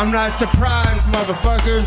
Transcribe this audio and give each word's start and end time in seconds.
I'm 0.00 0.10
not 0.10 0.38
surprised, 0.38 1.04
motherfuckers. 1.12 1.84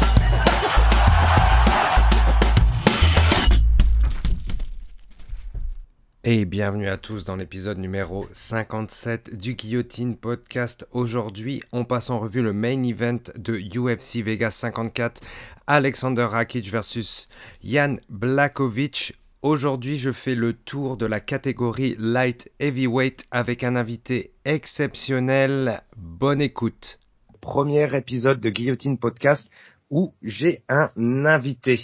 Et 6.23 6.45
bienvenue 6.45 6.89
à 6.89 6.97
tous 6.97 7.25
dans 7.25 7.35
l'épisode 7.35 7.79
numéro 7.79 8.27
57 8.31 9.35
du 9.35 9.55
Guillotine 9.55 10.15
Podcast. 10.15 10.85
Aujourd'hui, 10.91 11.63
on 11.71 11.85
passe 11.85 12.11
en 12.11 12.19
revue 12.19 12.43
le 12.43 12.53
main 12.53 12.83
event 12.83 13.17
de 13.35 13.57
UFC 13.57 14.23
Vegas 14.23 14.51
54, 14.51 15.23
Alexander 15.65 16.25
Rakic 16.25 16.69
versus 16.69 17.29
Jan 17.63 17.95
Blakovic. 18.09 19.15
Aujourd'hui, 19.41 19.97
je 19.97 20.11
fais 20.11 20.35
le 20.35 20.53
tour 20.53 20.97
de 20.97 21.07
la 21.07 21.19
catégorie 21.19 21.95
Light 21.97 22.51
Heavyweight 22.59 23.25
avec 23.31 23.63
un 23.63 23.75
invité 23.75 24.35
exceptionnel. 24.45 25.81
Bonne 25.97 26.41
écoute. 26.41 26.99
Premier 27.43 27.93
épisode 27.93 28.39
de 28.39 28.49
Guillotine 28.49 28.97
Podcast 28.97 29.51
où 29.89 30.13
j'ai 30.23 30.61
un 30.69 30.89
invité. 31.25 31.77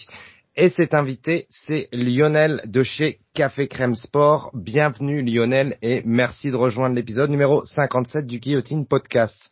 Et 0.55 0.70
cet 0.70 0.94
invité, 0.94 1.48
c'est 1.50 1.90
Lionel 1.91 2.62
de 2.66 2.81
chez 2.81 3.20
Café 3.34 3.67
Crème 3.67 3.95
Sport. 3.95 4.52
Bienvenue 4.53 5.22
Lionel 5.22 5.77
et 5.81 6.02
merci 6.05 6.50
de 6.50 6.55
rejoindre 6.55 6.95
l'épisode 6.95 7.30
numéro 7.30 7.66
57 7.66 8.26
du 8.26 8.40
Guillotine 8.40 8.88
Podcast. 8.88 9.52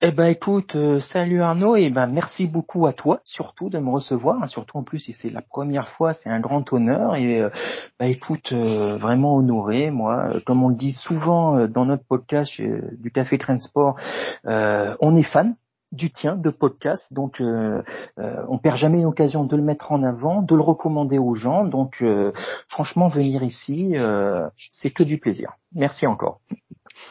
Eh 0.00 0.12
ben 0.12 0.26
écoute, 0.26 0.76
euh, 0.76 1.00
salut 1.00 1.42
Arnaud 1.42 1.74
et 1.74 1.90
ben 1.90 2.06
merci 2.06 2.46
beaucoup 2.46 2.86
à 2.86 2.92
toi 2.92 3.20
surtout 3.24 3.68
de 3.68 3.80
me 3.80 3.90
recevoir, 3.90 4.40
hein, 4.40 4.46
surtout 4.46 4.76
en 4.76 4.84
plus 4.84 5.00
si 5.00 5.12
c'est 5.12 5.28
la 5.28 5.42
première 5.42 5.88
fois, 5.88 6.14
c'est 6.14 6.30
un 6.30 6.38
grand 6.38 6.72
honneur 6.72 7.16
et 7.16 7.40
euh, 7.40 7.50
bah 7.98 8.06
écoute 8.06 8.52
euh, 8.52 8.96
vraiment 8.96 9.34
honoré 9.34 9.90
moi, 9.90 10.34
comme 10.46 10.62
on 10.62 10.68
le 10.68 10.76
dit 10.76 10.92
souvent 10.92 11.66
dans 11.66 11.84
notre 11.84 12.04
podcast 12.04 12.52
du 12.60 13.10
Café 13.10 13.38
Crème 13.38 13.58
Sport, 13.58 13.96
on 14.44 15.16
est 15.16 15.24
fan 15.24 15.56
du 15.92 16.10
tien 16.10 16.36
de 16.36 16.50
podcast. 16.50 17.12
Donc, 17.12 17.40
euh, 17.40 17.82
euh, 18.18 18.44
on 18.48 18.58
perd 18.58 18.76
jamais 18.76 19.02
l'occasion 19.02 19.44
de 19.44 19.56
le 19.56 19.62
mettre 19.62 19.92
en 19.92 20.02
avant, 20.02 20.42
de 20.42 20.54
le 20.54 20.60
recommander 20.60 21.18
aux 21.18 21.34
gens. 21.34 21.64
Donc, 21.64 22.02
euh, 22.02 22.32
franchement, 22.68 23.08
venir 23.08 23.42
ici, 23.42 23.96
euh, 23.96 24.48
c'est 24.70 24.90
que 24.90 25.02
du 25.02 25.18
plaisir. 25.18 25.54
Merci 25.74 26.06
encore. 26.06 26.40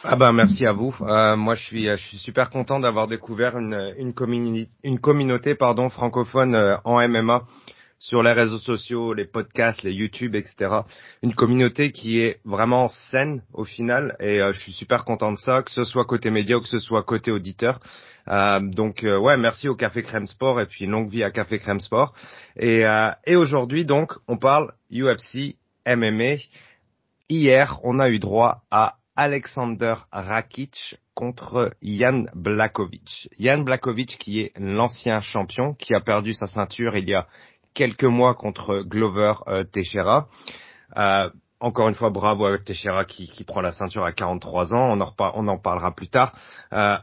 Ah 0.04 0.16
ben 0.16 0.32
merci 0.32 0.66
à 0.66 0.72
vous. 0.72 0.94
moi, 1.00 1.54
je 1.54 1.64
suis, 1.64 1.84
je 1.84 1.96
suis 1.96 2.18
super 2.18 2.50
content 2.50 2.80
d'avoir 2.80 3.08
découvert 3.08 3.58
une, 3.58 3.94
une, 3.98 4.66
une 4.84 4.98
communauté 5.00 5.54
pardon 5.54 5.90
francophone 5.90 6.78
en 6.84 7.08
MMA 7.08 7.44
sur 7.98 8.22
les 8.22 8.32
réseaux 8.32 8.58
sociaux, 8.58 9.12
les 9.12 9.24
podcasts, 9.24 9.82
les 9.82 9.92
YouTube, 9.92 10.36
etc. 10.36 10.82
Une 11.22 11.34
communauté 11.34 11.90
qui 11.90 12.20
est 12.20 12.40
vraiment 12.44 12.88
saine 12.88 13.42
au 13.52 13.64
final 13.64 14.14
et 14.20 14.38
je 14.38 14.58
suis 14.58 14.72
super 14.72 15.04
content 15.04 15.32
de 15.32 15.38
ça, 15.38 15.62
que 15.62 15.70
ce 15.72 15.82
soit 15.82 16.04
côté 16.04 16.30
média 16.30 16.56
ou 16.56 16.60
que 16.60 16.68
ce 16.68 16.78
soit 16.78 17.02
côté 17.02 17.32
auditeur. 17.32 17.80
Euh, 18.30 18.60
donc 18.60 19.04
euh, 19.04 19.18
ouais, 19.18 19.36
merci 19.36 19.68
au 19.68 19.74
Café 19.74 20.02
Crème 20.02 20.26
Sport 20.26 20.60
et 20.60 20.66
puis 20.66 20.86
longue 20.86 21.10
vie 21.10 21.24
à 21.24 21.30
Café 21.30 21.58
Crème 21.58 21.80
Sport. 21.80 22.12
Et, 22.56 22.84
euh, 22.86 23.10
et 23.26 23.36
aujourd'hui 23.36 23.84
donc, 23.84 24.14
on 24.26 24.36
parle 24.36 24.72
UFC, 24.92 25.56
MMA. 25.86 26.36
Hier, 27.30 27.80
on 27.84 27.98
a 27.98 28.08
eu 28.10 28.18
droit 28.18 28.62
à 28.70 28.96
Alexander 29.18 29.96
Rakic 30.12 30.96
contre 31.14 31.72
Jan 31.82 32.26
Blakovic. 32.34 33.28
Jan 33.40 33.58
Blakovic 33.58 34.16
qui 34.18 34.40
est 34.40 34.52
l'ancien 34.58 35.20
champion, 35.20 35.74
qui 35.74 35.92
a 35.92 36.00
perdu 36.00 36.34
sa 36.34 36.46
ceinture 36.46 36.96
il 36.96 37.08
y 37.08 37.14
a 37.14 37.26
quelques 37.74 38.04
mois 38.04 38.34
contre 38.34 38.82
Glover 38.82 39.34
Teixeira. 39.72 40.28
Euh, 40.96 41.28
encore 41.60 41.88
une 41.88 41.94
fois, 41.94 42.10
bravo 42.10 42.46
à 42.46 42.58
Teixeira 42.58 43.04
qui, 43.04 43.44
prend 43.44 43.60
la 43.60 43.72
ceinture 43.72 44.04
à 44.04 44.12
43 44.12 44.74
ans. 44.74 44.96
On 44.96 45.00
en, 45.00 45.14
on 45.34 45.48
en 45.48 45.58
parlera 45.58 45.92
plus 45.92 46.08
tard. 46.08 46.32
Euh, 46.72 46.96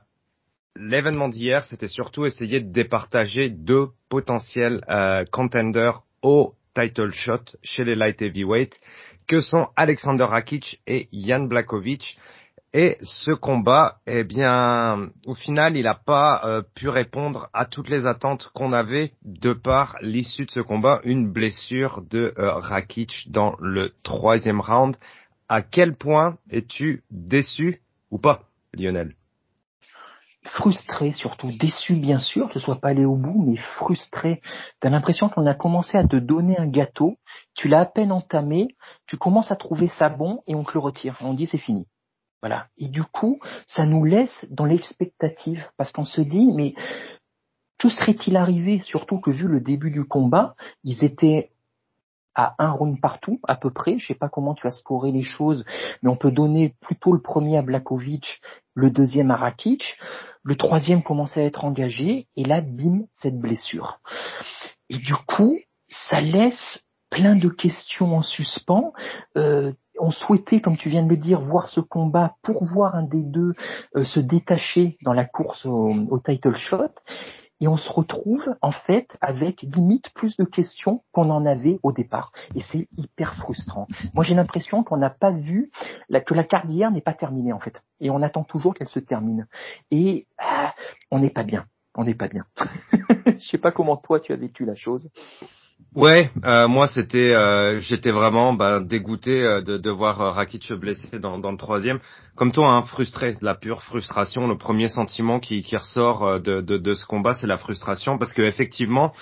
l'événement 0.78 1.28
d'hier, 1.28 1.66
c'était 1.66 1.90
surtout 1.90 2.26
essayer 2.26 2.62
de 2.62 2.72
départager 2.72 3.50
deux 3.50 3.90
potentiels 4.08 4.82
euh, 4.90 5.26
contenders 5.32 6.04
au 6.22 6.54
title 6.74 7.12
shot 7.12 7.44
chez 7.64 7.84
les 7.84 7.96
light 7.96 8.22
heavyweight, 8.22 8.80
que 9.28 9.42
sont 9.42 9.68
Alexander 9.76 10.26
Rakic 10.26 10.82
et 10.88 11.08
Jan 11.12 11.46
Blakovic. 11.46 12.18
Et 12.74 12.98
ce 13.02 13.32
combat, 13.32 14.00
eh 14.06 14.26
bien, 14.26 15.10
au 15.26 15.34
final, 15.34 15.78
il 15.78 15.84
n'a 15.84 15.96
pas 15.96 16.42
euh, 16.44 16.62
pu 16.76 16.90
répondre 16.90 17.50
à 17.54 17.66
toutes 17.66 17.88
les 17.88 18.06
attentes 18.06 18.52
qu'on 18.54 18.74
avait 18.74 19.14
de 19.24 19.54
par 19.54 19.96
l'issue 20.02 20.46
de 20.46 20.52
ce 20.52 20.60
combat, 20.60 21.00
une 21.06 21.32
blessure 21.32 22.04
de 22.10 22.34
euh, 22.38 22.52
Rakic 22.52 23.32
dans 23.32 23.56
le 23.62 23.94
troisième 24.04 24.60
round. 24.60 24.98
À 25.48 25.62
quel 25.62 25.96
point 25.96 26.38
es-tu 26.50 27.04
déçu 27.12 27.82
ou 28.12 28.18
pas, 28.18 28.42
Lionel? 28.74 29.16
Frustré, 30.46 31.12
surtout 31.12 31.52
déçu 31.58 31.96
bien 31.96 32.20
sûr, 32.20 32.48
que 32.48 32.54
ce 32.54 32.60
soit 32.60 32.80
pas 32.80 32.90
allé 32.90 33.06
au 33.06 33.16
bout, 33.16 33.44
mais 33.46 33.58
frustré. 33.58 34.42
T'as 34.80 34.90
l'impression 34.90 35.30
qu'on 35.30 35.46
a 35.46 35.54
commencé 35.54 35.98
à 35.98 36.08
te 36.08 36.16
donner 36.16 36.58
un 36.58 36.68
gâteau, 36.68 37.18
tu 37.56 37.68
l'as 37.68 37.82
à 37.82 37.86
peine 37.86 38.12
entamé, 38.12 38.70
tu 39.08 39.18
commences 39.18 39.52
à 39.52 39.56
trouver 39.56 39.88
ça 39.88 40.10
bon 40.10 40.44
et 40.48 40.56
on 40.56 40.64
te 40.64 40.74
le 40.74 40.80
retire. 40.80 41.18
on 41.22 41.34
dit 41.34 41.48
c'est 41.48 41.58
fini. 41.58 41.88
Voilà. 42.42 42.68
Et 42.78 42.88
du 42.88 43.04
coup, 43.04 43.40
ça 43.66 43.86
nous 43.86 44.06
laisse 44.06 44.46
dans 44.52 44.66
l'expectative 44.66 45.68
parce 45.78 45.92
qu'on 45.92 46.06
se 46.06 46.22
dit 46.22 46.52
mais 46.54 46.76
que 47.78 47.90
serait-il 47.90 48.38
arrivé? 48.38 48.80
Surtout 48.82 49.20
que 49.20 49.32
vu 49.32 49.48
le 49.48 49.60
début 49.60 49.92
du 49.92 50.06
combat, 50.06 50.56
ils 50.84 51.04
étaient 51.04 51.52
à 52.36 52.54
un 52.60 52.72
round 52.72 53.00
partout, 53.00 53.40
à 53.48 53.56
peu 53.56 53.72
près. 53.72 53.98
Je 53.98 54.08
sais 54.08 54.16
pas 54.16 54.30
comment 54.30 54.54
tu 54.54 54.68
as 54.68 54.72
scoré 54.72 55.12
les 55.12 55.24
choses, 55.24 55.66
mais 56.02 56.10
on 56.10 56.18
peut 56.18 56.32
donner 56.32 56.76
plutôt 56.82 57.14
le 57.14 57.22
premier 57.22 57.58
à 57.58 57.62
Blakovic, 57.62 58.42
le 58.76 58.92
deuxième 58.92 59.32
à 59.32 59.36
Rakic. 59.36 59.98
Le 60.44 60.56
troisième 60.56 61.02
commençait 61.02 61.42
à 61.42 61.46
être 61.46 61.66
engagé, 61.66 62.28
et 62.36 62.44
là, 62.44 62.62
bim, 62.62 63.06
cette 63.12 63.40
blessure. 63.40 64.00
Et 64.90 65.00
du 65.00 65.16
coup, 65.16 65.58
ça 65.90 66.22
laisse 66.22 66.84
plein 67.10 67.36
de 67.36 67.50
questions 67.50 68.18
en 68.18 68.22
suspens. 68.22 68.94
Euh, 69.38 69.72
on 69.98 70.12
souhaitait, 70.12 70.60
comme 70.60 70.78
tu 70.78 70.90
viens 70.90 71.04
de 71.04 71.10
le 71.10 71.18
dire, 71.18 71.40
voir 71.40 71.70
ce 71.70 71.80
combat 71.80 72.36
pour 72.44 72.64
voir 72.66 72.96
un 72.96 73.04
des 73.04 73.24
deux 73.24 73.54
euh, 73.96 74.04
se 74.04 74.20
détacher 74.20 74.98
dans 75.04 75.14
la 75.14 75.26
course 75.26 75.66
au 75.66 76.20
title 76.24 76.56
shot 76.56 76.92
et 77.62 77.68
on 77.68 77.78
se 77.78 77.90
retrouve 77.90 78.56
en 78.62 78.72
fait 78.72 79.18
avec 79.22 79.62
limite 79.62 80.10
plus 80.14 80.38
de 80.38 80.44
questions 80.44 81.04
qu'on 81.12 81.30
en 81.30 81.46
avait 81.46 81.80
au 81.84 81.92
départ. 81.92 82.32
Et 82.56 82.62
c'est 82.62 82.88
hyper 82.98 83.36
frustrant. 83.36 83.88
Moi 84.14 84.24
j'ai 84.24 84.36
l'impression 84.36 84.84
qu'on 84.84 84.98
n'a 84.98 85.10
pas 85.10 85.32
vu 85.32 85.72
que 86.10 86.34
la 86.34 86.44
carrière 86.44 86.92
n'est 86.92 87.02
pas 87.02 87.14
terminée 87.14 87.54
en 87.54 87.60
fait. 87.60 87.84
Et 88.00 88.10
on 88.10 88.22
attend 88.22 88.44
toujours 88.44 88.74
qu'elle 88.74 88.90
se 88.90 89.00
termine. 89.00 89.48
Et 89.92 90.28
ah, 90.38 90.74
on 91.12 91.20
n'est 91.20 91.30
pas 91.30 91.44
bien. 91.44 91.66
On 91.96 92.04
n'est 92.04 92.16
pas 92.16 92.28
bien. 92.28 92.46
Je 93.26 93.48
sais 93.48 93.58
pas 93.58 93.72
comment 93.72 93.98
toi 93.98 94.20
tu 94.20 94.34
as 94.34 94.38
vécu 94.38 94.66
la 94.66 94.76
chose. 94.76 95.10
Ouais, 95.96 96.30
euh, 96.44 96.68
moi 96.68 96.88
c'était, 96.88 97.34
euh, 97.34 97.80
j'étais 97.80 98.12
vraiment 98.12 98.52
bah, 98.52 98.82
dégoûté 98.82 99.42
euh, 99.42 99.62
de, 99.62 99.78
de 99.78 99.90
voir 99.90 100.18
Rakic 100.36 100.74
blessé 100.74 101.20
dans, 101.20 101.38
dans 101.38 101.52
le 101.52 101.58
troisième. 101.58 102.00
Comme 102.36 102.52
toi, 102.52 102.74
hein, 102.74 102.84
frustré, 102.84 103.38
la 103.40 103.56
pure 103.56 103.82
frustration. 103.82 104.46
Le 104.46 104.58
premier 104.58 104.90
sentiment 104.90 105.40
qui, 105.40 105.64
qui 105.64 105.78
ressort 105.78 106.42
de, 106.42 106.60
de, 106.60 106.78
de 106.78 106.94
ce 106.94 107.06
combat, 107.06 107.34
c'est 107.34 107.48
la 107.48 107.58
frustration, 107.58 108.18
parce 108.18 108.34
que 108.34 108.42
effectivement, 108.42 109.14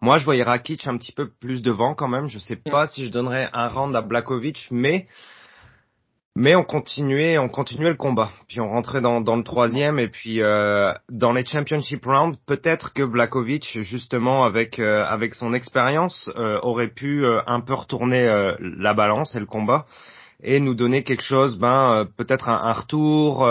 moi 0.00 0.16
je 0.16 0.24
voyais 0.24 0.42
Rakic 0.42 0.86
un 0.86 0.96
petit 0.96 1.12
peu 1.12 1.28
plus 1.28 1.60
devant 1.60 1.94
quand 1.94 2.08
même. 2.08 2.28
Je 2.28 2.38
sais 2.38 2.56
pas 2.56 2.86
si 2.86 3.04
je 3.04 3.10
donnerais 3.10 3.50
un 3.52 3.68
round 3.68 3.94
à 3.94 4.00
Blakovic, 4.00 4.68
mais 4.70 5.06
mais 6.34 6.54
on 6.54 6.64
continuait, 6.64 7.36
on 7.38 7.48
continuait 7.48 7.90
le 7.90 7.96
combat. 7.96 8.30
Puis 8.48 8.60
on 8.60 8.68
rentrait 8.68 9.02
dans, 9.02 9.20
dans 9.20 9.36
le 9.36 9.44
troisième 9.44 9.98
et 9.98 10.08
puis 10.08 10.40
euh, 10.40 10.92
dans 11.10 11.32
les 11.32 11.44
championship 11.44 12.04
rounds, 12.06 12.38
peut-être 12.46 12.94
que 12.94 13.02
Blakovic, 13.02 13.78
justement 13.82 14.44
avec 14.44 14.78
euh, 14.78 15.04
avec 15.04 15.34
son 15.34 15.52
expérience, 15.52 16.30
euh, 16.36 16.58
aurait 16.62 16.88
pu 16.88 17.24
un 17.46 17.60
peu 17.60 17.74
retourner 17.74 18.52
la 18.60 18.94
balance 18.94 19.36
et 19.36 19.40
le 19.40 19.46
combat 19.46 19.84
et 20.42 20.58
nous 20.58 20.74
donner 20.74 21.04
quelque 21.04 21.22
chose, 21.22 21.58
ben 21.58 22.08
peut-être 22.16 22.48
un, 22.48 22.56
un, 22.56 22.72
retour. 22.72 23.46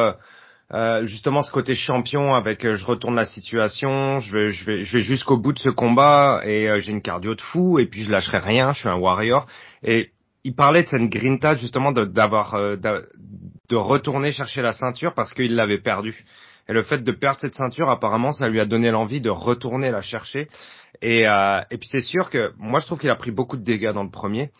justement 1.03 1.41
ce 1.43 1.51
côté 1.51 1.75
champion 1.75 2.33
avec 2.33 2.63
je 2.63 2.85
retourne 2.85 3.15
la 3.15 3.25
situation, 3.25 4.19
je 4.19 4.31
vais 4.31 4.51
je 4.51 4.65
vais 4.65 4.83
je 4.83 4.97
vais 4.97 5.03
jusqu'au 5.03 5.37
bout 5.37 5.53
de 5.53 5.59
ce 5.59 5.69
combat 5.69 6.41
et 6.45 6.67
j'ai 6.81 6.91
une 6.91 7.01
cardio 7.01 7.35
de 7.35 7.41
fou 7.41 7.77
et 7.79 7.85
puis 7.85 8.03
je 8.03 8.11
lâcherai 8.11 8.39
rien, 8.39 8.71
je 8.73 8.79
suis 8.79 8.89
un 8.89 8.97
warrior 8.97 9.45
et 9.83 10.11
il 10.43 10.55
parlait 10.55 10.83
de 10.83 10.89
cette 10.89 11.09
grinta 11.09 11.55
justement 11.55 11.91
d'avoir 11.91 12.55
euh, 12.55 12.75
de, 12.75 13.75
retourner 13.75 14.31
chercher 14.31 14.61
la 14.61 14.73
ceinture 14.73 15.13
parce 15.13 15.33
qu'il 15.33 15.55
l'avait 15.55 15.79
perdue. 15.79 16.25
Et 16.67 16.73
le 16.73 16.83
fait 16.83 17.03
de 17.03 17.11
perdre 17.11 17.39
cette 17.39 17.55
ceinture, 17.55 17.89
apparemment, 17.89 18.33
ça 18.33 18.49
lui 18.49 18.59
a 18.59 18.65
donné 18.65 18.91
l'envie 18.91 19.21
de 19.21 19.29
retourner 19.29 19.91
la 19.91 20.01
chercher. 20.01 20.47
Et, 21.01 21.27
euh, 21.27 21.61
et 21.71 21.77
puis 21.77 21.87
c'est 21.91 22.01
sûr 22.01 22.29
que 22.29 22.51
moi, 22.57 22.79
je 22.79 22.85
trouve 22.85 22.99
qu'il 22.99 23.09
a 23.09 23.15
pris 23.15 23.31
beaucoup 23.31 23.57
de 23.57 23.63
dégâts 23.63 23.93
dans 23.93 24.03
le 24.03 24.11
premier. 24.11 24.51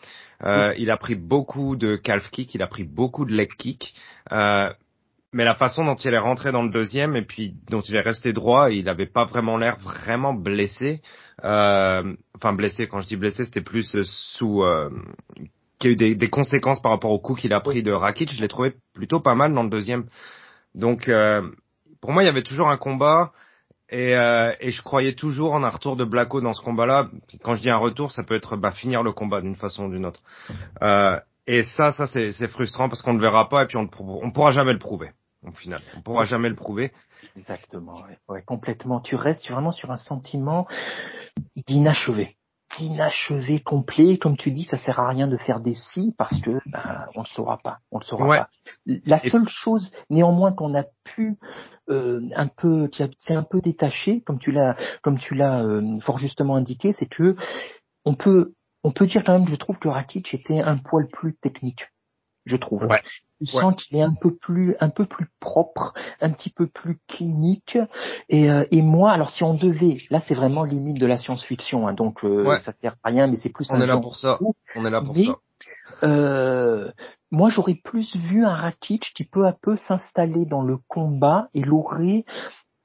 Euh, 0.44 0.74
Il 0.78 0.90
a 0.90 0.96
pris 0.96 1.14
beaucoup 1.14 1.76
de 1.76 1.96
calf 1.96 2.28
kick, 2.30 2.54
il 2.54 2.62
a 2.62 2.66
pris 2.66 2.84
beaucoup 2.84 3.24
de 3.24 3.32
leg 3.32 3.50
kick. 3.56 3.94
Euh, 4.32 4.70
mais 5.32 5.44
la 5.44 5.54
façon 5.54 5.84
dont 5.84 5.94
il 5.94 6.12
est 6.12 6.18
rentré 6.18 6.52
dans 6.52 6.62
le 6.62 6.70
deuxième 6.70 7.16
et 7.16 7.22
puis 7.22 7.54
dont 7.70 7.80
il 7.80 7.96
est 7.96 8.02
resté 8.02 8.32
droit, 8.32 8.70
il 8.70 8.84
n'avait 8.84 9.06
pas 9.06 9.24
vraiment 9.24 9.56
l'air 9.56 9.78
vraiment 9.78 10.34
blessé. 10.34 11.00
Euh, 11.42 12.14
enfin 12.36 12.52
blessé, 12.52 12.86
quand 12.86 13.00
je 13.00 13.06
dis 13.06 13.16
blessé, 13.16 13.44
c'était 13.46 13.62
plus 13.62 13.96
sous 14.02 14.62
euh, 14.62 14.90
qui 15.82 15.88
a 15.88 15.90
eu 15.90 15.96
des, 15.96 16.14
des, 16.14 16.30
conséquences 16.30 16.80
par 16.80 16.92
rapport 16.92 17.10
au 17.10 17.18
coup 17.18 17.34
qu'il 17.34 17.52
a 17.52 17.60
pris 17.60 17.82
de 17.82 17.90
Rakic, 17.90 18.32
je 18.32 18.40
l'ai 18.40 18.48
trouvé 18.48 18.74
plutôt 18.94 19.20
pas 19.20 19.34
mal 19.34 19.52
dans 19.52 19.64
le 19.64 19.68
deuxième. 19.68 20.06
Donc 20.74 21.08
euh, 21.08 21.42
pour 22.00 22.12
moi, 22.12 22.22
il 22.22 22.26
y 22.26 22.28
avait 22.28 22.44
toujours 22.44 22.68
un 22.68 22.76
combat 22.76 23.32
Et, 23.90 24.16
euh, 24.16 24.52
et 24.60 24.70
je 24.70 24.82
croyais 24.82 25.14
toujours 25.14 25.54
en 25.54 25.64
un 25.64 25.68
retour 25.68 25.96
de 25.96 26.04
Blacko 26.04 26.40
dans 26.40 26.52
ce 26.52 26.62
combat-là. 26.62 27.08
Quand 27.42 27.54
je 27.54 27.62
dis 27.62 27.70
un 27.70 27.76
retour, 27.76 28.12
ça 28.12 28.22
peut 28.22 28.34
être 28.34 28.56
bah, 28.56 28.70
finir 28.70 29.02
le 29.02 29.12
combat 29.12 29.40
d'une 29.40 29.56
façon 29.56 29.86
ou 29.86 29.90
d'une 29.90 30.06
autre. 30.06 30.20
Euh, 30.82 31.18
et 31.48 31.64
ça, 31.64 31.90
ça 31.90 32.06
c'est 32.06 32.48
frustrant 32.48 32.88
parce 32.88 33.02
qu'on 33.02 33.14
ne 33.14 33.18
le 33.18 33.24
verra 33.24 33.48
pas 33.48 33.64
et 33.64 33.66
puis 33.66 33.76
on 33.76 33.82
ne 33.82 34.30
pourra 34.30 34.52
jamais 34.52 34.72
le 34.72 34.78
prouver 34.78 35.10
au 35.44 35.50
final. 35.50 35.80
On 35.96 36.00
pourra 36.00 36.24
jamais 36.24 36.48
le 36.48 36.54
prouver. 36.54 36.92
Exactement, 37.36 38.04
ouais, 38.28 38.42
complètement. 38.42 39.00
Tu 39.00 39.16
restes 39.16 39.48
vraiment 39.50 39.72
sur 39.72 39.90
un 39.90 39.96
sentiment 39.96 40.68
d'inachevé 41.66 42.36
d'inachevé 42.76 43.60
complet. 43.60 44.18
Comme 44.18 44.36
tu 44.36 44.50
dis, 44.50 44.64
ça 44.64 44.78
sert 44.78 44.98
à 44.98 45.08
rien 45.08 45.26
de 45.26 45.36
faire 45.36 45.60
des 45.60 45.74
si 45.74 46.14
parce 46.18 46.40
que 46.40 46.50
ben, 46.66 47.06
on 47.14 47.20
le 47.20 47.26
saura 47.26 47.58
pas, 47.58 47.78
on 47.90 47.98
le 47.98 48.04
saura 48.04 48.26
pas. 48.26 48.48
La 49.06 49.18
seule 49.18 49.48
chose, 49.48 49.92
néanmoins, 50.10 50.52
qu'on 50.52 50.74
a 50.74 50.84
pu 51.04 51.38
euh, 51.90 52.20
un 52.34 52.48
peu, 52.48 52.88
qui 52.88 53.02
s'est 53.18 53.34
un 53.34 53.42
peu 53.42 53.60
détaché, 53.60 54.22
comme 54.22 54.38
tu 54.38 54.52
l'as, 54.52 54.76
comme 55.02 55.18
tu 55.18 55.34
l'as 55.34 55.64
euh, 55.64 56.00
fort 56.00 56.18
justement 56.18 56.56
indiqué, 56.56 56.92
c'est 56.92 57.08
que 57.08 57.36
on 58.04 58.14
peut, 58.14 58.54
on 58.84 58.92
peut 58.92 59.06
dire 59.06 59.24
quand 59.24 59.38
même, 59.38 59.48
je 59.48 59.56
trouve 59.56 59.78
que 59.78 59.88
Rakic 59.88 60.32
était 60.34 60.60
un 60.60 60.78
poil 60.78 61.06
plus 61.08 61.34
technique 61.36 61.88
je 62.44 62.56
trouve. 62.56 62.84
Ouais. 62.86 63.02
Tu 63.38 63.46
sens 63.46 63.74
qu'il 63.74 63.96
est 63.96 64.02
un 64.02 64.14
peu 64.14 64.34
plus, 64.34 64.76
un 64.80 64.88
peu 64.88 65.04
plus 65.04 65.26
propre, 65.40 65.94
un 66.20 66.30
petit 66.30 66.50
peu 66.50 66.68
plus 66.68 66.98
clinique. 67.08 67.76
Et, 68.28 68.50
euh, 68.50 68.64
et 68.70 68.82
moi, 68.82 69.10
alors 69.10 69.30
si 69.30 69.42
on 69.42 69.54
devait, 69.54 69.98
là 70.10 70.20
c'est 70.20 70.34
vraiment 70.34 70.64
limite 70.64 70.98
de 70.98 71.06
la 71.06 71.16
science-fiction, 71.16 71.88
hein, 71.88 71.94
donc 71.94 72.24
euh, 72.24 72.58
ça 72.60 72.72
sert 72.72 72.94
à 73.02 73.08
rien, 73.08 73.26
mais 73.26 73.36
c'est 73.36 73.48
plus. 73.48 73.68
On 73.70 73.80
est 73.80 73.86
là 73.86 73.98
pour 73.98 74.16
ça. 74.16 74.38
On 74.76 74.86
est 74.86 74.90
là 74.90 75.02
pour 75.02 75.16
ça. 75.16 75.38
Euh, 76.02 76.90
moi, 77.30 77.48
j'aurais 77.48 77.74
plus 77.82 78.14
vu 78.14 78.44
un 78.44 78.54
Rakic 78.54 79.12
qui 79.14 79.24
peu 79.24 79.46
à 79.46 79.52
peu 79.52 79.76
s'installer 79.76 80.44
dans 80.44 80.62
le 80.62 80.78
combat 80.88 81.48
et 81.54 81.62
l'aurait 81.62 82.24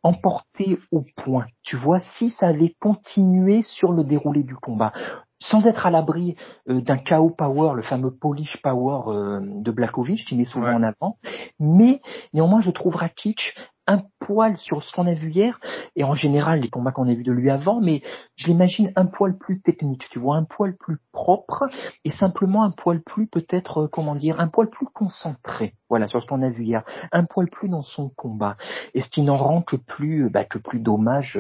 emporté 0.03 0.79
au 0.91 1.03
point. 1.15 1.47
Tu 1.63 1.75
vois, 1.75 1.99
si 1.99 2.29
ça 2.29 2.47
avait 2.47 2.75
continué 2.79 3.61
sur 3.61 3.91
le 3.91 4.03
déroulé 4.03 4.43
du 4.43 4.55
combat 4.55 4.93
sans 5.39 5.65
être 5.67 5.85
à 5.85 5.91
l'abri 5.91 6.35
euh, 6.69 6.81
d'un 6.81 6.97
KO 6.97 7.29
power, 7.29 7.75
le 7.75 7.83
fameux 7.83 8.11
polish 8.11 8.57
power 8.61 9.01
euh, 9.07 9.39
de 9.41 9.71
Blakovic, 9.71 10.25
qui 10.25 10.35
met 10.35 10.45
souvent 10.45 10.73
en 10.73 10.83
avant, 10.83 11.17
mais 11.59 12.01
néanmoins 12.33 12.61
je 12.61 12.71
trouve 12.71 12.95
Rakic 12.95 13.55
un 13.87 14.01
poil 14.19 14.57
sur 14.57 14.83
ce 14.83 14.91
qu'on 14.93 15.07
a 15.07 15.13
vu 15.13 15.31
hier, 15.31 15.59
et 15.95 16.03
en 16.03 16.13
général 16.13 16.59
les 16.59 16.69
combats 16.69 16.91
qu'on 16.91 17.07
a 17.07 17.13
vus 17.13 17.23
de 17.23 17.31
lui 17.31 17.49
avant, 17.49 17.81
mais 17.81 18.01
je 18.35 18.47
l'imagine 18.47 18.91
un 18.95 19.05
poil 19.05 19.37
plus 19.37 19.61
technique, 19.61 20.07
tu 20.09 20.19
vois, 20.19 20.35
un 20.35 20.43
poil 20.43 20.75
plus 20.75 20.97
propre, 21.11 21.65
et 22.03 22.11
simplement 22.11 22.63
un 22.63 22.71
poil 22.71 23.01
plus 23.01 23.27
peut-être, 23.27 23.83
euh, 23.83 23.87
comment 23.87 24.15
dire, 24.15 24.39
un 24.39 24.47
poil 24.47 24.69
plus 24.69 24.87
concentré, 24.87 25.73
voilà, 25.89 26.07
sur 26.07 26.21
ce 26.21 26.27
qu'on 26.27 26.41
a 26.41 26.49
vu 26.49 26.63
hier, 26.63 26.83
un 27.11 27.23
poil 27.23 27.49
plus 27.49 27.69
dans 27.69 27.81
son 27.81 28.09
combat, 28.09 28.57
et 28.93 29.01
ce 29.01 29.09
qui 29.09 29.21
n'en 29.21 29.37
rend 29.37 29.61
que 29.61 29.75
plus, 29.75 30.29
bah, 30.29 30.45
que 30.45 30.57
plus 30.57 30.79
dommage 30.79 31.39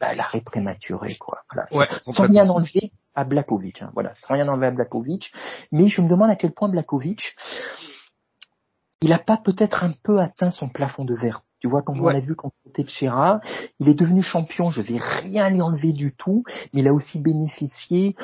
bah, 0.00 0.14
l'arrêt 0.14 0.40
prématuré, 0.40 1.16
quoi. 1.16 1.40
Voilà. 1.52 1.66
sans 2.04 2.26
rien 2.26 2.48
enlever, 2.48 2.92
à 3.16 3.24
Blakovic. 3.24 3.82
Hein. 3.82 3.90
Voilà, 3.94 4.12
c'est 4.16 4.32
rien 4.32 4.46
envers 4.48 4.72
Blakovic, 4.72 5.32
mais 5.72 5.88
je 5.88 6.02
me 6.02 6.08
demande 6.08 6.30
à 6.30 6.36
quel 6.36 6.52
point 6.52 6.68
Blakovic, 6.68 7.34
il 9.00 9.10
n'a 9.10 9.18
pas 9.18 9.38
peut-être 9.38 9.82
un 9.82 9.94
peu 10.02 10.20
atteint 10.20 10.50
son 10.50 10.68
plafond 10.68 11.04
de 11.04 11.14
verre. 11.14 11.42
Tu 11.60 11.68
vois, 11.68 11.82
comme 11.82 12.00
on 12.00 12.08
l'a 12.08 12.20
vu 12.20 12.34
contre 12.34 12.54
Teixeira, 12.74 13.40
il 13.80 13.88
est 13.88 13.94
devenu 13.94 14.22
champion, 14.22 14.70
je 14.70 14.82
vais 14.82 14.98
rien 14.98 15.48
lui 15.48 15.62
enlever 15.62 15.92
du 15.92 16.14
tout, 16.14 16.44
mais 16.72 16.80
il 16.80 16.88
a 16.88 16.92
aussi 16.92 17.18
bénéficié 17.18 18.14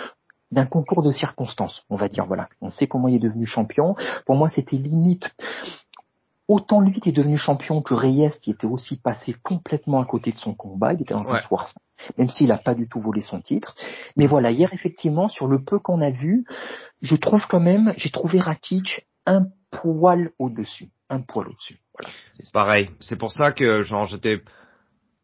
d'un 0.51 0.67
concours 0.67 1.03
de 1.03 1.11
circonstances, 1.11 1.83
on 1.89 1.97
va 1.97 2.09
dire, 2.09 2.27
voilà. 2.27 2.49
On 2.61 2.71
sait 2.71 2.87
comment 2.87 3.09
il 3.09 3.15
est 3.15 3.21
devenu 3.21 3.47
champion. 3.47 3.97
Pour 4.27 4.37
moi, 4.37 4.51
c'était 4.51 4.77
limite 4.77 5.31
autant 6.47 6.81
lui 6.81 7.01
qui 7.01 7.09
est 7.09 7.13
devenu 7.13 7.39
champion 7.39 7.81
que 7.81 7.95
Reyes 7.95 8.33
qui 8.43 8.51
était 8.51 8.67
aussi 8.67 8.97
passé 8.97 9.35
complètement 9.43 10.01
à 10.01 10.05
côté 10.05 10.33
de 10.33 10.39
son 10.39 10.55
combat, 10.55 10.93
il 10.93 11.01
était 11.01 11.15
dans 11.15 11.33
un 11.33 11.41
soir 11.41 11.73
même 12.19 12.29
s'il 12.29 12.49
n'a 12.49 12.59
pas 12.59 12.75
du 12.75 12.89
tout 12.89 13.01
volé 13.01 13.23
son 13.23 13.41
titre. 13.41 13.75
Mais 14.17 14.27
voilà, 14.27 14.51
hier 14.51 14.73
effectivement, 14.73 15.29
sur 15.29 15.47
le 15.47 15.63
peu 15.63 15.79
qu'on 15.79 16.01
a 16.01 16.11
vu, 16.11 16.45
je 17.01 17.17
trouve 17.17 17.47
quand 17.49 17.61
même, 17.61 17.95
j'ai 17.97 18.11
trouvé 18.11 18.41
Rakic 18.41 19.07
un 19.27 19.47
poil 19.71 20.33
au-dessus, 20.39 20.91
un 21.09 21.21
poil 21.21 21.49
au-dessus. 21.49 21.81
Voilà, 22.03 22.15
c'est 22.43 22.53
pareil. 22.53 22.91
C'est 23.01 23.19
pour 23.19 23.33
ça 23.33 23.53
que 23.53 23.83
genre 23.83 24.07
j'étais 24.07 24.43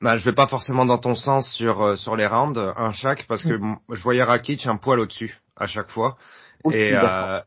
bah, 0.00 0.16
je 0.16 0.24
vais 0.24 0.34
pas 0.34 0.46
forcément 0.46 0.84
dans 0.84 0.98
ton 0.98 1.14
sens 1.14 1.52
sur 1.54 1.82
euh, 1.82 1.96
sur 1.96 2.14
les 2.16 2.26
rounds 2.26 2.58
un 2.76 2.92
chaque 2.92 3.26
parce 3.26 3.42
que 3.42 3.54
mm. 3.54 3.78
je 3.90 4.02
voyais 4.02 4.22
Rakic 4.22 4.66
un 4.66 4.76
poil 4.76 5.00
au-dessus 5.00 5.40
à 5.56 5.66
chaque 5.66 5.90
fois. 5.90 6.16
Et, 6.72 6.92
euh, 6.94 7.40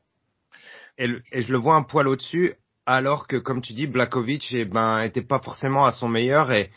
et, 0.98 1.10
et 1.32 1.42
je 1.42 1.52
le 1.52 1.58
vois 1.58 1.76
un 1.76 1.84
poil 1.84 2.08
au-dessus 2.08 2.54
alors 2.86 3.28
que 3.28 3.38
comme 3.38 3.62
tu 3.62 3.74
dis 3.74 3.88
Blakovic 3.88 4.52
eh 4.54 4.66
ben 4.66 5.02
était 5.02 5.22
pas 5.22 5.40
forcément 5.40 5.86
à 5.86 5.92
son 5.92 6.10
meilleur. 6.10 6.52
Et 6.52 6.72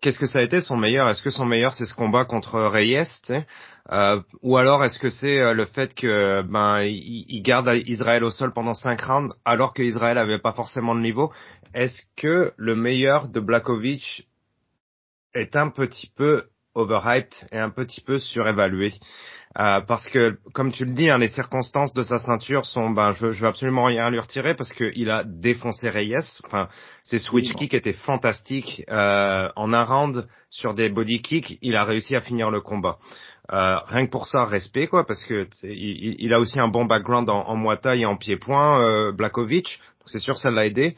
qu'est-ce 0.00 0.18
que 0.18 0.26
ça 0.26 0.38
a 0.38 0.42
été 0.42 0.62
son 0.62 0.76
meilleur? 0.76 1.08
Est-ce 1.08 1.22
que 1.22 1.30
son 1.30 1.44
meilleur 1.44 1.74
c'est 1.74 1.86
ce 1.86 1.94
combat 1.94 2.24
contre 2.24 2.60
Reyes 2.60 3.04
euh, 3.90 4.20
ou 4.42 4.56
alors 4.56 4.84
est-ce 4.84 4.98
que 4.98 5.10
c'est 5.10 5.40
euh, 5.40 5.54
le 5.54 5.64
fait 5.64 5.94
que 5.94 6.42
ben 6.42 6.82
il, 6.82 7.42
garde 7.42 7.70
Israël 7.86 8.22
au 8.22 8.30
sol 8.30 8.52
pendant 8.52 8.74
cinq 8.74 9.00
rounds 9.00 9.34
alors 9.44 9.72
que 9.72 9.82
Israël 9.82 10.18
avait 10.18 10.38
pas 10.38 10.52
forcément 10.52 10.94
de 10.94 11.00
niveau? 11.00 11.32
Est-ce 11.74 12.02
que 12.16 12.52
le 12.56 12.76
meilleur 12.76 13.28
de 13.28 13.40
Blakovic 13.40 14.28
est 15.34 15.56
un 15.56 15.70
petit 15.70 16.10
peu 16.14 16.44
overhyped 16.74 17.48
et 17.50 17.58
un 17.58 17.70
petit 17.70 18.00
peu 18.00 18.18
surévalué? 18.18 18.92
Euh, 19.58 19.80
parce 19.80 20.06
que, 20.08 20.38
comme 20.52 20.70
tu 20.70 20.84
le 20.84 20.92
dis, 20.92 21.08
hein, 21.08 21.18
les 21.18 21.28
circonstances 21.28 21.92
de 21.94 22.02
sa 22.02 22.18
ceinture 22.18 22.66
sont, 22.66 22.90
ben, 22.90 23.12
je, 23.12 23.32
je 23.32 23.40
veux 23.40 23.48
absolument 23.48 23.84
rien 23.84 24.10
lui 24.10 24.20
retirer 24.20 24.54
parce 24.54 24.72
qu'il 24.72 25.10
a 25.10 25.24
défoncé 25.24 25.88
Reyes. 25.88 26.40
Enfin, 26.44 26.68
ses 27.02 27.18
switch 27.18 27.52
kicks 27.54 27.74
étaient 27.74 27.94
fantastiques. 27.94 28.84
Euh, 28.88 29.48
en 29.56 29.72
un 29.72 29.84
round 29.84 30.28
sur 30.50 30.74
des 30.74 30.90
body 30.90 31.22
kicks, 31.22 31.58
il 31.62 31.74
a 31.76 31.84
réussi 31.84 32.14
à 32.14 32.20
finir 32.20 32.50
le 32.50 32.60
combat. 32.60 32.98
Euh, 33.50 33.78
rien 33.86 34.06
que 34.06 34.10
pour 34.10 34.26
ça, 34.26 34.44
respect 34.44 34.88
quoi, 34.88 35.06
parce 35.06 35.24
que 35.24 35.48
il, 35.62 36.16
il, 36.18 36.34
a 36.34 36.38
aussi 36.38 36.60
un 36.60 36.68
bon 36.68 36.84
background 36.84 37.30
en, 37.30 37.48
en 37.48 37.94
et 37.94 38.04
en 38.04 38.16
pied-point, 38.16 38.82
euh, 38.82 39.12
Blakovic. 39.12 39.80
C'est 40.06 40.18
sûr, 40.18 40.36
ça 40.36 40.50
l'a 40.50 40.66
aidé. 40.66 40.96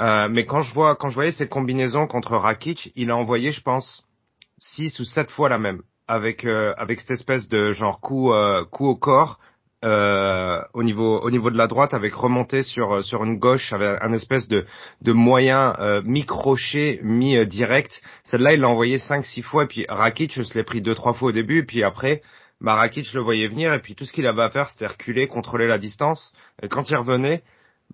Euh, 0.00 0.28
mais 0.28 0.44
quand 0.46 0.62
je 0.62 0.74
vois, 0.74 0.96
quand 0.96 1.08
je 1.08 1.14
voyais 1.14 1.32
cette 1.32 1.48
combinaison 1.48 2.06
contre 2.06 2.36
Rakic, 2.36 2.92
il 2.96 3.10
a 3.10 3.16
envoyé, 3.16 3.52
je 3.52 3.62
pense, 3.62 4.04
six 4.58 4.98
ou 5.00 5.04
sept 5.04 5.30
fois 5.30 5.48
la 5.48 5.58
même 5.58 5.82
avec 6.08 6.44
euh, 6.44 6.72
avec 6.76 7.00
cette 7.00 7.12
espèce 7.12 7.48
de 7.48 7.72
genre 7.72 8.00
coup 8.00 8.32
euh, 8.32 8.64
coup 8.64 8.86
au 8.86 8.96
corps 8.96 9.38
euh, 9.86 10.60
au 10.74 10.82
niveau 10.82 11.20
au 11.20 11.30
niveau 11.30 11.50
de 11.50 11.56
la 11.56 11.66
droite 11.66 11.94
avec 11.94 12.12
remonté 12.14 12.62
sur 12.62 13.02
sur 13.02 13.24
une 13.24 13.38
gauche 13.38 13.72
avec 13.72 13.98
un 14.02 14.12
espèce 14.12 14.48
de 14.48 14.66
de 15.00 15.12
moyen 15.12 15.74
euh, 15.78 16.02
mi 16.04 16.24
crochet 16.24 17.00
mi 17.02 17.46
direct 17.46 18.02
celle-là 18.24 18.54
il 18.54 18.60
l'a 18.60 18.68
envoyé 18.68 18.98
cinq 18.98 19.24
six 19.24 19.42
fois 19.42 19.64
et 19.64 19.66
puis 19.66 19.86
Rakic 19.88 20.32
je 20.42 20.54
l'ai 20.54 20.64
pris 20.64 20.82
deux 20.82 20.94
trois 20.94 21.14
fois 21.14 21.28
au 21.28 21.32
début 21.32 21.58
et 21.60 21.64
puis 21.64 21.84
après 21.84 22.20
bah 22.60 22.74
Rakic 22.74 23.12
le 23.14 23.22
voyait 23.22 23.48
venir 23.48 23.72
et 23.72 23.78
puis 23.78 23.94
tout 23.94 24.04
ce 24.04 24.12
qu'il 24.12 24.26
avait 24.26 24.42
à 24.42 24.50
faire 24.50 24.68
c'était 24.70 24.86
reculer 24.86 25.28
contrôler 25.28 25.66
la 25.66 25.78
distance. 25.78 26.32
Et 26.62 26.68
quand 26.68 26.90
il 26.90 26.96
revenait 26.96 27.42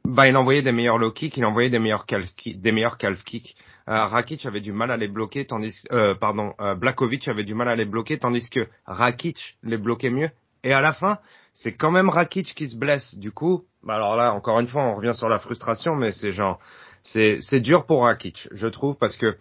bah 0.04 0.26
il 0.26 0.36
envoyait 0.36 0.62
des 0.62 0.72
meilleurs 0.72 0.98
low 0.98 1.12
kicks 1.12 1.36
il 1.36 1.44
envoyait 1.44 1.70
des 1.70 1.78
meilleurs 1.78 2.06
calf 2.06 2.26
des 2.44 2.72
meilleurs 2.72 2.96
calf 2.96 3.22
kicks. 3.22 3.54
Euh, 3.88 4.06
Rakic 4.06 4.46
avait 4.46 4.60
du 4.60 4.72
mal 4.72 4.90
à 4.90 4.96
les 4.96 5.08
bloquer, 5.08 5.44
tandis 5.44 5.74
euh, 5.90 6.14
pardon, 6.14 6.54
euh, 6.60 6.74
Blakovic 6.74 7.26
avait 7.28 7.44
du 7.44 7.54
mal 7.54 7.68
à 7.68 7.74
les 7.74 7.84
bloquer, 7.84 8.18
tandis 8.18 8.48
que 8.48 8.68
Rakic 8.86 9.58
les 9.62 9.76
bloquait 9.76 10.10
mieux. 10.10 10.30
Et 10.62 10.72
à 10.72 10.80
la 10.80 10.92
fin, 10.92 11.18
c'est 11.54 11.72
quand 11.72 11.90
même 11.90 12.08
Rakic 12.08 12.54
qui 12.54 12.68
se 12.68 12.76
blesse. 12.76 13.16
Du 13.16 13.32
coup, 13.32 13.64
bah 13.82 13.94
alors 13.94 14.16
là, 14.16 14.32
encore 14.32 14.60
une 14.60 14.68
fois, 14.68 14.84
on 14.84 14.94
revient 14.94 15.14
sur 15.14 15.28
la 15.28 15.38
frustration, 15.38 15.94
mais 15.94 16.12
c'est 16.12 16.30
genre, 16.30 16.58
c'est 17.02 17.38
c'est 17.40 17.60
dur 17.60 17.86
pour 17.86 18.04
Rakic, 18.04 18.48
je 18.52 18.66
trouve, 18.66 18.96
parce 18.98 19.16
que 19.16 19.36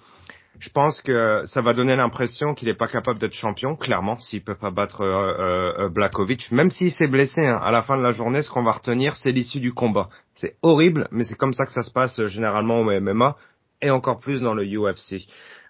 je 0.60 0.70
pense 0.70 1.02
que 1.02 1.44
ça 1.46 1.62
va 1.62 1.74
donner 1.74 1.96
l'impression 1.96 2.54
qu'il 2.54 2.68
n'est 2.68 2.76
pas 2.76 2.88
capable 2.88 3.20
d'être 3.20 3.34
champion, 3.34 3.76
clairement, 3.76 4.18
s'il 4.18 4.44
peut 4.44 4.56
pas 4.56 4.70
battre 4.70 5.02
euh, 5.02 5.74
euh, 5.86 5.90
Blakovic, 5.90 6.52
même 6.52 6.70
s'il 6.70 6.92
s'est 6.92 7.08
blessé. 7.08 7.46
Hein, 7.46 7.60
à 7.64 7.72
la 7.72 7.82
fin 7.82 7.98
de 7.98 8.04
la 8.04 8.12
journée, 8.12 8.42
ce 8.42 8.52
qu'on 8.52 8.64
va 8.64 8.74
retenir, 8.74 9.16
c'est 9.16 9.32
l'issue 9.32 9.60
du 9.60 9.74
combat. 9.74 10.10
C'est 10.36 10.58
horrible, 10.62 11.08
mais 11.12 11.24
c'est 11.24 11.36
comme 11.36 11.54
ça 11.54 11.66
que 11.66 11.72
ça 11.72 11.84
se 11.84 11.92
passe 11.92 12.24
généralement 12.26 12.82
au 12.82 12.84
MMA 12.84 13.38
et 13.82 13.90
encore 13.90 14.20
plus 14.20 14.42
dans 14.42 14.54
le 14.54 14.66
UFC. 14.66 15.28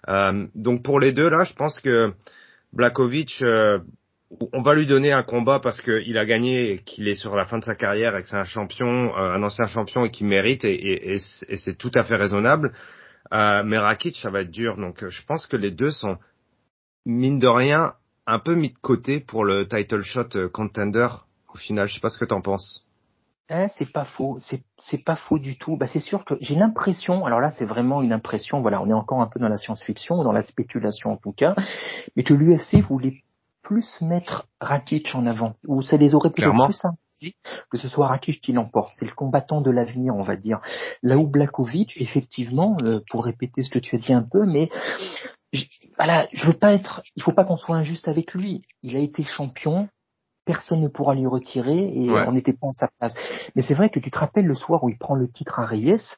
Euh, 0.08 0.46
donc 0.54 0.82
pour 0.82 1.00
les 1.00 1.12
deux 1.12 1.28
là, 1.28 1.44
je 1.44 1.54
pense 1.54 1.78
que 1.78 2.12
Blakovic, 2.72 3.42
euh, 3.42 3.78
on 4.52 4.62
va 4.62 4.74
lui 4.74 4.86
donner 4.86 5.12
un 5.12 5.22
combat 5.22 5.60
parce 5.60 5.80
qu'il 5.80 6.16
a 6.18 6.24
gagné 6.24 6.78
qu'il 6.84 7.08
est 7.08 7.14
sur 7.14 7.34
la 7.36 7.44
fin 7.44 7.58
de 7.58 7.64
sa 7.64 7.74
carrière 7.74 8.16
et 8.16 8.22
que 8.22 8.28
c'est 8.28 8.36
un 8.36 8.44
champion, 8.44 9.16
euh, 9.16 9.34
un 9.34 9.42
ancien 9.42 9.66
champion 9.66 10.04
et 10.04 10.10
qu'il 10.10 10.26
mérite 10.26 10.64
et, 10.64 10.74
et, 10.74 11.14
et 11.14 11.56
c'est 11.56 11.76
tout 11.76 11.90
à 11.94 12.04
fait 12.04 12.16
raisonnable. 12.16 12.72
Euh, 13.32 13.62
mais 13.64 13.78
Rakic, 13.78 14.16
ça 14.16 14.30
va 14.30 14.42
être 14.42 14.50
dur. 14.50 14.76
Donc 14.76 15.06
je 15.06 15.22
pense 15.24 15.46
que 15.46 15.56
les 15.56 15.70
deux 15.70 15.90
sont 15.90 16.18
mine 17.04 17.38
de 17.38 17.48
rien 17.48 17.94
un 18.26 18.38
peu 18.38 18.54
mis 18.54 18.70
de 18.72 18.78
côté 18.78 19.20
pour 19.20 19.44
le 19.44 19.66
title 19.66 20.02
shot 20.02 20.48
contender 20.52 21.08
au 21.52 21.58
final. 21.58 21.88
Je 21.88 21.94
sais 21.94 22.00
pas 22.00 22.10
ce 22.10 22.18
que 22.18 22.24
t'en 22.24 22.40
penses. 22.40 22.86
Hein, 23.48 23.68
c'est 23.76 23.92
pas 23.92 24.06
faux, 24.06 24.38
c'est 24.40 25.04
pas 25.04 25.16
faux 25.16 25.38
du 25.38 25.58
tout. 25.58 25.76
Bah, 25.76 25.86
c'est 25.92 26.00
sûr 26.00 26.24
que 26.24 26.34
j'ai 26.40 26.54
l'impression, 26.54 27.26
alors 27.26 27.40
là 27.40 27.50
c'est 27.50 27.66
vraiment 27.66 28.00
une 28.00 28.12
impression, 28.12 28.62
voilà, 28.62 28.80
on 28.80 28.88
est 28.88 28.94
encore 28.94 29.20
un 29.20 29.26
peu 29.26 29.40
dans 29.40 29.48
la 29.48 29.58
science-fiction, 29.58 30.22
dans 30.22 30.32
la 30.32 30.42
spéculation 30.42 31.10
en 31.10 31.16
tout 31.16 31.32
cas, 31.32 31.54
mais 32.16 32.22
que 32.22 32.32
l'UFC 32.32 32.76
voulait 32.80 33.22
plus 33.62 34.00
mettre 34.00 34.48
Rakic 34.60 35.14
en 35.14 35.26
avant, 35.26 35.54
ou 35.66 35.82
ça 35.82 35.96
les 35.96 36.14
aurait 36.14 36.30
peut-être 36.30 36.64
plus 36.64 36.74
simple 36.74 36.98
que 37.70 37.78
ce 37.78 37.88
soit 37.88 38.08
Rakic 38.08 38.40
qui 38.40 38.52
l'emporte. 38.52 38.92
C'est 38.98 39.04
le 39.04 39.14
combattant 39.14 39.60
de 39.60 39.70
l'avenir, 39.70 40.14
on 40.16 40.22
va 40.22 40.36
dire. 40.36 40.60
Là 41.02 41.18
où 41.18 41.26
Blakovic, 41.26 42.00
effectivement, 42.00 42.76
euh, 42.82 43.00
pour 43.10 43.24
répéter 43.24 43.62
ce 43.62 43.70
que 43.70 43.78
tu 43.78 43.96
as 43.96 43.98
dit 43.98 44.12
un 44.12 44.22
peu, 44.22 44.44
mais 44.44 44.70
je, 45.52 45.64
voilà, 45.96 46.28
je 46.32 46.46
veux 46.46 46.58
pas 46.58 46.72
être, 46.72 47.02
il 47.16 47.22
faut 47.22 47.32
pas 47.32 47.44
qu'on 47.44 47.56
soit 47.56 47.76
injuste 47.76 48.08
avec 48.08 48.32
lui. 48.34 48.62
Il 48.82 48.96
a 48.96 49.00
été 49.00 49.22
champion, 49.24 49.88
personne 50.44 50.80
ne 50.80 50.88
pourra 50.88 51.14
lui 51.14 51.26
retirer 51.26 51.92
et 51.94 52.10
on 52.10 52.32
n'était 52.32 52.54
pas 52.54 52.68
à 52.68 52.72
sa 52.72 52.88
place. 52.98 53.14
Mais 53.54 53.62
c'est 53.62 53.74
vrai 53.74 53.90
que 53.90 54.00
tu 54.00 54.10
te 54.10 54.18
rappelles 54.18 54.46
le 54.46 54.54
soir 54.54 54.82
où 54.82 54.88
il 54.88 54.98
prend 54.98 55.14
le 55.14 55.30
titre 55.30 55.60
à 55.60 55.66
Reyes, 55.66 56.16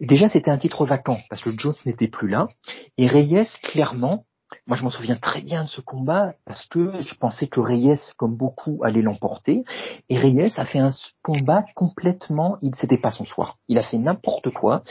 déjà 0.00 0.28
c'était 0.28 0.50
un 0.50 0.58
titre 0.58 0.86
vacant 0.86 1.20
parce 1.28 1.42
que 1.42 1.50
Jones 1.58 1.74
n'était 1.84 2.08
plus 2.08 2.28
là 2.28 2.48
et 2.96 3.06
Reyes 3.06 3.48
clairement 3.64 4.24
moi, 4.66 4.76
je 4.76 4.84
m'en 4.84 4.90
souviens 4.90 5.16
très 5.16 5.42
bien 5.42 5.64
de 5.64 5.68
ce 5.68 5.80
combat 5.80 6.34
parce 6.44 6.66
que 6.66 7.02
je 7.02 7.14
pensais 7.14 7.46
que 7.46 7.60
Reyes, 7.60 8.12
comme 8.16 8.36
beaucoup, 8.36 8.80
allait 8.84 9.02
l'emporter. 9.02 9.64
Et 10.08 10.18
Reyes 10.18 10.52
a 10.56 10.64
fait 10.64 10.78
un 10.78 10.90
combat 11.22 11.64
complètement, 11.74 12.56
il 12.62 12.74
c'était 12.74 12.98
pas 12.98 13.10
son 13.10 13.24
soir. 13.24 13.58
Il 13.68 13.78
a 13.78 13.82
fait 13.82 13.98
n'importe 13.98 14.50
quoi. 14.50 14.82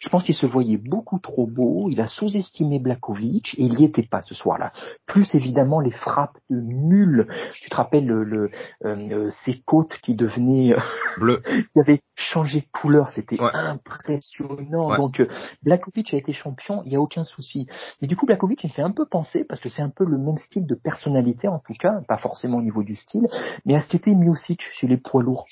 Je 0.00 0.08
pense 0.08 0.24
qu'il 0.24 0.34
se 0.34 0.46
voyait 0.46 0.76
beaucoup 0.76 1.18
trop 1.18 1.46
beau. 1.46 1.88
Il 1.90 2.00
a 2.00 2.06
sous-estimé 2.06 2.78
Blakovic 2.78 3.54
et 3.58 3.64
il 3.64 3.74
n'y 3.74 3.84
était 3.84 4.02
pas 4.02 4.22
ce 4.22 4.34
soir-là. 4.34 4.72
Plus 5.06 5.34
évidemment 5.34 5.80
les 5.80 5.90
frappes 5.90 6.38
de 6.50 6.60
mule. 6.60 7.28
Tu 7.54 7.70
te 7.70 7.76
rappelles 7.76 8.06
le, 8.06 8.24
le 8.24 8.50
euh, 8.84 9.30
ses 9.44 9.60
côtes 9.60 9.96
qui 10.02 10.14
devenaient 10.14 10.74
euh, 10.74 10.80
bleu, 11.18 11.42
qui 11.72 11.80
avaient 11.80 12.02
changé 12.14 12.60
de 12.60 12.66
couleur. 12.72 13.10
C'était 13.10 13.38
impressionnant. 13.40 14.96
Donc 14.96 15.20
euh, 15.20 15.28
Blakovic 15.62 16.12
a 16.14 16.16
été 16.16 16.32
champion. 16.32 16.82
Il 16.86 16.92
y 16.92 16.96
a 16.96 17.00
aucun 17.00 17.24
souci. 17.24 17.66
Mais 18.00 18.08
du 18.08 18.16
coup, 18.16 18.26
Blakovic, 18.26 18.62
il 18.64 18.70
fait 18.70 18.82
un 18.82 18.92
peu 18.92 19.06
penser, 19.08 19.44
parce 19.44 19.60
que 19.60 19.68
c'est 19.68 19.82
un 19.82 19.90
peu 19.90 20.04
le 20.04 20.18
même 20.18 20.38
style 20.38 20.66
de 20.66 20.74
personnalité 20.74 21.48
en 21.48 21.58
tout 21.58 21.74
cas, 21.74 22.00
pas 22.06 22.18
forcément 22.18 22.58
au 22.58 22.62
niveau 22.62 22.82
du 22.82 22.96
style, 22.96 23.28
mais 23.64 23.74
à 23.74 23.80
ce 23.80 23.88
qu'était 23.88 24.14
Miocic 24.14 24.62
chez 24.72 24.86
les 24.86 24.96
poids 24.96 25.22
lourds. 25.22 25.46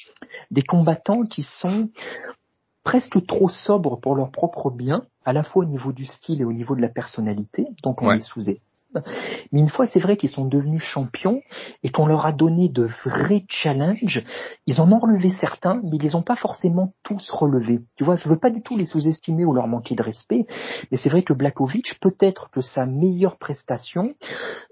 Des 0.51 0.63
combattants 0.63 1.23
qui 1.25 1.43
sont 1.43 1.91
presque 2.87 3.27
trop 3.27 3.49
sobres 3.49 3.99
pour 4.01 4.15
leur 4.15 4.31
propre 4.31 4.71
bien, 4.71 5.03
à 5.25 5.33
la 5.33 5.43
fois 5.43 5.65
au 5.65 5.67
niveau 5.67 5.93
du 5.93 6.07
style 6.07 6.41
et 6.41 6.45
au 6.45 6.53
niveau 6.53 6.77
de 6.77 6.81
la 6.81 6.89
personnalité, 6.89 7.67
donc 7.83 8.01
on 8.01 8.11
les 8.11 8.21
sous-estime. 8.21 9.03
Mais 9.51 9.59
une 9.61 9.69
fois, 9.69 9.87
c'est 9.87 9.99
vrai 9.99 10.17
qu'ils 10.17 10.31
sont 10.31 10.45
devenus 10.45 10.83
champions 10.83 11.41
et 11.83 11.91
qu'on 11.91 12.07
leur 12.07 12.27
a 12.27 12.33
donné 12.33 12.69
de 12.69 12.89
vrais 13.05 13.45
challenges, 13.49 14.25
ils 14.67 14.81
en 14.81 14.93
ont 14.93 15.01
relevé 15.01 15.31
certains, 15.31 15.81
mais 15.83 15.97
ils 15.97 16.03
les 16.03 16.15
ont 16.15 16.23
pas 16.23 16.37
forcément 16.37 16.93
tous 17.03 17.29
relevés. 17.31 17.81
Tu 17.97 18.05
vois, 18.05 18.15
je 18.15 18.29
veux 18.29 18.39
pas 18.39 18.51
du 18.51 18.63
tout 18.63 18.79
les 18.79 18.87
sous-estimer 18.87 19.45
ou 19.45 19.53
leur 19.53 19.67
manquer 19.67 19.97
de 19.97 20.03
respect, 20.05 20.47
mais 20.93 20.97
c'est 20.97 21.09
vrai 21.09 21.25
que 21.25 21.33
Blakovic, 21.33 21.99
peut-être 22.01 22.51
que 22.51 22.61
sa 22.61 22.87
meilleure 22.87 23.37
prestation, 23.37 24.15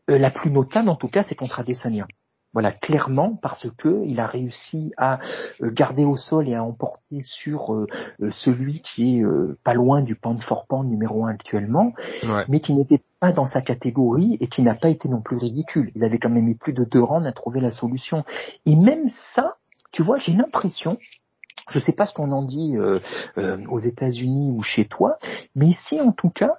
euh, 0.09 0.19
la 0.19 0.31
plus 0.31 0.53
notable 0.53 0.89
en 0.89 0.97
tout 0.97 1.09
cas, 1.09 1.25
c'est 1.25 1.35
contre 1.35 1.59
Adesanya. 1.59 2.07
Voilà, 2.55 2.73
clairement 2.73 3.37
parce 3.43 3.67
que 3.77 4.05
il 4.07 4.21
a 4.21 4.27
réussi 4.27 4.93
à 4.97 5.19
euh, 5.61 5.71
garder 5.71 6.05
au 6.05 6.17
sol 6.17 6.49
et 6.49 6.55
à 6.55 6.65
emporter 6.65 7.21
sur 7.23 7.75
euh, 7.75 7.87
euh, 8.23 8.31
celui 8.31 8.81
qui 8.81 9.19
est 9.19 9.25
pas 9.65 9.75
loin 9.75 10.03
du 10.03 10.15
pan 10.15 10.39
for 10.39 10.67
pan 10.67 10.85
numéro 10.85 11.27
un 11.27 11.31
actuellement, 11.31 11.93
mais 12.49 12.61
qui 12.61 12.75
n'était 12.75 13.03
pas 13.21 13.33
dans 13.33 13.47
sa 13.47 13.61
catégorie 13.61 14.39
et 14.41 14.49
qui 14.49 14.63
n'a 14.63 14.75
pas 14.75 14.89
été 14.89 15.09
non 15.09 15.21
plus 15.21 15.37
ridicule. 15.37 15.91
Il 15.95 16.05
avait 16.05 16.19
quand 16.19 16.31
même 16.31 16.45
mis 16.45 16.55
plus 16.55 16.73
de 16.73 16.85
deux 16.85 17.03
rangs 17.03 17.25
à 17.25 17.33
trouver 17.33 17.61
la 17.61 17.73
solution. 17.73 18.25
Et 18.67 18.77
même 18.77 19.09
ça, 19.35 19.57
tu 19.93 20.03
vois, 20.03 20.19
j'ai 20.19 20.33
l'impression 20.33 20.99
je 21.71 21.79
ne 21.79 21.85
sais 21.85 21.93
pas 21.93 22.05
ce 22.05 22.13
qu'on 22.13 22.31
en 22.31 22.43
dit 22.43 22.77
aux 23.37 23.79
États-Unis 23.79 24.51
ou 24.51 24.61
chez 24.63 24.85
toi, 24.85 25.17
mais 25.55 25.69
ici 25.69 25.99
en 25.99 26.13
tout 26.13 26.29
cas, 26.29 26.59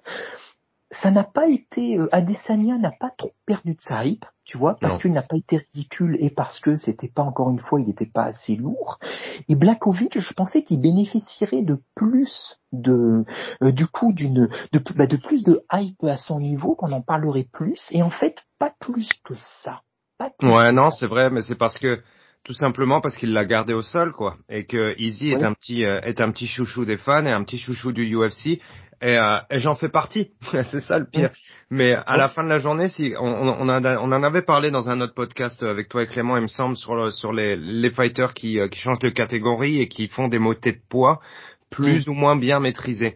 ça 0.92 1.12
n'a 1.12 1.24
pas 1.24 1.48
été, 1.48 1.98
euh, 1.98 2.10
Adesanya 2.12 2.78
n'a 2.78 2.92
pas 2.92 3.12
trop 3.18 3.32
perdu 3.46 3.76
de 3.76 3.82
sa 3.82 4.06
hype, 4.06 4.26
tu 4.46 4.60
vois, 4.60 4.78
parce 4.80 5.02
qu'il 5.02 5.12
n'a 5.12 5.24
pas 5.24 5.38
été 5.38 5.58
ridicule 5.58 6.18
et 6.20 6.30
parce 6.30 6.60
que 6.60 6.78
c'était 6.78 7.08
pas 7.08 7.24
encore 7.24 7.50
une 7.50 7.60
fois, 7.60 7.82
il 7.82 7.88
n'était 7.88 8.06
pas 8.06 8.26
assez 8.26 8.56
lourd. 8.56 9.00
Et 9.50 9.56
Blakovic, 9.56 10.20
je 10.20 10.34
pensais 10.34 10.64
qu'il 10.64 10.80
bénéficierait 10.80 11.64
de 11.64 11.82
plus 11.96 12.60
de, 12.72 13.26
euh, 13.64 13.72
du 13.72 13.88
coup, 13.88 14.14
d'une, 14.14 14.48
de, 14.72 14.84
bah, 14.96 15.08
de 15.08 15.18
plus 15.18 15.44
de 15.44 15.64
hype 15.74 16.04
à 16.04 16.18
son 16.18 16.40
niveau, 16.40 16.76
qu'on 16.76 16.92
en 16.92 17.02
parlerait 17.02 17.48
plus. 17.52 17.88
Et 17.92 18.04
en 18.04 18.12
fait, 18.12 18.38
pas 18.60 18.72
plus 18.80 19.10
que 19.24 19.34
ça. 19.64 19.82
Pas 20.20 20.32
ouais, 20.44 20.72
non, 20.72 20.92
c'est 20.92 21.08
vrai, 21.08 21.32
mais 21.32 21.42
c'est 21.42 21.56
parce 21.56 21.80
que 21.80 22.02
tout 22.46 22.54
simplement 22.54 23.02
parce 23.02 23.18
qu'il 23.18 23.34
l'a 23.34 23.44
gardé 23.44 23.74
au 23.74 23.82
sol, 23.82 24.12
quoi, 24.12 24.38
et 24.50 24.66
que 24.66 24.96
Easy 24.98 25.32
est 25.32 25.44
un 25.44 25.54
petit 25.54 25.84
euh, 25.84 26.00
est 26.02 26.22
un 26.22 26.32
petit 26.32 26.48
chouchou 26.48 26.86
des 26.86 26.98
fans 26.98 27.26
et 27.26 27.32
un 27.32 27.44
petit 27.44 27.58
chouchou 27.58 27.92
du 27.92 28.16
UFC, 28.16 28.62
et, 29.02 29.18
euh, 29.18 29.38
et 29.50 29.60
j'en 29.60 29.76
fais 29.76 29.90
partie. 29.90 30.32
c'est 30.52 30.82
ça 30.82 31.00
le 31.00 31.06
pire. 31.06 31.32
Mais 31.70 31.94
à 31.94 32.18
la 32.18 32.30
fin 32.30 32.44
de 32.44 32.50
la 32.50 32.60
journée, 32.60 32.88
si 32.88 33.14
on, 33.20 33.26
on, 33.28 33.68
a, 33.68 33.98
on 33.98 34.12
en 34.12 34.24
avait 34.24 34.44
parlé 34.44 34.70
dans 34.72 34.90
un 34.90 35.02
autre 35.02 35.16
podcast 35.16 35.62
avec 35.64 35.90
toi 35.90 36.04
et 36.04 36.08
Clément, 36.08 36.38
il 36.38 36.44
me 36.44 36.48
semble, 36.48 36.78
sur, 36.78 37.12
sur 37.12 37.34
les, 37.34 37.56
les 37.58 37.90
fighters 37.90 38.34
qui, 38.34 38.60
euh, 38.60 38.68
qui 38.68 38.80
changent 38.80 39.00
de 39.00 39.10
catégorie 39.10 39.82
et 39.82 39.88
qui 39.88 40.08
font 40.08 40.28
des 40.28 40.40
motets 40.40 40.74
de 40.74 40.82
poids 40.88 41.20
plus 41.76 42.08
ou 42.08 42.14
moins 42.14 42.36
bien 42.36 42.60
maîtrisés. 42.60 43.16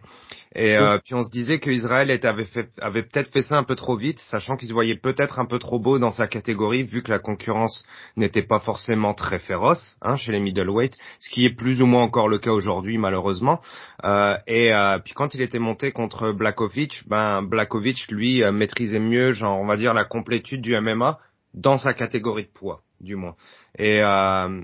Et 0.54 0.76
euh, 0.76 0.98
puis 1.04 1.14
on 1.14 1.22
se 1.22 1.30
disait 1.30 1.60
qu'Israël 1.60 2.10
avait, 2.24 2.44
fait, 2.44 2.70
avait 2.80 3.04
peut-être 3.04 3.30
fait 3.30 3.42
ça 3.42 3.56
un 3.56 3.62
peu 3.62 3.76
trop 3.76 3.96
vite, 3.96 4.18
sachant 4.18 4.56
qu'il 4.56 4.66
se 4.66 4.72
voyait 4.72 4.96
peut-être 4.96 5.38
un 5.38 5.46
peu 5.46 5.60
trop 5.60 5.78
beau 5.78 6.00
dans 6.00 6.10
sa 6.10 6.26
catégorie, 6.26 6.82
vu 6.82 7.02
que 7.02 7.10
la 7.10 7.20
concurrence 7.20 7.86
n'était 8.16 8.42
pas 8.42 8.58
forcément 8.58 9.14
très 9.14 9.38
féroce 9.38 9.96
hein, 10.02 10.16
chez 10.16 10.32
les 10.32 10.40
middleweight, 10.40 10.96
ce 11.20 11.30
qui 11.30 11.46
est 11.46 11.54
plus 11.54 11.80
ou 11.80 11.86
moins 11.86 12.02
encore 12.02 12.28
le 12.28 12.38
cas 12.38 12.50
aujourd'hui 12.50 12.98
malheureusement. 12.98 13.60
Euh, 14.04 14.36
et 14.48 14.74
euh, 14.74 14.98
puis 14.98 15.14
quand 15.14 15.34
il 15.34 15.40
était 15.40 15.60
monté 15.60 15.92
contre 15.92 16.32
Blakovic, 16.32 17.04
ben 17.06 17.42
Blakovic 17.42 18.08
lui 18.08 18.42
euh, 18.42 18.50
maîtrisait 18.50 18.98
mieux, 18.98 19.32
genre 19.32 19.58
on 19.58 19.66
va 19.66 19.76
dire 19.76 19.94
la 19.94 20.04
complétude 20.04 20.62
du 20.62 20.78
MMA 20.78 21.18
dans 21.54 21.78
sa 21.78 21.94
catégorie 21.94 22.44
de 22.44 22.52
poids, 22.52 22.82
du 23.00 23.14
moins. 23.14 23.34
Et 23.78 24.00
euh, 24.02 24.62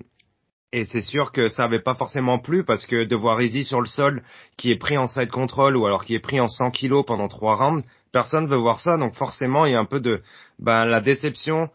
et 0.73 0.85
c'est 0.85 1.01
sûr 1.01 1.33
que 1.33 1.49
ça 1.49 1.65
avait 1.65 1.83
pas 1.83 1.95
forcément 1.95 2.39
plu 2.39 2.65
parce 2.65 2.85
que 2.87 3.05
de 3.05 3.17
voir 3.17 3.41
Easy 3.41 3.65
sur 3.65 3.81
le 3.81 3.87
sol 3.87 4.23
qui 4.57 4.71
est 4.71 4.79
pris 4.79 4.99
en 4.99 5.07
side 5.07 5.31
control 5.31 5.77
ou 5.77 5.87
alors 5.87 6.05
qui 6.05 6.15
est 6.15 6.21
pris 6.21 6.41
en 6.41 6.49
100 6.49 6.71
kilos 6.71 7.05
pendant 7.07 7.29
trois 7.29 7.57
rounds, 7.57 7.85
personne 8.13 8.49
veut 8.49 8.59
voir 8.59 8.81
ça. 8.81 8.97
Donc 8.97 9.15
forcément, 9.15 9.67
il 9.67 9.73
y 9.73 9.77
a 9.77 9.81
un 9.81 9.85
peu 9.85 10.01
de 10.01 10.23
ben, 10.59 10.85
la 10.85 11.01
déception 11.01 11.71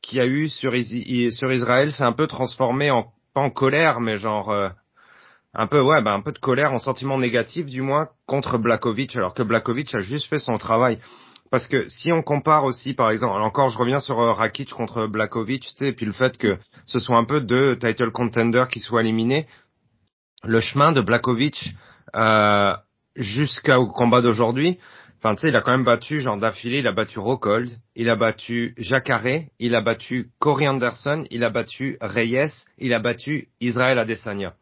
qu'il 0.00 0.18
y 0.18 0.20
a 0.20 0.26
eu 0.26 0.48
sur, 0.48 0.72
sur 0.72 1.52
Israël, 1.52 1.92
c'est 1.92 2.04
un 2.04 2.12
peu 2.12 2.26
transformé 2.26 2.90
en 2.90 3.12
pas 3.34 3.40
en 3.40 3.50
colère, 3.50 4.00
mais 4.00 4.18
genre 4.18 4.50
euh, 4.50 4.68
un 5.54 5.66
peu 5.66 5.80
ouais, 5.80 6.02
ben, 6.02 6.14
un 6.14 6.20
peu 6.20 6.32
de 6.32 6.38
colère 6.38 6.72
en 6.72 6.78
sentiment 6.78 7.18
négatif 7.18 7.66
du 7.66 7.82
moins 7.82 8.08
contre 8.26 8.58
Blakovic, 8.58 9.16
alors 9.16 9.34
que 9.34 9.42
Blakovic 9.42 9.94
a 9.94 10.00
juste 10.00 10.28
fait 10.28 10.38
son 10.38 10.58
travail. 10.58 10.98
Parce 11.52 11.68
que 11.68 11.86
si 11.90 12.10
on 12.10 12.22
compare 12.22 12.64
aussi, 12.64 12.94
par 12.94 13.10
exemple, 13.10 13.34
encore 13.42 13.68
je 13.68 13.76
reviens 13.76 14.00
sur 14.00 14.18
euh, 14.18 14.32
Rakic 14.32 14.72
contre 14.72 15.06
Blakovic, 15.06 15.64
tu 15.64 15.76
sais, 15.76 15.88
et 15.88 15.92
puis 15.92 16.06
le 16.06 16.14
fait 16.14 16.38
que 16.38 16.56
ce 16.86 16.98
soit 16.98 17.18
un 17.18 17.24
peu 17.24 17.42
deux 17.42 17.78
title 17.78 18.10
contenders 18.10 18.68
qui 18.68 18.80
soient 18.80 19.02
éliminés, 19.02 19.46
le 20.44 20.60
chemin 20.60 20.92
de 20.92 21.02
Blakovic 21.02 21.74
euh, 22.16 22.74
jusqu'au 23.16 23.86
combat 23.88 24.22
d'aujourd'hui, 24.22 24.78
enfin 25.18 25.34
tu 25.34 25.42
sais, 25.42 25.48
il 25.48 25.56
a 25.56 25.60
quand 25.60 25.72
même 25.72 25.84
battu, 25.84 26.20
genre 26.20 26.38
d'affilée, 26.38 26.78
il 26.78 26.86
a 26.86 26.92
battu 26.92 27.18
Rockhold, 27.18 27.68
il 27.96 28.08
a 28.08 28.16
battu 28.16 28.72
Jacare, 28.78 29.42
il 29.58 29.74
a 29.74 29.82
battu 29.82 30.30
Corey 30.38 30.66
Anderson, 30.66 31.26
il 31.30 31.44
a 31.44 31.50
battu 31.50 31.98
Reyes, 32.00 32.64
il 32.78 32.94
a 32.94 32.98
battu 32.98 33.48
Israël 33.60 33.98
Adesanya. 33.98 34.54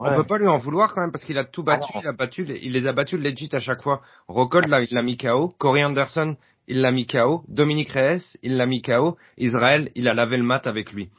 Hmm. 0.00 0.06
On 0.06 0.14
peut 0.14 0.24
pas 0.24 0.38
lui 0.38 0.48
en 0.48 0.58
vouloir 0.58 0.94
quand 0.94 1.00
même 1.00 1.12
parce 1.12 1.24
qu'il 1.24 1.38
a 1.38 1.44
tout 1.44 1.62
battu, 1.62 1.92
il 2.00 2.06
a 2.06 2.12
battu, 2.12 2.46
il 2.48 2.72
les 2.72 2.86
a 2.86 2.92
battus 2.92 3.18
legit 3.20 3.50
à 3.52 3.58
chaque 3.58 3.82
fois. 3.82 4.00
Rockhold, 4.28 4.66
il 4.66 4.94
l'a 4.94 5.02
mis 5.02 5.16
KO. 5.16 5.48
Corey 5.58 5.84
Anderson, 5.84 6.36
il 6.66 6.80
l'a 6.80 6.90
mis 6.90 7.06
KO. 7.06 7.44
Dominique 7.48 7.90
Reyes, 7.90 8.36
il 8.42 8.56
l'a 8.56 8.66
mis 8.66 8.82
KO. 8.82 9.16
Israël, 9.38 9.90
il 9.94 10.08
a 10.08 10.14
lavé 10.14 10.36
le 10.36 10.42
mat 10.42 10.66
avec 10.66 10.92
lui. 10.92 11.10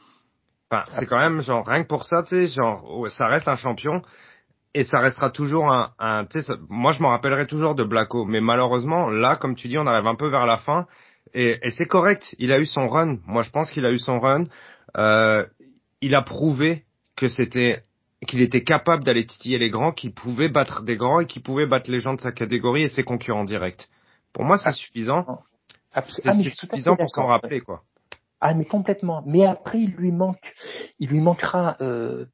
Enfin, 0.70 0.84
c'est 0.90 1.06
quand 1.06 1.18
même 1.18 1.40
genre 1.42 1.66
rien 1.66 1.84
que 1.84 1.88
pour 1.88 2.04
ça, 2.04 2.22
tu 2.22 2.30
sais, 2.30 2.46
genre 2.48 3.06
ça 3.10 3.26
reste 3.26 3.48
un 3.48 3.56
champion 3.56 4.02
et 4.74 4.84
ça 4.84 4.98
restera 4.98 5.30
toujours 5.30 5.72
un, 5.72 5.92
un 5.98 6.26
tu 6.26 6.42
sais, 6.42 6.52
moi 6.68 6.92
je 6.92 7.00
m'en 7.00 7.08
rappellerai 7.08 7.46
toujours 7.46 7.76
de 7.76 7.84
Blacko, 7.84 8.24
mais 8.24 8.40
malheureusement 8.40 9.08
là, 9.08 9.36
comme 9.36 9.54
tu 9.54 9.68
dis, 9.68 9.78
on 9.78 9.86
arrive 9.86 10.08
un 10.08 10.16
peu 10.16 10.28
vers 10.28 10.44
la 10.44 10.58
fin 10.58 10.86
et, 11.34 11.58
et 11.62 11.70
c'est 11.70 11.86
correct. 11.86 12.34
Il 12.38 12.52
a 12.52 12.58
eu 12.58 12.66
son 12.66 12.88
run. 12.88 13.18
Moi, 13.26 13.42
je 13.42 13.50
pense 13.50 13.70
qu'il 13.70 13.84
a 13.84 13.92
eu 13.92 13.98
son 13.98 14.18
run. 14.18 14.44
Euh, 14.96 15.44
il 16.00 16.14
a 16.14 16.22
prouvé 16.22 16.84
que 17.16 17.28
c'était 17.28 17.82
qu'il 18.26 18.40
était 18.40 18.62
capable 18.62 19.04
d'aller 19.04 19.26
titiller 19.26 19.58
les 19.58 19.70
grands, 19.70 19.92
qu'il 19.92 20.12
pouvait 20.12 20.48
battre 20.48 20.82
des 20.82 20.96
grands 20.96 21.20
et 21.20 21.26
qu'il 21.26 21.42
pouvait 21.42 21.66
battre 21.66 21.90
les 21.90 22.00
gens 22.00 22.14
de 22.14 22.20
sa 22.20 22.32
catégorie 22.32 22.84
et 22.84 22.88
ses 22.88 23.02
concurrents 23.02 23.44
directs. 23.44 23.88
Pour 24.32 24.44
moi, 24.44 24.58
c'est 24.58 24.72
suffisant. 24.72 25.24
C'est 26.08 26.28
ah, 26.28 26.34
suffisant 26.48 26.96
pour 26.96 27.10
s'en 27.10 27.26
rappeler, 27.26 27.60
quoi. 27.60 27.82
Ah, 28.40 28.54
mais 28.54 28.66
complètement. 28.66 29.22
Mais 29.26 29.44
après, 29.46 29.80
il 29.80 29.92
lui 29.92 30.12
manque, 30.12 30.54
il 30.98 31.08
lui 31.08 31.20
manquera 31.20 31.76
euh, 31.80 31.84
euh, 31.84 32.26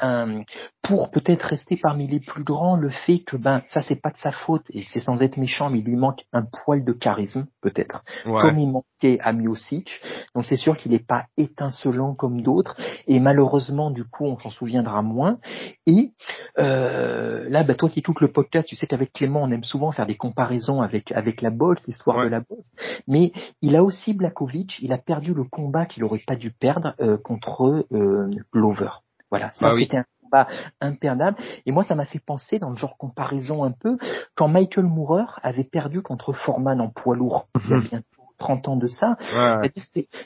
un, 0.00 0.42
pour 0.82 1.10
peut-être 1.10 1.42
rester 1.44 1.76
parmi 1.76 2.08
les 2.08 2.20
plus 2.20 2.42
grands, 2.42 2.76
le 2.76 2.90
fait 2.90 3.20
que 3.20 3.36
ben 3.36 3.62
ça 3.66 3.80
c'est 3.80 4.00
pas 4.00 4.10
de 4.10 4.16
sa 4.16 4.32
faute 4.32 4.64
et 4.70 4.82
c'est 4.92 5.00
sans 5.00 5.22
être 5.22 5.36
méchant, 5.36 5.70
mais 5.70 5.78
il 5.78 5.84
lui 5.84 5.96
manque 5.96 6.24
un 6.32 6.42
poil 6.42 6.84
de 6.84 6.92
charisme 6.92 7.46
peut-être, 7.60 8.02
comme 8.24 8.58
il 8.58 8.70
manquait 8.70 9.20
à 9.20 9.32
Miocic. 9.32 10.00
Donc 10.34 10.46
c'est 10.46 10.56
sûr 10.56 10.76
qu'il 10.76 10.92
n'est 10.92 10.98
pas 10.98 11.26
étincelant 11.36 12.14
comme 12.14 12.42
d'autres 12.42 12.76
et 13.06 13.20
malheureusement 13.20 13.90
du 13.90 14.04
coup 14.04 14.24
on 14.24 14.38
s'en 14.38 14.50
souviendra 14.50 15.02
moins. 15.02 15.38
Et 15.86 16.12
euh, 16.58 17.48
là, 17.48 17.62
bah, 17.62 17.74
toi 17.74 17.88
qui 17.88 18.00
écoutes 18.00 18.20
le 18.20 18.32
podcast, 18.32 18.66
tu 18.66 18.76
sais 18.76 18.86
qu'avec 18.86 19.12
Clément 19.12 19.42
on 19.42 19.50
aime 19.50 19.64
souvent 19.64 19.92
faire 19.92 20.06
des 20.06 20.16
comparaisons 20.16 20.80
avec 20.80 21.12
avec 21.12 21.42
la 21.42 21.50
boxe, 21.50 21.86
l'histoire 21.86 22.24
de 22.24 22.28
la 22.28 22.40
boxe. 22.40 22.70
Mais 23.06 23.32
il 23.62 23.76
a 23.76 23.82
aussi 23.82 24.14
Blakovic, 24.14 24.78
il 24.80 24.92
a 24.92 24.98
perdu 24.98 25.34
le 25.34 25.44
combat 25.44 25.86
qu'il 25.86 26.02
aurait 26.04 26.22
pas 26.26 26.36
dû 26.36 26.50
perdre 26.50 26.94
euh, 27.00 27.16
contre 27.16 27.86
euh, 27.92 28.30
Glover. 28.52 28.90
Voilà, 29.30 29.50
ça 29.52 29.68
bah 29.68 29.74
c'était 29.78 29.98
un 29.98 30.04
combat 30.22 30.48
imperdable. 30.80 31.36
Et 31.66 31.72
moi, 31.72 31.84
ça 31.84 31.94
m'a 31.94 32.04
fait 32.04 32.18
penser, 32.18 32.58
dans 32.58 32.70
le 32.70 32.76
genre 32.76 32.96
comparaison 32.96 33.64
un 33.64 33.72
peu, 33.72 33.96
quand 34.34 34.48
Michael 34.48 34.84
Moorer 34.86 35.26
avait 35.42 35.64
perdu 35.64 36.02
contre 36.02 36.32
Foreman 36.32 36.80
en 36.80 36.88
poids 36.88 37.16
lourd, 37.16 37.48
il 37.64 37.70
y 37.70 37.72
a 37.72 37.76
Mhm. 37.76 37.82
bientôt 37.88 38.06
30 38.38 38.68
ans 38.68 38.76
de 38.76 38.86
ça. 38.86 39.16
Ouais. 39.34 39.70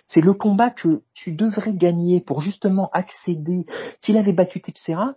C'est- 0.07 0.21
le 0.21 0.33
combat 0.35 0.71
que 0.71 1.03
tu 1.15 1.33
devrais 1.33 1.73
gagner 1.73 2.21
pour 2.21 2.41
justement 2.41 2.89
accéder. 2.93 3.67
S'il 3.99 4.17
avait 4.17 4.33
battu 4.33 4.61
Teixeira, 4.61 5.15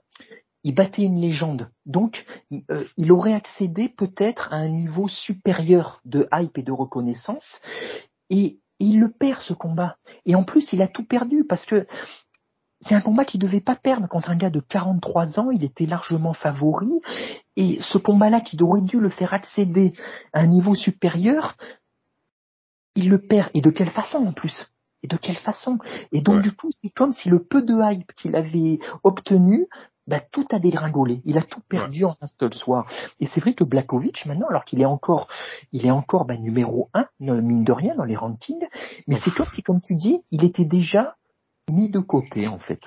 il 0.64 0.74
battait 0.74 1.04
une 1.04 1.22
légende. 1.22 1.70
Donc, 1.86 2.26
il- 2.50 2.64
euh, 2.72 2.84
il 2.98 3.12
aurait 3.12 3.34
accédé 3.36 3.88
peut-être 3.88 4.52
à 4.52 4.56
un 4.58 4.68
niveau 4.70 5.08
supérieur 5.08 6.02
de 6.06 6.28
hype 6.34 6.58
et 6.58 6.64
de 6.64 6.72
reconnaissance. 6.72 7.60
Et, 8.32 8.58
et 8.80 8.86
il 8.86 9.00
le 9.00 9.12
perd 9.12 9.42
ce 9.42 9.54
combat. 9.54 9.98
Et 10.26 10.36
en 10.36 10.44
plus, 10.44 10.74
il 10.74 10.82
a 10.82 10.88
tout 10.88 11.06
perdu 11.06 11.46
parce 11.48 11.66
que 11.68 11.86
c'est 12.82 12.96
un 12.96 13.02
combat 13.02 13.26
qu'il 13.26 13.40
devait 13.40 13.62
pas 13.62 13.76
perdre 13.76 14.08
contre 14.08 14.30
un 14.30 14.38
gars 14.38 14.50
de 14.50 14.60
43 14.60 15.40
ans. 15.40 15.52
Il 15.52 15.64
était 15.64 15.86
largement 15.86 16.34
favori. 16.34 16.90
Et 17.56 17.80
ce 17.82 17.98
combat-là, 17.98 18.42
qui 18.42 18.62
aurait 18.62 18.82
dû 18.82 19.00
le 19.00 19.10
faire 19.10 19.34
accéder 19.34 19.94
à 20.34 20.42
un 20.42 20.48
niveau 20.48 20.76
supérieur, 20.76 21.56
il 22.96 23.10
le 23.10 23.20
perd. 23.20 23.50
Et 23.54 23.62
de 23.62 23.72
quelle 23.72 23.90
façon 23.90 24.18
en 24.20 24.34
plus? 24.34 24.70
Et 25.04 25.08
de 25.08 25.18
quelle 25.18 25.38
façon? 25.38 25.80
Et 26.12 26.22
donc 26.22 26.38
Ouais. 26.38 26.42
du 26.42 26.52
coup, 26.52 26.70
c'est 26.82 26.90
comme 26.90 27.12
si 27.14 27.30
le 27.30 27.44
peu 27.44 27.62
de 27.64 27.76
hype 27.80 28.12
qu'il 28.14 28.36
avait 28.36 28.80
obtenu, 29.04 29.68
bah, 30.08 30.22
tout 30.32 30.46
a 30.52 30.60
dégringolé. 30.60 31.22
Il 31.26 31.38
a 31.38 31.42
tout 31.42 31.62
perdu 31.68 32.06
en 32.06 32.16
un 32.22 32.28
seul 32.40 32.54
soir. 32.54 32.90
Et 33.20 33.28
c'est 33.28 33.42
vrai 33.42 33.54
que 33.54 33.64
Blakovic, 33.64 34.26
maintenant, 34.26 34.48
alors 34.48 34.66
qu'il 34.66 34.82
est 34.82 34.86
encore, 34.86 35.28
il 35.74 35.86
est 35.86 35.92
encore 35.92 36.26
bah, 36.26 36.38
numéro 36.38 36.90
un, 36.94 37.08
mine 37.20 37.64
de 37.64 37.72
rien, 37.74 37.96
dans 37.96 38.06
les 38.06 38.16
rankings, 38.16 38.66
mais 39.08 39.18
c'est 39.18 39.32
comme 39.32 39.48
si, 39.54 39.62
comme 39.64 39.82
tu 39.82 39.96
dis, 39.96 40.22
il 40.32 40.46
était 40.46 40.66
déjà 40.66 41.16
mis 41.72 41.90
de 41.90 42.00
côté, 42.00 42.48
en 42.48 42.60
fait. 42.60 42.80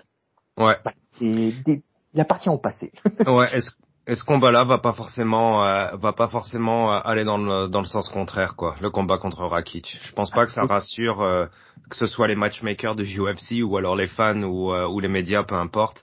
Ouais. 0.59 0.77
Et 1.21 1.53
des- 1.65 1.83
il 2.15 2.21
appartient 2.21 2.49
au 2.51 2.59
passé. 2.59 2.93
Ouais. 3.27 3.55
Est-ce 3.57 3.71
et 4.07 4.15
ce 4.17 4.25
combat-là 4.25 4.65
va 4.65 4.79
pas 4.79 4.95
forcément 4.95 5.65
euh, 5.65 5.95
va 5.97 6.13
pas 6.13 6.27
forcément 6.27 6.93
euh, 6.93 7.01
aller 7.05 7.23
dans 7.23 7.37
le 7.39 7.69
dans 7.69 7.81
le 7.81 7.87
sens 7.87 8.09
contraire 8.09 8.57
quoi. 8.57 8.75
Le 8.81 8.91
combat 8.91 9.19
contre 9.19 9.45
Rakic. 9.45 9.99
Je 10.03 10.13
pense 10.13 10.31
pas 10.31 10.47
que 10.47 10.51
ça 10.53 10.63
rassure 10.63 11.21
euh, 11.21 11.47
que 11.91 11.97
ce 11.97 12.07
soit 12.07 12.27
les 12.27 12.35
matchmakers 12.35 12.97
de 12.97 13.05
UFC 13.05 13.63
ou 13.63 13.77
alors 13.77 13.95
les 13.95 14.09
fans 14.09 14.43
ou 14.43 14.73
euh, 14.73 14.89
ou 14.89 14.99
les 15.01 15.07
médias 15.09 15.45
peu 15.45 15.55
importe. 15.55 16.03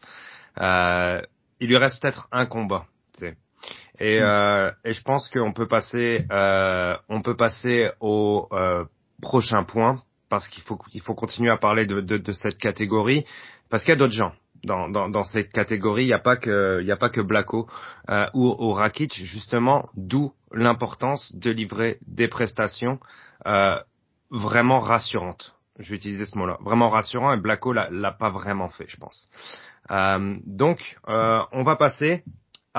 Euh, 0.62 1.22
il 1.60 1.68
lui 1.68 1.76
reste 1.78 2.02
peut-être 2.02 2.28
un 2.32 2.46
combat. 2.46 2.86
Tu 3.18 3.22
sais. 3.26 3.38
Et, 4.00 4.20
Mm. 4.22 4.24
euh, 4.24 4.72
et 4.86 4.94
je 4.94 5.02
pense 5.02 5.28
qu'on 5.28 5.52
peut 5.52 5.68
passer 5.68 6.26
euh, 6.32 6.96
on 7.10 7.22
peut 7.22 7.36
passer 7.36 7.90
au 8.00 8.48
euh, 8.54 8.86
prochain 9.22 9.64
point 9.64 10.02
parce 10.30 10.48
qu'il 10.48 10.64
faut 10.64 10.80
il 10.94 11.02
faut 11.02 11.16
continuer 11.16 11.52
à 11.52 11.58
parler 11.58 11.86
de 11.86 12.02
de, 12.02 12.18
de 12.18 12.32
cette 12.32 12.58
catégorie 12.58 13.26
parce 13.70 13.84
qu'il 13.84 13.94
y 13.94 13.96
a 13.96 14.00
d'autres 14.00 14.14
gens 14.14 14.34
dans, 14.64 14.90
dans, 14.90 15.10
dans 15.10 15.24
cette 15.24 15.52
catégorie, 15.52 16.04
il 16.04 16.08
n'y 16.08 16.14
a 16.14 16.20
pas 16.20 16.38
que, 16.38 16.80
il 16.82 16.88
y 16.88 16.92
a 16.92 16.98
pas 16.98 17.10
que 17.10 17.22
Blacko 17.22 17.68
euh, 18.10 18.28
ou, 18.34 18.48
ou 18.48 18.74
Rakic, 18.74 19.14
justement, 19.24 19.90
d'où 19.96 20.34
l'importance 20.52 21.34
de 21.36 21.52
livrer 21.52 21.98
des 22.08 22.28
prestations 22.28 23.00
euh, 23.46 23.80
vraiment 24.32 24.80
rassurantes. 24.80 25.56
Je 25.80 25.90
vais 25.90 25.98
utiliser 25.98 26.26
ce 26.26 26.38
mot-là, 26.38 26.58
vraiment 26.62 26.90
rassurant, 26.90 27.34
et 27.34 27.38
Blacko 27.38 27.74
l'a, 27.74 27.90
l'a 27.92 28.12
pas 28.12 28.30
vraiment 28.30 28.70
fait, 28.70 28.86
je 28.88 28.98
pense. 28.98 29.30
Euh, 29.92 30.36
donc, 30.46 30.98
euh, 31.08 31.42
on 31.52 31.64
va 31.64 31.76
passer 31.76 32.24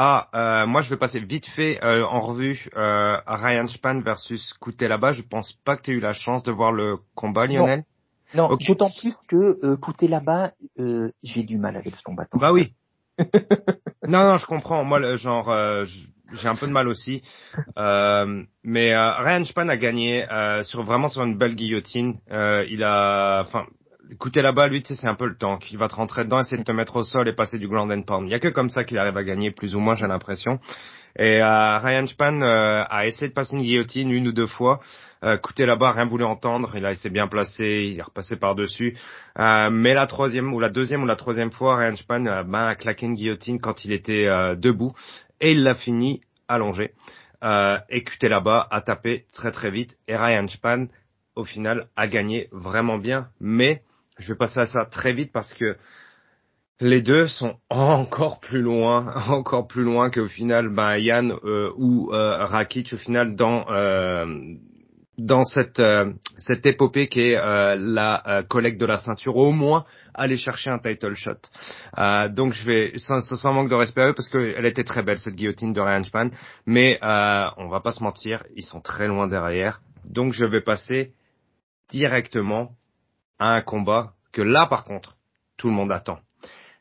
à, 0.00 0.28
euh, 0.62 0.66
moi, 0.68 0.80
je 0.80 0.90
vais 0.90 0.96
passer 0.96 1.18
vite 1.18 1.46
fait 1.56 1.82
euh, 1.82 2.06
en 2.06 2.20
revue 2.20 2.70
euh, 2.76 3.16
Ryan 3.26 3.66
Span 3.66 4.00
versus 4.00 4.52
Kouté 4.60 4.86
là-bas. 4.86 5.10
Je 5.10 5.22
pense 5.22 5.52
pas 5.64 5.76
que 5.76 5.82
tu 5.82 5.90
as 5.90 5.94
eu 5.94 5.98
la 6.00 6.12
chance 6.12 6.44
de 6.44 6.52
voir 6.52 6.70
le 6.70 6.98
combat, 7.16 7.46
Lionel. 7.46 7.82
Non, 8.32 8.48
Ok. 8.48 8.64
d'autant 8.68 8.90
plus 9.00 9.16
que 9.26 9.58
euh, 9.64 10.06
là-bas, 10.06 10.52
euh, 10.78 11.10
j'ai 11.24 11.42
du 11.42 11.58
mal 11.58 11.76
avec 11.76 11.96
ce 11.96 12.02
combattant. 12.04 12.38
Bah 12.38 12.52
oui. 12.52 12.74
non, 14.06 14.22
non, 14.22 14.38
je 14.38 14.46
comprends. 14.46 14.84
Moi, 14.84 15.00
le 15.00 15.16
genre, 15.16 15.50
euh, 15.50 15.84
j'ai 16.32 16.46
un 16.48 16.54
peu 16.54 16.68
de 16.68 16.72
mal 16.72 16.86
aussi. 16.86 17.24
Euh, 17.76 18.44
mais 18.62 18.94
euh, 18.94 19.12
Ryan 19.16 19.44
Span 19.44 19.68
a 19.68 19.76
gagné 19.76 20.30
euh, 20.30 20.62
sur 20.62 20.84
vraiment 20.84 21.08
sur 21.08 21.24
une 21.24 21.36
belle 21.36 21.56
guillotine. 21.56 22.20
Euh, 22.30 22.64
il 22.70 22.84
a, 22.84 23.40
enfin, 23.40 23.64
écoutez 24.10 24.42
là-bas, 24.42 24.68
lui, 24.68 24.82
tu 24.82 24.88
sais, 24.94 25.00
c'est 25.00 25.08
un 25.08 25.14
peu 25.14 25.26
le 25.26 25.36
tank. 25.36 25.70
Il 25.70 25.78
va 25.78 25.88
te 25.88 25.94
rentrer 25.94 26.24
dedans, 26.24 26.40
essayer 26.40 26.58
de 26.58 26.64
te 26.64 26.72
mettre 26.72 26.96
au 26.96 27.02
sol 27.02 27.28
et 27.28 27.32
passer 27.32 27.58
du 27.58 27.68
ground 27.68 27.90
and 27.92 28.02
pound. 28.02 28.26
Il 28.26 28.30
y 28.30 28.34
a 28.34 28.40
que 28.40 28.48
comme 28.48 28.70
ça 28.70 28.84
qu'il 28.84 28.98
arrive 28.98 29.16
à 29.16 29.24
gagner, 29.24 29.50
plus 29.50 29.74
ou 29.74 29.80
moins, 29.80 29.94
j'ai 29.94 30.06
l'impression. 30.06 30.58
Et 31.16 31.42
euh, 31.42 31.78
Ryan 31.78 32.06
Span 32.06 32.40
euh, 32.42 32.84
a 32.88 33.06
essayé 33.06 33.28
de 33.28 33.32
passer 33.32 33.56
une 33.56 33.62
guillotine 33.62 34.10
une 34.10 34.28
ou 34.28 34.32
deux 34.32 34.46
fois. 34.46 34.80
Euh, 35.24 35.36
écoutez 35.36 35.66
là-bas, 35.66 35.92
rien 35.92 36.06
voulu 36.06 36.24
entendre. 36.24 36.72
Il 36.76 36.86
a 36.86 36.92
essayé 36.92 37.10
bien 37.10 37.26
placé, 37.26 37.90
il 37.92 37.98
est 37.98 38.02
repassé 38.02 38.36
par 38.36 38.54
dessus. 38.54 38.96
Euh, 39.38 39.70
mais 39.70 39.94
la 39.94 40.06
troisième 40.06 40.52
ou 40.54 40.60
la 40.60 40.68
deuxième 40.68 41.02
ou 41.02 41.06
la 41.06 41.16
troisième 41.16 41.50
fois, 41.50 41.76
Ryan 41.76 41.96
Span 41.96 42.26
euh, 42.26 42.44
ben, 42.44 42.66
a 42.66 42.74
claqué 42.76 43.06
une 43.06 43.14
guillotine 43.14 43.60
quand 43.60 43.84
il 43.84 43.92
était 43.92 44.26
euh, 44.26 44.54
debout 44.54 44.92
et 45.40 45.52
il 45.52 45.64
l'a 45.64 45.74
fini 45.74 46.20
allongé. 46.46 46.92
Euh, 47.42 47.78
et 47.88 48.02
QT 48.02 48.28
là-bas 48.28 48.66
a 48.70 48.80
tapé 48.80 49.26
très 49.32 49.52
très 49.52 49.70
vite 49.70 49.96
et 50.08 50.16
Ryan 50.16 50.48
Span 50.48 50.86
au 51.36 51.44
final 51.44 51.86
a 51.96 52.08
gagné 52.08 52.48
vraiment 52.52 52.98
bien. 52.98 53.28
Mais 53.40 53.82
je 54.18 54.32
vais 54.32 54.38
passer 54.38 54.60
à 54.60 54.66
ça 54.66 54.84
très 54.84 55.12
vite 55.12 55.32
parce 55.32 55.52
que 55.54 55.76
les 56.80 57.02
deux 57.02 57.26
sont 57.28 57.56
encore 57.70 58.40
plus 58.40 58.62
loin, 58.62 59.14
encore 59.28 59.66
plus 59.66 59.82
loin 59.82 60.10
qu'au 60.10 60.28
final, 60.28 60.68
ben 60.68 60.96
Yann 60.96 61.32
euh, 61.44 61.72
ou 61.76 62.12
euh, 62.12 62.44
Rakic 62.44 62.92
au 62.92 62.98
final 62.98 63.34
dans 63.34 63.68
euh, 63.70 64.26
dans 65.16 65.42
cette 65.42 65.80
euh, 65.80 66.12
cette 66.38 66.64
épopée 66.66 67.08
qui 67.08 67.20
est 67.20 67.36
euh, 67.36 67.76
la 67.76 68.44
collecte 68.48 68.80
de 68.80 68.86
la 68.86 68.98
ceinture, 68.98 69.36
au 69.36 69.50
moins 69.50 69.84
aller 70.14 70.36
chercher 70.36 70.70
un 70.70 70.78
title 70.78 71.14
shot. 71.14 71.32
Donc 72.30 72.52
je 72.52 72.64
vais 72.64 72.92
sans, 72.98 73.20
sans 73.20 73.52
manque 73.52 73.70
de 73.70 73.74
respect 73.74 74.02
à 74.02 74.08
eux 74.10 74.14
parce 74.14 74.28
qu'elle 74.28 74.66
était 74.66 74.84
très 74.84 75.02
belle 75.02 75.18
cette 75.18 75.34
guillotine 75.34 75.72
de 75.72 75.80
Ryan 75.80 76.04
Span, 76.04 76.30
mais 76.66 76.98
on 77.02 77.68
va 77.68 77.80
pas 77.80 77.92
se 77.92 78.02
mentir, 78.02 78.44
ils 78.54 78.64
sont 78.64 78.80
très 78.80 79.08
loin 79.08 79.26
derrière. 79.26 79.80
Donc 80.04 80.32
je 80.32 80.44
vais 80.44 80.60
passer 80.60 81.12
directement 81.90 82.72
à 83.38 83.54
un 83.54 83.60
combat 83.62 84.12
que 84.32 84.42
là 84.42 84.66
par 84.66 84.84
contre 84.84 85.16
tout 85.56 85.68
le 85.68 85.74
monde 85.74 85.92
attend. 85.92 86.18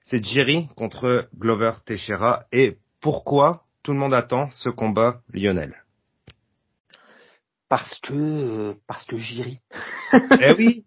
C'est 0.04 0.24
Jerry 0.24 0.67
contre 0.76 1.28
Glover 1.38 1.74
Teixeira 1.86 2.46
et 2.52 2.78
pourquoi 3.02 3.63
tout 3.84 3.93
le 3.93 4.00
monde 4.00 4.13
attend 4.13 4.50
ce 4.52 4.70
combat 4.70 5.22
Lionel? 5.34 5.76
Parce 7.70 8.00
que, 8.00 8.13
euh, 8.13 8.74
parce 8.88 9.06
que 9.06 9.17
Jiri. 9.17 9.60
Eh 10.39 10.54
oui, 10.58 10.86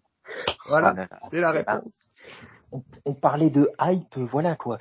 voilà, 0.67 0.89
Ah 0.89 0.93
là 0.95 1.07
là. 1.11 1.19
c'est 1.29 1.39
la 1.39 1.51
réponse. 1.51 2.09
on, 2.71 2.83
on 3.05 3.13
parlait 3.13 3.51
de 3.51 3.69
hype, 3.79 4.17
voilà 4.17 4.55
quoi. 4.55 4.79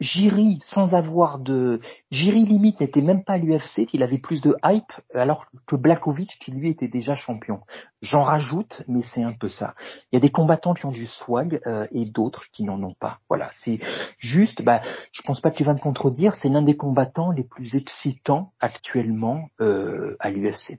Jiri, 0.00 0.58
sans 0.62 0.94
avoir 0.94 1.38
de... 1.38 1.80
Jiri 2.10 2.44
limite 2.44 2.80
n'était 2.80 3.00
même 3.00 3.24
pas 3.24 3.34
à 3.34 3.38
l'UFC, 3.38 3.88
il 3.92 4.02
avait 4.02 4.18
plus 4.18 4.40
de 4.42 4.54
hype, 4.64 4.92
alors 5.14 5.46
que 5.66 5.76
Blakovic, 5.76 6.38
qui 6.38 6.50
lui 6.50 6.68
était 6.68 6.88
déjà 6.88 7.14
champion. 7.14 7.60
J'en 8.02 8.22
rajoute, 8.22 8.82
mais 8.88 9.02
c'est 9.02 9.22
un 9.22 9.32
peu 9.32 9.48
ça. 9.48 9.74
Il 10.12 10.16
y 10.16 10.18
a 10.18 10.20
des 10.20 10.30
combattants 10.30 10.74
qui 10.74 10.84
ont 10.84 10.92
du 10.92 11.06
swag 11.06 11.60
euh, 11.66 11.86
et 11.92 12.04
d'autres 12.04 12.44
qui 12.52 12.64
n'en 12.64 12.82
ont 12.82 12.94
pas. 12.94 13.20
Voilà, 13.28 13.50
c'est 13.52 13.80
juste, 14.18 14.62
bah, 14.62 14.82
je 15.12 15.22
pense 15.22 15.40
pas 15.40 15.50
que 15.50 15.56
tu 15.56 15.64
vas 15.64 15.72
me 15.72 15.78
contredire, 15.78 16.34
c'est 16.34 16.48
l'un 16.48 16.62
des 16.62 16.76
combattants 16.76 17.30
les 17.30 17.44
plus 17.44 17.74
excitants 17.74 18.52
actuellement 18.60 19.48
euh, 19.60 20.16
à 20.20 20.30
l'UFC. 20.30 20.78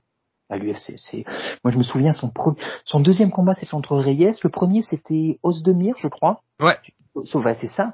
À 0.50 0.56
l'UFC, 0.56 0.94
c'est. 0.96 1.24
Moi, 1.62 1.72
je 1.72 1.76
me 1.76 1.82
souviens 1.82 2.12
son 2.12 2.30
pre... 2.30 2.54
son 2.86 3.00
deuxième 3.00 3.30
combat, 3.30 3.52
c'était 3.52 3.66
contre 3.66 3.96
Reyes. 3.98 4.40
Le 4.42 4.48
premier, 4.48 4.80
c'était 4.80 5.38
Osdemir, 5.42 5.96
je 5.98 6.08
crois. 6.08 6.42
Ouais. 6.60 6.76
Sauva, 7.24 7.54
c'est 7.54 7.68
ça. 7.68 7.92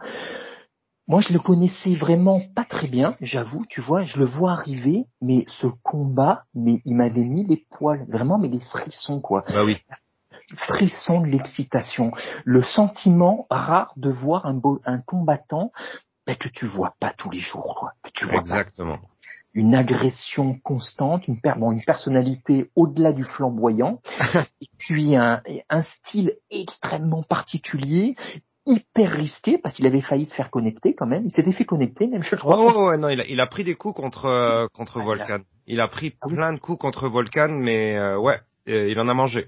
Moi, 1.07 1.21
je 1.21 1.35
le 1.35 1.38
connaissais 1.38 1.95
vraiment 1.95 2.40
pas 2.55 2.64
très 2.64 2.88
bien, 2.88 3.14
j'avoue, 3.21 3.67
tu 3.69 3.83
vois, 3.83 4.05
je 4.05 4.19
le 4.19 4.25
vois 4.25 4.53
arriver, 4.53 5.05
mais 5.21 5.45
ce 5.49 5.67
combat, 5.83 6.45
mais 6.55 6.81
il 6.87 6.95
m'avait 6.95 7.25
mis 7.25 7.45
les 7.45 7.67
poils, 7.71 8.07
vraiment, 8.09 8.38
mais 8.38 8.49
les 8.49 8.59
frissons, 8.61 9.21
quoi. 9.21 9.45
Bah 9.49 9.64
oui. 9.64 9.77
Frissons 10.57 11.21
de 11.21 11.27
l'excitation. 11.27 12.12
Le 12.45 12.62
sentiment 12.62 13.47
rare 13.51 13.93
de 13.97 14.11
voir 14.11 14.47
un, 14.47 14.55
beau, 14.55 14.81
un 14.87 14.99
combattant 14.99 15.73
ben, 16.27 16.37
que 16.37 16.49
tu 16.49 16.67
vois 16.67 16.95
pas 17.01 17.12
tous 17.12 17.31
les 17.31 17.40
jours, 17.40 17.77
quoi. 17.79 17.93
Que 18.03 18.11
tu 18.14 18.25
vois 18.25 18.40
pas. 18.40 18.40
Exactement. 18.40 18.99
Une 19.53 19.75
agression 19.75 20.59
constante, 20.64 21.29
une, 21.29 21.38
per- 21.38 21.55
bon, 21.59 21.73
une 21.73 21.85
personnalité 21.85 22.71
au-delà 22.77 23.12
du 23.12 23.25
flamboyant, 23.25 24.01
et 24.62 24.69
puis 24.79 25.17
un, 25.17 25.43
un 25.69 25.83
style 25.83 26.33
extrêmement 26.51 27.23
particulier, 27.23 28.17
hyper 28.66 29.11
risqué 29.11 29.59
parce 29.59 29.74
qu'il 29.74 29.87
avait 29.87 30.00
failli 30.00 30.27
se 30.27 30.35
faire 30.35 30.50
connecter 30.50 30.94
quand 30.94 31.07
même. 31.07 31.24
Il 31.27 31.31
s'était 31.31 31.53
fait 31.53 31.64
connecter 31.64 32.07
même, 32.07 32.22
je 32.22 32.37
crois. 32.37 32.59
ouais, 32.61 32.88
ouais, 32.90 32.98
non, 32.98 33.09
il 33.09 33.20
a, 33.20 33.27
il 33.27 33.40
a 33.40 33.46
pris 33.46 33.64
des 33.64 33.74
coups 33.74 33.94
contre 33.94 34.27
euh, 34.27 34.66
contre 34.72 34.98
Ah, 34.98 35.00
il 35.00 35.03
a- 35.03 35.05
Volcan. 35.05 35.38
Il 35.66 35.81
a 35.81 35.88
pris 35.88 36.14
Ah 36.20 36.27
oui. 36.29 36.35
plein 36.35 36.53
de 36.53 36.59
coups 36.59 36.79
contre 36.79 37.09
Volcan, 37.09 37.48
mais 37.50 37.96
euh, 37.96 38.18
ouais, 38.18 38.38
euh, 38.68 38.88
il 38.88 38.98
en 39.00 39.09
a 39.09 39.14
mangé. 39.14 39.46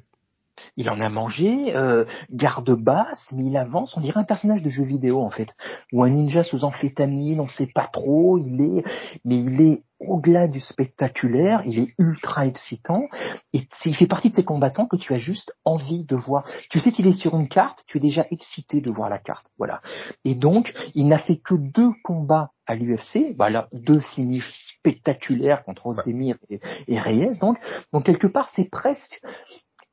Il 0.76 0.90
en 0.90 1.00
a 1.00 1.08
mangé, 1.08 1.74
euh, 1.76 2.04
garde 2.30 2.70
basse, 2.70 3.32
mais 3.32 3.46
il 3.46 3.56
avance. 3.56 3.96
On 3.96 4.00
dirait 4.00 4.20
un 4.20 4.24
personnage 4.24 4.62
de 4.62 4.70
jeu 4.70 4.84
vidéo 4.84 5.22
en 5.22 5.30
fait, 5.30 5.54
ou 5.92 6.02
un 6.02 6.10
ninja 6.10 6.44
sous 6.44 6.64
amphétamine. 6.64 7.40
On 7.40 7.48
sait 7.48 7.70
pas 7.72 7.86
trop. 7.86 8.38
Il 8.38 8.60
est, 8.60 8.84
mais 9.24 9.38
il 9.38 9.60
est 9.60 9.82
au-delà 10.00 10.46
du 10.46 10.60
spectaculaire, 10.60 11.62
il 11.64 11.78
est 11.78 11.94
ultra 11.98 12.46
excitant, 12.46 13.08
et 13.52 13.66
il 13.84 13.96
fait 13.96 14.06
partie 14.06 14.30
de 14.30 14.34
ces 14.34 14.44
combattants 14.44 14.86
que 14.86 14.96
tu 14.96 15.14
as 15.14 15.18
juste 15.18 15.52
envie 15.64 16.04
de 16.04 16.16
voir. 16.16 16.44
Tu 16.70 16.80
sais 16.80 16.92
qu'il 16.92 17.06
est 17.06 17.12
sur 17.12 17.34
une 17.34 17.48
carte, 17.48 17.82
tu 17.86 17.98
es 17.98 18.00
déjà 18.00 18.26
excité 18.30 18.80
de 18.80 18.90
voir 18.90 19.08
la 19.08 19.18
carte, 19.18 19.46
voilà. 19.58 19.80
Et 20.24 20.34
donc, 20.34 20.72
il 20.94 21.08
n'a 21.08 21.18
fait 21.18 21.38
que 21.38 21.54
deux 21.54 21.92
combats 22.04 22.50
à 22.66 22.74
l'UFC, 22.74 23.34
voilà, 23.36 23.68
deux 23.72 24.00
finishes 24.00 24.52
spectaculaires 24.78 25.64
contre 25.64 25.86
Ozdemir 25.86 26.36
et, 26.50 26.60
et 26.88 26.98
Reyes, 26.98 27.38
donc, 27.40 27.58
donc 27.92 28.04
quelque 28.04 28.26
part, 28.26 28.50
c'est 28.54 28.68
presque, 28.68 29.20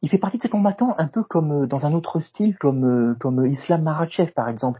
il 0.03 0.09
fait 0.09 0.19
partie 0.19 0.37
de 0.37 0.43
ces 0.43 0.49
combattants 0.49 0.93
un 0.99 1.07
peu 1.07 1.23
comme 1.23 1.63
euh, 1.63 1.67
dans 1.67 1.87
un 1.87 1.93
autre 1.93 2.19
style, 2.19 2.55
comme 2.57 2.83
euh, 2.83 3.15
comme 3.15 3.43
Islam 3.45 3.81
Marachev 3.81 4.31
par 4.33 4.49
exemple. 4.49 4.79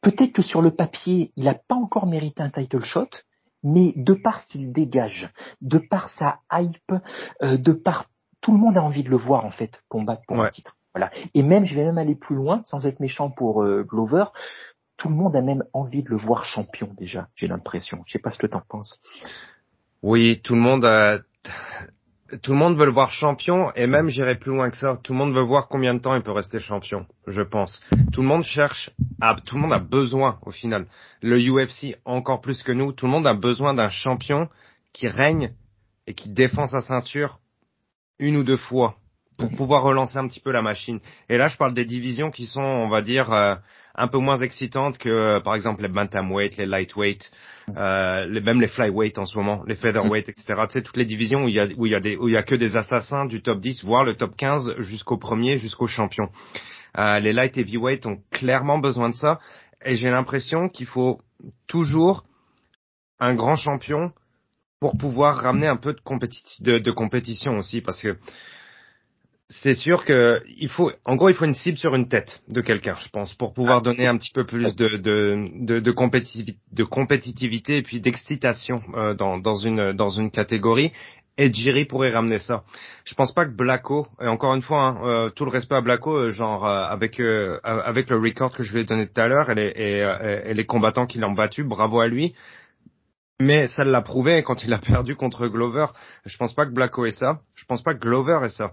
Peut-être 0.00 0.32
que 0.32 0.42
sur 0.42 0.62
le 0.62 0.70
papier, 0.70 1.32
il 1.36 1.44
n'a 1.44 1.54
pas 1.54 1.74
encore 1.74 2.06
mérité 2.06 2.42
un 2.42 2.50
title 2.50 2.84
shot, 2.84 3.10
mais 3.62 3.92
de 3.96 4.14
par 4.14 4.40
ce 4.40 4.46
qu'il 4.46 4.72
dégage, 4.72 5.30
de 5.60 5.78
par 5.78 6.08
sa 6.08 6.38
hype, 6.52 6.92
euh, 7.42 7.56
de 7.56 7.72
par 7.72 8.06
tout 8.40 8.52
le 8.52 8.58
monde 8.58 8.78
a 8.78 8.82
envie 8.82 9.02
de 9.02 9.10
le 9.10 9.16
voir 9.16 9.44
en 9.44 9.50
fait 9.50 9.72
combattre 9.88 10.22
pour 10.26 10.40
un 10.40 10.50
titre. 10.50 10.76
Voilà. 10.94 11.10
Et 11.34 11.42
même, 11.42 11.64
je 11.64 11.74
vais 11.74 11.84
même 11.84 11.98
aller 11.98 12.14
plus 12.14 12.36
loin, 12.36 12.62
sans 12.64 12.86
être 12.86 13.00
méchant 13.00 13.30
pour 13.30 13.62
euh, 13.62 13.82
Glover, 13.82 14.24
tout 14.96 15.08
le 15.08 15.14
monde 15.14 15.36
a 15.36 15.42
même 15.42 15.64
envie 15.72 16.02
de 16.02 16.10
le 16.10 16.16
voir 16.16 16.44
champion 16.44 16.94
déjà. 16.96 17.28
J'ai 17.34 17.46
l'impression. 17.46 18.02
Je 18.06 18.12
sais 18.12 18.18
pas 18.18 18.30
ce 18.30 18.38
que 18.38 18.46
t'en 18.46 18.62
penses. 18.68 18.98
Oui, 20.02 20.40
tout 20.42 20.54
le 20.54 20.60
monde 20.60 20.84
a 20.84 21.18
tout 22.42 22.52
le 22.52 22.58
monde 22.58 22.76
veut 22.76 22.84
le 22.84 22.92
voir 22.92 23.10
champion 23.10 23.72
et 23.74 23.86
même 23.86 24.08
j'irai 24.08 24.36
plus 24.36 24.52
loin 24.52 24.70
que 24.70 24.76
ça. 24.76 24.98
Tout 25.02 25.12
le 25.12 25.18
monde 25.18 25.34
veut 25.34 25.42
voir 25.42 25.68
combien 25.68 25.94
de 25.94 26.00
temps 26.00 26.14
il 26.14 26.22
peut 26.22 26.32
rester 26.32 26.58
champion, 26.58 27.06
je 27.26 27.42
pense. 27.42 27.82
Tout 28.12 28.20
le 28.20 28.26
monde 28.26 28.44
cherche, 28.44 28.90
à, 29.20 29.36
tout 29.44 29.56
le 29.56 29.62
monde 29.62 29.72
a 29.72 29.78
besoin 29.78 30.38
au 30.42 30.50
final. 30.50 30.86
Le 31.22 31.38
UFC 31.38 31.96
encore 32.04 32.40
plus 32.40 32.62
que 32.62 32.72
nous, 32.72 32.92
tout 32.92 33.06
le 33.06 33.12
monde 33.12 33.26
a 33.26 33.34
besoin 33.34 33.74
d'un 33.74 33.88
champion 33.88 34.48
qui 34.92 35.08
règne 35.08 35.52
et 36.06 36.14
qui 36.14 36.28
défend 36.28 36.66
sa 36.66 36.80
ceinture 36.80 37.38
une 38.18 38.36
ou 38.36 38.44
deux 38.44 38.56
fois 38.56 38.96
pour 39.38 39.50
pouvoir 39.50 39.82
relancer 39.82 40.18
un 40.18 40.26
petit 40.26 40.40
peu 40.40 40.50
la 40.50 40.62
machine. 40.62 41.00
Et 41.28 41.38
là, 41.38 41.48
je 41.48 41.56
parle 41.56 41.72
des 41.72 41.84
divisions 41.84 42.30
qui 42.30 42.46
sont, 42.46 42.60
on 42.60 42.88
va 42.88 43.02
dire, 43.02 43.32
euh, 43.32 43.54
un 43.98 44.06
peu 44.06 44.18
moins 44.18 44.38
excitantes 44.38 44.96
que, 44.96 45.08
euh, 45.08 45.40
par 45.40 45.56
exemple, 45.56 45.82
les 45.82 45.88
bantamweight, 45.88 46.56
les 46.56 46.66
lightweight, 46.66 47.30
euh, 47.76 48.26
les, 48.26 48.40
même 48.40 48.60
les 48.60 48.68
flyweight 48.68 49.18
en 49.18 49.26
ce 49.26 49.36
moment, 49.36 49.64
les 49.66 49.74
featherweight, 49.74 50.28
etc. 50.28 50.44
Tu 50.68 50.74
sais, 50.74 50.82
toutes 50.82 50.96
les 50.96 51.04
divisions 51.04 51.44
où 51.44 51.48
il 51.48 51.54
y 51.54 51.60
a, 51.60 51.66
où 51.76 51.84
il 51.84 51.92
y 51.92 51.94
a 51.96 52.00
des, 52.00 52.16
où 52.16 52.28
il 52.28 52.34
y 52.34 52.36
a 52.36 52.44
que 52.44 52.54
des 52.54 52.76
assassins 52.76 53.26
du 53.26 53.42
top 53.42 53.60
10, 53.60 53.84
voire 53.84 54.04
le 54.04 54.14
top 54.14 54.36
15 54.36 54.76
jusqu'au 54.78 55.16
premier, 55.16 55.58
jusqu'au 55.58 55.88
champion. 55.88 56.28
Euh, 56.96 57.18
les 57.18 57.32
light 57.32 57.58
heavyweight 57.58 58.06
ont 58.06 58.18
clairement 58.30 58.78
besoin 58.78 59.10
de 59.10 59.16
ça. 59.16 59.40
Et 59.84 59.96
j'ai 59.96 60.10
l'impression 60.10 60.68
qu'il 60.68 60.86
faut 60.86 61.20
toujours 61.66 62.24
un 63.18 63.34
grand 63.34 63.56
champion 63.56 64.12
pour 64.80 64.96
pouvoir 64.96 65.38
ramener 65.38 65.66
un 65.66 65.76
peu 65.76 65.92
de, 65.92 66.78
de 66.78 66.90
compétition 66.92 67.56
aussi, 67.56 67.80
parce 67.80 68.00
que 68.00 68.16
c'est 69.50 69.74
sûr 69.74 70.04
que 70.04 70.42
il 70.58 70.68
faut, 70.68 70.92
en 71.06 71.16
gros, 71.16 71.30
il 71.30 71.34
faut 71.34 71.46
une 71.46 71.54
cible 71.54 71.78
sur 71.78 71.94
une 71.94 72.08
tête 72.08 72.42
de 72.48 72.60
quelqu'un, 72.60 72.96
je 73.00 73.08
pense, 73.08 73.32
pour 73.34 73.54
pouvoir 73.54 73.80
donner 73.80 74.06
un 74.06 74.18
petit 74.18 74.32
peu 74.32 74.44
plus 74.44 74.76
de 74.76 74.98
de 74.98 75.64
de, 75.64 75.80
de, 75.80 75.90
compétitivité, 75.90 76.58
de 76.74 76.84
compétitivité 76.84 77.78
et 77.78 77.82
puis 77.82 78.02
d'excitation 78.02 78.76
euh, 78.94 79.14
dans 79.14 79.38
dans 79.38 79.54
une 79.54 79.92
dans 79.92 80.10
une 80.10 80.30
catégorie. 80.30 80.92
Et 81.40 81.52
Jiri 81.52 81.84
pourrait 81.84 82.10
ramener 82.10 82.40
ça. 82.40 82.64
Je 83.04 83.14
pense 83.14 83.32
pas 83.32 83.46
que 83.46 83.52
Blacko, 83.52 84.08
et 84.20 84.26
encore 84.26 84.56
une 84.56 84.60
fois, 84.60 84.82
hein, 84.82 84.98
euh, 85.04 85.30
tout 85.30 85.44
le 85.44 85.52
respect 85.52 85.76
à 85.76 85.80
Blacko, 85.80 86.14
euh, 86.14 86.30
genre 86.30 86.66
avec 86.66 87.18
avec 87.64 88.10
le 88.10 88.16
record 88.16 88.52
que 88.52 88.64
je 88.64 88.74
lui 88.74 88.80
ai 88.82 88.84
donné 88.84 89.06
tout 89.06 89.20
à 89.20 89.28
l'heure 89.28 89.48
et, 89.56 89.68
et, 89.68 90.50
et, 90.50 90.52
les 90.52 90.66
combattants 90.66 91.06
qui 91.06 91.18
l'ont 91.18 91.32
battu, 91.32 91.64
bravo 91.64 92.00
à 92.00 92.08
lui. 92.08 92.34
Mais 93.40 93.68
ça 93.68 93.84
l'a 93.84 94.02
prouvé 94.02 94.42
quand 94.42 94.64
il 94.64 94.72
a 94.72 94.78
perdu 94.78 95.14
contre 95.14 95.46
Glover. 95.46 95.86
Je 96.24 96.36
pense 96.36 96.54
pas 96.54 96.66
que 96.66 96.72
Blacko 96.72 97.06
est 97.06 97.12
ça. 97.12 97.40
Je 97.54 97.64
pense 97.66 97.82
pas 97.82 97.94
que 97.94 98.00
Glover 98.00 98.40
est 98.44 98.50
ça. 98.50 98.72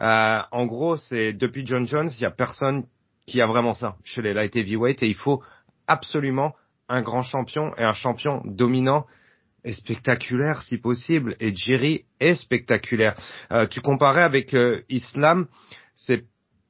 Euh, 0.00 0.42
en 0.52 0.66
gros, 0.66 0.96
c'est 0.96 1.32
depuis 1.32 1.66
John 1.66 1.86
Jones, 1.86 2.10
il 2.16 2.22
y 2.22 2.26
a 2.26 2.30
personne 2.30 2.84
qui 3.26 3.40
a 3.40 3.46
vraiment 3.46 3.74
ça 3.74 3.96
chez 4.04 4.22
les 4.22 4.32
light 4.32 4.54
heavyweight 4.54 5.02
et 5.02 5.08
il 5.08 5.16
faut 5.16 5.42
absolument 5.88 6.54
un 6.88 7.02
grand 7.02 7.22
champion 7.22 7.74
et 7.76 7.82
un 7.82 7.94
champion 7.94 8.42
dominant 8.44 9.06
et 9.64 9.72
spectaculaire 9.72 10.62
si 10.62 10.78
possible. 10.78 11.34
Et 11.40 11.54
Jerry 11.54 12.04
est 12.20 12.36
spectaculaire. 12.36 13.16
Euh, 13.50 13.66
tu 13.66 13.80
comparais 13.80 14.22
avec 14.22 14.54
euh, 14.54 14.82
Islam, 14.88 15.48
c'est 15.96 16.24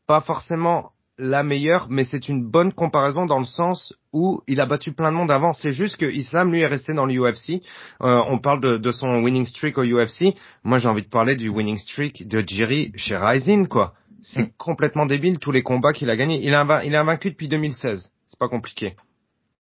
pas 0.07 0.21
forcément 0.21 0.93
la 1.19 1.43
meilleure, 1.43 1.87
mais 1.91 2.05
c'est 2.05 2.29
une 2.29 2.45
bonne 2.45 2.73
comparaison 2.73 3.27
dans 3.27 3.39
le 3.39 3.45
sens 3.45 3.95
où 4.13 4.43
il 4.49 4.61
a 4.61 4.67
battu 4.67 4.93
plein 4.93 5.13
de 5.13 5.17
monde 5.17 5.31
avant. 5.31 5.53
C'est 5.53 5.73
juste 5.73 5.97
que 5.97 6.07
Islam, 6.07 6.51
lui, 6.51 6.61
est 6.61 6.67
resté 6.67 6.93
dans 6.93 7.07
l'UFC. 7.07 7.63
Euh, 8.03 8.23
on 8.29 8.39
parle 8.39 8.61
de, 8.61 8.77
de, 8.79 8.91
son 8.91 9.23
winning 9.23 9.47
streak 9.47 9.79
au 9.79 9.85
UFC. 9.85 10.37
Moi, 10.65 10.79
j'ai 10.79 10.89
envie 10.89 11.03
de 11.03 11.09
parler 11.09 11.37
du 11.37 11.49
winning 11.49 11.79
streak 11.79 12.27
de 12.27 12.43
Jiri 12.45 12.93
chez 12.97 13.17
Rising, 13.17 13.69
quoi. 13.69 13.95
C'est 14.23 14.43
mm. 14.43 14.53
complètement 14.59 15.07
débile, 15.07 15.39
tous 15.39 15.53
les 15.53 15.63
combats 15.63 15.93
qu'il 15.93 16.11
a 16.11 16.17
gagnés. 16.17 16.41
Il 16.43 16.55
a, 16.55 16.85
il 16.85 16.97
a 16.97 17.05
vaincu 17.05 17.31
depuis 17.31 17.49
2016. 17.49 18.11
C'est 18.27 18.39
pas 18.39 18.49
compliqué. 18.49 18.97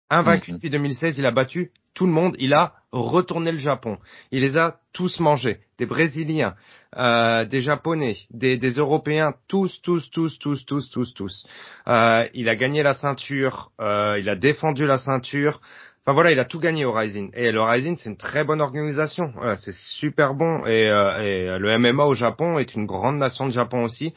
Invaincu 0.09 0.53
mm. 0.53 0.55
depuis 0.55 0.71
2016, 0.71 1.19
il 1.19 1.27
a 1.27 1.33
battu 1.33 1.73
tout 1.95 2.07
le 2.07 2.13
monde. 2.13 2.37
Il 2.39 2.55
a 2.55 2.75
retourné 2.93 3.51
le 3.51 3.59
Japon. 3.59 3.99
Il 4.31 4.43
les 4.43 4.57
a 4.57 4.81
tous 4.93 5.19
mangés. 5.19 5.59
Des 5.79 5.87
Brésiliens, 5.87 6.55
euh, 6.97 7.45
des 7.45 7.61
Japonais, 7.61 8.17
des, 8.31 8.59
Européens, 8.59 9.35
tous, 9.47 9.81
tous, 9.81 10.11
tous, 10.11 10.41
tous, 10.41 10.67
tous, 10.67 10.91
tous, 10.91 11.15
tous. 11.15 11.47
Euh, 11.87 12.27
il 12.35 12.49
a 12.49 12.57
gagné 12.57 12.83
la 12.83 12.95
ceinture. 12.95 13.71
Euh, 13.81 14.19
il 14.19 14.29
a 14.29 14.35
défendu 14.35 14.87
la 14.87 14.99
ceinture. 14.99 15.61
Enfin 16.03 16.15
voilà, 16.15 16.33
il 16.33 16.41
a 16.41 16.45
tout 16.45 16.59
gagné 16.59 16.85
au 16.85 16.93
Rising. 16.93 17.31
Et 17.35 17.53
le 17.53 17.63
Rising, 17.63 17.97
c'est 17.97 18.11
une 18.11 18.17
très 18.17 18.43
bonne 18.43 18.61
organisation. 18.61 19.33
c'est 19.59 19.75
super 19.75 20.35
bon. 20.35 20.67
Et, 20.67 20.89
le 20.89 21.79
MMA 21.79 22.05
au 22.05 22.15
Japon 22.15 22.59
est 22.59 22.75
une 22.75 22.87
grande 22.87 23.19
nation 23.19 23.47
de 23.47 23.53
Japon 23.53 23.85
aussi. 23.85 24.13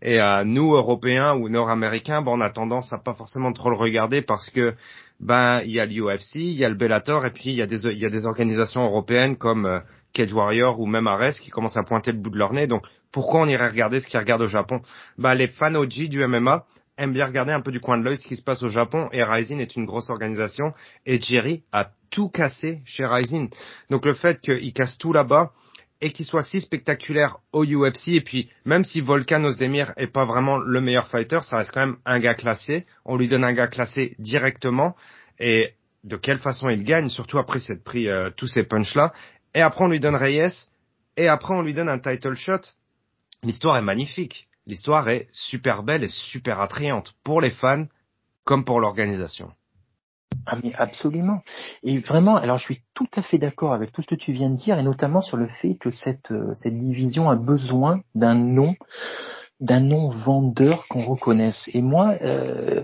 Et 0.00 0.20
nous, 0.44 0.74
Européens 0.74 1.34
ou 1.34 1.48
Nord-Américains, 1.48 2.22
bon, 2.22 2.38
on 2.38 2.40
a 2.40 2.50
tendance 2.50 2.92
à 2.92 2.98
pas 2.98 3.14
forcément 3.14 3.52
trop 3.52 3.70
le 3.70 3.76
regarder 3.76 4.20
parce 4.22 4.50
que 4.50 4.74
ben 5.20 5.60
il 5.64 5.70
y 5.70 5.80
a 5.80 5.86
l'UFC, 5.86 6.34
il 6.34 6.52
y 6.52 6.64
a 6.64 6.68
le 6.68 6.74
Bellator 6.74 7.24
et 7.24 7.30
puis 7.30 7.50
il 7.50 7.54
y 7.54 7.62
a 7.62 7.66
des 8.10 8.26
organisations 8.26 8.84
européennes 8.84 9.36
comme 9.36 9.82
Cage 10.12 10.32
Warrior 10.32 10.80
ou 10.80 10.86
même 10.86 11.06
Ares 11.06 11.34
qui 11.34 11.50
commencent 11.50 11.76
à 11.76 11.82
pointer 11.82 12.12
le 12.12 12.18
bout 12.18 12.30
de 12.30 12.38
leur 12.38 12.52
nez. 12.52 12.66
Donc 12.66 12.84
pourquoi 13.10 13.42
on 13.42 13.48
irait 13.48 13.68
regarder 13.68 14.00
ce 14.00 14.08
qu'ils 14.08 14.20
regardent 14.20 14.42
au 14.42 14.48
Japon? 14.48 14.80
Ben 15.18 15.34
les 15.34 15.48
fans 15.48 15.74
OG 15.74 16.08
du 16.08 16.26
MMA 16.26 16.64
aiment 16.98 17.12
bien 17.12 17.26
regarder 17.26 17.52
un 17.52 17.60
peu 17.60 17.72
du 17.72 17.80
coin 17.80 17.98
de 17.98 18.04
l'œil 18.04 18.18
ce 18.18 18.26
qui 18.26 18.36
se 18.36 18.42
passe 18.42 18.62
au 18.62 18.68
Japon 18.68 19.08
et 19.12 19.22
Rising 19.24 19.60
est 19.60 19.76
une 19.76 19.86
grosse 19.86 20.10
organisation 20.10 20.72
et 21.06 21.20
Jerry 21.20 21.64
a 21.72 21.90
tout 22.10 22.28
cassé 22.28 22.82
chez 22.84 23.04
Rising. 23.04 23.48
Donc 23.90 24.04
le 24.04 24.14
fait 24.14 24.40
qu'il 24.40 24.72
casse 24.72 24.98
tout 24.98 25.12
là-bas, 25.12 25.52
et 26.02 26.10
qu'il 26.10 26.26
soit 26.26 26.42
si 26.42 26.60
spectaculaire 26.60 27.38
au 27.52 27.64
UFC. 27.64 28.08
Et 28.08 28.20
puis, 28.20 28.50
même 28.66 28.82
si 28.82 29.00
Volkan 29.00 29.44
Ozdemir 29.44 29.92
est 29.96 30.08
pas 30.08 30.24
vraiment 30.24 30.58
le 30.58 30.80
meilleur 30.80 31.08
fighter, 31.08 31.38
ça 31.42 31.58
reste 31.58 31.70
quand 31.72 31.86
même 31.86 31.96
un 32.04 32.18
gars 32.18 32.34
classé. 32.34 32.86
On 33.04 33.16
lui 33.16 33.28
donne 33.28 33.44
un 33.44 33.52
gars 33.52 33.68
classé 33.68 34.16
directement. 34.18 34.96
Et 35.38 35.74
de 36.02 36.16
quelle 36.16 36.38
façon 36.38 36.68
il 36.68 36.82
gagne, 36.82 37.08
surtout 37.08 37.38
après 37.38 37.60
s'être 37.60 37.84
pris 37.84 38.08
euh, 38.08 38.30
tous 38.36 38.48
ces 38.48 38.64
punchs-là. 38.64 39.12
Et 39.54 39.60
après, 39.60 39.84
on 39.84 39.88
lui 39.88 40.00
donne 40.00 40.16
Reyes. 40.16 40.68
Et 41.16 41.28
après, 41.28 41.54
on 41.54 41.62
lui 41.62 41.74
donne 41.74 41.88
un 41.88 41.98
title 41.98 42.34
shot. 42.34 42.60
L'histoire 43.42 43.76
est 43.76 43.82
magnifique. 43.82 44.48
L'histoire 44.66 45.08
est 45.08 45.28
super 45.32 45.82
belle 45.82 46.04
et 46.04 46.08
super 46.08 46.60
attrayante 46.60 47.14
pour 47.24 47.40
les 47.40 47.50
fans 47.50 47.86
comme 48.44 48.64
pour 48.64 48.80
l'organisation. 48.80 49.50
Ah 50.46 50.56
mais 50.62 50.72
absolument. 50.74 51.42
Et 51.82 51.98
vraiment, 51.98 52.36
alors 52.36 52.58
je 52.58 52.64
suis 52.64 52.82
tout 52.94 53.08
à 53.14 53.22
fait 53.22 53.38
d'accord 53.38 53.72
avec 53.72 53.92
tout 53.92 54.02
ce 54.02 54.08
que 54.08 54.14
tu 54.14 54.32
viens 54.32 54.50
de 54.50 54.56
dire, 54.56 54.78
et 54.78 54.82
notamment 54.82 55.20
sur 55.20 55.36
le 55.36 55.46
fait 55.46 55.76
que 55.76 55.90
cette, 55.90 56.30
euh, 56.30 56.54
cette 56.54 56.78
division 56.78 57.30
a 57.30 57.36
besoin 57.36 58.00
d'un 58.14 58.34
nom, 58.34 58.74
d'un 59.60 59.80
nom 59.80 60.10
vendeur 60.10 60.86
qu'on 60.88 61.04
reconnaisse. 61.04 61.68
Et 61.72 61.82
moi, 61.82 62.14
euh, 62.22 62.82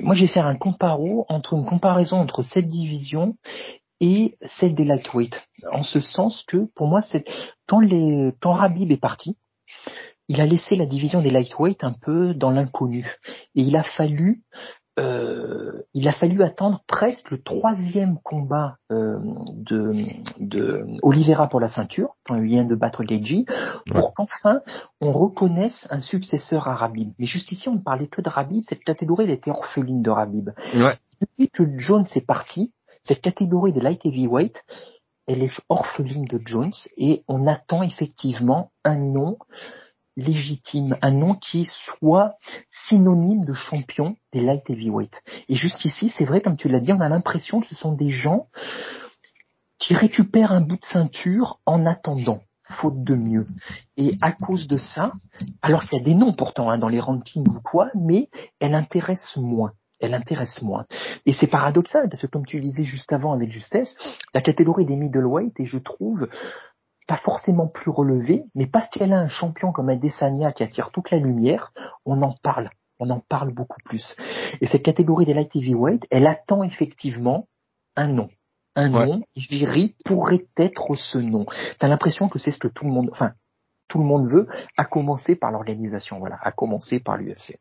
moi 0.00 0.14
j'ai 0.14 0.28
fait 0.28 0.40
un 0.40 0.56
comparo 0.56 1.26
entre 1.28 1.54
une 1.54 1.66
comparaison 1.66 2.16
entre 2.16 2.42
cette 2.42 2.68
division 2.68 3.36
et 4.00 4.36
celle 4.42 4.74
des 4.74 4.84
lightweight, 4.84 5.40
en 5.72 5.82
ce 5.82 6.00
sens 6.00 6.44
que 6.46 6.68
pour 6.74 6.88
moi, 6.88 7.00
c'est 7.00 7.24
quand 7.66 7.80
les 7.80 8.32
quand 8.40 8.52
Rabib 8.52 8.90
est 8.90 9.00
parti, 9.00 9.36
il 10.28 10.40
a 10.40 10.46
laissé 10.46 10.76
la 10.76 10.86
division 10.86 11.22
des 11.22 11.30
lightweight 11.30 11.84
un 11.84 11.92
peu 11.92 12.34
dans 12.34 12.50
l'inconnu, 12.50 13.06
et 13.54 13.62
il 13.62 13.76
a 13.76 13.82
fallu 13.82 14.42
euh, 15.00 15.82
il 15.92 16.06
a 16.06 16.12
fallu 16.12 16.42
attendre 16.44 16.84
presque 16.86 17.32
le 17.32 17.42
troisième 17.42 18.18
combat 18.22 18.76
euh, 18.92 19.18
de, 19.52 19.92
de 20.38 20.86
Oliveira 21.02 21.48
pour 21.48 21.58
la 21.58 21.68
ceinture, 21.68 22.14
quand 22.24 22.36
il 22.36 22.44
vient 22.44 22.64
de 22.64 22.76
battre 22.76 23.02
Geji, 23.04 23.44
pour 23.90 24.14
qu'enfin 24.14 24.60
on 25.00 25.10
reconnaisse 25.12 25.88
un 25.90 26.00
successeur 26.00 26.68
à 26.68 26.76
Rabib. 26.76 27.12
Mais 27.18 27.26
juste 27.26 27.50
ici, 27.50 27.68
on 27.68 27.74
ne 27.74 27.80
parlait 27.80 28.06
que 28.06 28.22
de 28.22 28.28
Rabib, 28.28 28.62
cette 28.68 28.84
catégorie 28.84 29.24
elle 29.24 29.30
était 29.30 29.50
orpheline 29.50 30.02
de 30.02 30.10
Rabib. 30.10 30.50
Depuis 31.20 31.48
que 31.50 31.64
Jones 31.78 32.06
est 32.14 32.26
parti, 32.26 32.72
cette 33.06 33.20
catégorie 33.20 33.72
de 33.72 33.80
light 33.80 34.04
heavyweight, 34.04 34.64
elle 35.26 35.42
est 35.42 35.52
orpheline 35.68 36.24
de 36.24 36.40
Jones 36.44 36.72
et 36.96 37.24
on 37.28 37.46
attend 37.46 37.82
effectivement 37.82 38.70
un 38.84 38.96
nom 38.96 39.38
légitime, 40.16 40.96
un 41.02 41.10
nom 41.10 41.34
qui 41.34 41.64
soit 41.64 42.34
synonyme 42.70 43.44
de 43.44 43.52
champion 43.52 44.16
des 44.32 44.40
light 44.40 44.68
heavyweight. 44.68 45.22
Et 45.48 45.56
juste 45.56 45.84
ici, 45.84 46.10
c'est 46.10 46.24
vrai, 46.24 46.40
comme 46.40 46.56
tu 46.56 46.68
l'as 46.68 46.80
dit, 46.80 46.92
on 46.92 47.00
a 47.00 47.08
l'impression 47.08 47.60
que 47.60 47.66
ce 47.66 47.74
sont 47.74 47.92
des 47.92 48.10
gens 48.10 48.48
qui 49.78 49.94
récupère 49.94 50.52
un 50.52 50.60
bout 50.60 50.76
de 50.76 50.84
ceinture 50.84 51.58
en 51.66 51.84
attendant 51.84 52.40
faute 52.62 53.04
de 53.04 53.14
mieux. 53.14 53.46
Et 53.96 54.16
à 54.22 54.32
cause 54.32 54.66
de 54.68 54.78
ça, 54.78 55.12
alors 55.60 55.84
qu'il 55.84 55.98
y 55.98 56.00
a 56.00 56.04
des 56.04 56.14
noms 56.14 56.32
pourtant 56.32 56.70
hein, 56.70 56.78
dans 56.78 56.88
les 56.88 57.00
rankings 57.00 57.46
ou 57.46 57.60
quoi, 57.60 57.90
mais 57.94 58.30
elle 58.60 58.74
intéresse 58.74 59.36
moins. 59.36 59.72
Elle 60.00 60.14
intéresse 60.14 60.60
moins. 60.62 60.86
Et 61.26 61.32
c'est 61.32 61.46
paradoxal, 61.46 62.08
parce 62.08 62.22
que 62.22 62.26
comme 62.26 62.46
tu 62.46 62.60
disais 62.60 62.84
juste 62.84 63.12
avant 63.12 63.32
avec 63.32 63.50
justesse, 63.52 63.96
la 64.34 64.40
catégorie 64.40 64.84
des 64.84 64.96
middleweight 64.96 65.58
et 65.58 65.64
je 65.64 65.78
trouve 65.78 66.28
pas 67.06 67.16
forcément 67.18 67.66
plus 67.66 67.90
relevée, 67.90 68.44
mais 68.54 68.66
parce 68.66 68.88
qu'elle 68.88 69.12
a 69.12 69.18
un 69.18 69.28
champion 69.28 69.72
comme 69.72 69.90
Adesanya 69.90 70.52
qui 70.52 70.62
attire 70.62 70.90
toute 70.90 71.10
la 71.10 71.18
lumière, 71.18 71.72
on 72.04 72.22
en 72.22 72.34
parle. 72.42 72.70
On 72.98 73.10
en 73.10 73.20
parle 73.20 73.52
beaucoup 73.52 73.80
plus. 73.84 74.14
Et 74.60 74.66
cette 74.66 74.84
catégorie 74.84 75.26
des 75.26 75.34
light 75.34 75.54
heavyweight, 75.54 76.06
elle 76.10 76.26
attend 76.26 76.62
effectivement 76.62 77.48
un 77.96 78.08
nom 78.08 78.28
un 78.76 78.88
nom, 78.88 79.22
Jiri 79.36 79.96
pourrait 80.04 80.46
être 80.56 80.94
ce 80.96 81.18
nom. 81.18 81.46
T'as 81.78 81.88
l'impression 81.88 82.28
que 82.28 82.38
c'est 82.38 82.50
ce 82.50 82.58
que 82.58 82.68
tout 82.68 82.84
le 82.84 82.90
monde, 82.90 83.08
enfin, 83.12 83.32
tout 83.88 83.98
le 83.98 84.04
monde 84.04 84.28
veut, 84.28 84.48
à 84.76 84.84
commencer 84.84 85.36
par 85.36 85.50
l'organisation, 85.50 86.18
voilà, 86.18 86.38
à 86.40 86.50
commencer 86.50 87.00
par 87.00 87.16
l'UFC. 87.16 87.58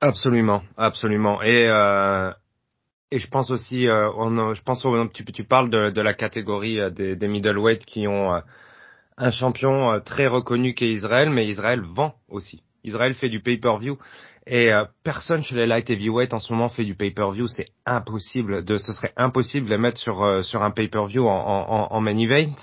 Absolument, 0.00 0.62
absolument. 0.76 1.42
Et 1.42 1.68
euh, 1.68 2.30
et 3.12 3.18
je 3.20 3.28
pense 3.28 3.50
aussi, 3.50 3.86
euh, 3.86 4.10
on, 4.16 4.52
je 4.54 4.62
pense 4.62 4.84
tu, 5.12 5.24
tu 5.24 5.44
parles 5.44 5.70
de, 5.70 6.00
la 6.00 6.14
catégorie 6.14 6.80
euh, 6.80 6.90
des, 6.90 7.14
des 7.14 7.28
middleweight 7.28 7.84
qui 7.84 8.08
ont 8.08 8.34
euh, 8.34 8.40
un 9.16 9.30
champion 9.30 9.92
euh, 9.92 10.00
très 10.00 10.26
reconnu 10.26 10.74
qu'est 10.74 10.90
Israël, 10.90 11.30
mais 11.30 11.46
Israël 11.46 11.82
vend 11.82 12.16
aussi. 12.28 12.62
Israël 12.82 13.14
fait 13.14 13.28
du 13.28 13.40
pay-per-view 13.40 13.98
et 14.48 14.70
personne 15.02 15.42
chez 15.42 15.56
les 15.56 15.66
light 15.66 15.90
heavyweight 15.90 16.32
en 16.32 16.38
ce 16.38 16.52
moment 16.52 16.68
fait 16.68 16.84
du 16.84 16.94
pay-per-view. 16.94 17.48
C'est 17.48 17.66
impossible. 17.84 18.64
De, 18.64 18.78
ce 18.78 18.92
serait 18.92 19.12
impossible 19.16 19.66
de 19.66 19.70
les 19.72 19.78
mettre 19.78 19.98
sur 19.98 20.44
sur 20.44 20.62
un 20.62 20.70
pay-per-view 20.70 21.26
en, 21.26 21.34
en, 21.34 21.88
en, 21.90 22.00
main 22.00 22.16
event, 22.16 22.54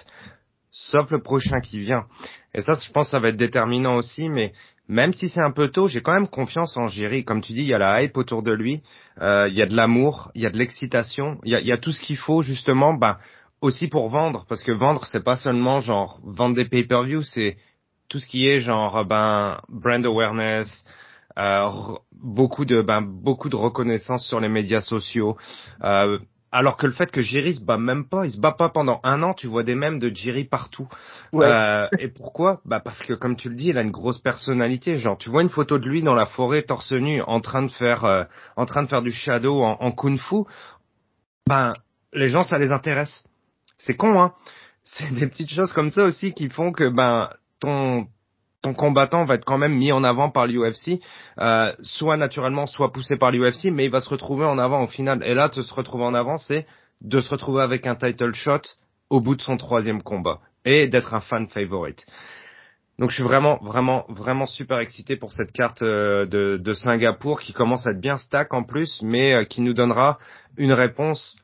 sauf 0.71 1.11
le 1.11 1.21
prochain 1.21 1.59
qui 1.59 1.79
vient. 1.79 2.05
Et 2.53 2.61
ça, 2.61 2.71
je 2.81 2.89
pense, 2.93 3.09
ça 3.09 3.19
va 3.19 3.29
être 3.29 3.35
déterminant 3.35 3.97
aussi. 3.97 4.29
Mais 4.29 4.53
même 4.87 5.13
si 5.13 5.29
c'est 5.29 5.41
un 5.41 5.51
peu 5.51 5.69
tôt, 5.69 5.87
j'ai 5.87 6.01
quand 6.01 6.13
même 6.13 6.27
confiance 6.27 6.75
en 6.77 6.87
Jerry. 6.87 7.23
Comme 7.23 7.41
tu 7.41 7.53
dis, 7.53 7.61
il 7.61 7.67
y 7.67 7.73
a 7.73 7.77
la 7.77 8.03
hype 8.03 8.17
autour 8.17 8.43
de 8.43 8.51
lui, 8.51 8.83
euh, 9.21 9.47
il 9.49 9.55
y 9.55 9.61
a 9.61 9.65
de 9.65 9.75
l'amour, 9.75 10.31
il 10.35 10.41
y 10.41 10.45
a 10.45 10.49
de 10.49 10.57
l'excitation, 10.57 11.39
il 11.43 11.57
il 11.57 11.67
y 11.67 11.71
a 11.71 11.77
tout 11.77 11.91
ce 11.91 12.01
qu'il 12.01 12.17
faut 12.17 12.41
justement, 12.41 12.93
bah 12.93 13.19
aussi 13.61 13.87
pour 13.87 14.09
vendre, 14.09 14.45
parce 14.49 14.61
que 14.61 14.73
vendre, 14.73 15.05
c'est 15.05 15.23
pas 15.23 15.37
seulement 15.37 15.79
genre 15.79 16.19
vendre 16.23 16.55
des 16.55 16.65
pay-per-view, 16.65 17.23
c'est 17.23 17.57
tout 18.09 18.19
ce 18.19 18.27
qui 18.27 18.47
est 18.47 18.59
genre 18.59 19.05
ben 19.05 19.61
brand 19.69 20.05
awareness, 20.05 20.83
euh, 21.37 21.69
beaucoup 22.11 22.65
de 22.65 22.81
ben, 22.81 23.01
beaucoup 23.01 23.49
de 23.49 23.55
reconnaissance 23.55 24.27
sur 24.27 24.39
les 24.39 24.49
médias 24.49 24.81
sociaux. 24.81 25.37
Euh, 25.83 26.19
alors 26.53 26.77
que 26.77 26.85
le 26.85 26.93
fait 26.93 27.09
que 27.09 27.21
Jerry 27.21 27.55
se 27.55 27.65
bat 27.65 27.79
même 27.79 28.07
pas, 28.07 28.27
il 28.27 28.31
se 28.31 28.39
bat 28.39 28.51
pas 28.51 28.69
pendant 28.69 28.99
un 29.03 29.23
an, 29.23 29.33
tu 29.33 29.47
vois 29.47 29.63
des 29.63 29.73
mèmes 29.73 29.97
de 29.97 30.13
Jerry 30.13 30.43
partout. 30.43 30.87
Ouais. 31.33 31.47
Euh, 31.47 31.87
et 31.97 32.09
pourquoi? 32.09 32.61
Bah 32.63 32.79
parce 32.79 32.99
que 32.99 33.13
comme 33.13 33.35
tu 33.35 33.49
le 33.49 33.55
dis, 33.55 33.69
il 33.69 33.77
a 33.79 33.81
une 33.81 33.89
grosse 33.89 34.19
personnalité. 34.19 34.97
Genre, 34.97 35.17
tu 35.17 35.31
vois 35.31 35.41
une 35.41 35.49
photo 35.49 35.79
de 35.79 35.89
lui 35.89 36.03
dans 36.03 36.13
la 36.13 36.27
forêt 36.27 36.61
torse 36.61 36.93
nu, 36.93 37.23
en 37.23 37.41
train 37.41 37.63
de 37.63 37.71
faire, 37.71 38.05
euh, 38.05 38.23
en 38.55 38.65
train 38.65 38.83
de 38.83 38.87
faire 38.87 39.01
du 39.01 39.11
shadow 39.11 39.63
en, 39.63 39.77
en 39.79 39.91
kung-fu. 39.91 40.43
Ben 41.47 41.73
les 42.13 42.29
gens, 42.29 42.43
ça 42.43 42.59
les 42.59 42.71
intéresse. 42.71 43.23
C'est 43.79 43.95
con, 43.95 44.21
hein 44.21 44.33
C'est 44.83 45.11
des 45.11 45.27
petites 45.27 45.49
choses 45.49 45.73
comme 45.73 45.89
ça 45.89 46.03
aussi 46.03 46.33
qui 46.33 46.49
font 46.49 46.71
que 46.71 46.87
ben 46.87 47.31
ton 47.59 48.05
ton 48.63 48.73
combattant 48.73 49.25
va 49.25 49.35
être 49.35 49.45
quand 49.45 49.59
même 49.59 49.75
mis 49.75 49.91
en 49.91 50.03
avant 50.03 50.31
par 50.31 50.47
l'UFC, 50.47 51.01
euh, 51.39 51.71
soit 51.83 52.17
naturellement, 52.17 52.65
soit 52.65 52.91
poussé 52.91 53.17
par 53.17 53.31
l'UFC, 53.31 53.65
mais 53.65 53.85
il 53.85 53.91
va 53.91 54.01
se 54.01 54.09
retrouver 54.09 54.45
en 54.45 54.57
avant 54.57 54.83
au 54.83 54.87
final. 54.87 55.21
Et 55.23 55.35
là, 55.35 55.49
de 55.49 55.61
se 55.61 55.73
retrouver 55.73 56.05
en 56.05 56.15
avant, 56.15 56.37
c'est 56.37 56.65
de 57.01 57.19
se 57.19 57.29
retrouver 57.29 57.61
avec 57.61 57.85
un 57.85 57.95
title 57.95 58.33
shot 58.33 58.61
au 59.09 59.19
bout 59.19 59.35
de 59.35 59.41
son 59.41 59.57
troisième 59.57 60.01
combat 60.01 60.39
et 60.65 60.87
d'être 60.87 61.13
un 61.13 61.19
fan 61.19 61.47
favorite. 61.47 62.05
Donc 62.99 63.09
je 63.09 63.15
suis 63.15 63.23
vraiment, 63.23 63.59
vraiment, 63.61 64.05
vraiment 64.07 64.45
super 64.45 64.79
excité 64.79 65.17
pour 65.17 65.33
cette 65.33 65.51
carte 65.51 65.81
euh, 65.81 66.25
de, 66.25 66.73
Singapour 66.73 67.41
qui 67.41 67.51
commence 67.51 67.85
à 67.85 67.91
être 67.91 67.99
bien 67.99 68.17
stack 68.17 68.53
en 68.53 68.63
plus, 68.63 69.01
mais 69.01 69.33
euh, 69.33 69.43
qui 69.43 69.61
nous 69.61 69.73
donnera 69.73 70.19
une 70.57 70.71
réponse 70.71 71.35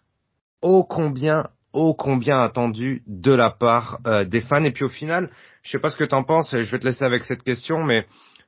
ô 0.62 0.84
combien 0.84 1.48
ô 1.74 1.94
combien 1.94 2.42
attendu 2.42 3.04
de 3.08 3.32
la 3.34 3.50
part 3.50 4.00
euh, 4.06 4.26
des 4.26 4.42
fans. 4.42 4.64
Et 4.64 4.72
puis 4.72 4.84
au 4.84 4.90
final, 4.90 5.30
je 5.62 5.72
sais 5.72 5.80
pas 5.80 5.90
ce 5.90 5.98
que 5.98 6.04
t'en 6.04 6.24
penses, 6.24 6.54
et 6.54 6.64
je 6.64 6.72
vais 6.72 6.80
te 6.80 6.86
laisser 6.86 7.06
avec 7.06 7.24
cette 7.24 7.44
question, 7.44 7.84
mais 7.84 8.06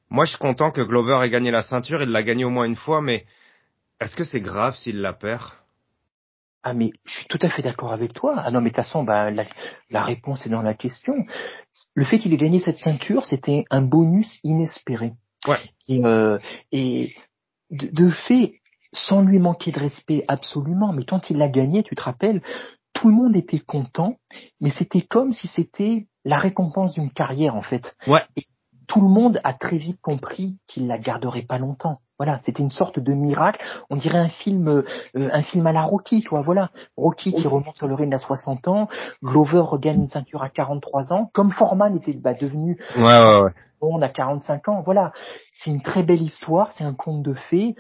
moi 0.09 0.25
je 0.25 0.31
suis 0.31 0.39
content 0.39 0.71
que 0.71 0.81
Glover 0.81 1.19
ait 1.23 1.29
gagné 1.29 1.51
la 1.51 1.61
ceinture, 1.61 2.01
il 2.01 2.09
l'a 2.09 2.23
gagné 2.23 2.45
au 2.45 2.49
moins 2.49 2.65
une 2.65 2.75
fois, 2.75 3.01
mais 3.01 3.25
est-ce 3.99 4.15
que 4.15 4.23
c'est 4.23 4.39
grave 4.39 4.75
s'il 4.75 5.01
la 5.01 5.13
perd? 5.13 5.43
Ah 6.63 6.73
mais 6.73 6.91
je 7.05 7.13
suis 7.13 7.25
tout 7.27 7.39
à 7.41 7.49
fait 7.49 7.63
d'accord 7.63 7.91
avec 7.91 8.13
toi. 8.13 8.35
Ah 8.37 8.51
non 8.51 8.61
mais 8.61 8.69
de 8.69 8.75
toute 8.75 8.83
façon 8.83 9.03
bah, 9.03 9.31
la, 9.31 9.45
la 9.89 10.03
réponse 10.03 10.45
est 10.45 10.49
dans 10.49 10.61
la 10.61 10.75
question. 10.75 11.13
Le 11.95 12.05
fait 12.05 12.19
qu'il 12.19 12.33
ait 12.33 12.37
gagné 12.37 12.59
cette 12.59 12.77
ceinture, 12.77 13.25
c'était 13.25 13.65
un 13.71 13.81
bonus 13.81 14.39
inespéré. 14.43 15.13
Ouais. 15.47 15.57
Et, 15.87 16.05
euh, 16.05 16.37
et 16.71 17.15
de, 17.71 17.87
de, 17.91 18.11
fait, 18.11 18.61
sans 18.93 19.21
lui 19.21 19.39
manquer 19.39 19.71
de 19.71 19.79
respect 19.79 20.23
absolument, 20.27 20.93
mais 20.93 21.03
quand 21.05 21.29
il 21.29 21.37
l'a 21.37 21.49
gagné, 21.49 21.81
tu 21.83 21.95
te 21.95 22.01
rappelles, 22.03 22.41
tout 23.01 23.09
le 23.09 23.15
monde 23.15 23.35
était 23.35 23.59
content, 23.59 24.17
mais 24.59 24.69
c'était 24.69 25.01
comme 25.01 25.33
si 25.33 25.47
c'était 25.47 26.05
la 26.23 26.37
récompense 26.37 26.93
d'une 26.93 27.11
carrière 27.11 27.55
en 27.55 27.63
fait. 27.63 27.95
Ouais. 28.05 28.21
Et 28.35 28.43
tout 28.85 29.01
le 29.01 29.07
monde 29.07 29.41
a 29.43 29.53
très 29.55 29.77
vite 29.77 29.99
compris 30.01 30.59
qu'il 30.67 30.85
la 30.85 30.99
garderait 30.99 31.41
pas 31.41 31.57
longtemps. 31.57 31.97
Voilà, 32.19 32.37
c'était 32.43 32.61
une 32.61 32.69
sorte 32.69 32.99
de 32.99 33.13
miracle. 33.13 33.59
On 33.89 33.95
dirait 33.95 34.19
un 34.19 34.29
film, 34.29 34.67
euh, 34.67 34.85
un 35.15 35.41
film 35.41 35.65
à 35.65 35.71
la 35.71 35.81
Rocky, 35.81 36.21
toi. 36.21 36.41
Voilà, 36.41 36.69
Rocky 36.95 37.33
qui 37.33 37.47
remonte 37.47 37.75
sur 37.75 37.87
le 37.87 37.95
ring 37.95 38.13
à 38.13 38.19
60 38.19 38.67
ans, 38.67 38.87
Glover 39.23 39.61
regagne 39.61 40.01
une 40.01 40.07
ceinture 40.07 40.43
à 40.43 40.49
43 40.49 41.11
ans, 41.11 41.31
comme 41.33 41.49
Foreman 41.49 41.95
était 41.95 42.13
bah, 42.13 42.35
devenu 42.35 42.77
ouais, 42.97 43.01
ouais, 43.01 43.41
ouais. 43.41 43.51
on 43.81 43.99
a 44.03 44.09
45 44.09 44.67
ans. 44.67 44.83
Voilà, 44.85 45.11
c'est 45.55 45.71
une 45.71 45.81
très 45.81 46.03
belle 46.03 46.21
histoire, 46.21 46.71
c'est 46.73 46.83
un 46.83 46.93
conte 46.93 47.23
de 47.23 47.33
fées. 47.33 47.73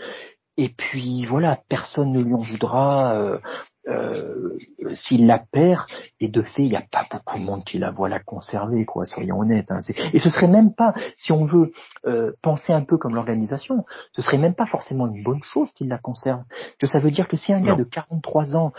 Et 0.57 0.69
puis 0.69 1.25
voilà, 1.25 1.59
personne 1.69 2.11
ne 2.11 2.21
lui 2.21 2.33
en 2.33 2.41
voudra. 2.41 3.13
Euh, 3.15 3.37
euh, 3.87 4.57
s'il 4.93 5.25
la 5.25 5.39
perd, 5.39 5.85
et 6.19 6.27
de 6.27 6.43
fait, 6.43 6.63
il 6.63 6.69
n'y 6.69 6.75
a 6.75 6.83
pas 6.91 7.07
beaucoup 7.11 7.39
de 7.39 7.43
monde 7.43 7.63
qui 7.63 7.79
la 7.79 7.91
voit 7.91 8.09
la 8.09 8.19
conserver, 8.19 8.85
quoi, 8.85 9.05
soyons 9.05 9.39
honnêtes. 9.39 9.71
Hein. 9.71 9.79
Et 10.13 10.19
ce 10.19 10.29
serait 10.29 10.47
même 10.47 10.73
pas, 10.75 10.93
si 11.17 11.31
on 11.31 11.45
veut 11.45 11.71
euh, 12.05 12.31
penser 12.41 12.73
un 12.73 12.83
peu 12.83 12.97
comme 12.97 13.15
l'organisation, 13.15 13.85
ce 14.13 14.21
serait 14.21 14.37
même 14.37 14.55
pas 14.55 14.67
forcément 14.67 15.07
une 15.07 15.23
bonne 15.23 15.43
chose 15.43 15.71
qu'il 15.71 15.87
la 15.87 15.97
conserve. 15.97 16.43
Que 16.79 16.87
ça 16.87 16.99
veut 16.99 17.11
dire 17.11 17.27
que 17.27 17.37
si 17.37 17.53
un 17.53 17.61
gars 17.61 17.75
de 17.75 17.83
43 17.83 18.55
ans 18.55 18.71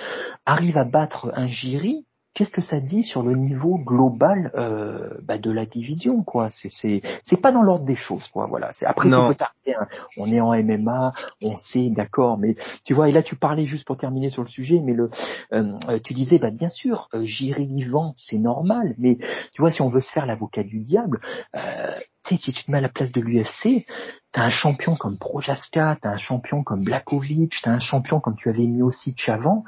arrive 0.46 0.76
à 0.76 0.84
battre 0.84 1.32
un 1.34 1.46
Giri, 1.46 2.06
qu'est-ce 2.34 2.50
que 2.50 2.60
ça 2.60 2.80
dit 2.80 3.02
sur 3.02 3.22
le 3.22 3.34
niveau 3.34 3.78
global 3.78 4.50
euh, 4.54 5.10
bah, 5.22 5.38
de 5.38 5.50
la 5.50 5.66
division 5.66 6.22
quoi? 6.22 6.48
C'est 6.50 6.70
c'est 6.70 7.02
c'est 7.24 7.36
pas 7.36 7.52
dans 7.52 7.62
l'ordre 7.62 7.84
des 7.84 7.96
choses 7.96 8.26
quoi 8.28 8.46
voilà 8.46 8.72
c'est 8.72 8.86
après 8.86 9.12
on 9.12 9.28
peut 9.28 9.34
tarder 9.34 9.74
hein. 9.78 9.86
on 10.16 10.30
est 10.30 10.40
en 10.40 10.52
MMA 10.52 11.12
on 11.42 11.56
sait 11.58 11.90
d'accord 11.90 12.38
mais 12.38 12.56
tu 12.84 12.94
vois 12.94 13.08
et 13.08 13.12
là 13.12 13.22
tu 13.22 13.36
parlais 13.36 13.66
juste 13.66 13.86
pour 13.86 13.96
terminer 13.96 14.30
sur 14.30 14.42
le 14.42 14.48
sujet 14.48 14.80
mais 14.80 14.94
le 14.94 15.10
euh, 15.52 15.98
tu 16.02 16.14
disais 16.14 16.38
bah 16.38 16.50
bien 16.50 16.70
sûr 16.70 17.08
euh, 17.14 17.22
Jiri 17.22 17.66
vivant 17.66 18.14
c'est 18.16 18.38
normal 18.38 18.94
mais 18.98 19.18
tu 19.52 19.60
vois 19.60 19.70
si 19.70 19.82
on 19.82 19.90
veut 19.90 20.00
se 20.00 20.10
faire 20.10 20.26
l'avocat 20.26 20.62
du 20.62 20.80
diable 20.80 21.20
euh, 21.54 21.94
tu 22.24 22.36
sais, 22.36 22.40
si 22.40 22.52
tu 22.52 22.64
te 22.64 22.70
mets 22.70 22.78
à 22.78 22.82
la 22.82 22.88
place 22.88 23.10
de 23.10 23.20
l'UFC, 23.20 23.84
t'as 24.30 24.42
un 24.42 24.48
champion 24.48 24.94
comme 24.94 25.18
Projaska, 25.18 25.98
t'as 26.00 26.10
un 26.10 26.18
champion 26.18 26.62
comme 26.62 26.84
Blakovic, 26.84 27.52
t'as 27.64 27.72
un 27.72 27.80
champion 27.80 28.20
comme 28.20 28.36
tu 28.36 28.48
avais 28.48 28.64
mis 28.64 28.80
aussi 28.80 29.16
avant, 29.26 29.64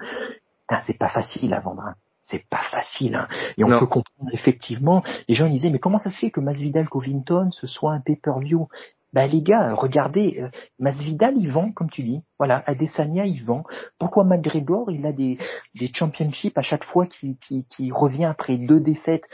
c'est 0.86 0.96
pas 0.96 1.08
facile 1.08 1.52
à 1.52 1.58
vendre. 1.58 1.82
Hein 1.82 1.94
c'est 2.24 2.44
pas 2.48 2.62
facile. 2.70 3.14
Hein. 3.14 3.28
Et 3.56 3.64
on 3.64 3.68
non. 3.68 3.78
peut 3.78 3.86
comprendre 3.86 4.30
effectivement. 4.32 5.02
Les 5.28 5.34
gens 5.34 5.48
disaient 5.48 5.70
mais 5.70 5.78
comment 5.78 5.98
ça 5.98 6.10
se 6.10 6.18
fait 6.18 6.30
que 6.30 6.40
Masvidal 6.40 6.88
Covington 6.88 7.50
ce 7.52 7.66
soit 7.66 7.92
un 7.92 8.00
pay-per-view? 8.00 8.68
Bah 9.12 9.28
les 9.28 9.42
gars, 9.42 9.74
regardez, 9.74 10.40
euh, 10.40 10.48
Masvidal 10.80 11.34
il 11.36 11.48
vend, 11.48 11.70
comme 11.70 11.88
tu 11.88 12.02
dis. 12.02 12.20
Voilà, 12.38 12.64
Adesanya 12.66 13.26
il 13.26 13.44
vend. 13.44 13.62
Pourquoi 14.00 14.24
McGregor 14.24 14.90
il 14.90 15.06
a 15.06 15.12
des, 15.12 15.38
des 15.76 15.92
championships 15.94 16.58
à 16.58 16.62
chaque 16.62 16.82
fois 16.82 17.06
qui, 17.06 17.36
qui, 17.38 17.64
qui 17.70 17.92
revient 17.92 18.24
après 18.24 18.56
deux 18.56 18.80
défaites? 18.80 19.24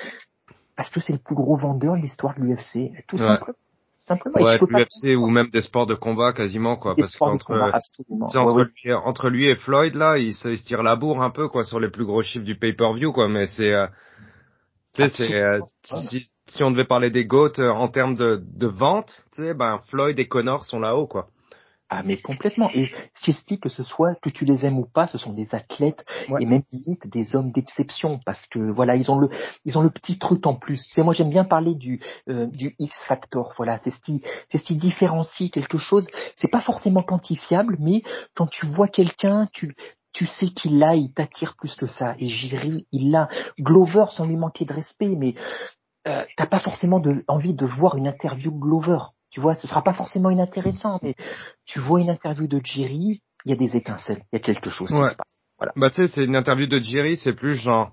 Parce 0.77 0.91
que 0.91 1.01
c'est 1.01 1.15
le 1.15 1.19
plus 1.19 1.35
gros 1.35 1.57
vendeur 1.57 1.95
de 1.97 2.03
l'histoire 2.03 2.35
de 2.35 2.43
l'UFC. 2.43 2.93
Tout 3.07 3.17
ouais. 3.17 3.27
simplement. 3.27 3.57
Simplement, 4.11 4.45
ouais, 4.45 4.59
l'UFC 4.59 5.17
ou 5.17 5.29
même 5.29 5.51
des 5.51 5.63
sports 5.63 5.87
de 5.87 5.95
combat 5.95 6.33
quasiment 6.33 6.77
quoi, 6.77 6.97
des 6.97 7.03
parce 7.03 7.17
qu'entre 7.17 7.53
entre, 7.53 8.53
ouais, 8.53 8.65
lui, 8.85 8.93
entre 8.93 9.29
lui 9.31 9.47
et 9.49 9.55
Floyd 9.55 9.95
là, 9.95 10.19
il 10.19 10.35
se, 10.35 10.49
il 10.49 10.59
se 10.59 10.65
tire 10.65 10.83
la 10.83 10.97
bourre 10.97 11.23
un 11.23 11.31
peu 11.31 11.47
quoi 11.47 11.65
sur 11.65 11.79
les 11.79 11.91
plus 11.91 12.05
gros 12.05 12.21
chiffres 12.21 12.45
du 12.45 12.57
pay-per-view 12.57 13.13
quoi, 13.13 13.29
mais 13.29 13.47
c'est, 13.47 13.73
euh, 13.73 13.87
tu 14.97 15.03
sais, 15.03 15.09
c'est 15.11 15.33
euh, 15.33 15.61
si, 15.85 16.27
si 16.49 16.65
on 16.65 16.73
devait 16.73 16.87
parler 16.87 17.11
des 17.11 17.25
goats 17.25 17.53
euh, 17.61 17.71
en 17.71 17.87
termes 17.87 18.17
de, 18.17 18.43
de 18.43 18.67
vente, 18.67 19.25
tu 19.33 19.45
sais, 19.45 19.55
ben 19.55 19.81
Floyd 19.91 20.19
et 20.19 20.27
Connor 20.27 20.65
sont 20.65 20.81
là-haut 20.81 21.07
quoi. 21.07 21.29
Ah 21.93 22.05
mais 22.05 22.19
complètement. 22.19 22.71
Et 22.73 22.93
explique 23.27 23.63
que 23.63 23.69
ce 23.69 23.83
soit 23.83 24.15
que 24.23 24.31
tu 24.31 24.45
les 24.45 24.65
aimes 24.65 24.79
ou 24.79 24.87
pas, 24.87 25.09
ce 25.09 25.19
sont 25.19 25.33
des 25.33 25.55
athlètes 25.55 26.05
ouais. 26.29 26.41
et 26.43 26.47
même 26.47 26.63
limite 26.73 27.09
des 27.09 27.35
hommes 27.35 27.51
d'exception 27.51 28.21
parce 28.25 28.47
que 28.47 28.59
voilà 28.59 28.95
ils 28.95 29.11
ont 29.11 29.19
le 29.19 29.29
ils 29.65 29.77
ont 29.77 29.83
le 29.83 29.91
petit 29.91 30.19
truc 30.19 30.47
en 30.47 30.55
plus. 30.55 30.81
C'est 30.95 31.03
moi 31.03 31.15
j'aime 31.15 31.31
bien 31.31 31.45
parler 31.45 31.75
du 31.75 32.01
euh, 32.29 32.47
du 32.47 32.77
X 32.79 32.97
factor. 33.09 33.53
Voilà 33.57 33.79
c'est 33.79 33.91
ce 33.91 34.01
qui 34.01 34.23
c'est 34.51 34.59
ce 34.59 34.65
qui 34.65 34.77
différencie 34.77 35.51
quelque 35.51 35.79
chose. 35.79 36.07
C'est 36.37 36.51
pas 36.51 36.61
forcément 36.61 37.03
quantifiable 37.03 37.77
mais 37.81 38.03
quand 38.35 38.47
tu 38.47 38.67
vois 38.67 38.89
quelqu'un 38.89 39.49
tu 39.53 39.75
tu 40.13 40.27
sais 40.27 40.49
qu'il 40.49 40.79
l'a, 40.79 40.97
il 40.97 41.13
t'attire 41.13 41.55
plus 41.57 41.77
que 41.77 41.87
ça. 41.87 42.17
Et 42.19 42.29
Jiri, 42.29 42.87
il 42.91 43.13
l'a. 43.13 43.29
Glover, 43.61 44.07
sans 44.11 44.27
lui 44.27 44.37
manquer 44.37 44.65
de 44.65 44.73
respect, 44.73 45.15
mais 45.17 45.35
euh, 46.09 46.25
t'as 46.37 46.47
pas 46.47 46.59
forcément 46.59 46.99
de, 46.99 47.25
envie 47.29 47.55
de 47.55 47.65
voir 47.65 47.97
une 47.97 48.09
interview 48.09 48.51
Glover. 48.51 48.99
Tu 49.31 49.41
vois, 49.41 49.55
ce 49.55 49.67
sera 49.67 49.83
pas 49.83 49.93
forcément 49.93 50.31
inintéressant, 50.31 50.99
mais 51.03 51.15
tu 51.65 51.79
vois 51.79 52.01
une 52.01 52.11
interview 52.11 52.47
de 52.47 52.61
Jiri, 52.65 53.23
il 53.45 53.51
y 53.51 53.53
a 53.53 53.57
des 53.57 53.77
étincelles, 53.77 54.23
il 54.33 54.37
y 54.37 54.37
a 54.37 54.41
quelque 54.41 54.71
chose 54.71 54.89
qui 54.89 54.97
se 54.97 55.17
passe. 55.17 55.41
Voilà. 55.59 55.73
Bah 55.77 55.91
tu 55.91 55.97
sais, 55.97 56.09
c'est 56.09 56.25
une 56.25 56.37
interview 56.37 56.67
de 56.67 56.79
Jiri, 56.79 57.17
c'est 57.17 57.35
plus 57.35 57.55
genre 57.55 57.93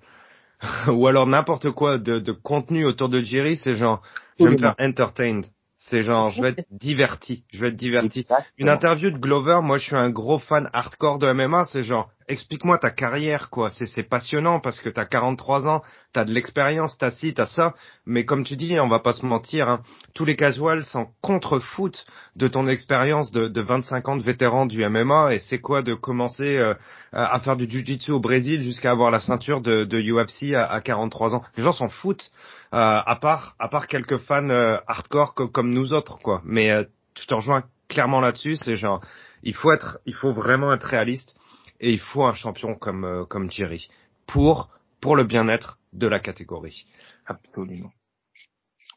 ou 0.87 1.07
alors 1.07 1.27
n'importe 1.27 1.69
quoi 1.71 1.97
de, 1.97 2.19
de, 2.19 2.31
contenu 2.31 2.85
autour 2.85 3.09
de 3.09 3.21
Jiri, 3.21 3.57
c'est 3.57 3.75
genre 3.75 4.01
je 4.39 4.45
vais 4.45 4.51
me 4.51 4.57
faire 4.57 4.75
entertained. 4.79 5.45
C'est 5.79 6.01
genre, 6.01 6.29
je 6.29 6.41
vais 6.41 6.49
être 6.49 6.65
diverti, 6.71 7.43
je 7.51 7.61
vais 7.61 7.67
être 7.69 7.75
diverti. 7.75 8.25
Une 8.57 8.67
interview 8.67 9.11
de 9.11 9.17
Glover, 9.17 9.59
moi 9.61 9.77
je 9.77 9.85
suis 9.85 9.95
un 9.95 10.09
gros 10.09 10.39
fan 10.39 10.69
hardcore 10.73 11.19
de 11.19 11.31
MMA, 11.31 11.65
c'est 11.65 11.83
genre, 11.83 12.09
explique-moi 12.27 12.77
ta 12.77 12.91
carrière, 12.91 13.49
quoi. 13.49 13.69
C'est, 13.69 14.03
passionnant 14.03 14.59
parce 14.59 14.79
que 14.79 14.89
t'as 14.89 15.05
43 15.05 15.67
ans, 15.67 15.81
t'as 16.13 16.25
de 16.25 16.31
l'expérience, 16.31 16.97
t'as 16.97 17.11
ci, 17.11 17.33
t'as 17.33 17.45
ça. 17.45 17.73
Mais 18.05 18.25
comme 18.25 18.43
tu 18.43 18.55
dis, 18.55 18.77
on 18.79 18.87
va 18.87 18.99
pas 18.99 19.13
se 19.13 19.25
mentir, 19.25 19.69
hein, 19.69 19.81
tous 20.13 20.25
les 20.25 20.35
casuals 20.35 20.83
sont 20.83 21.07
contre-foot 21.21 22.05
de 22.35 22.47
ton 22.47 22.67
expérience 22.67 23.31
de, 23.31 23.47
de 23.47 23.61
25 23.61 24.09
ans 24.09 24.17
de 24.17 24.23
vétéran 24.23 24.65
du 24.65 24.85
MMA. 24.87 25.35
Et 25.35 25.39
c'est 25.39 25.59
quoi 25.59 25.81
de 25.81 25.93
commencer 25.93 26.57
euh, 26.57 26.73
à 27.13 27.39
faire 27.39 27.55
du 27.55 27.69
jiu-jitsu 27.69 28.11
au 28.11 28.19
Brésil 28.19 28.61
jusqu'à 28.61 28.91
avoir 28.91 29.09
la 29.09 29.19
ceinture 29.19 29.61
de, 29.61 29.85
de 29.85 30.01
UFC 30.01 30.53
à, 30.53 30.65
à 30.65 30.81
43 30.81 31.35
ans? 31.35 31.43
Les 31.55 31.63
gens 31.63 31.73
s'en 31.73 31.89
foutent, 31.89 32.31
euh, 32.73 32.77
à 33.05 33.17
part 33.21 33.55
à 33.59 33.69
part 33.69 33.87
quelques 33.87 34.17
fans 34.17 34.49
euh, 34.49 34.77
hardcore 34.87 35.33
comme 35.33 35.71
nous 35.71 35.93
autres, 35.93 36.17
quoi. 36.19 36.41
Mais 36.43 36.71
je 37.17 37.25
te 37.25 37.33
rejoins 37.33 37.63
clairement 37.87 38.19
là-dessus. 38.19 38.57
C'est 38.57 38.75
genre, 38.75 39.01
il 39.43 39.53
faut 39.53 39.71
être, 39.71 39.99
il 40.05 40.13
faut 40.13 40.33
vraiment 40.33 40.73
être 40.73 40.83
réaliste 40.83 41.37
et 41.79 41.91
il 41.91 41.99
faut 41.99 42.23
un 42.25 42.33
champion 42.33 42.75
comme 42.75 43.05
euh, 43.05 43.25
comme 43.25 43.51
Jerry 43.51 43.89
pour 44.25 44.69
pour 45.01 45.15
le 45.15 45.23
bien-être 45.23 45.79
de 45.93 46.07
la 46.07 46.19
catégorie. 46.19 46.85
Absolument, 47.25 47.91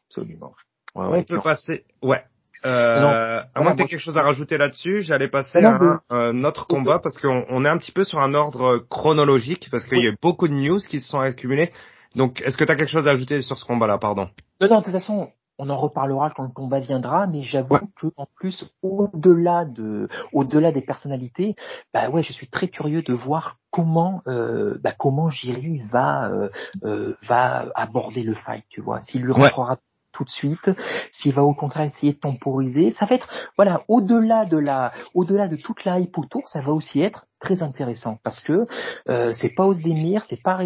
absolument. 0.07 0.53
on 0.95 1.23
peut 1.23 1.41
passer, 1.41 1.85
ouais. 2.01 2.23
Euh, 2.63 3.41
à 3.55 3.61
moins 3.61 3.71
que 3.75 3.81
tu 3.81 3.87
quelque 3.87 3.99
chose 3.99 4.17
à 4.17 4.21
rajouter 4.21 4.57
là-dessus, 4.57 5.01
j'allais 5.01 5.27
passer 5.27 5.57
à 5.63 5.99
un, 6.09 6.43
autre 6.43 6.67
combat 6.67 6.99
parce 6.99 7.17
qu'on 7.17 7.43
on 7.49 7.65
est 7.65 7.69
un 7.69 7.77
petit 7.77 7.91
peu 7.91 8.03
sur 8.03 8.19
un 8.19 8.35
ordre 8.35 8.85
chronologique 8.89 9.69
parce 9.71 9.83
qu'il 9.85 10.03
y 10.03 10.07
a 10.07 10.13
beaucoup 10.21 10.47
de 10.47 10.53
news 10.53 10.77
qui 10.77 10.99
se 10.99 11.07
sont 11.07 11.19
accumulées. 11.19 11.71
Donc, 12.15 12.41
est-ce 12.41 12.57
que 12.57 12.63
tu 12.65 12.71
as 12.71 12.75
quelque 12.75 12.91
chose 12.91 13.07
à 13.07 13.11
ajouter 13.11 13.41
sur 13.41 13.57
ce 13.57 13.65
combat-là, 13.65 13.97
pardon 13.97 14.29
Non, 14.59 14.67
non, 14.67 14.79
de 14.79 14.83
toute 14.83 14.93
façon, 14.93 15.31
on 15.61 15.69
en 15.69 15.77
reparlera 15.77 16.31
quand 16.35 16.41
le 16.41 16.49
combat 16.49 16.79
viendra, 16.79 17.27
mais 17.27 17.43
j'avoue 17.43 17.77
que 17.95 18.07
en 18.17 18.25
plus, 18.35 18.65
au-delà 18.81 19.63
de, 19.63 20.09
au-delà 20.33 20.71
des 20.71 20.81
personnalités, 20.81 21.55
bah 21.93 22.09
ouais, 22.09 22.23
je 22.23 22.33
suis 22.33 22.49
très 22.49 22.67
curieux 22.67 23.03
de 23.03 23.13
voir 23.13 23.59
comment, 23.69 24.23
euh, 24.27 24.79
bah 24.83 24.91
comment 24.97 25.29
Jiri 25.29 25.77
va, 25.91 26.31
euh, 26.31 26.49
euh, 26.83 27.15
va 27.27 27.67
aborder 27.75 28.23
le 28.23 28.33
fight, 28.33 28.65
tu 28.69 28.81
vois, 28.81 29.01
s'il 29.01 29.21
lui 29.21 29.31
rentrera 29.31 29.77
tout 30.11 30.23
de 30.23 30.29
suite, 30.29 30.69
s'il 31.11 31.33
va 31.33 31.43
au 31.43 31.53
contraire 31.53 31.85
essayer 31.85 32.13
de 32.13 32.19
temporiser, 32.19 32.91
ça 32.91 33.05
va 33.05 33.15
être 33.15 33.27
voilà 33.57 33.83
au-delà 33.87 34.45
de 34.45 34.57
la, 34.57 34.91
au-delà 35.13 35.47
de 35.47 35.55
toute 35.55 35.85
la 35.85 35.99
hype 35.99 36.17
autour, 36.17 36.47
ça 36.47 36.61
va 36.61 36.71
aussi 36.71 37.01
être 37.01 37.25
très 37.39 37.63
intéressant 37.63 38.19
parce 38.23 38.41
que 38.41 38.67
euh, 39.09 39.33
c'est 39.33 39.49
pas 39.49 39.65
Osdemir, 39.65 40.23
c'est 40.25 40.41
pas 40.41 40.59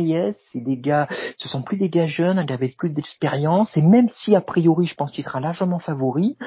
c'est 0.51 0.61
des 0.61 0.77
gars, 0.77 1.07
ce 1.37 1.47
sont 1.47 1.63
plus 1.63 1.77
des 1.77 1.89
gars 1.89 2.05
jeunes, 2.05 2.37
un 2.37 2.45
gars 2.45 2.55
avec 2.55 2.77
plus 2.77 2.89
d'expérience 2.89 3.75
et 3.77 3.81
même 3.81 4.09
si 4.09 4.35
a 4.35 4.41
priori 4.41 4.85
je 4.85 4.95
pense 4.95 5.11
qu'il 5.11 5.23
sera 5.23 5.39
largement 5.39 5.79
favori, 5.79 6.37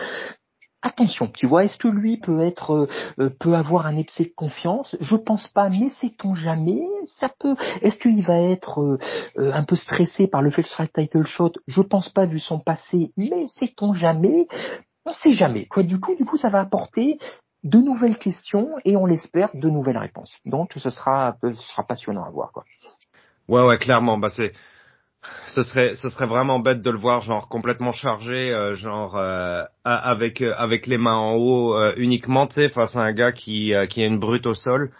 attention, 0.83 1.29
tu 1.35 1.47
vois, 1.47 1.65
est-ce 1.65 1.79
que 1.79 1.89
lui 1.89 2.19
peut 2.19 2.41
être, 2.41 2.73
euh, 2.73 2.89
euh, 3.21 3.31
peut 3.31 3.55
avoir 3.55 3.87
un 3.87 3.97
excès 3.97 4.25
de 4.25 4.33
confiance? 4.35 4.97
Je 5.01 5.17
pense 5.17 5.49
pas, 5.49 5.69
mais 5.69 5.91
sait-on 5.91 6.35
jamais? 6.35 6.83
Ça 7.07 7.31
peut. 7.39 7.57
Est-ce 7.83 7.99
qu'il 7.99 8.23
va 8.25 8.41
être 8.41 8.81
euh, 8.81 9.53
un 9.53 9.65
peu 9.65 9.77
stressé 9.77 10.27
par 10.27 10.43
le 10.43 10.51
fait 10.51 10.63
de 10.63 10.69
faire 10.69 10.91
title 10.93 11.25
shot? 11.25 11.53
Je 11.67 11.83
pense 11.83 12.09
pas 12.09 12.27
vu 12.27 12.39
son 12.39 12.59
passé, 12.59 13.13
mais 13.17 13.47
sait-on 13.49 13.93
jamais? 13.93 14.47
On 15.05 15.13
sait 15.13 15.33
jamais. 15.33 15.67
Quoi, 15.67 15.83
du 15.83 15.99
coup, 16.01 16.15
du 16.15 16.25
coup, 16.25 16.37
ça 16.37 16.49
va 16.49 16.61
apporter 16.61 17.19
de 17.65 17.79
nouvelles 17.79 18.19
questions 18.19 18.77
et 18.85 18.97
on 18.97 19.07
l'espère 19.07 19.51
de 19.55 19.69
nouvelles 19.69 19.99
réponses. 19.99 20.39
Donc, 20.45 20.73
ce 20.77 20.91
sera, 20.91 21.37
ce 21.43 21.55
sera 21.55 21.83
passionnant 21.83 22.25
à 22.25 22.31
voir, 22.31 22.53
quoi. 22.53 22.65
Ouais, 23.49 23.65
ouais, 23.67 23.79
clairement. 23.79 24.19
Bah 24.19 24.29
c'est 24.29 24.53
ce 25.49 25.63
serait 25.63 25.95
ce 25.95 26.11
serait 26.11 26.27
vraiment 26.27 26.59
bête 26.59 26.83
de 26.83 26.91
le 26.91 26.99
voir 26.99 27.23
genre 27.23 27.49
complètement 27.49 27.93
chargé 27.93 28.53
euh, 28.53 28.75
genre 28.75 29.17
euh, 29.17 29.63
avec 29.85 30.41
euh, 30.43 30.55
avec 30.57 30.87
les 30.87 30.99
mains 30.99 31.17
en 31.17 31.35
haut 31.35 31.77
uniquement 31.97 32.47
tu 32.47 32.55
sais 32.55 32.69
face 32.69 32.97
à 32.97 33.01
un 33.01 33.13
gars 33.13 33.33
qui 33.33 33.73
qui 33.91 34.03
a 34.03 34.07
une 34.07 34.19
brute 34.19 34.47
au 34.47 34.55
sol. 34.55 34.93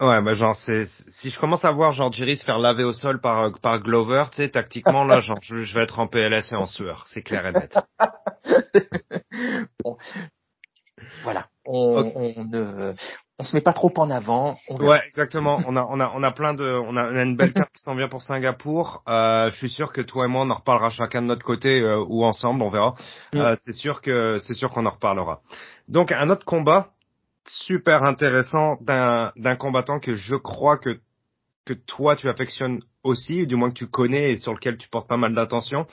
Ouais 0.00 0.20
bah 0.20 0.34
genre 0.34 0.56
c'est 0.56 0.86
si 1.08 1.30
je 1.30 1.40
commence 1.40 1.64
à 1.64 1.72
voir 1.72 1.92
genre 1.92 2.12
Jerry 2.12 2.36
se 2.36 2.44
faire 2.44 2.58
laver 2.58 2.84
au 2.84 2.92
sol 2.92 3.20
par 3.20 3.52
par 3.60 3.80
Glover 3.80 4.24
tu 4.30 4.36
sais 4.36 4.50
tactiquement 4.50 5.04
là 5.04 5.20
genre 5.20 5.38
je, 5.40 5.74
vais 5.74 5.82
être 5.82 5.98
en 5.98 6.06
PLS 6.06 6.52
et 6.52 6.56
en 6.56 6.66
sueur 6.66 7.04
c'est 7.06 7.22
clair 7.22 7.46
et 7.46 7.52
net. 7.52 7.78
Bon. 9.84 9.98
voilà. 11.22 11.48
On, 11.66 12.10
on, 12.14 12.44
ne 12.44 12.94
on 13.38 13.44
se 13.44 13.54
met 13.54 13.60
pas 13.60 13.74
trop 13.74 13.92
en 13.96 14.10
avant. 14.10 14.58
ouais, 14.70 15.02
exactement. 15.08 15.60
On 15.66 15.76
a, 15.76 15.86
on 15.90 16.00
a, 16.00 16.10
on 16.14 16.22
a 16.22 16.32
plein 16.32 16.54
de, 16.54 16.64
on 16.64 16.96
a, 16.96 17.22
une 17.22 17.36
belle 17.36 17.52
carte 17.52 17.72
qui 17.72 17.82
s'en 17.82 17.94
vient 17.94 18.08
pour 18.08 18.22
Singapour. 18.22 19.02
Euh, 19.08 19.50
je 19.50 19.56
suis 19.56 19.68
sûr 19.68 19.92
que 19.92 20.00
toi 20.00 20.24
et 20.24 20.28
moi, 20.28 20.42
on 20.42 20.50
en 20.50 20.54
reparlera 20.54 20.90
chacun 20.90 21.20
de 21.20 21.26
notre 21.26 21.44
côté 21.44 21.80
euh, 21.80 22.02
ou 22.08 22.24
ensemble, 22.24 22.62
on 22.62 22.70
verra. 22.70 22.94
Euh, 23.34 23.54
c'est 23.58 23.72
sûr 23.72 24.00
que, 24.00 24.38
c'est 24.38 24.54
sûr 24.54 24.70
qu'on 24.70 24.86
en 24.86 24.90
reparlera. 24.90 25.40
Donc 25.88 26.12
un 26.12 26.30
autre 26.30 26.46
combat 26.46 26.88
super 27.46 28.04
intéressant 28.04 28.78
d'un, 28.80 29.32
d'un 29.36 29.56
combattant 29.56 30.00
que 30.00 30.14
je 30.14 30.34
crois 30.34 30.78
que 30.78 30.98
que 31.66 31.74
toi 31.74 32.14
tu 32.14 32.28
affectionnes 32.28 32.80
aussi, 33.02 33.46
du 33.46 33.56
moins 33.56 33.70
que 33.70 33.74
tu 33.74 33.88
connais 33.88 34.32
et 34.32 34.38
sur 34.38 34.54
lequel 34.54 34.78
tu 34.78 34.88
portes 34.88 35.08
pas 35.08 35.16
mal 35.16 35.34
d'attention. 35.34 35.86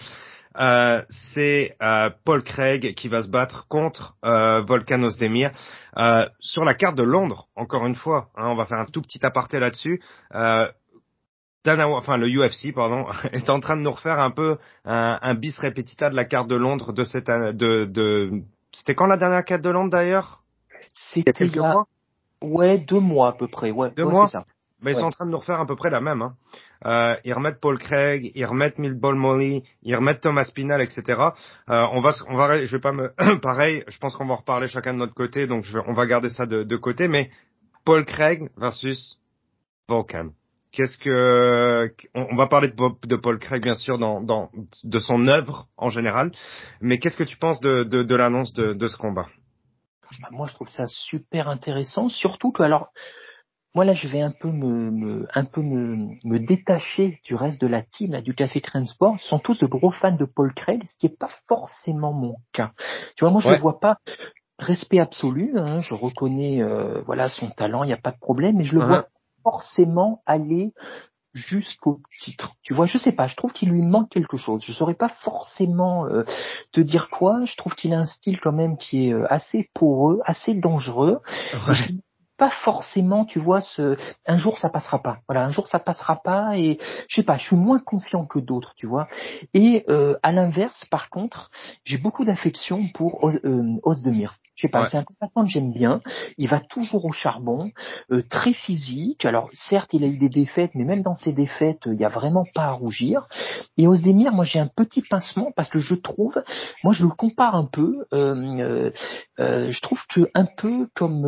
Euh, 0.59 1.01
c'est 1.09 1.75
euh, 1.81 2.09
Paul 2.25 2.43
Craig 2.43 2.93
qui 2.95 3.07
va 3.07 3.23
se 3.23 3.29
battre 3.29 3.67
contre 3.67 4.15
euh, 4.23 4.61
Volkan 4.61 5.01
Ozdemir 5.03 5.51
euh, 5.97 6.27
sur 6.39 6.63
la 6.63 6.75
carte 6.75 6.95
de 6.95 7.03
Londres. 7.03 7.47
Encore 7.55 7.85
une 7.85 7.95
fois, 7.95 8.29
hein, 8.35 8.47
on 8.49 8.55
va 8.55 8.65
faire 8.65 8.79
un 8.79 8.85
tout 8.85 9.01
petit 9.01 9.25
aparté 9.25 9.59
là-dessus. 9.59 10.01
Dana, 11.65 11.87
enfin 11.87 12.17
le 12.17 12.27
UFC 12.27 12.73
pardon, 12.73 13.05
est 13.31 13.49
en 13.49 13.59
train 13.59 13.77
de 13.77 13.81
nous 13.81 13.91
refaire 13.91 14.19
un 14.19 14.31
peu 14.31 14.57
un, 14.85 15.17
un 15.21 15.33
bis 15.33 15.57
repetita 15.57 16.09
de 16.09 16.15
la 16.15 16.25
carte 16.25 16.49
de 16.49 16.55
Londres 16.55 16.93
de 16.93 17.03
cette 17.03 17.29
année. 17.29 17.53
De, 17.53 17.85
de... 17.85 18.43
C'était 18.73 18.95
quand 18.95 19.05
la 19.05 19.17
dernière 19.17 19.45
carte 19.45 19.61
de 19.61 19.69
Londres 19.69 19.91
d'ailleurs? 19.91 20.41
C'était 20.93 21.45
il 21.45 21.55
y 21.55 21.59
a 21.59 21.75
Ouais, 22.43 22.77
deux 22.77 22.99
mois 22.99 23.29
à 23.29 23.31
peu 23.31 23.47
près. 23.47 23.71
Ouais, 23.71 23.91
deux 23.95 24.03
mois. 24.03 24.27
Ça. 24.27 24.43
Mais 24.83 24.91
ils 24.91 24.95
sont 24.95 25.05
en 25.05 25.09
train 25.11 25.25
de 25.25 25.31
nous 25.31 25.37
refaire 25.37 25.59
à 25.59 25.65
peu 25.65 25.75
près 25.75 25.89
la 25.89 26.01
même. 26.01 26.21
Hein. 26.21 26.35
Euh, 26.85 27.15
ils 27.23 27.33
remettent 27.33 27.59
Paul 27.59 27.79
Craig, 27.79 28.31
ils 28.35 28.45
remettent 28.45 28.77
Milbol 28.77 29.15
Molly, 29.15 29.63
ils 29.83 29.95
remettent 29.95 30.21
Thomas 30.21 30.49
Pinal, 30.53 30.81
etc. 30.81 31.03
Euh, 31.69 31.87
on 31.93 32.01
va, 32.01 32.11
on 32.27 32.35
va, 32.35 32.65
je 32.65 32.71
vais 32.71 32.81
pas 32.81 32.91
me, 32.91 33.13
pareil, 33.41 33.83
je 33.87 33.97
pense 33.97 34.15
qu'on 34.15 34.25
va 34.25 34.33
en 34.33 34.37
reparler 34.37 34.67
chacun 34.67 34.93
de 34.93 34.99
notre 34.99 35.13
côté, 35.13 35.47
donc 35.47 35.63
je 35.63 35.73
vais, 35.73 35.83
on 35.87 35.93
va 35.93 36.05
garder 36.05 36.29
ça 36.29 36.45
de, 36.45 36.63
de 36.63 36.75
côté. 36.75 37.07
Mais 37.07 37.31
Paul 37.85 38.05
Craig 38.05 38.49
versus 38.57 39.19
Volcan. 39.87 40.29
Qu'est-ce 40.73 40.97
que 40.97 41.93
on, 42.15 42.35
va 42.35 42.47
parler 42.47 42.69
de, 42.69 43.07
de, 43.07 43.15
Paul 43.15 43.37
Craig 43.37 43.61
bien 43.61 43.75
sûr 43.75 43.99
dans, 43.99 44.21
dans 44.21 44.49
de 44.83 44.99
son 44.99 45.27
œuvre 45.27 45.67
en 45.77 45.89
général, 45.89 46.31
mais 46.81 46.97
qu'est-ce 46.97 47.17
que 47.17 47.23
tu 47.23 47.37
penses 47.37 47.61
de, 47.61 47.83
de, 47.83 48.01
de 48.01 48.15
l'annonce 48.15 48.53
de, 48.53 48.73
de 48.73 48.87
ce 48.87 48.97
combat? 48.97 49.27
Bah, 50.19 50.29
Moi, 50.31 50.47
je 50.47 50.55
trouve 50.55 50.69
ça 50.69 50.87
super 50.87 51.47
intéressant, 51.47 52.09
surtout 52.09 52.51
que 52.51 52.63
alors 52.63 52.89
moi 53.73 53.85
là 53.85 53.93
je 53.93 54.07
vais 54.07 54.21
un 54.21 54.31
peu 54.31 54.51
me, 54.51 54.91
me 54.91 55.27
un 55.33 55.45
peu 55.45 55.61
me, 55.61 56.15
me, 56.23 56.39
détacher 56.39 57.19
du 57.23 57.35
reste 57.35 57.59
de 57.59 57.67
la 57.67 57.81
team 57.81 58.11
là, 58.11 58.21
du 58.21 58.35
Café 58.35 58.61
Transport. 58.61 59.15
Ils 59.19 59.27
sont 59.27 59.39
tous 59.39 59.59
de 59.59 59.65
gros 59.65 59.91
fans 59.91 60.15
de 60.15 60.25
Paul 60.25 60.53
Craig, 60.53 60.83
ce 60.85 60.95
qui 60.97 61.07
est 61.07 61.17
pas 61.17 61.29
forcément 61.47 62.13
mon 62.13 62.35
cas. 62.51 62.71
Tu 63.15 63.23
vois, 63.23 63.31
moi 63.31 63.41
je 63.41 63.49
ne 63.49 63.57
vois 63.57 63.79
pas 63.79 63.97
respect 64.59 64.99
absolu. 64.99 65.53
Hein, 65.57 65.81
je 65.81 65.95
reconnais 65.95 66.61
euh, 66.61 67.01
voilà 67.05 67.29
son 67.29 67.49
talent, 67.49 67.83
il 67.83 67.87
n'y 67.87 67.93
a 67.93 67.97
pas 67.97 68.11
de 68.11 68.19
problème, 68.19 68.57
mais 68.57 68.63
je 68.63 68.75
le 68.75 68.81
uh-huh. 68.81 68.87
vois 68.87 69.07
forcément 69.43 70.21
aller 70.25 70.73
jusqu'au 71.33 71.99
titre. 72.21 72.53
Tu 72.61 72.73
vois, 72.73 72.85
je 72.85 72.97
sais 72.97 73.11
pas, 73.11 73.27
je 73.27 73.35
trouve 73.35 73.53
qu'il 73.53 73.69
lui 73.69 73.81
manque 73.81 74.09
quelque 74.09 74.37
chose. 74.37 74.63
Je 74.63 74.71
saurais 74.71 74.93
pas 74.93 75.09
forcément 75.09 76.05
euh, 76.05 76.23
te 76.71 76.79
dire 76.79 77.09
quoi. 77.09 77.43
Je 77.45 77.55
trouve 77.57 77.73
qu'il 77.73 77.93
a 77.93 77.97
un 77.97 78.05
style 78.05 78.39
quand 78.39 78.51
même 78.51 78.77
qui 78.77 79.09
est 79.09 79.13
euh, 79.13 79.25
assez 79.31 79.69
poreux, 79.73 80.21
assez 80.25 80.53
dangereux 80.53 81.21
pas 82.37 82.49
forcément, 82.49 83.25
tu 83.25 83.39
vois, 83.39 83.61
ce 83.61 83.97
un 84.25 84.37
jour 84.37 84.57
ça 84.57 84.69
passera 84.69 85.01
pas. 85.01 85.19
Voilà, 85.27 85.45
un 85.45 85.51
jour 85.51 85.67
ça 85.67 85.79
passera 85.79 86.21
pas 86.21 86.57
et 86.57 86.79
je 87.07 87.15
sais 87.15 87.23
pas, 87.23 87.37
je 87.37 87.43
suis 87.45 87.55
moins 87.55 87.79
confiant 87.79 88.25
que 88.25 88.39
d'autres, 88.39 88.73
tu 88.75 88.87
vois. 88.87 89.07
Et 89.53 89.85
euh, 89.89 90.15
à 90.23 90.31
l'inverse, 90.31 90.85
par 90.85 91.09
contre, 91.09 91.51
j'ai 91.85 91.97
beaucoup 91.97 92.25
d'affection 92.25 92.87
pour 92.93 93.23
Os, 93.23 93.37
euh, 93.45 93.75
Osdemir. 93.83 94.37
Je 94.55 94.67
sais 94.67 94.71
pas, 94.71 94.85
c'est 94.85 94.97
un 94.97 95.03
combattant 95.03 95.43
que 95.43 95.49
j'aime 95.49 95.73
bien. 95.73 95.99
Il 96.37 96.47
va 96.47 96.59
toujours 96.59 97.05
au 97.05 97.11
charbon, 97.11 97.71
euh, 98.11 98.21
très 98.29 98.53
physique. 98.53 99.25
Alors 99.25 99.49
certes, 99.53 99.89
il 99.93 100.03
a 100.03 100.07
eu 100.07 100.17
des 100.17 100.29
défaites, 100.29 100.71
mais 100.75 100.83
même 100.83 101.01
dans 101.01 101.15
ces 101.15 101.33
défaites, 101.33 101.81
il 101.87 101.93
n'y 101.93 102.05
a 102.05 102.09
vraiment 102.09 102.45
pas 102.53 102.65
à 102.65 102.71
rougir. 102.71 103.27
Et 103.77 103.87
Ozdemir, 103.87 104.31
moi 104.31 104.45
j'ai 104.45 104.59
un 104.59 104.67
petit 104.67 105.01
pincement 105.01 105.51
parce 105.55 105.69
que 105.69 105.79
je 105.79 105.95
trouve, 105.95 106.41
moi 106.83 106.93
je 106.93 107.03
le 107.03 107.11
compare 107.11 107.55
un 107.55 107.65
peu, 107.65 108.05
euh, 108.13 108.91
euh, 109.39 109.71
je 109.71 109.81
trouve 109.81 110.01
que 110.07 110.29
un 110.35 110.45
peu 110.45 110.87
comme 110.95 111.25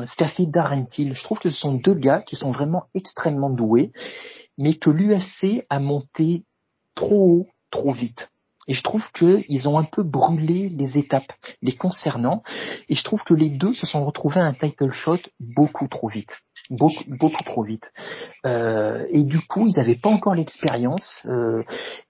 euh, 0.00 0.06
Staffy 0.06 0.46
Darentil, 0.46 1.12
je 1.14 1.22
trouve 1.22 1.38
que 1.38 1.50
ce 1.50 1.60
sont 1.60 1.74
deux 1.74 1.94
gars 1.94 2.22
qui 2.22 2.36
sont 2.36 2.52
vraiment 2.52 2.84
extrêmement 2.94 3.50
doués, 3.50 3.92
mais 4.56 4.74
que 4.74 4.90
l'UFC 4.90 5.66
a 5.68 5.78
monté 5.78 6.44
trop 6.94 7.26
haut, 7.26 7.48
trop 7.70 7.92
vite. 7.92 8.31
Et 8.68 8.74
je 8.74 8.82
trouve 8.82 9.04
qu'ils 9.12 9.68
ont 9.68 9.78
un 9.78 9.84
peu 9.84 10.02
brûlé 10.02 10.68
les 10.68 10.98
étapes 10.98 11.32
les 11.62 11.74
concernant. 11.74 12.42
Et 12.88 12.94
je 12.94 13.02
trouve 13.02 13.22
que 13.24 13.34
les 13.34 13.50
deux 13.50 13.74
se 13.74 13.86
sont 13.86 14.04
retrouvés 14.04 14.40
à 14.40 14.44
un 14.44 14.54
title 14.54 14.90
shot 14.90 15.18
beaucoup 15.40 15.88
trop 15.88 16.08
vite. 16.08 16.30
Beaucoup, 16.70 17.42
trop 17.44 17.62
vite. 17.62 17.92
Euh, 18.46 19.04
et 19.10 19.24
du 19.24 19.40
coup, 19.40 19.66
ils 19.66 19.76
n'avaient 19.76 19.96
pas 19.96 20.08
encore 20.08 20.34
l'expérience 20.34 21.20
euh, 21.26 21.64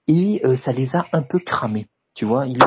et 0.07 0.41
euh, 0.45 0.55
ça 0.57 0.71
les 0.71 0.95
a 0.95 1.05
un 1.11 1.23
peu 1.23 1.39
cramés. 1.39 1.87
Tu 2.15 2.25
vois, 2.25 2.45
il, 2.45 2.59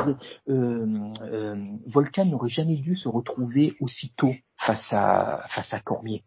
Volcan 1.87 2.25
n'aurait 2.25 2.49
jamais 2.49 2.77
dû 2.77 2.97
se 2.97 3.09
retrouver 3.09 3.75
aussitôt 3.81 4.35
face 4.59 4.93
à 4.93 5.45
face 5.51 5.73
à 5.73 5.79
Cormier. 5.79 6.25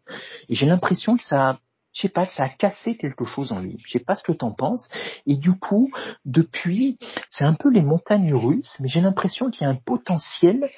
Et 0.48 0.54
j'ai 0.54 0.64
l'impression 0.64 1.18
que 1.18 1.22
ça 1.24 1.58
je 1.92 2.02
sais 2.02 2.08
pas, 2.08 2.26
ça 2.26 2.44
a 2.44 2.48
cassé 2.48 2.96
quelque 2.96 3.24
chose 3.24 3.52
en 3.52 3.60
lui. 3.60 3.78
Je 3.86 3.92
sais 3.92 4.04
pas 4.04 4.14
ce 4.14 4.22
que 4.22 4.32
t'en 4.32 4.52
penses. 4.52 4.88
Et 5.26 5.36
du 5.36 5.52
coup, 5.52 5.90
depuis, 6.24 6.98
c'est 7.30 7.44
un 7.44 7.54
peu 7.54 7.70
les 7.70 7.82
montagnes 7.82 8.34
russes, 8.34 8.76
mais 8.80 8.88
j'ai 8.88 9.00
l'impression 9.00 9.50
qu'il 9.50 9.62
y 9.62 9.66
a 9.66 9.70
un 9.70 9.78
potentiel 9.84 10.70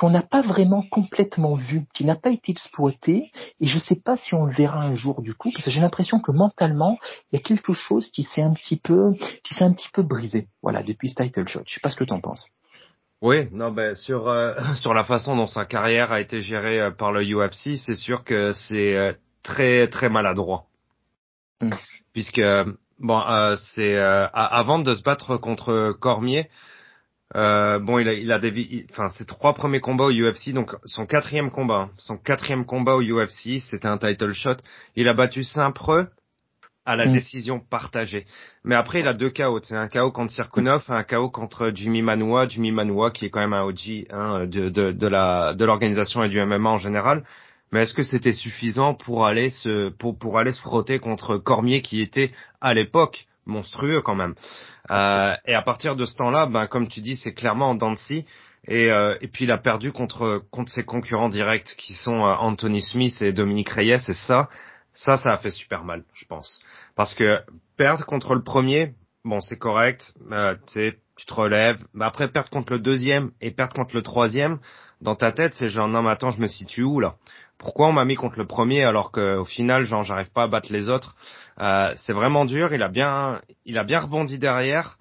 qu'on 0.00 0.08
n'a 0.08 0.22
pas 0.22 0.40
vraiment 0.40 0.82
complètement 0.90 1.56
vu, 1.56 1.84
qui 1.92 2.06
n'a 2.06 2.16
pas 2.16 2.30
été 2.30 2.52
exploité, 2.52 3.30
et 3.60 3.66
je 3.66 3.78
sais 3.78 4.00
pas 4.02 4.16
si 4.16 4.34
on 4.34 4.46
le 4.46 4.52
verra 4.52 4.80
un 4.80 4.94
jour 4.94 5.20
du 5.20 5.34
coup, 5.34 5.50
parce 5.52 5.62
que 5.62 5.70
j'ai 5.70 5.82
l'impression 5.82 6.20
que 6.20 6.32
mentalement, 6.32 6.98
il 7.30 7.36
y 7.36 7.38
a 7.38 7.42
quelque 7.42 7.74
chose 7.74 8.08
qui 8.10 8.22
s'est 8.22 8.40
un 8.40 8.54
petit 8.54 8.78
peu, 8.78 9.12
qui 9.44 9.52
s'est 9.52 9.64
un 9.64 9.74
petit 9.74 9.90
peu 9.92 10.02
brisé, 10.02 10.48
voilà, 10.62 10.82
depuis 10.82 11.10
ce 11.10 11.22
title 11.22 11.46
shot. 11.46 11.64
Je 11.66 11.74
sais 11.74 11.80
pas 11.82 11.90
ce 11.90 11.96
que 11.96 12.04
t'en 12.04 12.18
penses. 12.18 12.46
Oui, 13.20 13.48
non, 13.52 13.70
ben 13.70 13.94
sur 13.94 14.28
euh, 14.28 14.54
sur 14.76 14.94
la 14.94 15.04
façon 15.04 15.36
dont 15.36 15.46
sa 15.46 15.66
carrière 15.66 16.12
a 16.12 16.22
été 16.22 16.40
gérée 16.40 16.80
euh, 16.80 16.90
par 16.90 17.12
le 17.12 17.22
UFC, 17.22 17.76
c'est 17.76 17.94
sûr 17.94 18.24
que 18.24 18.52
c'est 18.54 18.96
euh, 18.96 19.12
très 19.42 19.88
très 19.88 20.08
maladroit. 20.08 20.66
Mm. 21.60 21.72
Puisque 22.12 22.40
bon, 22.98 23.20
euh, 23.20 23.56
c'est 23.74 23.96
euh, 23.96 24.26
avant 24.32 24.78
de 24.78 24.94
se 24.94 25.02
battre 25.02 25.36
contre 25.36 25.92
Cormier, 26.00 26.48
euh, 27.36 27.78
bon, 27.78 27.98
il 27.98 28.08
a, 28.08 28.12
il 28.12 28.32
a 28.32 28.38
des, 28.38 28.86
enfin, 28.90 29.10
ses 29.10 29.24
trois 29.24 29.54
premiers 29.54 29.80
combats 29.80 30.04
au 30.04 30.10
UFC, 30.10 30.52
donc 30.52 30.74
son 30.84 31.06
quatrième 31.06 31.50
combat, 31.50 31.82
hein. 31.82 31.90
son 31.98 32.16
quatrième 32.16 32.64
combat 32.64 32.96
au 32.96 33.02
UFC, 33.02 33.60
c'était 33.60 33.86
un 33.86 33.98
title 33.98 34.32
shot. 34.32 34.56
Il 34.96 35.08
a 35.08 35.14
battu 35.14 35.44
Saint-Preux 35.44 36.08
à 36.86 36.96
la 36.96 37.06
mm. 37.06 37.12
décision 37.12 37.60
partagée. 37.60 38.26
Mais 38.64 38.74
après, 38.74 39.00
il 39.00 39.06
a 39.06 39.14
deux 39.14 39.30
KO. 39.30 39.60
C'est 39.62 39.76
un 39.76 39.88
KO 39.88 40.10
contre 40.10 40.32
Sirkunov, 40.32 40.82
un 40.88 41.04
KO 41.04 41.30
contre 41.30 41.70
Jimmy 41.72 42.02
Manua. 42.02 42.48
Jimmy 42.48 42.72
Manua, 42.72 43.12
qui 43.12 43.26
est 43.26 43.30
quand 43.30 43.40
même 43.40 43.52
un 43.52 43.62
OG 43.62 44.06
hein, 44.10 44.46
de, 44.46 44.68
de, 44.68 44.90
de 44.90 45.06
la 45.06 45.54
de 45.54 45.64
l'organisation 45.64 46.24
et 46.24 46.28
du 46.28 46.44
MMA 46.44 46.70
en 46.70 46.78
général 46.78 47.24
mais 47.72 47.82
est-ce 47.82 47.94
que 47.94 48.02
c'était 48.02 48.32
suffisant 48.32 48.94
pour 48.94 49.26
aller 49.26 49.50
se 49.50 49.90
pour 49.90 50.18
pour 50.18 50.38
aller 50.38 50.52
se 50.52 50.60
frotter 50.60 50.98
contre 50.98 51.38
Cormier 51.38 51.82
qui 51.82 52.00
était 52.00 52.32
à 52.60 52.74
l'époque 52.74 53.26
monstrueux 53.46 54.02
quand 54.02 54.14
même? 54.14 54.34
Euh, 54.90 55.34
et 55.46 55.54
à 55.54 55.62
partir 55.62 55.96
de 55.96 56.04
ce 56.06 56.16
temps-là 56.16 56.46
ben 56.46 56.66
comme 56.66 56.88
tu 56.88 57.00
dis 57.00 57.16
c'est 57.16 57.34
clairement 57.34 57.70
en 57.70 57.74
dents 57.74 57.94
et 58.66 58.90
euh, 58.90 59.16
et 59.20 59.28
puis 59.28 59.44
il 59.44 59.50
a 59.50 59.58
perdu 59.58 59.92
contre 59.92 60.42
contre 60.50 60.70
ses 60.72 60.84
concurrents 60.84 61.28
directs 61.28 61.74
qui 61.76 61.94
sont 61.94 62.24
euh, 62.24 62.34
Anthony 62.38 62.82
Smith 62.82 63.20
et 63.22 63.32
Dominique 63.32 63.70
Reyes 63.70 64.02
et 64.08 64.14
ça 64.14 64.48
ça 64.94 65.16
ça 65.16 65.32
a 65.32 65.38
fait 65.38 65.50
super 65.50 65.84
mal 65.84 66.04
je 66.14 66.24
pense. 66.26 66.60
Parce 66.96 67.14
que 67.14 67.40
perdre 67.76 68.04
contre 68.04 68.34
le 68.34 68.42
premier 68.42 68.94
bon 69.24 69.40
c'est 69.40 69.58
correct 69.58 70.12
euh, 70.32 70.54
tu 70.66 71.26
te 71.26 71.34
relèves. 71.34 71.84
Mais 71.94 72.04
après 72.04 72.28
perdre 72.28 72.50
contre 72.50 72.72
le 72.72 72.78
deuxième 72.78 73.30
et 73.40 73.50
perdre 73.50 73.74
contre 73.74 73.94
le 73.94 74.02
troisième 74.02 74.58
dans 75.00 75.14
ta 75.14 75.32
tête 75.32 75.54
c'est 75.54 75.68
genre 75.68 75.88
non 75.88 76.02
mais 76.02 76.10
attends 76.10 76.30
je 76.30 76.40
me 76.40 76.46
situe 76.46 76.82
où 76.82 77.00
là? 77.00 77.16
Pourquoi 77.60 77.88
on 77.88 77.92
m'a 77.92 78.04
mis 78.04 78.16
contre 78.16 78.38
le 78.38 78.46
premier 78.46 78.82
alors 78.82 79.12
qu'au 79.12 79.44
final, 79.44 79.84
genre, 79.84 80.02
j'arrive 80.02 80.32
pas 80.32 80.44
à 80.44 80.48
battre 80.48 80.72
les 80.72 80.88
autres. 80.88 81.14
Euh, 81.60 81.92
c'est 81.96 82.12
vraiment 82.12 82.44
dur. 82.44 82.74
Il 82.74 82.82
a 82.82 82.88
bien, 82.88 83.40
il 83.64 83.78
a 83.78 83.84
bien 83.84 84.00
rebondi 84.00 84.38
derrière, 84.38 84.98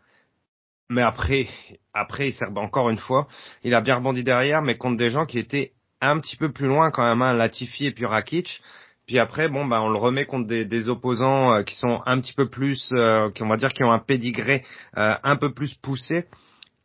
mais 0.90 1.02
après, 1.02 1.48
après, 1.94 2.30
il 2.30 2.34
sert 2.34 2.50
encore 2.56 2.90
une 2.90 2.98
fois. 2.98 3.28
Il 3.64 3.74
a 3.74 3.82
bien 3.82 3.96
rebondi 3.96 4.24
derrière, 4.24 4.62
mais 4.62 4.78
contre 4.78 4.98
des 4.98 5.10
gens 5.10 5.26
qui 5.26 5.40
étaient 5.40 5.72
un 6.02 6.20
petit 6.20 6.36
peu 6.36 6.52
plus 6.52 6.68
loin 6.68 6.92
quand 6.92 7.04
même, 7.04 7.22
hein, 7.22 7.34
Latifi 7.34 7.88
et 7.88 7.92
puis 7.92 8.06
Rakic. 8.06 8.62
Puis 9.10 9.18
après, 9.18 9.50
bon, 9.50 9.66
bah, 9.66 9.82
on 9.82 9.90
le 9.90 9.98
remet 9.98 10.26
contre 10.26 10.48
des, 10.48 10.88
opposants 10.88 11.54
euh, 11.54 11.64
qui 11.64 11.76
sont 11.76 12.00
un 12.06 12.20
petit 12.20 12.34
peu 12.34 12.48
plus, 12.48 12.92
euh, 12.94 13.32
qui 13.32 13.42
on 13.42 13.48
va 13.48 13.58
dire, 13.58 13.74
qui 13.74 13.84
ont 13.84 13.92
un 13.92 13.98
pédigré 13.98 14.64
euh, 14.98 15.16
un 15.24 15.36
peu 15.36 15.52
plus 15.52 15.74
poussé 15.74 16.26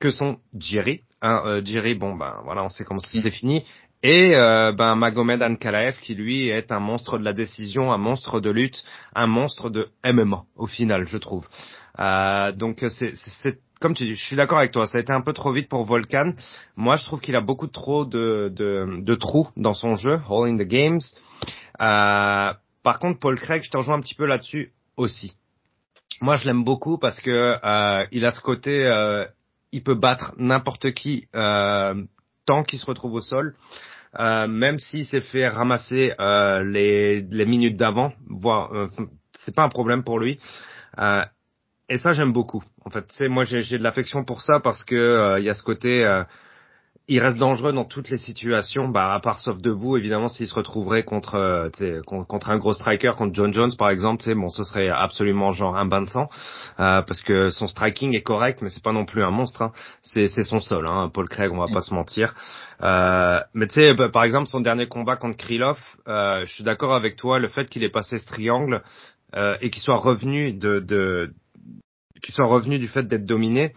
que 0.01 0.11
sont 0.11 0.39
Jerry. 0.59 1.03
Hein, 1.20 1.61
Jerry, 1.64 1.95
bon, 1.95 2.14
ben 2.14 2.41
voilà, 2.45 2.64
on 2.64 2.68
sait 2.68 2.85
comment 2.85 3.01
c'est 3.01 3.31
fini. 3.31 3.64
Et 4.07 4.36
euh, 4.36 4.72
ben 4.72 4.96
Magomed 4.96 5.42
Ankalaev 5.42 5.98
qui 5.98 6.14
lui 6.14 6.48
est 6.48 6.70
un 6.70 6.78
monstre 6.78 7.18
de 7.18 7.24
la 7.24 7.32
décision, 7.32 7.90
un 7.90 7.96
monstre 7.96 8.38
de 8.38 8.50
lutte, 8.50 8.84
un 9.14 9.26
monstre 9.26 9.70
de 9.70 9.88
MMA 10.05 10.44
au 10.57 10.66
final, 10.66 11.07
je 11.09 11.16
trouve. 11.16 11.48
Euh, 11.98 12.52
donc 12.52 12.84
c'est 12.90 13.59
comme 13.80 13.94
tu 13.94 14.05
dis, 14.05 14.14
je 14.14 14.22
suis 14.22 14.36
d'accord 14.36 14.59
avec 14.59 14.72
toi, 14.72 14.86
ça 14.86 14.98
a 14.98 15.00
été 15.00 15.12
un 15.12 15.22
peu 15.22 15.32
trop 15.32 15.52
vite 15.52 15.70
pour 15.70 15.86
Volcan. 15.86 16.32
Moi, 16.76 16.96
je 16.96 17.05
trouve 17.05 17.20
qu'il 17.20 17.34
a 17.34 17.40
beaucoup 17.40 17.66
trop 17.66 18.05
de, 18.05 18.52
de, 18.55 19.00
de, 19.00 19.14
trous 19.14 19.48
dans 19.57 19.74
son 19.74 19.94
jeu, 19.96 20.20
All 20.30 20.48
in 20.48 20.57
the 20.57 20.68
Games. 20.68 21.02
Euh, 21.80 22.52
par 22.82 22.98
contre, 22.98 23.20
Paul 23.20 23.38
Craig, 23.38 23.62
je 23.62 23.70
te 23.70 23.76
rejoins 23.76 23.96
un 23.96 24.00
petit 24.00 24.14
peu 24.14 24.26
là-dessus 24.26 24.72
aussi. 24.96 25.34
Moi, 26.20 26.36
je 26.36 26.46
l'aime 26.46 26.64
beaucoup 26.64 26.98
parce 26.98 27.20
que 27.20 27.57
euh, 27.62 28.07
il 28.12 28.24
a 28.24 28.30
ce 28.30 28.40
côté, 28.40 28.86
euh, 28.86 29.26
il 29.72 29.82
peut 29.82 29.94
battre 29.94 30.34
n'importe 30.36 30.92
qui 30.92 31.26
tant 31.32 32.62
qu'il 32.62 32.78
se 32.78 32.86
retrouve 32.86 33.14
au 33.14 33.20
sol. 33.20 33.55
Euh, 34.18 34.46
même 34.46 34.78
s'il 34.78 35.04
s'est 35.06 35.20
fait 35.20 35.48
ramasser 35.48 36.14
euh, 36.20 36.62
les, 36.62 37.20
les, 37.22 37.46
minutes 37.46 37.76
d'avant, 37.76 38.12
voire 38.28 38.72
euh, 38.72 38.88
c'est 39.40 39.54
pas 39.54 39.64
un 39.64 39.68
problème 39.68 40.04
pour 40.04 40.20
lui. 40.20 40.38
Euh, 40.98 41.24
et 41.88 41.98
ça 41.98 42.12
j'aime 42.12 42.32
beaucoup. 42.32 42.62
En 42.84 42.90
fait, 42.90 43.04
c'est 43.10 43.28
moi 43.28 43.44
j'ai 43.44 43.62
de 43.78 43.82
l'affection 43.82 44.24
pour 44.24 44.42
ça 44.42 44.60
parce 44.60 44.84
que 44.84 44.94
euh, 44.94 45.40
il 45.40 45.44
y 45.44 45.50
a 45.50 45.54
ce 45.54 45.62
côté 45.62 46.04
il 47.07 47.20
reste 47.20 47.36
dangereux 47.36 47.74
dans 47.74 47.84
toutes 47.84 48.09
les 48.09 48.16
situations, 48.16 48.88
bah, 48.88 49.12
à 49.12 49.20
part 49.20 49.38
sauf 49.38 49.59
debout, 49.59 49.98
évidemment, 49.98 50.28
s'il 50.28 50.46
se 50.46 50.55
retrouverait 50.55 51.02
contre, 51.02 51.34
euh, 51.34 52.02
contre 52.02 52.48
un 52.48 52.57
gros 52.57 52.72
striker, 52.72 53.12
contre 53.18 53.34
John 53.34 53.52
Jones 53.52 53.72
par 53.76 53.90
exemple, 53.90 54.24
bon, 54.34 54.48
ce 54.48 54.62
serait 54.62 54.88
absolument 54.88 55.50
genre 55.50 55.76
un 55.76 55.84
bain 55.84 56.00
de 56.00 56.09
sang, 56.09 56.30
euh, 56.80 57.02
parce 57.02 57.20
que 57.20 57.50
son 57.50 57.66
striking 57.66 58.14
est 58.14 58.22
correct, 58.22 58.61
mais 58.62 58.70
c'est 58.70 58.82
pas 58.82 58.92
non 58.92 59.05
plus 59.05 59.22
un 59.22 59.30
monstre, 59.30 59.61
hein. 59.61 59.72
c'est 60.02 60.28
son 60.28 60.61
sol, 60.61 60.86
hein. 60.88 61.11
Paul 61.12 61.28
Craig, 61.28 61.52
on 61.52 61.59
va 61.59 61.66
pas 61.70 61.82
se 61.82 61.92
mentir. 61.92 62.34
Euh, 62.82 63.38
mais 63.52 63.66
tu 63.66 63.82
sais, 63.82 63.94
bah, 63.94 64.09
par 64.09 64.24
exemple, 64.24 64.46
son 64.46 64.61
dernier 64.61 64.88
combat 64.88 65.16
contre 65.16 65.36
Krylov, 65.36 65.78
je 66.07 66.46
suis 66.46 66.64
d'accord 66.64 66.94
avec 66.94 67.16
toi, 67.16 67.38
le 67.38 67.48
fait 67.48 67.68
qu'il 67.68 67.84
ait 67.84 67.90
passé 67.90 68.18
ce 68.18 68.26
triangle 68.26 68.82
et 69.61 69.68
qu'il 69.68 69.82
soit 69.82 69.98
revenu 69.98 70.52
de, 70.55 70.78
de 70.78 71.34
qu'il 72.22 72.32
soit 72.32 72.46
revenu 72.46 72.78
du 72.78 72.88
fait 72.88 73.02
d'être 73.02 73.26
dominé, 73.26 73.74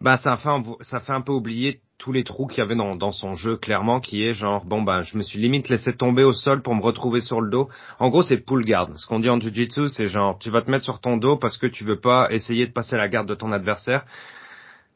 bah 0.00 0.16
ça 0.16 0.36
fait 0.36 0.48
ça 0.80 0.98
fait 0.98 1.12
un 1.12 1.20
peu 1.20 1.32
oublier 1.32 1.82
tous 2.00 2.12
les 2.12 2.24
trous 2.24 2.46
qu'il 2.46 2.58
y 2.58 2.62
avait 2.62 2.74
dans, 2.74 2.96
dans 2.96 3.12
son 3.12 3.34
jeu 3.34 3.58
clairement 3.58 4.00
qui 4.00 4.24
est 4.24 4.32
genre 4.32 4.64
bon 4.64 4.80
bah 4.80 5.02
je 5.02 5.18
me 5.18 5.22
suis 5.22 5.38
limite 5.38 5.68
laissé 5.68 5.92
tomber 5.94 6.24
au 6.24 6.32
sol 6.32 6.62
pour 6.62 6.74
me 6.74 6.82
retrouver 6.82 7.20
sur 7.20 7.42
le 7.42 7.50
dos. 7.50 7.68
En 7.98 8.08
gros 8.08 8.22
c'est 8.22 8.38
pull 8.38 8.64
guard. 8.64 8.88
Ce 8.96 9.06
qu'on 9.06 9.20
dit 9.20 9.28
en 9.28 9.38
jiu-jitsu 9.38 9.90
c'est 9.90 10.06
genre 10.06 10.38
tu 10.38 10.50
vas 10.50 10.62
te 10.62 10.70
mettre 10.70 10.84
sur 10.84 11.00
ton 11.00 11.18
dos 11.18 11.36
parce 11.36 11.58
que 11.58 11.66
tu 11.66 11.84
veux 11.84 12.00
pas 12.00 12.28
essayer 12.32 12.66
de 12.66 12.72
passer 12.72 12.96
la 12.96 13.08
garde 13.08 13.28
de 13.28 13.34
ton 13.34 13.52
adversaire. 13.52 14.06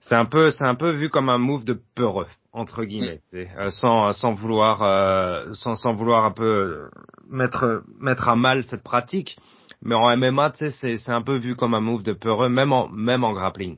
C'est 0.01 0.15
un 0.15 0.25
peu 0.25 0.51
c'est 0.51 0.65
un 0.65 0.75
peu 0.75 0.91
vu 0.91 1.11
comme 1.11 1.29
un 1.29 1.39
move 1.39 1.65
de 1.65 1.79
peureux 1.95 2.27
entre 2.55 2.85
guillemets, 2.85 3.21
euh, 3.35 3.71
sans 3.71 4.13
sans 4.15 4.33
vouloir 4.33 4.83
euh, 4.83 5.53
sans 5.53 5.77
sans 5.77 5.93
vouloir 5.93 6.25
un 6.25 6.31
peu 6.31 6.89
mettre 7.29 7.83
mettre 8.01 8.29
à 8.29 8.37
mal 8.37 8.65
cette 8.65 8.83
pratique. 8.83 9.37
Mais 9.83 9.95
en 9.95 10.17
MMA, 10.17 10.51
tu 10.53 10.59
sais, 10.59 10.71
c'est 10.71 10.97
c'est 10.97 11.13
un 11.13 11.21
peu 11.21 11.37
vu 11.37 11.55
comme 11.55 11.75
un 11.75 11.81
move 11.81 12.03
de 12.03 12.15
peureux, 12.15 12.49
même 12.49 12.73
en 12.73 12.89
même 12.89 13.25
en 13.25 13.35
grappling. 13.35 13.77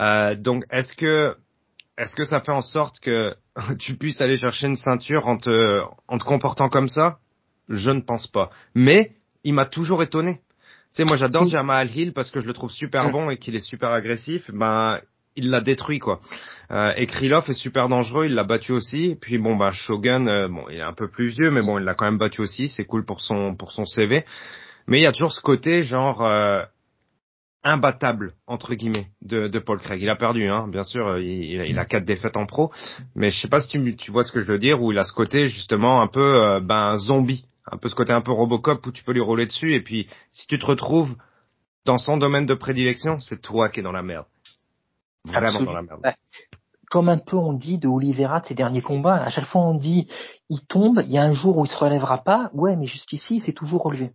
Euh, 0.00 0.34
donc, 0.34 0.64
est-ce 0.70 0.92
que 0.94 1.36
est-ce 1.98 2.14
que 2.14 2.24
ça 2.24 2.40
fait 2.40 2.52
en 2.52 2.62
sorte 2.62 3.00
que 3.00 3.34
tu 3.78 3.96
puisses 3.96 4.20
aller 4.20 4.38
chercher 4.38 4.68
une 4.68 4.76
ceinture 4.76 5.26
en 5.26 5.36
te, 5.36 5.82
en 6.06 6.18
te 6.18 6.24
comportant 6.24 6.68
comme 6.68 6.88
ça? 6.88 7.18
Je 7.68 7.90
ne 7.90 8.00
pense 8.00 8.28
pas. 8.28 8.50
Mais 8.74 9.12
il 9.44 9.52
m'a 9.52 9.66
toujours 9.66 10.02
étonné. 10.02 10.36
Tu 10.94 11.02
sais, 11.02 11.04
moi 11.04 11.16
j'adore 11.16 11.46
Jamal 11.48 11.90
Hill 11.94 12.12
parce 12.14 12.30
que 12.30 12.40
je 12.40 12.46
le 12.46 12.54
trouve 12.54 12.70
super 12.70 13.10
bon 13.10 13.28
et 13.28 13.36
qu'il 13.36 13.54
est 13.54 13.60
super 13.60 13.90
agressif. 13.90 14.50
Ben, 14.50 15.00
il 15.36 15.50
l'a 15.50 15.60
détruit 15.60 15.98
quoi. 15.98 16.20
Euh, 16.70 16.92
et 16.96 17.06
Krylov 17.06 17.48
est 17.50 17.54
super 17.54 17.88
dangereux, 17.88 18.26
il 18.26 18.34
l'a 18.34 18.44
battu 18.44 18.72
aussi. 18.72 19.16
puis 19.20 19.38
bon 19.38 19.56
bah 19.56 19.70
Shogun, 19.72 20.26
euh, 20.26 20.48
bon 20.48 20.64
il 20.70 20.78
est 20.78 20.82
un 20.82 20.94
peu 20.94 21.08
plus 21.08 21.28
vieux, 21.28 21.50
mais 21.50 21.62
bon 21.62 21.78
il 21.78 21.84
l'a 21.84 21.94
quand 21.94 22.06
même 22.06 22.18
battu 22.18 22.40
aussi. 22.40 22.68
C'est 22.68 22.84
cool 22.84 23.04
pour 23.04 23.20
son 23.20 23.54
pour 23.54 23.72
son 23.72 23.84
CV. 23.84 24.24
Mais 24.86 24.98
il 24.98 25.02
y 25.02 25.06
a 25.06 25.12
toujours 25.12 25.32
ce 25.32 25.42
côté 25.42 25.82
genre 25.82 26.24
euh, 26.24 26.62
imbattable 27.68 28.32
entre 28.46 28.74
guillemets 28.74 29.08
de, 29.22 29.48
de 29.48 29.58
Paul 29.58 29.78
Craig. 29.78 30.02
Il 30.02 30.08
a 30.08 30.16
perdu, 30.16 30.48
hein, 30.48 30.66
bien 30.68 30.82
sûr, 30.82 31.18
il, 31.18 31.44
il, 31.44 31.78
a 31.78 31.84
quatre 31.84 32.04
défaites 32.04 32.36
en 32.36 32.46
pro, 32.46 32.72
mais 33.14 33.30
je 33.30 33.40
sais 33.40 33.48
pas 33.48 33.60
si 33.60 33.68
tu, 33.68 33.96
tu 33.96 34.10
vois 34.10 34.24
ce 34.24 34.32
que 34.32 34.40
je 34.40 34.46
veux 34.46 34.58
dire, 34.58 34.82
où 34.82 34.92
il 34.92 34.98
a 34.98 35.04
ce 35.04 35.12
côté 35.12 35.48
justement 35.48 36.00
un 36.00 36.06
peu 36.06 36.34
euh, 36.42 36.60
ben 36.60 36.96
zombie, 36.96 37.46
un 37.70 37.76
peu 37.76 37.88
ce 37.88 37.94
côté 37.94 38.12
un 38.12 38.20
peu 38.20 38.32
Robocop 38.32 38.84
où 38.86 38.92
tu 38.92 39.04
peux 39.04 39.12
lui 39.12 39.20
rouler 39.20 39.46
dessus 39.46 39.74
et 39.74 39.80
puis 39.80 40.08
si 40.32 40.46
tu 40.46 40.58
te 40.58 40.66
retrouves 40.66 41.14
dans 41.84 41.98
son 41.98 42.16
domaine 42.16 42.46
de 42.46 42.54
prédilection, 42.54 43.20
c'est 43.20 43.40
toi 43.40 43.68
qui 43.68 43.80
es 43.80 43.82
dans 43.82 43.92
la 43.92 44.02
merde, 44.02 44.26
vraiment 45.24 45.62
dans 45.62 45.72
la 45.72 45.82
merde. 45.82 46.14
Comme 46.90 47.10
un 47.10 47.18
peu 47.18 47.36
on 47.36 47.52
dit 47.52 47.76
de 47.76 47.86
Oliveira 47.86 48.40
de 48.40 48.46
ses 48.46 48.54
derniers 48.54 48.82
combats, 48.82 49.22
à 49.22 49.30
chaque 49.30 49.46
fois 49.46 49.60
on 49.60 49.74
dit 49.74 50.08
il 50.48 50.64
tombe, 50.66 51.02
il 51.04 51.12
y 51.12 51.18
a 51.18 51.22
un 51.22 51.32
jour 51.32 51.58
où 51.58 51.64
il 51.64 51.68
se 51.68 51.76
relèvera 51.76 52.18
pas, 52.18 52.50
ouais 52.54 52.76
mais 52.76 52.86
jusqu'ici 52.86 53.42
c'est 53.44 53.52
toujours 53.52 53.82
relevé. 53.82 54.12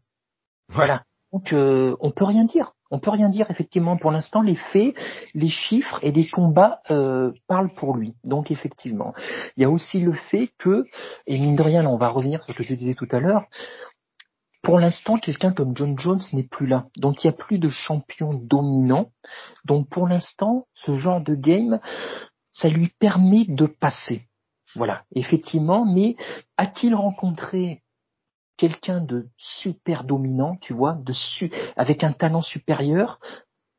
Voilà. 0.69 1.03
Donc 1.31 1.53
euh, 1.53 1.95
on 1.99 2.11
peut 2.11 2.25
rien 2.25 2.45
dire. 2.45 2.73
On 2.93 2.99
peut 2.99 3.09
rien 3.09 3.29
dire 3.29 3.49
effectivement 3.49 3.97
pour 3.97 4.11
l'instant. 4.11 4.43
Les 4.43 4.55
faits, 4.55 4.93
les 5.33 5.49
chiffres 5.49 5.97
et 6.03 6.11
les 6.11 6.27
combats 6.27 6.81
euh, 6.91 7.31
parlent 7.47 7.73
pour 7.73 7.97
lui. 7.97 8.13
Donc 8.23 8.51
effectivement, 8.51 9.15
il 9.57 9.63
y 9.63 9.65
a 9.65 9.69
aussi 9.71 9.99
le 9.99 10.13
fait 10.13 10.51
que 10.59 10.85
et 11.25 11.39
mine 11.39 11.55
de 11.55 11.63
rien, 11.63 11.83
on 11.87 11.97
va 11.97 12.09
revenir 12.09 12.43
sur 12.43 12.53
ce 12.53 12.59
que 12.59 12.63
je 12.63 12.75
disais 12.75 12.93
tout 12.93 13.07
à 13.09 13.19
l'heure. 13.19 13.45
Pour 14.61 14.79
l'instant, 14.79 15.17
quelqu'un 15.17 15.53
comme 15.53 15.75
John 15.75 15.97
Jones 15.97 16.21
n'est 16.33 16.47
plus 16.47 16.67
là. 16.67 16.85
Donc 16.95 17.23
il 17.23 17.27
n'y 17.27 17.33
a 17.33 17.37
plus 17.37 17.57
de 17.57 17.67
champion 17.67 18.31
dominant. 18.31 19.09
Donc 19.65 19.89
pour 19.89 20.07
l'instant, 20.07 20.67
ce 20.75 20.91
genre 20.91 21.19
de 21.19 21.33
game, 21.33 21.79
ça 22.51 22.69
lui 22.69 22.91
permet 22.99 23.45
de 23.47 23.65
passer. 23.65 24.27
Voilà, 24.75 25.03
effectivement, 25.15 25.85
mais 25.85 26.15
a-t-il 26.57 26.95
rencontré 26.95 27.82
quelqu'un 28.63 29.01
de 29.01 29.25
super 29.37 30.05
dominant, 30.05 30.55
tu 30.61 30.71
vois, 30.71 30.97
de 31.03 31.11
su 31.11 31.51
avec 31.75 32.01
un 32.01 32.13
talent 32.13 32.41
supérieur, 32.41 33.19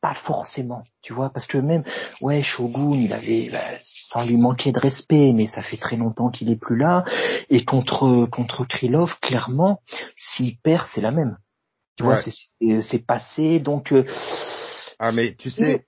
pas 0.02 0.12
forcément, 0.26 0.82
tu 1.00 1.14
vois, 1.14 1.30
parce 1.30 1.46
que 1.46 1.56
même, 1.56 1.84
ouais, 2.20 2.42
Shogun, 2.42 2.92
il 2.92 3.14
avait, 3.14 3.48
bah, 3.50 3.78
sans 4.10 4.26
lui 4.26 4.36
manquer 4.36 4.72
de 4.72 4.78
respect, 4.78 5.32
mais 5.32 5.46
ça 5.46 5.62
fait 5.62 5.78
très 5.78 5.96
longtemps 5.96 6.28
qu'il 6.28 6.50
est 6.50 6.60
plus 6.60 6.76
là, 6.76 7.02
et 7.48 7.64
contre 7.64 8.26
contre 8.26 8.66
Krylov, 8.66 9.18
clairement, 9.22 9.80
s'il 10.18 10.58
perd, 10.58 10.84
c'est 10.92 11.00
la 11.00 11.12
même, 11.12 11.38
tu 11.96 12.04
vois, 12.04 12.18
c'est 12.18 13.06
passé, 13.06 13.60
donc. 13.60 13.90
Euh, 13.90 14.04
ah 14.98 15.12
mais 15.12 15.34
tu 15.34 15.48
sais, 15.48 15.86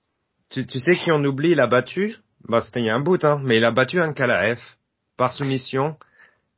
tu, 0.49 0.65
tu 0.65 0.79
sais 0.79 0.97
qui 0.97 1.11
on 1.11 1.23
oublie, 1.23 1.51
il 1.51 1.59
a 1.59 1.67
battu, 1.67 2.15
bah 2.49 2.61
c'était 2.61 2.79
il 2.79 2.87
y 2.87 2.89
a 2.89 2.95
un 2.95 2.99
bout, 2.99 3.23
hein, 3.23 3.39
mais 3.43 3.57
il 3.57 3.63
a 3.63 3.69
battu 3.69 4.01
un 4.01 4.13
KLF 4.13 4.79
par 5.17 5.33
soumission 5.33 5.97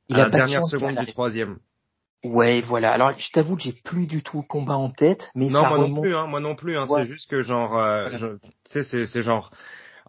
à 0.10 0.20
la 0.20 0.30
dernière 0.30 0.64
seconde 0.64 0.96
du 0.96 1.08
troisième. 1.08 1.60
Ouais, 2.24 2.62
voilà. 2.62 2.92
Alors, 2.92 3.14
je 3.18 3.32
t'avoue 3.32 3.56
que 3.56 3.64
j'ai 3.64 3.74
plus 3.74 4.06
du 4.06 4.22
tout 4.22 4.38
le 4.38 4.48
combat 4.48 4.76
en 4.76 4.90
tête, 4.90 5.30
mais 5.36 5.48
non, 5.48 5.68
moi 5.68 5.88
non 5.88 6.02
plus, 6.02 6.16
hein, 6.16 6.28
moi 6.28 6.40
non 6.40 6.56
plus. 6.56 6.78
Hein, 6.78 6.86
C'est 6.88 7.06
juste 7.06 7.30
que 7.30 7.42
genre, 7.42 7.78
euh, 7.78 8.10
tu 8.10 8.72
sais, 8.72 8.84
c'est, 8.84 9.06
c'est 9.06 9.22
genre. 9.22 9.52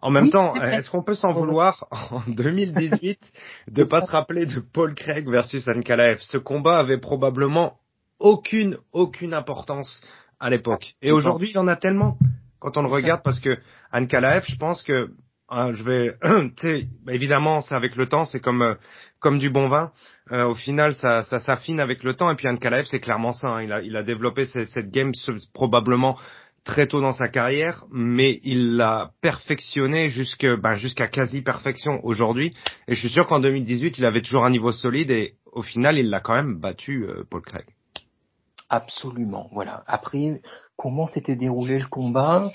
En 0.01 0.09
même 0.09 0.29
temps, 0.29 0.55
est-ce 0.55 0.89
qu'on 0.89 1.03
peut 1.03 1.15
s'en 1.15 1.31
vouloir 1.31 1.87
en 2.11 2.21
2018 2.27 3.19
de 3.67 3.83
pas 3.83 4.03
se 4.03 4.11
rappeler 4.11 4.45
de 4.45 4.59
Paul 4.59 4.95
Craig 4.95 5.29
versus 5.29 5.67
Ankalaev? 5.67 6.17
Ce 6.21 6.37
combat 6.37 6.79
avait 6.79 6.97
probablement 6.97 7.75
aucune 8.19 8.77
aucune 8.91 9.33
importance 9.33 10.01
à 10.39 10.49
l'époque. 10.49 10.95
Et 11.01 11.11
aujourd'hui, 11.11 11.51
il 11.51 11.55
y 11.55 11.59
en 11.59 11.67
a 11.67 11.75
tellement 11.75 12.17
quand 12.59 12.77
on 12.77 12.81
le 12.81 12.89
regarde 12.89 13.21
parce 13.23 13.39
que 13.39 13.57
Ankalaev, 13.91 14.43
je 14.47 14.55
pense 14.55 14.81
que 14.83 15.11
hein, 15.51 15.73
je 15.73 15.83
vais, 15.83 16.15
sais, 16.57 16.87
évidemment, 17.09 17.61
c'est 17.61 17.75
avec 17.75 17.95
le 17.95 18.07
temps, 18.07 18.25
c'est 18.25 18.39
comme 18.39 18.61
euh, 18.61 18.75
comme 19.21 19.39
du 19.39 19.49
bon 19.49 19.67
vin. 19.69 19.91
Euh, 20.31 20.45
au 20.45 20.55
final, 20.55 20.95
ça, 20.95 21.23
ça 21.23 21.39
s'affine 21.39 21.79
avec 21.79 22.03
le 22.03 22.15
temps. 22.15 22.29
Et 22.29 22.35
puis 22.35 22.47
Anne 22.47 22.59
Kalaev, 22.59 22.85
c'est 22.85 22.99
clairement 22.99 23.33
ça. 23.33 23.47
Hein. 23.49 23.63
Il, 23.63 23.71
a, 23.71 23.81
il 23.81 23.95
a 23.95 24.03
développé 24.03 24.45
cette, 24.45 24.91
game 24.91 25.11
probablement 25.53 26.17
très 26.63 26.87
tôt 26.87 27.01
dans 27.01 27.13
sa 27.13 27.27
carrière, 27.27 27.85
mais 27.91 28.39
il 28.43 28.75
l'a 28.75 29.11
perfectionné 29.21 30.09
jusque, 30.09 30.45
ben, 30.45 30.73
jusqu'à 30.73 31.07
quasi 31.07 31.41
perfection 31.41 31.99
aujourd'hui. 32.03 32.53
Et 32.87 32.95
je 32.95 32.99
suis 32.99 33.09
sûr 33.09 33.27
qu'en 33.27 33.39
2018, 33.39 33.97
il 33.97 34.05
avait 34.05 34.21
toujours 34.21 34.45
un 34.45 34.49
niveau 34.49 34.71
solide 34.71 35.11
et 35.11 35.35
au 35.51 35.61
final, 35.61 35.97
il 35.97 36.09
l'a 36.09 36.19
quand 36.19 36.35
même 36.35 36.59
battu, 36.59 37.05
euh, 37.05 37.23
Paul 37.29 37.41
Craig. 37.41 37.65
Absolument, 38.69 39.49
voilà. 39.51 39.83
Après, 39.85 40.41
comment 40.77 41.07
s'était 41.07 41.35
déroulé 41.35 41.79
le 41.79 41.87
combat. 41.87 42.49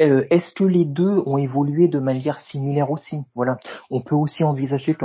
Euh, 0.00 0.26
Est-ce 0.30 0.52
que 0.52 0.64
les 0.64 0.84
deux 0.84 1.22
ont 1.26 1.38
évolué 1.38 1.88
de 1.88 1.98
manière 1.98 2.40
similaire 2.40 2.90
aussi? 2.90 3.22
Voilà. 3.34 3.58
On 3.90 4.02
peut 4.02 4.14
aussi 4.14 4.44
envisager 4.44 4.94
que 4.94 5.04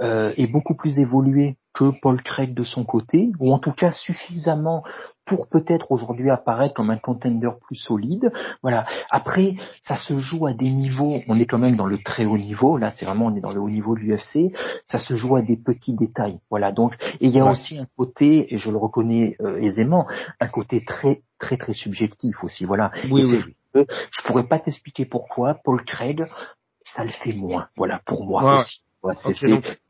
euh, 0.00 0.32
est 0.36 0.46
beaucoup 0.46 0.74
plus 0.74 0.98
évolué 0.98 1.56
que 1.74 1.90
Paul 2.00 2.22
Craig 2.22 2.54
de 2.54 2.62
son 2.62 2.84
côté, 2.84 3.30
ou 3.40 3.52
en 3.52 3.58
tout 3.58 3.72
cas 3.72 3.90
suffisamment 3.90 4.84
pour 5.24 5.48
peut-être 5.48 5.90
aujourd'hui 5.90 6.30
apparaître 6.30 6.74
comme 6.74 6.90
un 6.90 6.98
contender 6.98 7.50
plus 7.66 7.76
solide. 7.76 8.30
Voilà. 8.62 8.86
Après, 9.10 9.56
ça 9.82 9.96
se 9.96 10.14
joue 10.18 10.46
à 10.46 10.52
des 10.52 10.70
niveaux. 10.70 11.20
On 11.28 11.38
est 11.38 11.46
quand 11.46 11.58
même 11.58 11.76
dans 11.76 11.86
le 11.86 11.98
très 11.98 12.26
haut 12.26 12.38
niveau. 12.38 12.76
Là, 12.76 12.90
c'est 12.90 13.06
vraiment 13.06 13.26
on 13.26 13.36
est 13.36 13.40
dans 13.40 13.52
le 13.52 13.60
haut 13.60 13.70
niveau 13.70 13.94
de 13.94 14.00
l'UFC. 14.00 14.54
Ça 14.84 14.98
se 14.98 15.14
joue 15.14 15.36
à 15.36 15.42
des 15.42 15.56
petits 15.56 15.94
détails. 15.94 16.38
Voilà. 16.50 16.72
Donc, 16.72 16.94
et 17.20 17.26
il 17.26 17.30
y 17.30 17.40
a 17.40 17.50
aussi 17.50 17.78
un 17.78 17.86
côté, 17.96 18.54
et 18.54 18.58
je 18.58 18.70
le 18.70 18.76
reconnais 18.76 19.36
euh, 19.40 19.60
aisément, 19.60 20.06
un 20.40 20.48
côté 20.48 20.84
très 20.84 21.22
très 21.38 21.56
très 21.56 21.72
subjectif 21.72 22.44
aussi. 22.44 22.64
Voilà. 22.64 22.90
Oui, 23.10 23.24
oui. 23.24 23.54
Je 23.74 24.22
pourrais 24.26 24.46
pas 24.46 24.58
t'expliquer 24.60 25.04
pourquoi 25.04 25.54
Paul 25.64 25.84
Craig, 25.84 26.24
ça 26.84 27.02
le 27.02 27.10
fait 27.10 27.32
moins. 27.32 27.68
Voilà 27.76 28.00
pour 28.04 28.24
moi 28.24 28.54
aussi. 28.54 28.83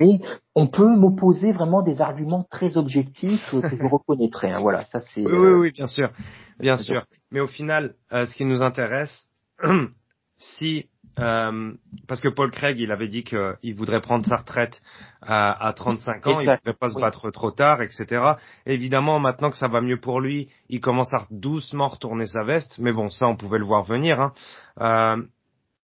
Mais 0.01 0.21
on 0.55 0.67
peut 0.67 0.97
m'opposer 0.97 1.53
vraiment 1.53 1.83
des 1.83 2.01
arguments 2.01 2.45
très 2.51 2.77
objectifs 2.77 3.51
que 3.51 3.69
je 3.69 3.85
reconnaîtrai. 3.91 4.53
Hein. 4.53 4.61
Voilà, 4.61 4.85
ça 4.85 5.01
c'est. 5.01 5.25
Oui, 5.25 5.33
oui, 5.33 5.53
oui, 5.53 5.73
bien 5.73 5.87
sûr, 5.87 6.11
bien 6.59 6.77
sûr. 6.77 7.05
Mais 7.31 7.41
au 7.41 7.47
final, 7.47 7.95
euh, 8.13 8.27
ce 8.27 8.35
qui 8.35 8.45
nous 8.45 8.63
intéresse, 8.63 9.29
si 10.37 10.87
euh, 11.19 11.73
parce 12.09 12.21
que 12.21 12.29
Paul 12.29 12.51
Craig, 12.51 12.81
il 12.81 12.91
avait 12.91 13.09
dit 13.09 13.23
qu'il 13.23 13.75
voudrait 13.77 14.01
prendre 14.01 14.27
sa 14.27 14.37
retraite 14.37 14.83
à, 15.23 15.67
à 15.67 15.73
35 15.73 16.27
ans, 16.27 16.41
il 16.41 16.47
ne 16.47 16.57
voudrait 16.57 16.75
pas 16.75 16.91
se 16.91 16.99
battre 16.99 17.31
trop 17.31 17.53
tard, 17.53 17.83
etc. 17.83 18.33
Évidemment, 18.67 19.21
maintenant 19.21 19.51
que 19.51 19.57
ça 19.57 19.69
va 19.69 19.81
mieux 19.81 20.01
pour 20.01 20.21
lui, 20.21 20.49
il 20.69 20.81
commence 20.81 21.15
à 21.15 21.27
doucement 21.31 21.89
retourner 21.89 22.27
sa 22.27 22.43
veste. 22.43 22.79
Mais 22.79 22.93
bon, 22.93 23.11
ça, 23.11 23.27
on 23.27 23.37
pouvait 23.37 23.59
le 23.59 23.65
voir 23.65 23.85
venir. 23.85 24.21
Hein. 24.21 24.33
Euh, 24.81 25.23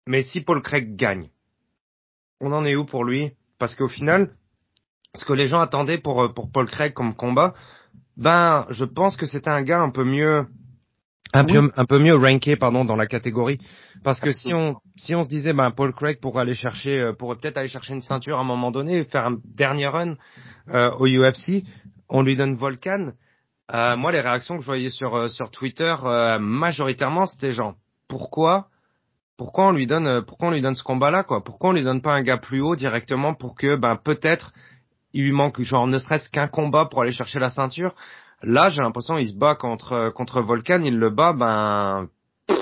mais 0.05 0.23
si 0.23 0.41
Paul 0.41 0.61
Craig 0.61 0.95
gagne, 0.95 1.29
on 2.41 2.51
en 2.51 2.65
est 2.65 2.75
où 2.75 2.85
pour 2.85 3.03
lui? 3.03 3.31
Parce 3.59 3.75
qu'au 3.75 3.87
final, 3.87 4.31
ce 5.15 5.25
que 5.25 5.33
les 5.33 5.47
gens 5.47 5.59
attendaient 5.59 5.97
pour, 5.97 6.23
euh, 6.23 6.33
pour 6.33 6.51
Paul 6.51 6.69
Craig 6.69 6.93
comme 6.93 7.15
combat, 7.15 7.53
ben, 8.17 8.65
je 8.69 8.85
pense 8.85 9.15
que 9.15 9.25
c'était 9.25 9.49
un 9.49 9.61
gars 9.61 9.81
un 9.81 9.91
peu 9.91 10.03
mieux, 10.03 10.45
un, 11.33 11.45
peu, 11.45 11.71
un 11.75 11.85
peu 11.85 11.99
mieux 11.99 12.15
ranké, 12.15 12.55
pardon, 12.55 12.85
dans 12.85 12.95
la 12.95 13.07
catégorie. 13.07 13.59
Parce 14.03 14.19
que 14.19 14.31
si 14.31 14.53
on, 14.53 14.77
si 14.95 15.15
on 15.15 15.23
se 15.23 15.27
disait, 15.27 15.53
ben, 15.53 15.71
Paul 15.71 15.93
Craig 15.93 16.19
pourrait 16.19 16.41
aller 16.41 16.55
chercher, 16.55 16.99
euh, 16.99 17.13
pourrait 17.13 17.37
peut-être 17.37 17.57
aller 17.57 17.67
chercher 17.67 17.93
une 17.93 18.01
ceinture 18.01 18.37
à 18.37 18.41
un 18.41 18.45
moment 18.45 18.71
donné, 18.71 19.03
faire 19.05 19.25
un 19.25 19.37
dernier 19.45 19.87
run 19.87 20.15
euh, 20.69 20.91
au 20.99 21.07
UFC, 21.07 21.63
on 22.09 22.21
lui 22.21 22.35
donne 22.35 22.55
Volcan. 22.55 23.11
Euh, 23.73 23.97
moi, 23.97 24.11
les 24.11 24.21
réactions 24.21 24.55
que 24.55 24.61
je 24.61 24.67
voyais 24.67 24.89
sur, 24.89 25.29
sur 25.29 25.51
Twitter, 25.51 25.93
majoritairement, 26.39 27.25
c'était 27.25 27.51
genre, 27.51 27.75
pourquoi 28.07 28.67
pourquoi 29.37 29.67
on 29.67 29.71
lui 29.71 29.87
donne 29.87 30.07
euh, 30.07 30.21
pourquoi 30.21 30.49
on 30.49 30.51
lui 30.51 30.61
donne 30.61 30.75
ce 30.75 30.83
combat 30.83 31.11
là 31.11 31.23
quoi? 31.23 31.43
Pourquoi 31.43 31.69
on 31.69 31.73
lui 31.73 31.83
donne 31.83 32.01
pas 32.01 32.13
un 32.13 32.21
gars 32.21 32.37
plus 32.37 32.59
haut 32.59 32.75
directement 32.75 33.33
pour 33.33 33.55
que 33.55 33.75
ben 33.75 33.95
peut-être 33.95 34.53
il 35.13 35.23
lui 35.23 35.31
manque 35.31 35.61
genre 35.61 35.87
ne 35.87 35.97
serait-ce 35.99 36.29
qu'un 36.29 36.47
combat 36.47 36.85
pour 36.85 37.01
aller 37.01 37.11
chercher 37.11 37.39
la 37.39 37.49
ceinture? 37.49 37.93
Là 38.41 38.69
j'ai 38.69 38.81
l'impression 38.81 39.17
il 39.17 39.29
se 39.29 39.35
bat 39.35 39.55
contre 39.55 39.93
euh, 39.93 40.11
contre 40.11 40.41
Volcan 40.41 40.81
il 40.83 40.97
le 40.97 41.09
bat 41.09 41.33
ben 41.33 42.07
tu 42.47 42.55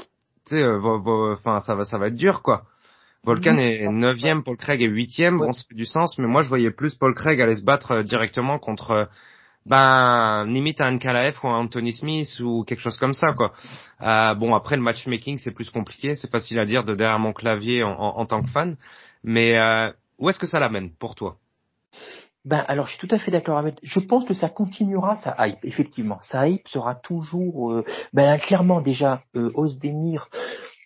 sais 0.45 0.61
euh, 0.61 1.34
enfin 1.34 1.59
ça 1.61 1.76
va 1.76 1.86
ça 1.86 1.97
va 1.97 2.07
être 2.07 2.15
dur 2.15 2.41
quoi. 2.43 2.63
Volcan 3.23 3.57
est 3.57 3.88
neuvième 3.89 4.43
Paul 4.43 4.57
Craig 4.57 4.84
est 4.84 4.88
huitième 4.88 5.39
bon 5.39 5.51
ça 5.51 5.63
fait 5.67 5.76
du 5.76 5.86
sens 5.86 6.17
mais 6.19 6.28
moi 6.28 6.43
je 6.43 6.49
voyais 6.49 6.71
plus 6.71 6.93
Paul 6.93 7.15
Craig 7.15 7.41
aller 7.41 7.55
se 7.55 7.65
battre 7.65 8.03
directement 8.03 8.59
contre 8.59 9.09
ben 9.66 10.45
limite 10.45 10.80
à 10.80 10.86
un 10.86 10.97
Kalaev 10.97 11.38
ou 11.43 11.47
un 11.47 11.59
Anthony 11.59 11.93
Smith 11.93 12.39
ou 12.39 12.63
quelque 12.63 12.82
chose 12.82 12.97
comme 12.97 13.13
ça 13.13 13.34
quoi. 13.34 13.53
Euh, 14.01 14.36
bon 14.36 14.53
après 14.53 14.76
le 14.76 14.82
matchmaking 14.82 15.38
c'est 15.38 15.51
plus 15.51 15.70
compliqué, 15.70 16.16
c'est 16.16 16.30
facile 16.30 16.59
à 16.59 16.66
dire 16.66 16.84
de 16.84 16.93
derrière 16.93 17.20
mon 17.20 17.34
clavier 17.34 17.84
en, 17.84 17.91
en, 17.91 18.26
tant 18.26 18.41
que 18.43 18.49
fan, 18.49 18.78
mais 19.24 19.59
euh, 19.59 19.91
où 20.20 20.30
est-ce 20.30 20.39
que 20.39 20.47
ça 20.47 20.59
l'amène 20.59 20.91
pour 20.91 21.16
toi? 21.16 21.38
Ben 22.45 22.63
alors 22.68 22.86
je 22.86 22.95
suis 22.95 23.07
tout 23.07 23.13
à 23.13 23.18
fait 23.18 23.32
d'accord 23.32 23.57
avec. 23.57 23.80
Je 23.82 23.99
pense 23.99 24.24
que 24.24 24.36
ça 24.36 24.49
continuera 24.49 25.16
sa 25.16 25.36
hype 25.39 25.63
effectivement. 25.63 26.20
Sa 26.22 26.47
hype 26.47 26.68
sera 26.68 26.93
toujours 26.93 27.72
euh, 27.72 27.84
ben 28.13 28.38
clairement 28.38 28.82
déjà 28.82 29.24
euh, 29.36 29.51
Osdemir. 29.55 30.30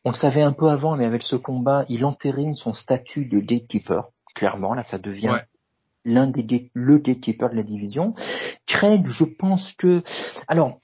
On 0.05 0.11
le 0.11 0.15
savait 0.15 0.41
un 0.41 0.53
peu 0.53 0.69
avant 0.69 0.95
mais 0.95 1.05
avec 1.05 1.21
ce 1.21 1.35
combat 1.35 1.83
il 1.89 2.05
entérine 2.05 2.55
son 2.55 2.71
statut 2.71 3.25
de 3.25 3.41
gatekeeper. 3.41 4.05
Clairement 4.35 4.73
là 4.73 4.83
ça 4.83 4.97
devient 4.97 5.41
l'un 6.05 6.27
des 6.27 6.71
le 6.73 6.97
gatekeeper 6.97 7.49
de 7.49 7.55
la 7.55 7.63
division. 7.63 8.13
Craig, 8.65 9.05
je 9.07 9.25
pense 9.25 9.73
que 9.73 10.03
alors 10.47 10.79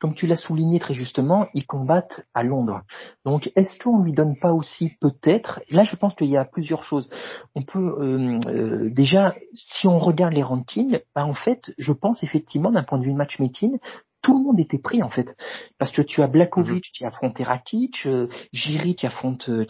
comme 0.00 0.14
tu 0.14 0.26
l'as 0.26 0.36
souligné 0.36 0.78
très 0.78 0.94
justement, 0.94 1.48
ils 1.54 1.66
combattent 1.66 2.24
à 2.34 2.42
Londres. 2.42 2.82
Donc, 3.24 3.50
est-ce 3.56 3.78
qu'on 3.78 4.02
lui 4.02 4.12
donne 4.12 4.36
pas 4.38 4.52
aussi 4.52 4.92
peut-être? 5.00 5.60
Là, 5.70 5.84
je 5.84 5.96
pense 5.96 6.14
qu'il 6.14 6.28
y 6.28 6.36
a 6.36 6.44
plusieurs 6.44 6.84
choses. 6.84 7.10
On 7.54 7.62
peut 7.62 7.96
euh, 8.00 8.38
euh, 8.46 8.90
déjà, 8.90 9.34
si 9.54 9.86
on 9.86 9.98
regarde 9.98 10.34
les 10.34 10.42
rankings, 10.42 11.00
bah, 11.14 11.24
en 11.24 11.34
fait, 11.34 11.72
je 11.78 11.92
pense 11.92 12.22
effectivement 12.22 12.70
d'un 12.70 12.84
point 12.84 12.98
de 12.98 13.04
vue 13.04 13.12
matchmaking 13.12 13.78
tout 14.22 14.36
le 14.36 14.44
monde 14.44 14.60
était 14.60 14.78
pris 14.78 15.02
en 15.02 15.10
fait, 15.10 15.36
parce 15.78 15.92
que 15.92 16.02
tu 16.02 16.22
as 16.22 16.26
Blakovic 16.26 16.86
mhm. 16.86 16.92
qui 16.92 17.04
affronte 17.04 17.38
Rakic, 17.38 18.06
euh, 18.06 18.28
Giri 18.52 18.94
qui 18.94 19.06
affronte 19.06 19.48
euh, 19.48 19.66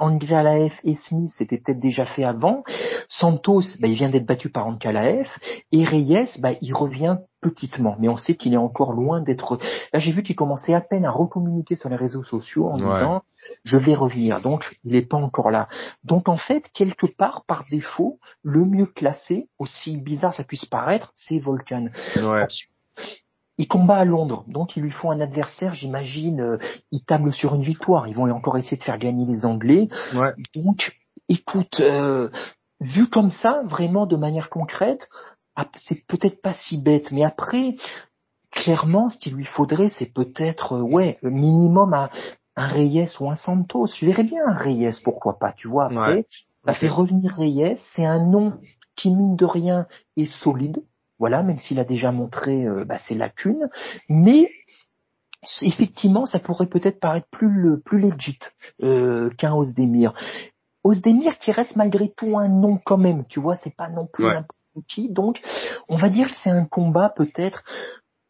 Ankalaev 0.00 0.72
et 0.84 0.94
Smith 0.94 1.30
c'était 1.36 1.58
peut-être 1.58 1.80
déjà 1.80 2.06
fait 2.06 2.24
avant, 2.24 2.62
Santos 3.08 3.62
bah, 3.80 3.88
il 3.88 3.96
vient 3.96 4.08
d'être 4.08 4.26
battu 4.26 4.50
par 4.50 4.66
Ankalaev 4.66 5.28
et 5.72 5.84
Reyes 5.84 6.38
bah, 6.40 6.52
il 6.60 6.74
revient 6.74 7.18
petitement, 7.40 7.96
mais 8.00 8.08
on 8.08 8.16
sait 8.16 8.34
qu'il 8.34 8.52
est 8.52 8.58
encore 8.58 8.92
loin 8.92 9.22
d'être. 9.22 9.58
Là 9.92 10.00
j'ai 10.00 10.10
vu 10.10 10.22
qu'il 10.22 10.34
commençait 10.34 10.74
à 10.74 10.80
peine 10.80 11.04
à 11.04 11.10
recommuniquer 11.10 11.76
sur 11.76 11.88
les 11.88 11.96
réseaux 11.96 12.24
sociaux 12.24 12.68
en 12.68 12.76
disant 12.76 13.22
je 13.64 13.78
vais 13.78 13.94
revenir, 13.94 14.40
donc 14.40 14.76
il 14.84 14.92
n'est 14.92 15.06
pas 15.06 15.18
encore 15.18 15.50
là. 15.50 15.68
Donc 16.04 16.28
en 16.28 16.36
fait 16.36 16.64
quelque 16.72 17.06
part 17.06 17.44
par 17.46 17.64
défaut 17.70 18.18
le 18.42 18.64
mieux 18.64 18.86
classé, 18.86 19.48
aussi 19.58 19.96
bizarre 19.98 20.34
ça 20.34 20.44
puisse 20.44 20.64
paraître, 20.66 21.12
c'est 21.14 21.38
Volcan. 21.38 21.88
Ouais 22.16 22.46
il 23.58 23.66
combat 23.66 23.96
à 23.96 24.04
Londres, 24.04 24.44
donc 24.46 24.76
il 24.76 24.82
lui 24.84 24.92
faut 24.92 25.10
un 25.10 25.20
adversaire, 25.20 25.74
j'imagine, 25.74 26.40
euh, 26.40 26.58
il 26.92 27.04
table 27.04 27.32
sur 27.32 27.54
une 27.54 27.64
victoire. 27.64 28.06
Ils 28.06 28.14
vont 28.14 28.30
encore 28.30 28.56
essayer 28.56 28.76
de 28.76 28.84
faire 28.84 28.98
gagner 28.98 29.26
les 29.26 29.44
Anglais. 29.44 29.88
Donc, 30.54 30.96
écoute, 31.28 31.80
euh, 31.80 32.30
vu 32.80 33.08
comme 33.08 33.30
ça, 33.30 33.62
vraiment 33.64 34.06
de 34.06 34.16
manière 34.16 34.48
concrète, 34.48 35.08
c'est 35.88 36.06
peut-être 36.06 36.40
pas 36.40 36.54
si 36.54 36.78
bête, 36.80 37.10
mais 37.10 37.24
après, 37.24 37.74
clairement, 38.52 39.10
ce 39.10 39.18
qu'il 39.18 39.34
lui 39.34 39.44
faudrait, 39.44 39.88
c'est 39.90 40.12
peut-être, 40.12 40.74
euh, 40.76 40.82
ouais, 40.82 41.18
minimum 41.22 41.94
un, 41.94 42.10
un 42.54 42.66
Reyes 42.68 43.08
ou 43.18 43.28
un 43.28 43.34
Santos. 43.34 43.88
Je 43.98 44.06
verrais 44.06 44.22
bien 44.22 44.40
un 44.46 44.54
Reyes, 44.54 45.00
pourquoi 45.02 45.38
pas, 45.40 45.52
tu 45.52 45.66
vois. 45.66 45.86
Après, 45.86 46.26
ça 46.64 46.74
fait 46.74 46.88
revenir 46.88 47.34
Reyes, 47.34 47.76
c'est 47.92 48.06
un 48.06 48.24
nom 48.24 48.54
qui 48.94 49.10
mine 49.10 49.34
de 49.34 49.44
rien 49.44 49.86
est 50.16 50.26
solide 50.26 50.78
voilà, 51.18 51.42
même 51.42 51.58
s'il 51.58 51.78
a 51.78 51.84
déjà 51.84 52.12
montré 52.12 52.64
euh, 52.66 52.84
bah, 52.84 52.98
ses 52.98 53.14
lacunes, 53.14 53.68
mais 54.08 54.50
effectivement, 55.62 56.26
ça 56.26 56.38
pourrait 56.38 56.66
peut-être 56.66 57.00
paraître 57.00 57.28
plus 57.30 57.80
plus 57.84 58.00
legit 58.00 58.38
euh, 58.82 59.30
qu'un 59.30 59.54
Osdemir. 59.54 60.14
Osdemir 60.84 61.38
qui 61.38 61.52
reste 61.52 61.76
malgré 61.76 62.12
tout 62.16 62.38
un 62.38 62.48
nom 62.48 62.78
quand 62.82 62.98
même, 62.98 63.24
tu 63.26 63.40
vois, 63.40 63.56
c'est 63.56 63.74
pas 63.74 63.88
non 63.88 64.06
plus 64.06 64.26
un 64.26 64.44
qui, 64.86 65.10
donc 65.10 65.40
on 65.88 65.96
va 65.96 66.08
dire 66.08 66.30
que 66.30 66.36
c'est 66.36 66.50
un 66.50 66.64
combat 66.64 67.08
peut-être 67.08 67.64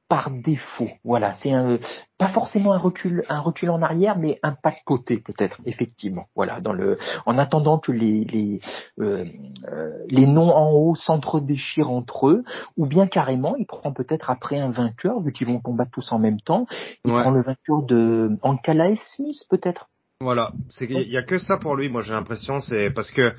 par 0.08 0.30
défaut. 0.30 0.88
Voilà, 1.04 1.34
c'est 1.34 1.52
un, 1.52 1.78
pas 2.16 2.28
forcément 2.28 2.72
un 2.72 2.78
recul, 2.78 3.24
un 3.28 3.40
recul 3.40 3.70
en 3.70 3.82
arrière, 3.82 4.18
mais 4.18 4.38
un 4.42 4.52
pas 4.52 4.70
de 4.70 4.76
côté 4.84 5.18
peut-être, 5.18 5.60
effectivement. 5.66 6.26
Voilà, 6.34 6.60
dans 6.60 6.72
le, 6.72 6.98
en 7.26 7.36
attendant 7.36 7.78
que 7.78 7.92
les 7.92 8.24
les 8.24 8.60
euh, 9.00 9.26
euh, 9.70 9.92
les 10.08 10.26
noms 10.26 10.50
en 10.50 10.70
haut 10.72 10.94
s'entre-déchirent 10.94 11.90
entre 11.90 12.28
eux, 12.28 12.44
ou 12.76 12.86
bien 12.86 13.06
carrément, 13.06 13.54
il 13.56 13.66
prend 13.66 13.92
peut-être 13.92 14.30
après 14.30 14.58
un 14.58 14.70
vainqueur, 14.70 15.20
vu 15.20 15.32
qu'ils 15.32 15.46
vont 15.46 15.60
combattre 15.60 15.90
tous 15.92 16.10
en 16.10 16.18
même 16.18 16.40
temps, 16.40 16.66
il 17.04 17.12
prend 17.12 17.30
le 17.30 17.42
vainqueur 17.42 17.82
de 17.82 18.30
Ankala 18.42 18.96
Smith 18.96 19.44
peut-être. 19.50 19.88
Voilà, 20.20 20.52
c'est 20.70 20.86
il 20.86 21.12
y 21.12 21.16
a 21.16 21.22
que 21.22 21.38
ça 21.38 21.58
pour 21.58 21.76
lui. 21.76 21.88
Moi, 21.90 22.02
j'ai 22.02 22.12
l'impression, 22.12 22.60
c'est 22.60 22.90
parce 22.90 23.10
que, 23.12 23.34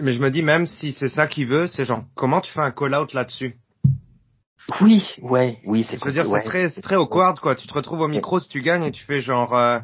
mais 0.00 0.10
je 0.10 0.20
me 0.20 0.30
dis 0.30 0.42
même 0.42 0.66
si 0.66 0.92
c'est 0.92 1.08
ça 1.08 1.26
qu'il 1.26 1.46
veut, 1.46 1.66
c'est 1.68 1.84
genre 1.84 2.02
comment 2.14 2.40
tu 2.40 2.52
fais 2.52 2.60
un 2.60 2.72
call-out 2.72 3.14
là-dessus? 3.14 3.56
Oui, 4.80 5.04
ouais, 5.20 5.58
oui, 5.64 5.86
c'est. 5.88 5.98
Je 5.98 6.04
veux 6.04 6.12
dire, 6.12 6.26
c'est 6.26 6.42
très, 6.42 6.68
c'est 6.68 6.82
très 6.82 6.96
awkward, 6.96 7.38
quoi. 7.40 7.54
Tu 7.54 7.66
te 7.66 7.74
retrouves 7.74 8.00
au 8.00 8.08
micro 8.08 8.38
si 8.38 8.48
tu 8.48 8.62
gagnes 8.62 8.84
et 8.84 8.92
tu 8.92 9.04
fais 9.04 9.20
genre, 9.20 9.54
euh, 9.56 9.80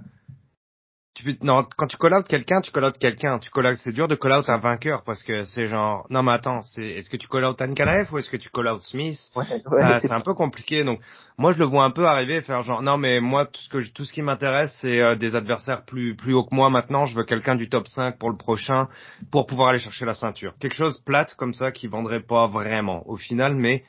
tu 1.19 1.37
non, 1.43 1.67
quand 1.77 1.89
tu 1.89 1.97
call 1.97 2.15
out 2.15 2.29
quelqu'un, 2.29 2.61
tu 2.61 2.71
call 2.71 2.85
out 2.85 2.97
quelqu'un. 2.99 3.39
Tu 3.41 3.51
call 3.51 3.77
c'est 3.79 3.93
dur 3.93 4.07
de 4.07 4.15
call 4.15 4.33
out 4.33 4.49
un 4.49 4.59
vainqueur 4.59 5.03
parce 5.03 5.23
que 5.23 5.45
c'est 5.47 5.67
genre, 5.67 6.07
non 6.11 6.23
mais 6.23 6.33
attends, 6.33 6.63
c'est, 6.63 6.85
est-ce 6.85 7.11
que 7.11 7.17
tu 7.17 7.27
call 7.27 7.45
out 7.45 7.61
Ankalaev 7.61 8.13
ou 8.13 8.19
est-ce 8.19 8.31
que 8.31 8.37
tu 8.37 8.51
call 8.51 8.69
out 8.69 8.81
Smith? 8.83 9.19
Ouais, 9.35 9.45
ouais, 9.51 9.85
euh, 9.85 9.99
C'est 10.01 10.13
un 10.13 10.21
peu 10.21 10.35
compliqué. 10.35 10.85
Donc, 10.85 11.01
moi, 11.37 11.53
je 11.53 11.59
le 11.59 11.65
vois 11.65 11.85
un 11.85 11.91
peu 11.91 12.07
arriver 12.07 12.37
et 12.37 12.43
faire 12.43 12.63
genre, 12.63 12.83
non 12.83 12.99
mais 12.99 13.21
moi, 13.21 13.47
tout 13.47 13.61
ce 13.61 13.69
que, 13.69 13.93
tout 13.93 14.05
ce 14.05 14.13
qui 14.13 14.23
m'intéresse, 14.23 14.77
c'est 14.81 15.01
euh, 15.01 15.17
des 15.17 15.35
adversaires 15.35 15.85
plus, 15.85 16.15
plus 16.15 16.35
haut 16.35 16.45
que 16.45 16.55
moi. 16.55 16.71
Maintenant, 16.71 17.05
je 17.05 17.17
veux 17.17 17.25
quelqu'un 17.25 17.57
du 17.57 17.69
top 17.69 17.89
5 17.89 18.17
pour 18.19 18.31
le 18.31 18.37
prochain 18.37 18.89
pour 19.33 19.47
pouvoir 19.47 19.71
aller 19.71 19.81
chercher 19.81 20.05
la 20.05 20.15
ceinture. 20.15 20.55
Quelque 20.61 20.77
chose 20.77 21.03
plate 21.05 21.35
comme 21.35 21.55
ça 21.55 21.73
qui 21.73 21.89
vendrait 21.89 22.23
pas 22.23 22.47
vraiment 22.47 23.03
au 23.09 23.17
final, 23.17 23.57
mais 23.57 23.83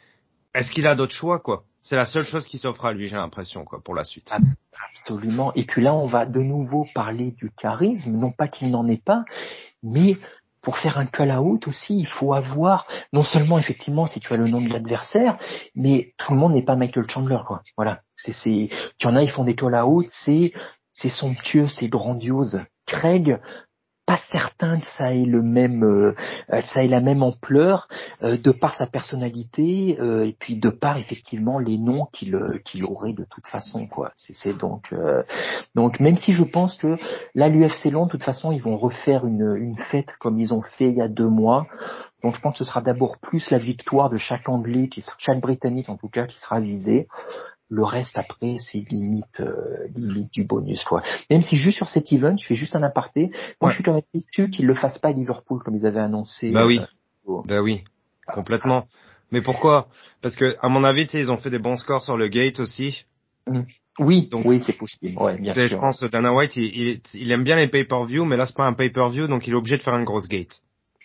est-ce 0.54 0.72
qu'il 0.72 0.88
a 0.88 0.96
d'autres 0.96 1.14
choix, 1.14 1.40
quoi? 1.40 1.64
C'est 1.82 1.96
la 1.96 2.06
seule 2.06 2.26
chose 2.26 2.46
qui 2.46 2.58
s'offre 2.58 2.86
à 2.86 2.94
lui, 2.94 3.08
j'ai 3.08 3.16
l'impression, 3.16 3.64
quoi, 3.64 3.82
pour 3.84 3.96
la 3.96 4.04
suite. 4.04 4.30
Absolument. 4.92 5.54
Et 5.54 5.66
puis 5.66 5.82
là, 5.82 5.94
on 5.94 6.08
va 6.08 6.26
de 6.26 6.40
nouveau 6.40 6.86
parler 6.94 7.32
du 7.32 7.52
charisme, 7.52 8.12
non 8.12 8.32
pas 8.32 8.48
qu'il 8.48 8.70
n'en 8.70 8.88
ait 8.88 9.02
pas, 9.04 9.24
mais 9.84 10.18
pour 10.62 10.78
faire 10.78 10.98
un 10.98 11.06
call 11.06 11.32
out 11.32 11.68
aussi, 11.68 11.98
il 11.98 12.08
faut 12.08 12.34
avoir 12.34 12.86
non 13.14 13.24
seulement 13.24 13.58
effectivement 13.58 14.08
si 14.08 14.20
tu 14.20 14.34
as 14.34 14.38
le 14.38 14.48
nom 14.48 14.60
de 14.60 14.70
l'adversaire, 14.70 15.38
mais 15.74 16.14
tout 16.18 16.34
le 16.34 16.40
monde 16.40 16.54
n'est 16.54 16.64
pas 16.64 16.76
Michael 16.76 17.10
Chandler, 17.10 17.40
quoi. 17.48 17.62
Voilà. 17.78 18.02
C'est, 18.16 18.34
c'est, 18.34 18.70
tu 18.98 19.08
en 19.08 19.16
as, 19.16 19.24
ils 19.24 19.32
font 19.32 19.46
des 19.46 19.56
call 19.56 19.76
out, 19.76 20.08
c'est, 20.10 20.52
c'est 20.94 21.10
somptueux, 21.10 21.70
c'est 21.70 21.88
grandiose. 21.88 22.62
Craig, 22.86 23.40
pas 24.10 24.18
certain 24.32 24.80
que 24.80 24.88
ça 24.98 25.14
ait 25.14 25.24
le 25.26 25.44
même, 25.44 25.84
euh, 25.84 26.16
ça 26.64 26.84
ait 26.84 26.88
la 26.88 27.00
même 27.00 27.22
ampleur 27.22 27.88
euh, 28.24 28.38
de 28.38 28.50
par 28.50 28.74
sa 28.74 28.88
personnalité 28.88 29.98
euh, 30.00 30.26
et 30.26 30.34
puis 30.34 30.56
de 30.56 30.72
par 30.72 30.98
effectivement 30.98 31.60
les 31.60 31.78
noms 31.78 32.08
qu'il 32.12 32.36
qu'il 32.66 32.86
aurait 32.86 33.14
de 33.14 33.24
toute 33.30 33.46
façon 33.46 33.86
quoi. 33.86 34.12
C'est 34.16 34.58
donc 34.58 34.92
donc 35.76 36.00
même 36.00 36.16
si 36.16 36.34
je 36.34 36.44
pense 36.44 36.76
que 36.78 36.98
là 37.36 37.50
l'UFC 37.50 37.92
Londres 37.92 38.08
de 38.08 38.12
toute 38.14 38.24
façon 38.24 38.52
ils 38.52 38.64
vont 38.64 38.78
refaire 38.78 39.28
une 39.28 39.56
une 39.56 39.78
fête 39.92 40.12
comme 40.20 40.40
ils 40.40 40.56
ont 40.56 40.64
fait 40.64 40.90
il 40.90 40.96
y 40.96 41.02
a 41.04 41.08
deux 41.08 41.30
mois. 41.30 41.68
Donc 42.24 42.34
je 42.34 42.42
pense 42.42 42.54
que 42.54 42.60
ce 42.60 42.66
sera 42.66 42.82
d'abord 42.82 43.20
plus 43.20 43.52
la 43.52 43.60
victoire 43.60 44.10
de 44.10 44.18
chaque 44.18 44.50
Anglais, 44.50 44.90
qui 44.90 45.06
chaque 45.20 45.40
Britannique 45.40 45.88
en 45.88 45.98
tout 45.98 46.10
cas, 46.10 46.26
qui 46.26 46.40
sera 46.40 46.60
visée. 46.60 47.08
Le 47.70 47.84
reste 47.84 48.18
après, 48.18 48.58
c'est 48.58 48.80
limite, 48.90 49.42
euh, 49.42 49.88
limite 49.96 50.34
du 50.34 50.44
bonus 50.44 50.84
quoi. 50.84 51.04
Même 51.30 51.44
si 51.44 51.58
juste 51.58 51.78
sur 51.78 51.88
cet 51.88 52.12
event, 52.12 52.36
je 52.36 52.46
fais 52.48 52.56
juste 52.56 52.76
un 52.76 52.82
aparté. 52.82 53.32
Moi, 53.62 53.70
je 53.70 53.76
suis 53.76 53.84
quand 53.84 53.94
même 53.94 54.02
déçu 54.14 54.50
qu'ils 54.50 54.66
le 54.66 54.74
fassent 54.74 54.98
pas 54.98 55.10
à 55.10 55.12
Liverpool 55.12 55.62
comme 55.64 55.76
ils 55.76 55.86
avaient 55.86 56.00
annoncé. 56.00 56.52
Bah 56.52 56.66
oui. 56.66 56.82
Euh, 57.28 57.42
bah 57.46 57.62
oui. 57.62 57.84
Complètement. 58.26 58.88
Mais 59.32 59.42
pourquoi? 59.42 59.88
Parce 60.22 60.36
que 60.36 60.56
à 60.62 60.70
mon 60.70 60.84
avis, 60.84 61.08
ils 61.14 61.32
ont 61.32 61.38
fait 61.38 61.52
des 61.52 61.60
bons 61.60 61.78
scores 61.78 62.04
sur 62.04 62.18
le 62.18 62.28
gate 62.28 62.60
aussi. 62.60 63.06
Mmh. 63.48 63.62
Oui, 64.00 64.28
donc 64.32 64.46
oui, 64.46 64.64
c'est 64.66 64.78
possible. 64.78 65.22
Ouais, 65.22 65.38
bien 65.38 65.54
sûr. 65.54 65.68
Je 65.68 65.76
pense 65.76 66.00
que 66.00 66.06
Dana 66.08 66.34
White, 66.34 66.56
il, 66.56 67.02
il, 67.14 67.32
aime 67.32 67.44
bien 67.44 67.58
les 67.58 67.68
pay-per-view, 67.68 68.24
mais 68.24 68.38
là 68.38 68.46
c'est 68.46 68.56
pas 68.56 68.66
un 68.66 68.74
pay-per-view, 68.74 69.28
donc 69.28 69.46
il 69.46 69.54
est 69.54 69.58
obligé 69.58 69.78
de 69.78 69.84
faire 69.84 69.96
une 69.96 70.06
grosse 70.06 70.28
gate. 70.28 70.62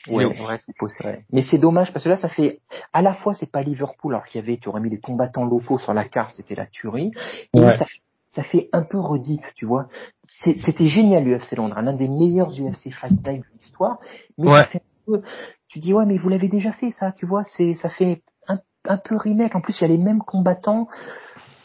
Ouais, 0.08 0.24
ouais 0.26 0.58
c'est 0.66 1.24
Mais 1.32 1.42
c'est 1.42 1.58
dommage 1.58 1.92
parce 1.92 2.04
que 2.04 2.10
là, 2.10 2.16
ça 2.16 2.28
fait 2.28 2.60
à 2.92 3.00
la 3.02 3.14
fois 3.14 3.34
c'est 3.34 3.50
pas 3.50 3.62
Liverpool 3.62 4.14
alors 4.14 4.26
qu'il 4.26 4.40
y 4.40 4.44
avait, 4.44 4.58
tu 4.58 4.68
aurais 4.68 4.80
mis 4.80 4.90
les 4.90 5.00
combattants 5.00 5.44
locaux 5.44 5.78
sur 5.78 5.94
la 5.94 6.04
carte, 6.04 6.34
c'était 6.34 6.54
la 6.54 6.66
tuerie. 6.66 7.12
Et 7.54 7.60
ça, 7.60 7.86
ça, 8.32 8.42
fait 8.42 8.68
un 8.72 8.82
peu 8.82 8.98
redite, 8.98 9.44
tu 9.54 9.64
vois. 9.64 9.88
C'était 10.22 10.88
génial 10.88 11.24
l'UFC 11.24 11.56
Londres, 11.56 11.76
un 11.78 11.92
des 11.94 12.08
meilleurs 12.08 12.50
UFC 12.50 12.90
Fight 12.90 13.12
Night 13.26 13.42
de 13.42 13.46
l'histoire. 13.54 13.98
Mais 14.36 14.50
ça 14.50 14.66
fait 14.66 14.78
un 14.78 15.12
peu, 15.12 15.22
tu 15.68 15.78
dis 15.78 15.94
ouais, 15.94 16.06
mais 16.06 16.18
vous 16.18 16.28
l'avez 16.28 16.48
déjà 16.48 16.72
fait 16.72 16.90
ça, 16.90 17.12
tu 17.12 17.24
vois. 17.24 17.44
C'est 17.44 17.74
ça 17.74 17.88
fait 17.88 18.22
un, 18.46 18.58
un 18.86 18.98
peu 18.98 19.16
remake. 19.16 19.54
En 19.54 19.60
plus, 19.60 19.78
il 19.80 19.82
y 19.82 19.84
a 19.84 19.88
les 19.88 19.98
mêmes 19.98 20.22
combattants. 20.22 20.86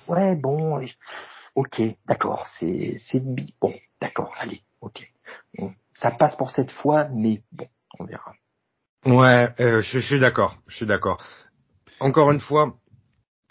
Ouais, 0.07 0.35
bon, 0.35 0.81
ok, 1.55 1.81
d'accord, 2.07 2.47
c'est 2.57 2.97
c'est 2.99 3.21
bon, 3.59 3.73
d'accord, 4.01 4.33
allez, 4.39 4.61
ok. 4.81 5.07
Bon, 5.57 5.73
ça 5.93 6.09
passe 6.09 6.35
pour 6.35 6.51
cette 6.51 6.71
fois, 6.71 7.09
mais 7.11 7.41
bon 7.51 7.67
on. 7.99 8.07
Ouais, 9.05 9.49
euh, 9.59 9.81
je, 9.81 9.99
suis 9.99 10.19
d'accord, 10.19 10.57
je 10.67 10.75
suis 10.75 10.85
d'accord. 10.85 11.23
Encore 11.99 12.31
une 12.31 12.41
fois, 12.41 12.75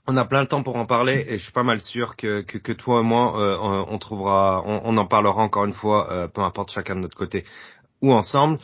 on 0.07 0.17
a 0.17 0.25
plein 0.25 0.45
de 0.45 0.49
temps 0.49 0.63
pour 0.63 0.77
en 0.77 0.87
parler 0.87 1.25
et 1.29 1.39
je 1.39 1.45
suis 1.45 1.53
pas 1.53 1.63
mal 1.63 1.81
sûr 1.81 2.17
que, 2.17 2.43
que, 2.43 2.73
toi 2.73 3.01
et 3.01 3.05
moi, 3.05 3.41
euh, 3.41 3.85
on, 3.89 3.99
trouvera, 3.99 4.63
on, 4.65 4.97
en 4.97 5.07
parlera 5.07 5.43
encore 5.43 5.65
une 5.65 5.73
fois, 5.73 6.13
euh, 6.13 6.29
peu 6.29 6.43
importe 6.43 6.71
chacun 6.71 6.97
de 6.97 7.01
notre 7.01 7.17
côté 7.17 7.45
ou 8.03 8.13
ensemble. 8.13 8.59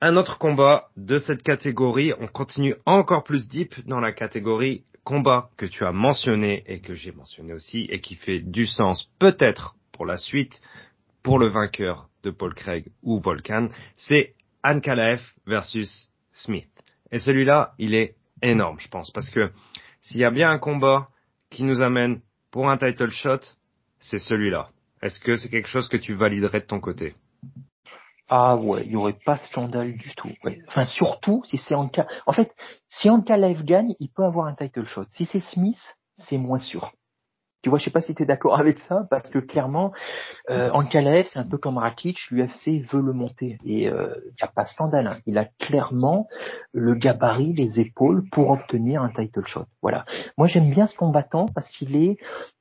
Un 0.00 0.16
autre 0.16 0.38
combat 0.38 0.88
de 0.96 1.18
cette 1.18 1.42
catégorie, 1.42 2.12
on 2.20 2.28
continue 2.28 2.74
encore 2.86 3.24
plus 3.24 3.48
deep 3.48 3.74
dans 3.86 3.98
la 3.98 4.12
catégorie 4.12 4.84
combat 5.02 5.48
que 5.56 5.66
tu 5.66 5.84
as 5.84 5.92
mentionné 5.92 6.62
et 6.66 6.80
que 6.80 6.94
j'ai 6.94 7.12
mentionné 7.12 7.52
aussi 7.54 7.88
et 7.90 8.00
qui 8.00 8.14
fait 8.14 8.40
du 8.40 8.66
sens 8.66 9.10
peut-être 9.18 9.74
pour 9.92 10.06
la 10.06 10.18
suite, 10.18 10.60
pour 11.24 11.38
le 11.38 11.48
vainqueur 11.48 12.08
de 12.22 12.30
Paul 12.30 12.54
Craig 12.54 12.86
ou 13.02 13.20
Volcan, 13.20 13.68
c'est 13.96 14.34
Ankalaev 14.68 15.20
versus 15.46 16.10
Smith. 16.32 16.68
Et 17.10 17.18
celui-là, 17.18 17.72
il 17.78 17.94
est 17.94 18.16
énorme, 18.42 18.78
je 18.78 18.88
pense, 18.88 19.10
parce 19.10 19.30
que 19.30 19.50
s'il 20.02 20.20
y 20.20 20.24
a 20.24 20.30
bien 20.30 20.50
un 20.50 20.58
combat 20.58 21.08
qui 21.50 21.64
nous 21.64 21.80
amène 21.80 22.20
pour 22.50 22.68
un 22.68 22.76
title 22.76 23.10
shot, 23.10 23.40
c'est 23.98 24.18
celui-là. 24.18 24.70
Est-ce 25.02 25.20
que 25.20 25.36
c'est 25.36 25.48
quelque 25.48 25.68
chose 25.68 25.88
que 25.88 25.96
tu 25.96 26.14
validerais 26.14 26.60
de 26.60 26.66
ton 26.66 26.80
côté? 26.80 27.14
Ah 28.28 28.56
ouais, 28.56 28.82
il 28.84 28.90
n'y 28.90 28.96
aurait 28.96 29.18
pas 29.24 29.38
scandale 29.38 29.96
du 29.96 30.14
tout. 30.14 30.30
Enfin, 30.68 30.84
surtout 30.84 31.42
si 31.46 31.56
c'est 31.56 31.74
Anka. 31.74 32.06
En 32.26 32.32
fait, 32.32 32.54
si 32.88 33.08
Ankalaev 33.08 33.64
gagne, 33.64 33.94
il 34.00 34.10
peut 34.10 34.24
avoir 34.24 34.46
un 34.46 34.54
title 34.54 34.84
shot. 34.84 35.06
Si 35.12 35.24
c'est 35.24 35.40
Smith, 35.40 35.96
c'est 36.14 36.36
moins 36.36 36.58
sûr. 36.58 36.92
Tu 37.62 37.70
vois, 37.70 37.78
je 37.78 37.84
sais 37.84 37.90
pas 37.90 38.00
si 38.00 38.14
tu 38.14 38.22
es 38.22 38.26
d'accord 38.26 38.58
avec 38.58 38.78
ça, 38.78 39.06
parce 39.10 39.28
que 39.28 39.38
clairement, 39.38 39.92
euh, 40.50 40.70
Ankalaev, 40.70 41.26
c'est 41.28 41.38
un 41.38 41.48
peu 41.48 41.58
comme 41.58 41.78
Rakic, 41.78 42.18
l'UFC 42.30 42.80
veut 42.90 43.00
le 43.00 43.12
monter. 43.12 43.58
Et 43.64 43.82
il 43.82 43.88
euh, 43.88 44.14
n'y 44.40 44.42
a 44.42 44.48
pas 44.48 44.64
scandale. 44.64 45.08
Hein. 45.08 45.18
Il 45.26 45.38
a 45.38 45.46
clairement 45.58 46.28
le 46.72 46.94
gabarit, 46.94 47.52
les 47.54 47.80
épaules 47.80 48.24
pour 48.30 48.50
obtenir 48.50 49.02
un 49.02 49.10
title 49.10 49.44
shot. 49.44 49.66
Voilà. 49.82 50.04
Moi, 50.36 50.46
j'aime 50.46 50.70
bien 50.70 50.86
ce 50.86 50.96
combattant 50.96 51.46
parce 51.54 51.68
qu'il 51.70 51.96
est, 51.96 52.18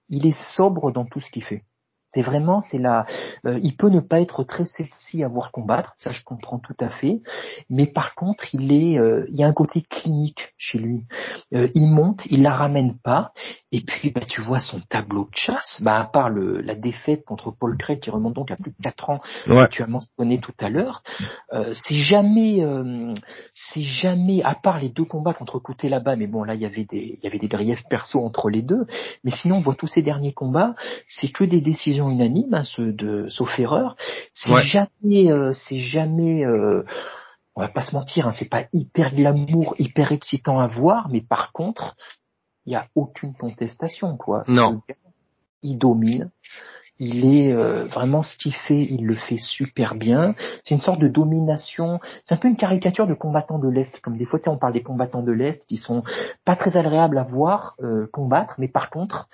il 0.09 0.25
est 0.25 0.39
sobre 0.55 0.91
dans 0.91 1.05
tout 1.05 1.19
ce 1.19 1.29
qu'il 1.29 1.43
fait. 1.43 1.63
C'est 2.11 2.21
vraiment, 2.21 2.61
c'est 2.61 2.77
là. 2.77 3.05
Euh, 3.45 3.59
il 3.61 3.75
peut 3.75 3.89
ne 3.89 3.99
pas 3.99 4.21
être 4.21 4.43
très 4.43 4.65
sexy 4.65 5.23
à 5.23 5.27
voir 5.27 5.51
combattre, 5.51 5.93
ça 5.97 6.11
je 6.11 6.23
comprends 6.23 6.57
tout 6.57 6.75
à 6.79 6.89
fait. 6.89 7.21
Mais 7.69 7.85
par 7.85 8.15
contre, 8.15 8.55
il 8.55 8.71
est, 8.71 8.97
euh, 8.97 9.25
il 9.29 9.35
y 9.35 9.43
a 9.43 9.47
un 9.47 9.53
côté 9.53 9.81
clinique 9.81 10.53
chez 10.57 10.77
lui. 10.77 11.03
Euh, 11.53 11.67
il 11.75 11.87
monte, 11.87 12.21
il 12.29 12.43
la 12.43 12.53
ramène 12.53 12.97
pas. 12.97 13.33
Et 13.73 13.81
puis, 13.81 14.11
bah, 14.11 14.21
tu 14.25 14.41
vois 14.41 14.59
son 14.61 14.79
tableau 14.89 15.25
de 15.25 15.35
chasse. 15.35 15.81
Bah, 15.81 15.99
à 15.99 16.05
part 16.05 16.29
le, 16.29 16.61
la 16.61 16.75
défaite 16.75 17.25
contre 17.25 17.51
Paul 17.51 17.77
Craig 17.77 17.99
qui 17.99 18.09
remonte 18.09 18.35
donc 18.35 18.51
à 18.51 18.55
plus 18.55 18.71
de 18.71 18.77
4 18.81 19.09
ans, 19.09 19.19
que 19.45 19.67
tu 19.67 19.83
as 19.83 19.87
mentionné 19.87 20.39
tout 20.39 20.53
à 20.59 20.69
l'heure, 20.69 21.03
c'est 21.51 21.95
jamais, 21.95 22.63
c'est 23.53 23.81
jamais, 23.81 24.41
à 24.43 24.55
part 24.55 24.79
les 24.79 24.89
deux 24.89 25.05
combats 25.05 25.33
contre 25.33 25.59
Couté 25.59 25.89
là-bas. 25.89 26.15
Mais 26.15 26.27
bon, 26.27 26.43
là, 26.43 26.55
il 26.55 26.61
y 26.61 26.65
avait 26.65 26.85
des, 26.85 27.17
il 27.19 27.23
y 27.23 27.27
avait 27.27 27.39
des 27.39 27.47
griefs 27.47 27.83
perso 27.89 28.23
entre 28.23 28.49
les 28.49 28.61
deux. 28.61 28.85
Mais 29.23 29.31
sinon, 29.31 29.57
on 29.57 29.61
voit 29.61 29.75
tous 29.75 29.87
ces 29.87 30.01
derniers 30.01 30.33
combats, 30.33 30.75
c'est 31.07 31.29
que 31.29 31.43
des 31.43 31.61
décisions 31.61 31.96
unanime, 31.99 32.53
hein, 32.53 32.63
ceux 32.63 32.91
de 32.91 33.27
sauf 33.29 33.59
erreur. 33.59 33.95
C'est 34.33 34.61
jamais, 34.63 35.31
euh, 35.31 35.53
c'est 35.53 35.79
jamais, 35.79 36.45
euh, 36.45 36.83
on 37.55 37.61
va 37.61 37.67
pas 37.67 37.83
se 37.83 37.95
mentir, 37.95 38.27
hein, 38.27 38.31
c'est 38.31 38.49
pas 38.49 38.65
hyper 38.73 39.13
glamour, 39.13 39.75
hyper 39.79 40.11
excitant 40.11 40.59
à 40.59 40.67
voir, 40.67 41.09
mais 41.09 41.21
par 41.21 41.51
contre, 41.51 41.95
il 42.65 42.73
y 42.73 42.75
a 42.75 42.87
aucune 42.95 43.33
contestation, 43.33 44.17
quoi. 44.17 44.43
Non. 44.47 44.81
Il 45.63 45.77
domine. 45.77 46.29
Il 46.99 47.25
est 47.25 47.53
euh, 47.53 47.85
vraiment 47.85 48.23
ce 48.23 48.35
qu'il 48.37 48.55
fait, 48.55 48.81
il 48.81 49.05
le 49.05 49.15
fait 49.15 49.37
super 49.37 49.93
bien. 49.93 50.33
C'est 50.63 50.73
une 50.73 50.81
sorte 50.81 50.99
de 50.99 51.07
domination. 51.07 51.99
C'est 52.25 52.33
un 52.33 52.37
peu 52.37 52.47
une 52.47 52.57
caricature 52.57 53.05
de 53.05 53.13
combattants 53.13 53.59
de 53.59 53.69
l'Est. 53.69 53.99
Comme 54.01 54.17
des 54.17 54.25
fois, 54.25 54.39
tu 54.39 54.45
sais, 54.45 54.49
on 54.49 54.57
parle 54.57 54.73
des 54.73 54.81
combattants 54.81 55.21
de 55.21 55.31
l'Est 55.31 55.63
qui 55.67 55.77
sont 55.77 56.03
pas 56.43 56.55
très 56.55 56.75
agréables 56.75 57.19
à 57.19 57.23
voir 57.23 57.75
combattre, 58.11 58.55
mais 58.57 58.67
par 58.67 58.89
contre, 58.89 59.29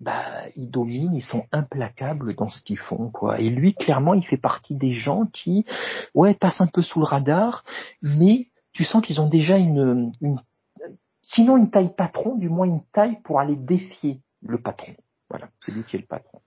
bah, 0.00 0.24
ils 0.56 0.70
dominent, 0.70 1.14
ils 1.14 1.24
sont 1.24 1.46
implacables 1.52 2.34
dans 2.34 2.48
ce 2.48 2.62
qu'ils 2.62 2.78
font, 2.78 3.10
quoi. 3.10 3.40
Et 3.40 3.50
lui, 3.50 3.74
clairement, 3.74 4.14
il 4.14 4.24
fait 4.24 4.36
partie 4.38 4.74
des 4.74 4.92
gens 4.92 5.26
qui, 5.26 5.66
ouais, 6.14 6.34
passent 6.34 6.60
un 6.60 6.66
peu 6.66 6.82
sous 6.82 7.00
le 7.00 7.04
radar, 7.04 7.64
mais 8.02 8.48
tu 8.72 8.84
sens 8.84 9.04
qu'ils 9.04 9.20
ont 9.20 9.28
déjà 9.28 9.58
une, 9.58 10.12
une, 10.20 10.40
sinon 11.22 11.56
une 11.56 11.70
taille 11.70 11.94
patron, 11.94 12.36
du 12.36 12.48
moins 12.48 12.66
une 12.66 12.84
taille 12.92 13.20
pour 13.22 13.40
aller 13.40 13.56
défier 13.56 14.20
le 14.42 14.58
patron. 14.58 14.94
Voilà, 15.28 15.48
c'est 15.64 15.72
lui 15.72 15.84
qui 15.84 15.96
est 15.96 16.00
le 16.00 16.06
patron. 16.06 16.40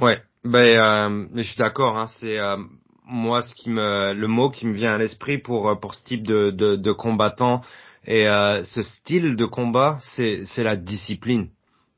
Ouais, 0.00 0.20
ben, 0.44 0.58
euh, 0.58 1.26
je 1.34 1.42
suis 1.42 1.58
d'accord. 1.58 1.96
Hein, 1.96 2.06
c'est 2.20 2.38
euh, 2.38 2.56
moi 3.04 3.42
ce 3.42 3.54
qui 3.54 3.70
me, 3.70 4.12
le 4.12 4.28
mot 4.28 4.50
qui 4.50 4.66
me 4.66 4.74
vient 4.74 4.94
à 4.94 4.98
l'esprit 4.98 5.38
pour 5.38 5.68
euh, 5.68 5.74
pour 5.74 5.94
ce 5.94 6.04
type 6.04 6.26
de 6.26 6.50
de, 6.50 6.76
de 6.76 6.92
combattant 6.92 7.62
et 8.04 8.28
euh, 8.28 8.62
ce 8.64 8.82
style 8.82 9.36
de 9.36 9.46
combat, 9.46 9.98
c'est 10.00 10.42
c'est 10.44 10.62
la 10.62 10.76
discipline. 10.76 11.48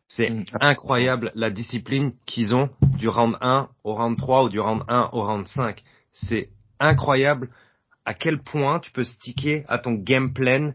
C'est 0.09 0.31
mm. 0.31 0.45
incroyable 0.61 1.31
la 1.35 1.51
discipline 1.51 2.13
qu'ils 2.27 2.55
ont 2.55 2.71
du 2.99 3.09
round 3.09 3.37
1 3.41 3.69
au 3.85 3.95
round 3.95 4.17
3 4.17 4.45
ou 4.45 4.49
du 4.49 4.59
round 4.59 4.83
1 4.89 5.11
au 5.13 5.23
round 5.23 5.47
5. 5.47 5.83
C'est 6.13 6.49
incroyable 6.81 7.51
à 8.05 8.15
quel 8.15 8.43
point 8.43 8.81
tu 8.81 8.91
peux 8.91 9.05
sticker 9.05 9.65
à 9.69 9.79
ton 9.79 9.93
game 9.93 10.33
plan 10.33 10.73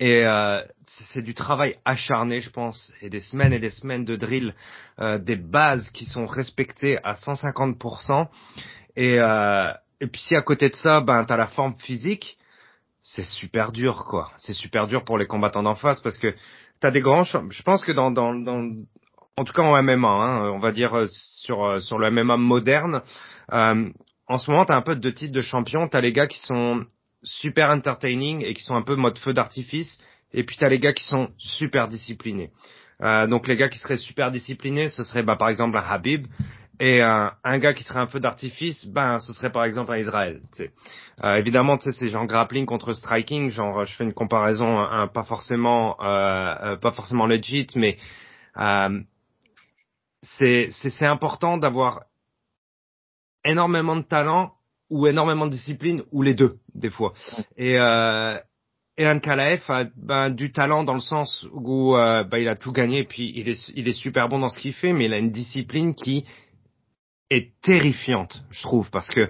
et 0.00 0.26
euh, 0.26 0.60
c'est 0.82 1.22
du 1.22 1.34
travail 1.34 1.76
acharné, 1.84 2.40
je 2.40 2.50
pense, 2.50 2.92
et 3.00 3.08
des 3.08 3.20
semaines 3.20 3.52
et 3.52 3.60
des 3.60 3.70
semaines 3.70 4.04
de 4.04 4.16
drill, 4.16 4.54
euh, 4.98 5.18
des 5.18 5.36
bases 5.36 5.88
qui 5.90 6.04
sont 6.04 6.26
respectées 6.26 6.98
à 7.04 7.14
150%. 7.14 8.28
Et, 8.96 9.18
euh, 9.20 9.72
et 10.00 10.06
puis 10.08 10.20
si 10.20 10.34
à 10.34 10.42
côté 10.42 10.68
de 10.68 10.74
ça, 10.74 11.00
ben 11.00 11.24
t'as 11.24 11.36
la 11.36 11.46
forme 11.46 11.76
physique, 11.78 12.36
c'est 13.02 13.22
super 13.22 13.70
dur, 13.70 14.04
quoi. 14.04 14.32
C'est 14.36 14.52
super 14.52 14.88
dur 14.88 15.04
pour 15.04 15.16
les 15.16 15.26
combattants 15.26 15.62
d'en 15.62 15.74
face 15.74 16.00
parce 16.00 16.18
que 16.18 16.34
t'as 16.84 16.90
des 16.90 17.00
grands 17.00 17.24
Je 17.24 17.62
pense 17.62 17.82
que 17.82 17.92
dans, 17.92 18.10
dans, 18.10 18.34
dans, 18.34 18.70
en 19.38 19.44
tout 19.44 19.54
cas 19.54 19.62
en 19.62 19.82
MMA, 19.82 20.06
hein, 20.06 20.50
on 20.50 20.58
va 20.58 20.70
dire 20.70 20.92
euh, 20.92 21.06
sur 21.40 21.64
euh, 21.64 21.80
sur 21.80 21.98
le 21.98 22.10
MMA 22.10 22.36
moderne, 22.36 23.00
euh, 23.54 23.88
en 24.28 24.36
ce 24.36 24.50
moment 24.50 24.66
t'as 24.66 24.76
un 24.76 24.82
peu 24.82 24.94
de 24.94 25.10
titres 25.10 25.32
de 25.32 25.40
champion. 25.40 25.88
T'as 25.88 26.02
les 26.02 26.12
gars 26.12 26.26
qui 26.26 26.38
sont 26.40 26.84
super 27.22 27.70
entertaining 27.70 28.44
et 28.44 28.52
qui 28.52 28.62
sont 28.62 28.74
un 28.74 28.82
peu 28.82 28.96
mode 28.96 29.16
feu 29.16 29.32
d'artifice, 29.32 29.98
et 30.34 30.44
puis 30.44 30.58
t'as 30.58 30.68
les 30.68 30.78
gars 30.78 30.92
qui 30.92 31.04
sont 31.04 31.30
super 31.38 31.88
disciplinés. 31.88 32.50
Euh, 33.00 33.26
donc 33.28 33.48
les 33.48 33.56
gars 33.56 33.70
qui 33.70 33.78
seraient 33.78 33.96
super 33.96 34.30
disciplinés, 34.30 34.90
ce 34.90 35.04
serait 35.04 35.22
bah, 35.22 35.36
par 35.36 35.48
exemple 35.48 35.78
un 35.78 35.88
Habib, 35.88 36.26
et 36.80 37.02
un, 37.02 37.32
un 37.44 37.58
gars 37.58 37.72
qui 37.72 37.84
serait 37.84 38.00
un 38.00 38.06
peu 38.06 38.20
d'artifice, 38.20 38.86
ben 38.86 39.18
ce 39.20 39.32
serait 39.32 39.52
par 39.52 39.64
exemple 39.64 39.92
un 39.92 39.98
Israël. 39.98 40.40
Euh, 41.22 41.36
évidemment, 41.36 41.78
tu 41.78 41.90
sais, 41.90 41.98
c'est 41.98 42.08
genre 42.08 42.26
grappling 42.26 42.66
contre 42.66 42.92
striking, 42.92 43.48
genre 43.48 43.84
je 43.84 43.94
fais 43.94 44.04
une 44.04 44.12
comparaison 44.12 44.78
un, 44.78 45.06
pas 45.06 45.24
forcément 45.24 45.96
euh, 46.02 46.54
euh, 46.62 46.76
pas 46.76 46.92
forcément 46.92 47.26
legit, 47.26 47.68
mais 47.76 47.96
euh, 48.58 49.00
c'est 50.22 50.70
c'est 50.70 51.06
important 51.06 51.58
d'avoir 51.58 52.04
énormément 53.44 53.96
de 53.96 54.02
talent 54.02 54.52
ou 54.90 55.06
énormément 55.06 55.46
de 55.46 55.52
discipline 55.52 56.02
ou 56.12 56.22
les 56.22 56.34
deux 56.34 56.56
des 56.74 56.90
fois. 56.90 57.12
Et 57.56 57.78
euh, 57.78 58.38
et 58.96 59.20
Kalaef 59.20 59.68
a 59.70 59.86
ben, 59.96 60.30
du 60.30 60.52
talent 60.52 60.84
dans 60.84 60.94
le 60.94 61.00
sens 61.00 61.46
où 61.52 61.96
euh, 61.96 62.22
ben, 62.22 62.38
il 62.38 62.48
a 62.48 62.54
tout 62.54 62.70
gagné, 62.70 63.02
puis 63.02 63.32
il 63.34 63.48
est, 63.48 63.72
il 63.74 63.88
est 63.88 63.92
super 63.92 64.28
bon 64.28 64.38
dans 64.38 64.50
ce 64.50 64.60
qu'il 64.60 64.72
fait, 64.72 64.92
mais 64.92 65.06
il 65.06 65.12
a 65.12 65.18
une 65.18 65.32
discipline 65.32 65.96
qui 65.96 66.24
est 67.30 67.52
terrifiante, 67.62 68.42
je 68.50 68.62
trouve, 68.62 68.90
parce 68.90 69.08
que 69.08 69.28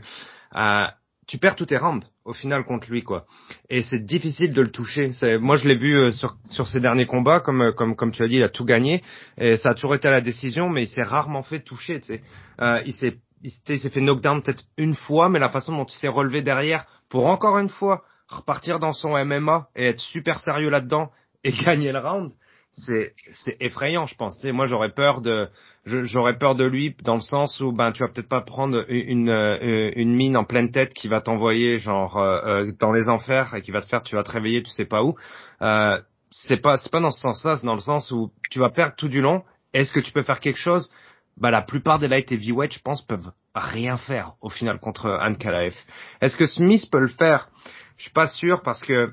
euh, 0.57 0.87
tu 1.27 1.39
perds 1.39 1.57
tous 1.57 1.67
tes 1.67 1.77
rounds 1.77 2.07
au 2.25 2.33
final 2.33 2.65
contre 2.65 2.91
lui, 2.91 3.03
quoi. 3.03 3.27
Et 3.69 3.83
c'est 3.83 4.05
difficile 4.05 4.53
de 4.53 4.63
le 4.63 4.71
toucher. 4.71 5.11
Moi, 5.41 5.57
je 5.57 5.69
l'ai 5.69 5.77
vu 5.77 5.97
euh, 5.97 6.13
sur, 6.13 6.37
sur 6.51 6.69
ses 6.69 6.81
derniers 6.81 7.07
combats, 7.07 7.41
comme, 7.41 7.61
euh, 7.61 7.73
comme, 7.73 7.97
comme 7.97 8.13
tu 8.13 8.23
as 8.23 8.29
dit, 8.29 8.37
il 8.37 8.43
a 8.43 8.49
tout 8.49 8.65
gagné, 8.65 9.03
et 9.37 9.57
ça 9.57 9.71
a 9.71 9.75
toujours 9.75 9.95
été 9.95 10.09
à 10.09 10.11
la 10.11 10.21
décision, 10.21 10.69
mais 10.69 10.85
il 10.85 10.89
s'est 10.89 11.03
rarement 11.03 11.43
fait 11.43 11.61
toucher. 11.61 12.01
Tu 12.01 12.15
sais. 12.15 12.23
Euh, 12.61 12.83
il 12.87 12.95
s'est, 12.95 13.19
il, 13.43 13.51
s'est 13.79 13.91
fait 13.91 14.01
knockdown 14.01 14.43
peut-être 14.43 14.65
une 14.79 14.95
fois, 14.95 15.29
mais 15.29 15.39
la 15.39 15.51
façon 15.51 15.73
dont 15.73 15.85
il 15.85 15.97
s'est 15.97 16.09
relevé 16.09 16.43
derrière 16.43 16.87
pour 17.11 17.27
encore 17.27 17.59
une 17.59 17.69
fois 17.69 18.03
repartir 18.29 18.81
dans 18.81 18.95
son 18.95 19.23
MMA 19.23 19.69
et 19.77 19.87
être 19.89 20.01
super 20.01 20.41
sérieux 20.41 20.71
là-dedans 20.71 21.11
et 21.45 21.53
gagner 21.65 21.93
le 21.93 21.99
round, 21.99 22.33
c'est 22.73 23.15
c'est 23.45 23.57
effrayant, 23.61 24.07
je 24.07 24.17
pense. 24.17 24.37
Tu 24.37 24.43
sais, 24.43 24.53
moi, 24.53 24.67
j'aurais 24.67 24.93
peur 24.93 25.21
de 25.21 25.49
j'aurais 25.87 26.39
peur 26.39 26.55
de 26.55 26.65
lui 26.65 26.97
dans 27.03 27.17
le 27.17 27.21
sens 27.21 27.61
où 27.61 27.73
ben 27.73 27.93
tu 27.93 28.03
vas 28.03 28.09
peut-être 28.09 28.29
pas 28.29 28.41
prendre 28.41 28.85
une 28.89 29.29
euh, 29.29 29.91
une 29.97 30.15
mine 30.15 30.37
en 30.37 30.45
pleine 30.45 30.71
tête 30.71 30.95
qui 30.95 31.09
va 31.09 31.21
t'envoyer 31.21 31.79
genre 31.79 32.17
euh, 32.17 32.41
euh, 32.45 32.73
dans 32.79 32.93
les 32.93 33.09
enfers 33.09 33.55
et 33.55 33.63
qui 33.63 33.71
va 33.71 33.83
te 33.83 33.87
faire 33.87 34.03
tu 34.03 34.17
vas 34.17 34.23
te 34.23 34.31
réveiller 34.31 34.63
tu 34.63 34.71
sais 34.71 34.87
pas 34.87 35.03
où. 35.03 35.15
Euh, 35.63 36.01
c'est 36.31 36.57
pas 36.57 36.79
c'est 36.79 36.91
pas 36.91 37.01
dans 37.01 37.11
ce 37.11 37.21
sens-là, 37.21 37.57
c'est 37.57 37.67
dans 37.67 37.75
le 37.75 37.81
sens 37.81 38.11
où 38.11 38.31
tu 38.51 38.59
vas 38.59 38.71
perdre 38.71 38.95
tout 38.97 39.09
du 39.09 39.21
long. 39.21 39.43
Est-ce 39.73 39.93
que 39.93 40.01
tu 40.01 40.13
peux 40.13 40.23
faire 40.23 40.41
quelque 40.41 40.59
chose? 40.59 40.93
Bah, 41.37 41.51
la 41.51 41.63
plupart 41.63 41.99
des 41.99 42.07
light 42.07 42.31
heavyweight, 42.31 42.73
je 42.73 42.81
pense, 42.81 43.03
peuvent 43.03 43.33
rien 43.55 43.97
faire 43.97 44.35
au 44.41 44.49
final 44.49 44.79
contre 44.79 45.11
Anne 45.11 45.37
Kalaev. 45.37 45.75
Est-ce 46.21 46.37
que 46.37 46.47
Smith 46.47 46.89
peut 46.91 47.01
le 47.01 47.09
faire? 47.09 47.49
Je 47.97 48.05
suis 48.05 48.13
pas 48.13 48.29
sûr 48.29 48.63
parce 48.63 48.83
que 48.83 49.13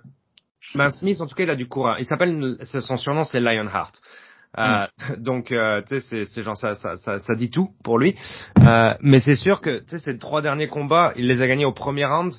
ben 0.76 0.89
Smith, 0.89 1.19
en 1.19 1.28
tout 1.28 1.36
cas, 1.36 1.43
il 1.43 1.49
a 1.49 1.55
du 1.55 1.67
courage. 1.67 1.97
Il 1.99 2.05
s'appelle, 2.05 2.57
son 2.63 2.95
surnom, 2.95 3.24
c'est 3.26 3.39
Lionheart. 3.39 4.01
Euh, 4.58 4.88
mm. 5.10 5.16
Donc, 5.18 5.52
euh, 5.52 5.82
tu 5.88 6.02
sais, 6.02 6.26
c'est 6.26 6.41
genre 6.41 6.58
ça, 6.58 6.76
ça, 6.76 6.95
ça, 6.97 7.20
ça, 7.20 7.36
dit 7.36 7.49
tout 7.49 7.70
pour 7.84 7.97
lui. 7.97 8.16
Euh, 8.60 8.93
mais 9.02 9.20
c'est 9.20 9.36
sûr 9.36 9.62
que, 9.62 9.80
tu 9.80 9.89
sais, 9.89 9.99
ces 9.99 10.18
trois 10.18 10.41
derniers 10.41 10.68
combats, 10.68 11.14
il 11.16 11.28
les 11.28 11.41
a 11.41 11.47
gagnés 11.47 11.66
au 11.66 11.74
premier 11.74 12.06
round 12.06 12.34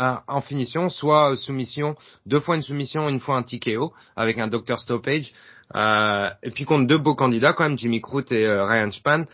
euh, 0.00 0.14
en 0.26 0.40
finition, 0.40 0.90
soit 0.90 1.36
soumission, 1.36 1.94
deux 2.26 2.40
fois 2.40 2.56
une 2.56 2.62
soumission, 2.62 3.08
une 3.08 3.20
fois 3.20 3.36
un 3.36 3.42
TKO 3.42 3.92
avec 4.16 4.38
un 4.38 4.48
doctor 4.48 4.80
stoppage. 4.80 5.32
Euh, 5.74 6.30
et 6.42 6.50
puis 6.50 6.64
contre 6.64 6.86
deux 6.86 6.98
beaux 6.98 7.14
candidats 7.14 7.52
quand 7.52 7.64
même, 7.64 7.78
Jimmy 7.78 8.00
Crute 8.00 8.32
et 8.32 8.46
Ryan 8.46 8.90
Span. 8.90 9.24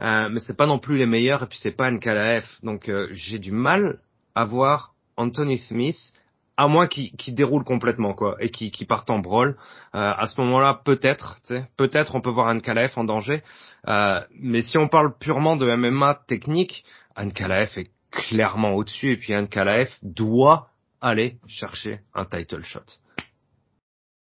mais 0.00 0.40
c'est 0.40 0.56
pas 0.56 0.66
non 0.66 0.78
plus 0.78 0.96
les 0.96 1.06
meilleurs 1.06 1.42
et 1.42 1.46
puis 1.46 1.58
c'est 1.60 1.70
pas 1.70 1.90
Nkalaev. 1.90 2.46
Donc 2.62 2.90
j'ai 3.12 3.38
du 3.38 3.52
mal 3.52 3.98
à 4.34 4.46
voir 4.46 4.94
Anthony 5.18 5.58
Smith 5.58 6.14
à 6.56 6.68
moins 6.68 6.86
qu'il 6.86 7.34
déroule 7.34 7.64
complètement 7.64 8.14
quoi 8.14 8.36
et 8.40 8.50
qu'il 8.50 8.70
qu 8.70 8.86
parte 8.86 9.10
en 9.10 9.18
brawl. 9.18 9.56
Euh, 9.94 10.12
à 10.16 10.26
ce 10.26 10.40
moment-là, 10.40 10.80
peut-être, 10.84 11.38
peut-être 11.76 12.14
on 12.14 12.20
peut 12.20 12.30
voir 12.30 12.48
Ankalaev 12.48 12.92
en 12.96 13.04
danger. 13.04 13.42
Euh, 13.88 14.20
mais 14.40 14.62
si 14.62 14.78
on 14.78 14.88
parle 14.88 15.16
purement 15.18 15.56
de 15.56 15.66
MMA 15.66 16.22
technique, 16.26 16.84
Ankalaev 17.16 17.70
est 17.76 17.90
clairement 18.10 18.72
au-dessus 18.72 19.12
et 19.12 19.16
puis 19.16 19.36
Ankalaev 19.36 19.90
doit 20.02 20.68
aller 21.00 21.36
chercher 21.46 22.00
un 22.14 22.24
title 22.24 22.62
shot. 22.62 22.80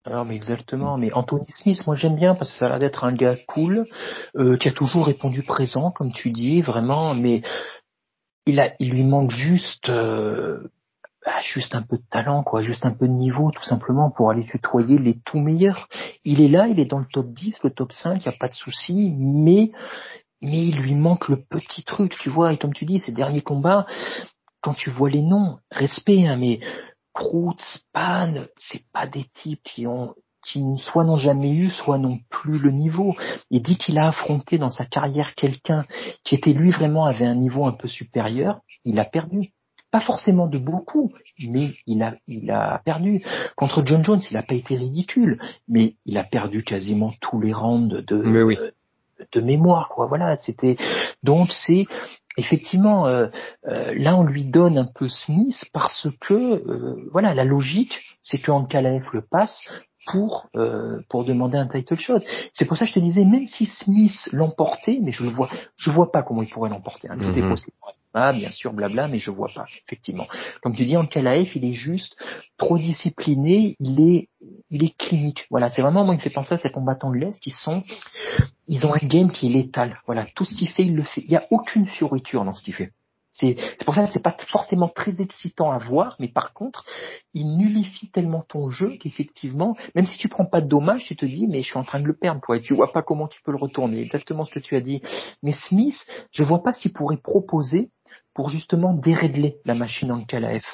Alors 0.06 0.24
mais 0.24 0.36
exactement, 0.36 0.98
mais 0.98 1.12
Anthony 1.14 1.48
Smith, 1.50 1.88
moi 1.88 1.96
j'aime 1.96 2.16
bien 2.16 2.36
parce 2.36 2.52
que 2.52 2.60
ça 2.60 2.68
a 2.68 2.70
l'air 2.70 2.80
d'être 2.80 3.06
un 3.06 3.16
gars 3.16 3.38
cool, 3.48 3.88
euh, 4.36 4.56
qui 4.58 4.68
a 4.68 4.72
toujours 4.72 5.08
répondu 5.08 5.42
présent, 5.42 5.90
comme 5.90 6.14
tu 6.14 6.30
dis, 6.30 6.62
vraiment, 6.62 7.16
mais 7.16 7.42
il 8.46 8.60
a, 8.60 8.74
il 8.80 8.92
lui 8.92 9.04
manque 9.04 9.32
juste 9.32 9.90
euh, 9.90 10.70
bah, 11.26 11.42
juste 11.42 11.74
un 11.74 11.82
peu 11.82 11.98
de 11.98 12.04
talent, 12.10 12.44
quoi, 12.44 12.62
juste 12.62 12.86
un 12.86 12.92
peu 12.92 13.08
de 13.08 13.14
niveau, 13.14 13.52
tout 13.52 13.64
simplement, 13.64 14.12
pour 14.12 14.30
aller 14.30 14.46
tutoyer 14.46 15.00
les 15.00 15.20
tout 15.26 15.40
meilleurs. 15.40 15.88
Il 16.24 16.40
est 16.42 16.48
là, 16.48 16.68
il 16.68 16.80
est 16.80 16.86
dans 16.86 17.00
le 17.00 17.08
top 17.12 17.28
10, 17.34 17.64
le 17.64 17.72
top 17.72 17.92
5, 17.92 18.24
il 18.24 18.30
n'y 18.30 18.36
a 18.36 18.38
pas 18.38 18.48
de 18.48 18.54
souci, 18.54 19.12
mais 19.18 19.72
mais 20.42 20.68
il 20.68 20.78
lui 20.78 20.94
manque 20.94 21.30
le 21.30 21.42
petit 21.42 21.84
truc, 21.84 22.16
tu 22.20 22.30
vois, 22.30 22.54
et 22.54 22.58
comme 22.58 22.74
tu 22.74 22.86
dis, 22.86 23.00
ces 23.00 23.12
derniers 23.12 23.42
combats, 23.42 23.88
quand 24.62 24.76
tu 24.76 24.92
vois 24.92 25.10
les 25.10 25.24
noms, 25.24 25.58
respect, 25.72 26.28
hein, 26.28 26.38
mais 26.38 26.60
Kroot, 27.14 27.60
Span, 27.60 28.46
c'est 28.58 28.84
pas 28.92 29.08
des 29.08 29.26
types 29.34 29.64
qui 29.64 29.88
ont 29.88 30.14
qui 30.46 30.64
soit 30.78 31.04
n'ont 31.04 31.16
jamais 31.16 31.52
eu, 31.52 31.70
soit 31.70 31.98
n'ont 31.98 32.20
plus 32.30 32.60
le 32.60 32.70
niveau. 32.70 33.16
Il 33.50 33.64
dit 33.64 33.78
qu'il 33.78 33.98
a 33.98 34.10
affronté 34.10 34.60
dans 34.60 34.70
sa 34.70 34.86
carrière 34.86 35.34
quelqu'un 35.34 35.86
qui 36.24 36.36
était 36.36 36.54
lui 36.54 36.70
vraiment 36.70 37.06
avait 37.06 37.26
un 37.26 37.34
niveau 37.34 37.66
un 37.66 37.72
peu 37.72 37.88
supérieur, 37.88 38.60
il 38.84 39.00
a 39.00 39.06
perdu. 39.06 39.55
Pas 39.96 40.02
forcément 40.02 40.48
de 40.48 40.58
beaucoup, 40.58 41.14
mais 41.40 41.70
il 41.88 42.04
a, 42.04 42.16
il 42.28 42.52
a 42.52 42.82
perdu. 42.84 43.24
Contre 43.56 43.82
John 43.86 44.04
Jones, 44.04 44.20
il 44.30 44.34
n'a 44.34 44.44
pas 44.44 44.56
été 44.56 44.76
ridicule, 44.76 45.40
mais 45.70 45.96
il 46.06 46.18
a 46.18 46.26
perdu 46.26 46.66
quasiment 46.66 47.14
tous 47.22 47.40
les 47.40 47.54
rounds 47.54 47.88
de, 47.88 48.02
de, 48.02 48.74
de 49.32 49.40
mémoire, 49.40 49.88
quoi. 49.88 50.08
Voilà, 50.08 50.36
c'était 50.36 50.76
donc 51.24 51.50
c'est 51.66 51.86
effectivement 52.36 53.08
euh, 53.08 53.28
euh, 53.68 53.94
là 53.98 54.18
on 54.18 54.24
lui 54.24 54.44
donne 54.44 54.78
un 54.78 54.90
peu 54.94 55.08
Smith 55.08 55.64
parce 55.72 56.10
que 56.20 56.34
euh, 56.34 57.10
voilà 57.14 57.34
la 57.34 57.46
logique 57.46 58.02
c'est 58.22 58.38
que 58.38 58.52
Ankalaev 58.52 59.06
le 59.14 59.22
passe 59.22 59.62
pour 60.06 60.48
euh, 60.56 61.02
pour 61.10 61.26
demander 61.26 61.58
un 61.58 61.68
title 61.68 62.00
shot. 62.00 62.20
C'est 62.54 62.66
pour 62.66 62.78
ça 62.78 62.86
que 62.86 62.90
je 62.90 62.96
te 62.96 63.00
disais, 63.00 63.26
même 63.26 63.48
si 63.48 63.66
Smith 63.66 64.30
l'emportait, 64.32 65.00
mais 65.02 65.12
je 65.12 65.24
le 65.24 65.30
vois, 65.30 65.50
je 65.78 65.90
vois 65.90 66.12
pas 66.12 66.24
comment 66.24 66.42
il 66.42 66.50
pourrait 66.50 66.70
l'emporter. 66.70 67.10
Hein. 67.10 67.16
Mhm. 67.16 67.50
possible. 67.50 67.74
Ah, 68.18 68.32
bien 68.32 68.50
sûr, 68.50 68.72
blabla, 68.72 69.10
mais 69.10 69.20
je 69.20 69.30
vois 69.30 69.50
pas, 69.54 69.66
effectivement. 69.86 70.26
Comme 70.62 70.74
tu 70.74 70.86
dis, 70.86 70.96
Ankalaev, 70.96 71.50
il 71.54 71.66
est 71.66 71.74
juste 71.74 72.16
trop 72.58 72.78
discipliné, 72.78 73.76
il 73.80 74.00
est, 74.00 74.30
il 74.70 74.86
est 74.86 74.96
clinique. 74.98 75.46
Voilà, 75.50 75.70
c'est 75.70 75.82
vraiment, 75.82 76.06
moi, 76.06 76.14
il 76.14 76.18
me 76.18 76.22
fait 76.22 76.30
penser 76.30 76.54
à 76.54 76.58
ces 76.58 76.70
combattants 76.70 77.12
de 77.12 77.18
l'Est 77.18 77.38
qui 77.42 77.52
sont, 77.52 77.84
ils 78.70 78.86
ont 78.86 78.94
un 78.94 79.06
game 79.06 79.32
qui 79.32 79.48
est 79.48 79.50
létal. 79.50 80.00
Voilà, 80.06 80.26
tout 80.34 80.46
ce 80.46 80.56
qu'il 80.56 80.70
fait, 80.70 80.86
il 80.86 80.96
le 80.96 81.04
fait. 81.04 81.22
Il 81.22 81.30
n'y 81.30 81.36
a 81.36 81.46
aucune 81.52 81.88
fioriture 81.88 82.46
dans 82.46 82.54
ce 82.54 82.64
qu'il 82.64 82.74
fait. 82.74 82.92
C'est 83.38 83.58
pour 83.84 83.94
ça 83.94 84.06
que 84.06 84.14
c'est 84.14 84.24
pas 84.24 84.36
forcément 84.48 84.88
très 84.88 85.22
excitant 85.22 85.70
à 85.70 85.78
voir, 85.78 86.16
mais 86.20 86.30
par 86.30 86.54
contre, 86.54 86.86
il 87.34 87.58
nullifie 87.58 88.10
tellement 88.10 88.44
ton 88.48 88.70
jeu 88.70 88.96
qu'effectivement, 88.98 89.76
même 89.94 90.06
si 90.06 90.18
tu 90.18 90.30
prends 90.30 90.46
pas 90.46 90.62
de 90.62 90.70
dommages, 90.70 91.04
tu 91.04 91.18
te 91.18 91.26
dis 91.26 91.46
mais 91.48 91.62
je 91.62 91.68
suis 91.68 91.78
en 91.78 91.84
train 91.84 92.00
de 92.00 92.08
le 92.08 92.16
perdre, 92.16 92.40
toi, 92.42 92.56
et 92.56 92.62
tu 92.62 92.74
vois 92.74 92.94
pas 92.94 93.02
comment 93.02 93.28
tu 93.28 93.42
peux 93.42 93.52
le 93.52 93.58
retourner. 93.58 94.00
Exactement 94.00 94.46
ce 94.46 94.52
que 94.52 94.60
tu 94.60 94.78
as 94.78 94.82
dit. 94.82 95.02
Mais 95.44 95.52
Smith, 95.52 95.98
je 96.32 96.44
vois 96.44 96.64
pas 96.64 96.72
ce 96.72 96.80
qu'il 96.80 96.94
pourrait 96.94 97.18
proposer 97.18 97.92
pour 98.34 98.50
justement 98.50 98.94
dérégler 98.94 99.58
la 99.66 99.76
machine 99.76 100.14
en 100.14 100.24
KLF. 100.24 100.66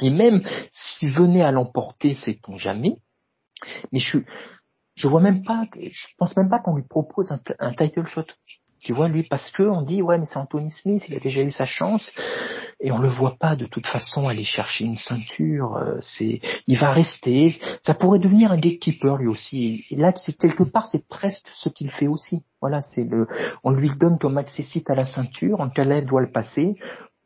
Et 0.00 0.08
même 0.08 0.42
s'il 0.72 1.10
venait 1.10 1.42
à 1.42 1.50
l'emporter, 1.50 2.14
c'est 2.14 2.40
ton 2.40 2.56
jamais. 2.56 2.96
Mais 3.92 3.98
je 3.98 4.18
je 4.94 5.08
vois 5.08 5.20
même 5.20 5.42
pas, 5.42 5.64
je 5.74 6.06
pense 6.18 6.36
même 6.36 6.50
pas 6.50 6.58
qu'on 6.58 6.76
lui 6.76 6.84
propose 6.84 7.32
un 7.58 7.72
title 7.74 8.04
shot. 8.04 8.26
Tu 8.82 8.92
vois, 8.92 9.08
lui, 9.08 9.22
parce 9.22 9.50
que 9.50 9.62
on 9.62 9.82
dit, 9.82 10.02
ouais, 10.02 10.18
mais 10.18 10.26
c'est 10.26 10.38
Anthony 10.38 10.70
Smith, 10.70 11.04
il 11.08 11.16
a 11.16 11.20
déjà 11.20 11.42
eu 11.42 11.50
sa 11.52 11.64
chance, 11.64 12.10
et 12.80 12.90
on 12.90 12.98
le 12.98 13.08
voit 13.08 13.36
pas 13.38 13.54
de 13.54 13.66
toute 13.66 13.86
façon 13.86 14.28
aller 14.28 14.44
chercher 14.44 14.84
une 14.84 14.96
ceinture. 14.96 15.76
Euh, 15.76 15.98
c'est, 16.00 16.40
il 16.66 16.78
va 16.78 16.92
rester. 16.92 17.60
Ça 17.86 17.94
pourrait 17.94 18.18
devenir 18.18 18.50
un 18.50 18.58
gatekeeper 18.58 19.16
lui 19.18 19.28
aussi. 19.28 19.84
Et 19.90 19.96
là, 19.96 20.12
c'est 20.16 20.36
quelque 20.36 20.64
part, 20.64 20.86
c'est 20.86 21.06
presque 21.06 21.46
ce 21.54 21.68
qu'il 21.68 21.90
fait 21.90 22.08
aussi. 22.08 22.42
Voilà, 22.60 22.82
c'est 22.82 23.04
le, 23.04 23.28
on 23.62 23.70
lui 23.70 23.90
donne 23.96 24.18
comme 24.18 24.38
accessite 24.38 24.90
à 24.90 24.94
la 24.94 25.04
ceinture, 25.04 25.60
en 25.60 25.70
elle 25.76 26.06
doit 26.06 26.20
le 26.20 26.30
passer 26.30 26.76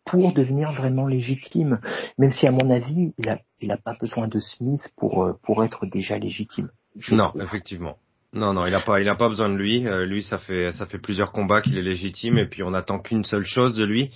pour 0.04 0.32
devenir 0.32 0.72
vraiment 0.72 1.07
légitime. 1.07 1.80
Même 2.18 2.32
si, 2.32 2.46
à 2.46 2.52
mon 2.52 2.70
avis, 2.70 3.12
il 3.18 3.28
a, 3.28 3.38
il 3.61 3.72
a 3.72 3.76
pas 3.76 3.94
besoin 4.00 4.28
de 4.28 4.38
Smith 4.40 4.88
pour 4.96 5.24
euh, 5.24 5.32
pour 5.42 5.64
être 5.64 5.86
déjà 5.86 6.18
légitime. 6.18 6.70
non, 7.12 7.32
effectivement. 7.40 7.96
Non, 8.32 8.52
non, 8.52 8.66
il 8.66 8.74
a 8.74 8.80
pas, 8.80 9.00
il 9.00 9.08
a 9.08 9.14
pas 9.14 9.28
besoin 9.28 9.48
de 9.48 9.56
lui. 9.56 9.86
Euh, 9.86 10.04
lui, 10.04 10.22
ça 10.22 10.38
fait, 10.38 10.72
ça 10.72 10.86
fait 10.86 10.98
plusieurs 10.98 11.32
combats 11.32 11.62
qu'il 11.62 11.78
est 11.78 11.82
légitime, 11.82 12.38
et 12.38 12.46
puis 12.46 12.62
on 12.62 12.74
attend 12.74 12.98
qu'une 12.98 13.24
seule 13.24 13.44
chose 13.44 13.74
de 13.74 13.84
lui, 13.84 14.10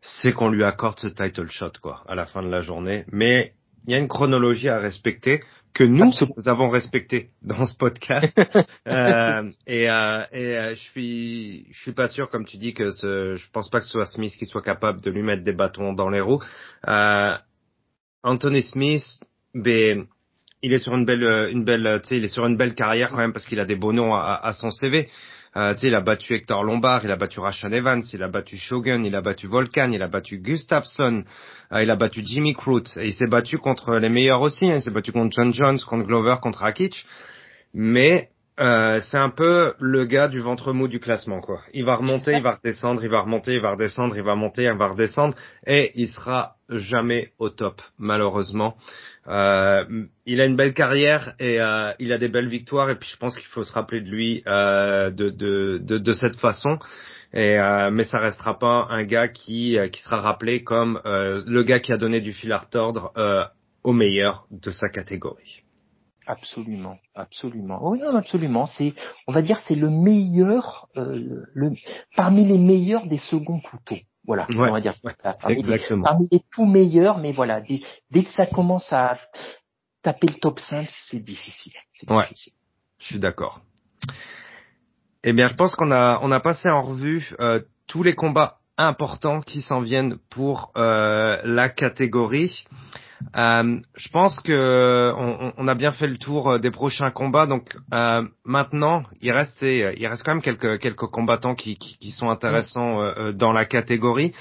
c'est 0.00 0.32
qu'on 0.32 0.48
lui 0.48 0.64
accorde 0.64 0.98
ce 0.98 1.06
title 1.06 1.48
shot, 1.48 1.72
quoi, 1.80 2.02
à 2.08 2.14
la 2.14 2.26
fin 2.26 2.42
de 2.42 2.48
la 2.48 2.60
journée. 2.60 3.04
Mais 3.12 3.54
il 3.86 3.92
y 3.92 3.96
a 3.96 3.98
une 3.98 4.08
chronologie 4.08 4.68
à 4.68 4.78
respecter 4.78 5.42
que 5.74 5.84
nous, 5.84 6.12
nous 6.36 6.48
avons 6.48 6.68
respecté 6.68 7.30
dans 7.42 7.66
ce 7.66 7.74
podcast. 7.74 8.38
euh, 8.88 9.50
et 9.66 9.90
euh, 9.90 10.24
et 10.32 10.56
euh, 10.56 10.74
je 10.74 10.80
suis, 10.80 11.66
je 11.72 11.80
suis 11.80 11.92
pas 11.92 12.08
sûr, 12.08 12.28
comme 12.28 12.44
tu 12.44 12.56
dis, 12.58 12.74
que 12.74 12.90
ce, 12.90 13.36
je 13.36 13.46
pense 13.52 13.70
pas 13.70 13.80
que 13.80 13.86
ce 13.86 13.92
soit 13.92 14.06
Smith 14.06 14.34
qui 14.36 14.46
soit 14.46 14.62
capable 14.62 15.00
de 15.00 15.10
lui 15.10 15.22
mettre 15.22 15.42
des 15.42 15.52
bâtons 15.52 15.92
dans 15.92 16.10
les 16.10 16.20
roues. 16.20 16.42
Euh, 16.88 17.36
Anthony 18.22 18.62
Smith, 18.62 19.20
ben 19.54 20.06
il 20.62 20.72
est 20.72 20.78
sur 20.78 20.94
une 20.94 21.04
belle, 21.04 21.24
euh, 21.24 21.50
une 21.50 21.64
belle, 21.64 22.00
tu 22.02 22.08
sais, 22.08 22.16
il 22.16 22.24
est 22.24 22.28
sur 22.28 22.46
une 22.46 22.56
belle 22.56 22.74
carrière 22.74 23.10
quand 23.10 23.18
même 23.18 23.32
parce 23.32 23.46
qu'il 23.46 23.60
a 23.60 23.64
des 23.64 23.76
beaux 23.76 23.92
noms 23.92 24.14
à, 24.14 24.52
son 24.54 24.70
CV. 24.70 25.08
Euh, 25.54 25.74
il 25.82 25.94
a 25.94 26.00
battu 26.00 26.34
Hector 26.34 26.64
Lombard, 26.64 27.04
il 27.04 27.10
a 27.10 27.16
battu 27.16 27.38
Rashan 27.40 27.72
Evans, 27.72 28.02
il 28.14 28.22
a 28.22 28.28
battu 28.28 28.56
Shogun, 28.56 29.04
il 29.04 29.14
a 29.14 29.20
battu 29.20 29.48
Volkan, 29.48 29.90
il 29.92 30.02
a 30.02 30.08
battu 30.08 30.38
Gustafsson, 30.38 31.22
euh, 31.72 31.82
il 31.82 31.90
a 31.90 31.96
battu 31.96 32.22
Jimmy 32.24 32.54
Crute 32.54 32.96
et 32.96 33.08
il 33.08 33.12
s'est 33.12 33.26
battu 33.26 33.58
contre 33.58 33.96
les 33.96 34.08
meilleurs 34.08 34.40
aussi. 34.40 34.70
Hein, 34.70 34.76
il 34.76 34.82
s'est 34.82 34.90
battu 34.90 35.12
contre 35.12 35.34
John 35.36 35.52
Jones, 35.52 35.78
contre 35.86 36.06
Glover, 36.06 36.36
contre 36.40 36.60
Rakic. 36.60 37.04
Mais 37.74 38.28
euh, 38.60 39.00
c'est 39.00 39.16
un 39.16 39.30
peu 39.30 39.72
le 39.80 40.04
gars 40.04 40.28
du 40.28 40.40
ventre 40.40 40.72
mou 40.72 40.86
du 40.86 41.00
classement, 41.00 41.40
quoi. 41.40 41.62
Il 41.72 41.84
va 41.84 41.96
remonter, 41.96 42.32
il 42.36 42.42
va 42.42 42.56
redescendre, 42.56 43.02
il 43.02 43.10
va 43.10 43.22
remonter, 43.22 43.54
il 43.54 43.62
va 43.62 43.72
redescendre, 43.72 44.16
il 44.16 44.22
va 44.22 44.34
monter, 44.34 44.64
il 44.64 44.76
va 44.76 44.88
redescendre, 44.88 45.34
et 45.66 45.92
il 45.94 46.08
sera 46.08 46.56
jamais 46.68 47.32
au 47.38 47.48
top, 47.48 47.80
malheureusement. 47.98 48.76
Euh, 49.28 50.04
il 50.26 50.40
a 50.40 50.46
une 50.46 50.56
belle 50.56 50.74
carrière 50.74 51.34
et 51.38 51.60
euh, 51.60 51.92
il 51.98 52.12
a 52.12 52.18
des 52.18 52.28
belles 52.28 52.48
victoires, 52.48 52.90
et 52.90 52.96
puis 52.96 53.08
je 53.10 53.16
pense 53.16 53.36
qu'il 53.36 53.46
faut 53.46 53.64
se 53.64 53.72
rappeler 53.72 54.02
de 54.02 54.10
lui 54.10 54.42
euh, 54.46 55.10
de, 55.10 55.30
de, 55.30 55.78
de, 55.78 55.98
de, 55.98 56.12
cette 56.12 56.36
façon. 56.36 56.78
Mais 57.32 58.04
ça 58.04 58.18
restera 58.18 58.58
pas 58.58 58.88
un 58.90 59.04
gars 59.04 59.28
qui, 59.28 59.78
qui 59.90 60.02
sera 60.02 60.20
rappelé 60.20 60.62
comme 60.62 61.00
le 61.04 61.62
gars 61.62 61.80
qui 61.80 61.90
a 61.90 61.96
donné 61.96 62.20
du 62.20 62.34
fil 62.34 62.52
à 62.52 62.58
retordre 62.58 63.14
au 63.82 63.94
meilleur 63.94 64.44
de 64.50 64.70
sa 64.70 64.90
catégorie. 64.90 65.61
Absolument, 66.26 66.98
absolument. 67.14 67.78
Oui, 67.82 67.98
non, 67.98 68.14
absolument. 68.16 68.66
C'est, 68.66 68.94
on 69.26 69.32
va 69.32 69.42
dire, 69.42 69.58
c'est 69.66 69.74
le 69.74 69.90
meilleur, 69.90 70.88
euh, 70.96 71.44
le, 71.54 71.72
parmi 72.16 72.44
les 72.44 72.58
meilleurs 72.58 73.06
des 73.06 73.18
seconds 73.18 73.60
couteaux. 73.60 74.00
Voilà, 74.24 74.46
on 74.54 74.70
va 74.70 74.80
dire. 74.80 74.94
parmi, 75.22 75.58
exactement. 75.58 76.04
Les, 76.04 76.10
parmi 76.10 76.28
les 76.30 76.42
tout 76.52 76.64
meilleurs, 76.64 77.18
mais 77.18 77.32
voilà, 77.32 77.60
dès, 77.60 77.80
dès, 78.10 78.22
que 78.22 78.30
ça 78.30 78.46
commence 78.46 78.92
à 78.92 79.18
taper 80.02 80.28
le 80.28 80.34
top 80.34 80.60
5, 80.60 80.88
c'est 81.10 81.18
difficile. 81.18 81.72
Ouais, 82.08 82.22
difficile. 82.28 82.52
je 82.98 83.06
suis 83.06 83.18
d'accord. 83.18 83.60
Eh 85.24 85.32
bien, 85.32 85.48
je 85.48 85.54
pense 85.54 85.74
qu'on 85.74 85.90
a, 85.90 86.20
on 86.22 86.30
a 86.30 86.40
passé 86.40 86.68
en 86.68 86.82
revue 86.82 87.34
euh, 87.40 87.60
tous 87.86 88.02
les 88.02 88.14
combats 88.14 88.58
importants 88.78 89.40
qui 89.40 89.60
s'en 89.60 89.80
viennent 89.80 90.18
pour 90.30 90.72
euh, 90.76 91.40
la 91.44 91.68
catégorie. 91.68 92.64
Euh, 93.36 93.80
je 93.94 94.08
pense 94.10 94.38
que 94.40 95.12
on, 95.56 95.68
a 95.68 95.74
bien 95.74 95.92
fait 95.92 96.06
le 96.06 96.18
tour 96.18 96.50
euh, 96.50 96.58
des 96.58 96.70
prochains 96.70 97.10
combats. 97.10 97.46
Donc 97.46 97.76
euh, 97.92 98.22
maintenant, 98.44 99.04
il 99.20 99.32
reste 99.32 99.62
il 99.62 100.06
reste 100.06 100.22
quand 100.22 100.34
même 100.34 100.42
quelques 100.42 101.06
combattants 101.06 101.54
qui, 101.54 101.78
sont 102.10 102.28
intéressants 102.28 103.00
euh, 103.00 103.32
dans 103.32 103.52
la 103.52 103.64
catégorie. 103.64 104.32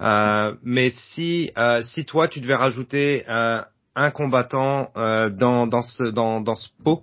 mais 0.00 0.90
si 0.90 1.50
si 1.82 2.04
toi 2.04 2.28
tu 2.28 2.40
devais 2.40 2.54
rajouter 2.54 3.24
un 3.26 4.10
combattant 4.10 4.90
dans 4.94 5.66
dans 5.66 5.82
ce 5.82 6.04
dans 6.04 6.40
dans 6.40 6.54
ce 6.54 6.68
pot 6.84 7.02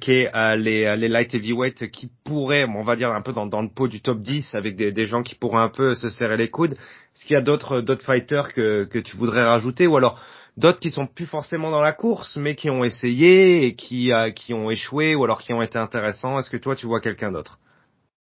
qui 0.00 0.12
est 0.12 0.56
les, 0.56 0.94
les 0.96 1.08
light 1.08 1.34
heavyweight 1.34 1.90
qui 1.90 2.10
pourraient, 2.24 2.66
on 2.66 2.82
va 2.82 2.96
dire 2.96 3.10
un 3.12 3.22
peu 3.22 3.32
dans, 3.32 3.46
dans 3.46 3.62
le 3.62 3.70
pot 3.70 3.88
du 3.88 4.02
top 4.02 4.20
10 4.20 4.54
avec 4.54 4.76
des, 4.76 4.92
des 4.92 5.06
gens 5.06 5.22
qui 5.22 5.34
pourraient 5.34 5.62
un 5.62 5.70
peu 5.70 5.94
se 5.94 6.10
serrer 6.10 6.36
les 6.36 6.50
coudes. 6.50 6.74
Est-ce 6.74 7.24
qu'il 7.24 7.34
y 7.34 7.38
a 7.38 7.42
d'autres 7.42 7.80
d'autres 7.80 8.04
fighters 8.04 8.52
que 8.52 8.84
que 8.84 8.98
tu 8.98 9.16
voudrais 9.16 9.42
rajouter? 9.42 9.86
Ou 9.86 9.96
alors 9.96 10.20
d'autres 10.60 10.78
qui 10.78 10.90
sont 10.90 11.06
plus 11.06 11.26
forcément 11.26 11.70
dans 11.70 11.80
la 11.80 11.92
course, 11.92 12.36
mais 12.36 12.54
qui 12.54 12.70
ont 12.70 12.84
essayé 12.84 13.64
et 13.64 13.74
qui, 13.74 14.12
euh, 14.12 14.30
qui 14.30 14.54
ont 14.54 14.70
échoué 14.70 15.14
ou 15.14 15.24
alors 15.24 15.40
qui 15.40 15.52
ont 15.52 15.62
été 15.62 15.78
intéressants. 15.78 16.38
Est-ce 16.38 16.50
que 16.50 16.56
toi, 16.56 16.76
tu 16.76 16.86
vois 16.86 17.00
quelqu'un 17.00 17.32
d'autre? 17.32 17.58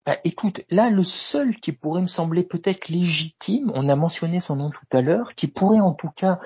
Bah, 0.06 0.18
écoute, 0.24 0.62
là, 0.70 0.90
le 0.90 1.04
seul 1.04 1.58
qui 1.58 1.74
pourrait 1.74 2.02
me 2.02 2.08
sembler 2.08 2.44
peut-être 2.44 2.88
légitime, 2.88 3.72
on 3.76 3.90
a 3.90 3.96
mentionné 3.96 4.40
son 4.40 4.56
nom 4.56 4.70
tout 4.70 4.98
à 4.98 5.02
l'heure, 5.02 5.34
qui 5.36 5.48
pourrait 5.48 5.82
en 5.82 5.94
tout 5.94 6.12
cas 6.16 6.40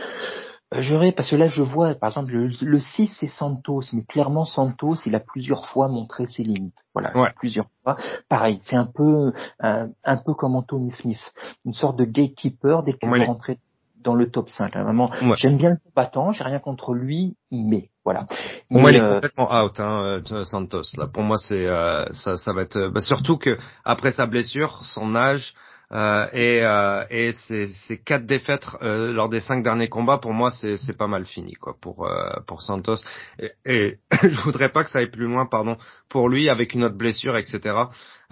euh, 0.73 1.11
parce 1.11 1.29
que 1.29 1.35
là 1.35 1.47
je 1.47 1.61
vois, 1.61 1.93
par 1.95 2.09
exemple, 2.09 2.31
le, 2.31 2.79
6 2.79 3.07
c'est 3.19 3.27
Santos, 3.27 3.83
mais 3.91 4.03
clairement 4.03 4.45
Santos, 4.45 4.95
il 5.05 5.13
a 5.15 5.19
plusieurs 5.19 5.67
fois 5.67 5.89
montré 5.89 6.27
ses 6.27 6.43
limites. 6.43 6.85
Voilà, 6.93 7.33
plusieurs 7.35 7.67
fois. 7.83 7.97
Pareil, 8.29 8.61
c'est 8.63 8.77
un 8.77 8.85
peu 8.85 9.33
un, 9.59 9.89
un, 10.05 10.17
peu 10.17 10.33
comme 10.33 10.55
Anthony 10.55 10.91
Smith, 10.91 11.33
une 11.65 11.73
sorte 11.73 11.97
de 11.97 12.05
gatekeeper 12.05 12.83
dès 12.83 12.93
qu'il 12.93 13.09
ouais. 13.09 13.25
rentrer 13.25 13.59
dans 14.03 14.15
le 14.15 14.29
top 14.29 14.49
5. 14.49 14.75
Hein. 14.75 14.83
Vraiment, 14.83 15.11
j'aime 15.37 15.57
bien 15.57 15.71
le 15.71 15.77
combattant, 15.83 16.31
j'ai 16.31 16.43
rien 16.43 16.59
contre 16.59 16.93
lui, 16.93 17.35
mais 17.51 17.89
voilà. 18.03 18.27
Pour 18.69 18.81
moi, 18.81 18.91
il 18.91 18.97
est 18.97 19.01
euh, 19.01 19.15
complètement 19.15 19.63
out, 19.63 19.79
hein, 19.79 20.21
euh, 20.31 20.43
Santos. 20.43 20.83
Là, 20.97 21.07
pour 21.07 21.23
moi, 21.23 21.37
c'est 21.37 21.65
euh, 21.67 22.05
ça, 22.11 22.37
ça 22.37 22.53
va 22.53 22.61
être 22.63 22.87
bah, 22.87 23.01
surtout 23.01 23.37
que 23.37 23.57
après 23.85 24.11
sa 24.11 24.25
blessure, 24.25 24.79
son 24.83 25.15
âge, 25.15 25.53
Euh, 25.93 26.25
et 26.31 26.63
euh, 26.63 27.03
et 27.09 27.33
ces, 27.33 27.67
ces 27.67 27.97
quatre 28.01 28.25
défaites 28.25 28.65
euh, 28.81 29.11
lors 29.11 29.27
des 29.27 29.41
cinq 29.41 29.61
derniers 29.61 29.89
combats, 29.89 30.19
pour 30.19 30.31
moi, 30.31 30.49
c'est 30.51 30.77
c'est 30.77 30.95
pas 30.97 31.07
mal 31.07 31.25
fini 31.25 31.53
quoi 31.55 31.75
pour 31.81 32.05
euh, 32.07 32.31
pour 32.47 32.61
Santos. 32.61 33.03
Et, 33.39 33.51
et 33.65 33.99
je 34.23 34.41
voudrais 34.43 34.69
pas 34.71 34.85
que 34.85 34.89
ça 34.89 34.99
aille 34.99 35.11
plus 35.11 35.27
loin, 35.27 35.45
pardon, 35.47 35.75
pour 36.07 36.29
lui 36.29 36.49
avec 36.49 36.73
une 36.75 36.85
autre 36.85 36.95
blessure, 36.95 37.35
etc. 37.35 37.59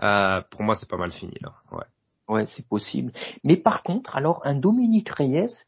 Euh, 0.01 0.41
pour 0.51 0.63
moi, 0.63 0.76
c'est 0.76 0.89
pas 0.89 0.95
mal 0.97 1.11
fini 1.11 1.36
là. 1.41 1.51
Ouais. 1.74 1.84
Ouais, 2.30 2.45
c'est 2.55 2.65
possible. 2.65 3.11
Mais 3.43 3.57
par 3.57 3.84
contre, 3.84 4.15
alors 4.15 4.41
un 4.45 4.55
Dominique 4.55 5.09
Reyes, 5.09 5.65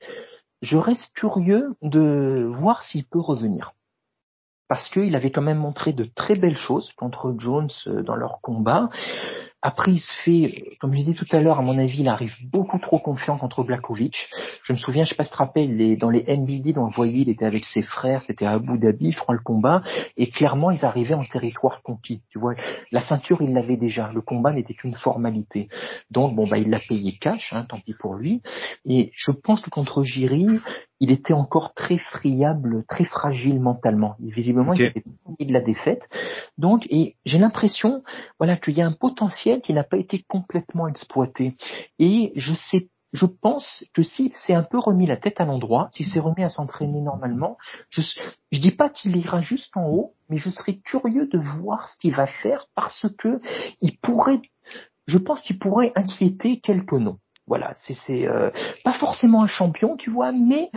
je 0.61 0.77
reste 0.77 1.11
curieux 1.13 1.75
de 1.81 2.49
voir 2.55 2.83
s'il 2.83 3.05
peut 3.05 3.19
revenir 3.19 3.73
parce 4.71 4.87
qu'il 4.87 5.17
avait 5.17 5.31
quand 5.31 5.41
même 5.41 5.57
montré 5.57 5.91
de 5.91 6.05
très 6.05 6.35
belles 6.35 6.55
choses 6.55 6.93
contre 6.93 7.35
Jones 7.37 7.69
euh, 7.87 8.03
dans 8.03 8.15
leur 8.15 8.39
combat. 8.39 8.89
Après, 9.61 9.91
il 9.91 9.99
se 9.99 10.11
fait, 10.23 10.77
comme 10.79 10.91
je 10.93 10.99
disais 10.99 11.13
tout 11.13 11.27
à 11.31 11.39
l'heure, 11.39 11.59
à 11.59 11.61
mon 11.61 11.77
avis, 11.77 11.99
il 11.99 12.07
arrive 12.07 12.35
beaucoup 12.51 12.79
trop 12.79 12.97
confiant 12.97 13.37
contre 13.37 13.63
Blakovic. 13.63 14.29
Je 14.63 14.73
me 14.73 14.77
souviens, 14.77 15.03
je 15.03 15.09
sais 15.09 15.15
pas 15.15 15.23
si 15.23 15.29
tu 15.29 15.37
te 15.37 15.43
rappelles, 15.43 15.77
les, 15.77 15.95
dans 15.95 16.09
les 16.09 16.23
NBD, 16.23 16.75
on 16.77 16.85
le 16.85 16.91
voyait, 16.91 17.21
il 17.21 17.29
était 17.29 17.45
avec 17.45 17.65
ses 17.65 17.83
frères, 17.83 18.23
c'était 18.23 18.45
à 18.45 18.53
Abu 18.53 18.79
Dhabi, 18.79 19.11
je 19.11 19.19
crois, 19.19 19.35
le 19.35 19.41
combat, 19.41 19.83
et 20.17 20.29
clairement, 20.29 20.71
ils 20.71 20.83
arrivaient 20.83 21.13
en 21.13 21.25
territoire 21.25 21.83
conquis. 21.83 22.21
Tu 22.29 22.39
vois, 22.39 22.55
la 22.91 23.01
ceinture, 23.01 23.41
il 23.41 23.53
l'avait 23.53 23.77
déjà. 23.77 24.11
Le 24.13 24.21
combat 24.21 24.51
n'était 24.51 24.73
qu'une 24.73 24.95
formalité. 24.95 25.69
Donc, 26.09 26.35
bon, 26.35 26.47
bah, 26.47 26.57
il 26.57 26.69
l'a 26.69 26.79
payé 26.79 27.17
cash, 27.19 27.53
hein, 27.53 27.65
tant 27.69 27.79
pis 27.79 27.93
pour 27.93 28.15
lui. 28.15 28.41
Et 28.85 29.11
je 29.13 29.31
pense 29.31 29.61
que 29.61 29.69
contre 29.69 30.03
Jiri, 30.03 30.47
il 30.99 31.11
était 31.11 31.33
encore 31.33 31.73
très 31.73 31.97
friable, 31.97 32.83
très 32.87 33.05
fragile 33.05 33.59
mentalement. 33.59 34.15
Et 34.23 34.29
visiblement, 34.29 34.73
il 34.73 34.85
avait 34.85 35.03
de 35.39 35.53
la 35.53 35.61
défaite. 35.61 36.07
Donc, 36.57 36.85
et 36.89 37.15
j'ai 37.25 37.39
l'impression, 37.39 38.03
voilà, 38.39 38.55
qu'il 38.55 38.75
y 38.75 38.81
a 38.81 38.85
un 38.85 38.93
potentiel 38.93 39.50
qui 39.59 39.73
n'a 39.73 39.83
pas 39.83 39.97
été 39.97 40.23
complètement 40.27 40.87
exploité. 40.87 41.55
Et 41.99 42.31
je 42.35 42.53
sais 42.53 42.87
je 43.13 43.25
pense 43.25 43.83
que 43.93 44.03
si 44.03 44.31
c'est 44.35 44.53
un 44.53 44.63
peu 44.63 44.79
remis 44.79 45.05
la 45.05 45.17
tête 45.17 45.41
à 45.41 45.45
l'endroit, 45.45 45.89
si 45.93 46.03
c'est 46.05 46.19
remis 46.19 46.43
à 46.43 46.49
s'entraîner 46.49 47.01
normalement, 47.01 47.57
je 47.89 48.01
je 48.51 48.59
dis 48.59 48.71
pas 48.71 48.89
qu'il 48.89 49.15
ira 49.17 49.41
jusqu'en 49.41 49.87
haut, 49.87 50.13
mais 50.29 50.37
je 50.37 50.49
serais 50.49 50.77
curieux 50.77 51.27
de 51.27 51.37
voir 51.37 51.89
ce 51.89 51.97
qu'il 51.97 52.15
va 52.15 52.27
faire 52.27 52.67
parce 52.75 53.05
que 53.17 53.41
il 53.81 53.97
pourrait, 53.97 54.41
je 55.07 55.17
pense 55.17 55.41
qu'il 55.41 55.59
pourrait 55.59 55.91
inquiéter 55.95 56.59
quelques 56.61 56.93
noms. 56.93 57.19
Voilà, 57.47 57.73
c'est 57.73 58.27
euh, 58.27 58.49
pas 58.85 58.93
forcément 58.93 59.43
un 59.43 59.47
champion, 59.47 59.97
tu 59.97 60.09
vois, 60.09 60.31
mais 60.31 60.69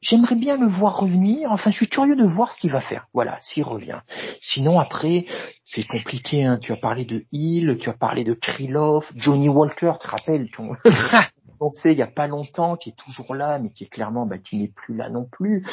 j'aimerais 0.00 0.36
bien 0.36 0.56
le 0.56 0.66
voir 0.66 0.98
revenir. 0.98 1.50
Enfin, 1.52 1.70
je 1.70 1.76
suis 1.76 1.88
curieux 1.88 2.16
de 2.16 2.24
voir 2.24 2.52
ce 2.52 2.60
qu'il 2.60 2.70
va 2.70 2.80
faire. 2.80 3.06
Voilà, 3.12 3.38
s'il 3.40 3.64
revient. 3.64 4.00
Sinon, 4.40 4.78
après, 4.78 5.26
c'est 5.64 5.84
compliqué. 5.84 6.44
Hein. 6.44 6.58
Tu 6.60 6.72
as 6.72 6.76
parlé 6.76 7.04
de 7.04 7.24
Hill, 7.32 7.78
tu 7.80 7.88
as 7.88 7.94
parlé 7.94 8.24
de 8.24 8.34
Krylov, 8.34 9.04
Johnny 9.14 9.48
Walker, 9.48 9.92
tu 10.00 10.06
te 10.06 10.10
rappelles 10.10 10.48
ton... 10.50 10.76
sait 11.82 11.92
il 11.92 11.98
y 11.98 12.02
a 12.02 12.06
pas 12.06 12.26
longtemps, 12.26 12.76
qui 12.76 12.90
est 12.90 12.96
toujours 12.96 13.34
là, 13.34 13.58
mais 13.58 13.70
qui 13.70 13.84
est 13.84 13.88
clairement 13.88 14.26
bah, 14.26 14.38
qui 14.38 14.58
n'est 14.58 14.72
plus 14.74 14.94
là 14.94 15.08
non 15.08 15.24
plus. 15.24 15.66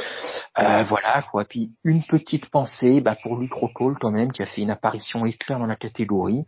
Euh, 0.57 0.84
voilà 0.84 1.23
quoi. 1.32 1.45
Puis 1.45 1.71
une 1.84 2.03
petite 2.03 2.49
pensée 2.49 3.01
bah, 3.01 3.15
pour 3.21 3.38
Luc 3.38 3.53
Rockall 3.53 3.97
quand 3.99 4.11
même, 4.11 4.32
qui 4.32 4.41
a 4.41 4.45
fait 4.45 4.61
une 4.61 4.71
apparition 4.71 5.26
éclair 5.26 5.59
dans 5.59 5.65
la 5.65 5.76
catégorie 5.76 6.45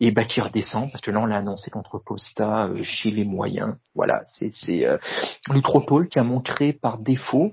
et 0.00 0.12
bah, 0.12 0.24
qui 0.24 0.40
redescend 0.40 0.90
parce 0.90 1.02
que 1.02 1.10
là 1.10 1.20
on 1.20 1.26
l'a 1.26 1.36
annoncé 1.36 1.70
contre 1.70 1.98
Costa 1.98 2.66
euh, 2.66 2.82
chez 2.82 3.10
les 3.10 3.24
moyens. 3.24 3.76
Voilà, 3.94 4.22
c'est 4.24 4.86
euh, 4.86 4.98
qui 6.10 6.18
a 6.18 6.24
montré 6.24 6.72
par 6.72 6.98
défaut 6.98 7.52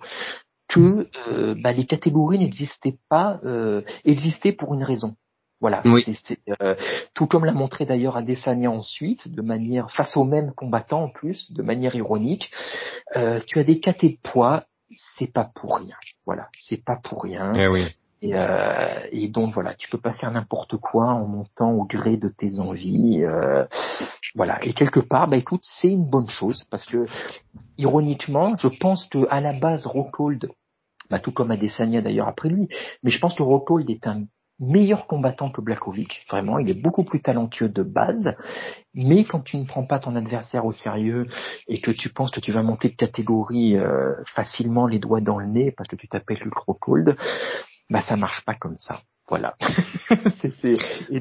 que 0.67 1.09
euh, 1.30 1.55
bah, 1.61 1.71
les 1.71 1.86
catégories 1.86 2.39
n'existaient 2.39 2.97
pas, 3.09 3.39
existaient 4.03 4.51
pour 4.51 4.73
une 4.73 4.84
raison. 4.84 5.15
Voilà, 5.59 5.81
c'est, 6.05 6.39
euh, 6.61 6.75
tout 7.15 7.25
comme 7.25 7.43
l'a 7.43 7.51
montré 7.51 7.85
d'ailleurs 7.85 8.15
Adesanya 8.15 8.69
ensuite, 8.69 9.27
de 9.27 9.41
manière 9.41 9.89
face 9.91 10.15
aux 10.15 10.23
mêmes 10.23 10.53
combattants 10.53 11.05
en 11.05 11.09
plus, 11.09 11.51
de 11.51 11.63
manière 11.63 11.95
ironique. 11.95 12.51
Euh, 13.15 13.39
tu 13.47 13.59
as 13.59 13.63
des 13.63 13.79
catés 13.79 14.09
de 14.09 14.29
poids, 14.29 14.65
c'est 15.17 15.31
pas 15.31 15.49
pour 15.55 15.77
rien. 15.77 15.95
Voilà, 16.27 16.49
c'est 16.59 16.83
pas 16.83 16.97
pour 16.97 17.23
rien. 17.23 17.53
Eh 17.55 17.67
oui. 17.67 17.87
Et, 18.21 18.35
euh, 18.35 18.99
et, 19.11 19.27
donc 19.27 19.53
voilà, 19.53 19.75
tu 19.75 19.89
peux 19.89 19.99
pas 19.99 20.13
faire 20.13 20.31
n'importe 20.31 20.77
quoi 20.77 21.05
en 21.05 21.27
montant 21.27 21.71
au 21.71 21.85
gré 21.85 22.17
de 22.17 22.29
tes 22.29 22.59
envies. 22.59 23.23
Euh, 23.23 23.65
voilà. 24.35 24.63
Et 24.63 24.73
quelque 24.73 24.99
part, 24.99 25.27
bah 25.27 25.37
écoute, 25.37 25.61
c'est 25.63 25.89
une 25.89 26.09
bonne 26.09 26.29
chose 26.29 26.65
parce 26.71 26.85
que 26.85 27.05
ironiquement, 27.77 28.55
je 28.57 28.67
pense 28.67 29.05
que 29.05 29.27
à 29.29 29.39
la 29.39 29.53
base, 29.53 29.85
Rockhold, 29.85 30.49
bah, 31.11 31.19
tout 31.19 31.31
comme 31.31 31.51
Adesanya 31.51 32.01
d'ailleurs 32.01 32.27
après 32.27 32.49
lui, 32.49 32.67
mais 33.03 33.11
je 33.11 33.19
pense 33.19 33.35
que 33.35 33.43
Rockhold 33.43 33.89
est 33.89 34.07
un 34.07 34.23
meilleur 34.59 35.07
combattant 35.07 35.51
que 35.51 35.61
Blakovic, 35.61 36.25
vraiment, 36.29 36.57
il 36.57 36.69
est 36.69 36.81
beaucoup 36.81 37.03
plus 37.03 37.21
talentueux 37.21 37.69
de 37.69 37.83
base, 37.83 38.35
mais 38.93 39.23
quand 39.23 39.41
tu 39.41 39.57
ne 39.57 39.65
prends 39.65 39.85
pas 39.85 39.99
ton 39.99 40.15
adversaire 40.15 40.65
au 40.65 40.71
sérieux 40.71 41.27
et 41.67 41.79
que 41.79 41.91
tu 41.91 42.09
penses 42.09 42.31
que 42.31 42.39
tu 42.39 42.51
vas 42.51 42.63
monter 42.63 42.89
de 42.89 42.95
catégorie 42.95 43.77
euh, 43.77 44.15
facilement 44.25 44.87
les 44.87 44.99
doigts 44.99 45.21
dans 45.21 45.37
le 45.37 45.45
nez 45.45 45.71
parce 45.71 45.87
que 45.87 45.95
tu 45.95 46.07
t'appelles 46.07 46.41
Ultra 46.43 46.73
Cold, 46.79 47.15
bah 47.89 48.01
ça 48.01 48.15
marche 48.15 48.43
pas 48.45 48.55
comme 48.55 48.77
ça. 48.79 49.01
Voilà. 49.29 49.55
c'est, 50.39 50.77
Et 51.09 51.19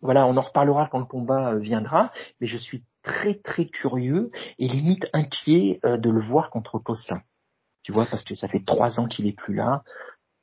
voilà, 0.00 0.26
on 0.26 0.36
en 0.36 0.40
reparlera 0.40 0.88
quand 0.90 0.98
le 0.98 1.04
combat 1.04 1.52
euh, 1.52 1.58
viendra, 1.58 2.12
mais 2.40 2.46
je 2.46 2.56
suis 2.56 2.84
très 3.02 3.34
très 3.34 3.66
curieux 3.66 4.30
et 4.58 4.68
limite 4.68 5.06
inquiet 5.12 5.80
euh, 5.84 5.96
de 5.96 6.10
le 6.10 6.20
voir 6.20 6.50
contre 6.50 6.78
Costa. 6.78 7.22
Tu 7.82 7.92
vois, 7.92 8.06
parce 8.06 8.24
que 8.24 8.34
ça 8.34 8.48
fait 8.48 8.64
trois 8.64 9.00
ans 9.00 9.06
qu'il 9.06 9.26
est 9.26 9.36
plus 9.36 9.54
là. 9.54 9.82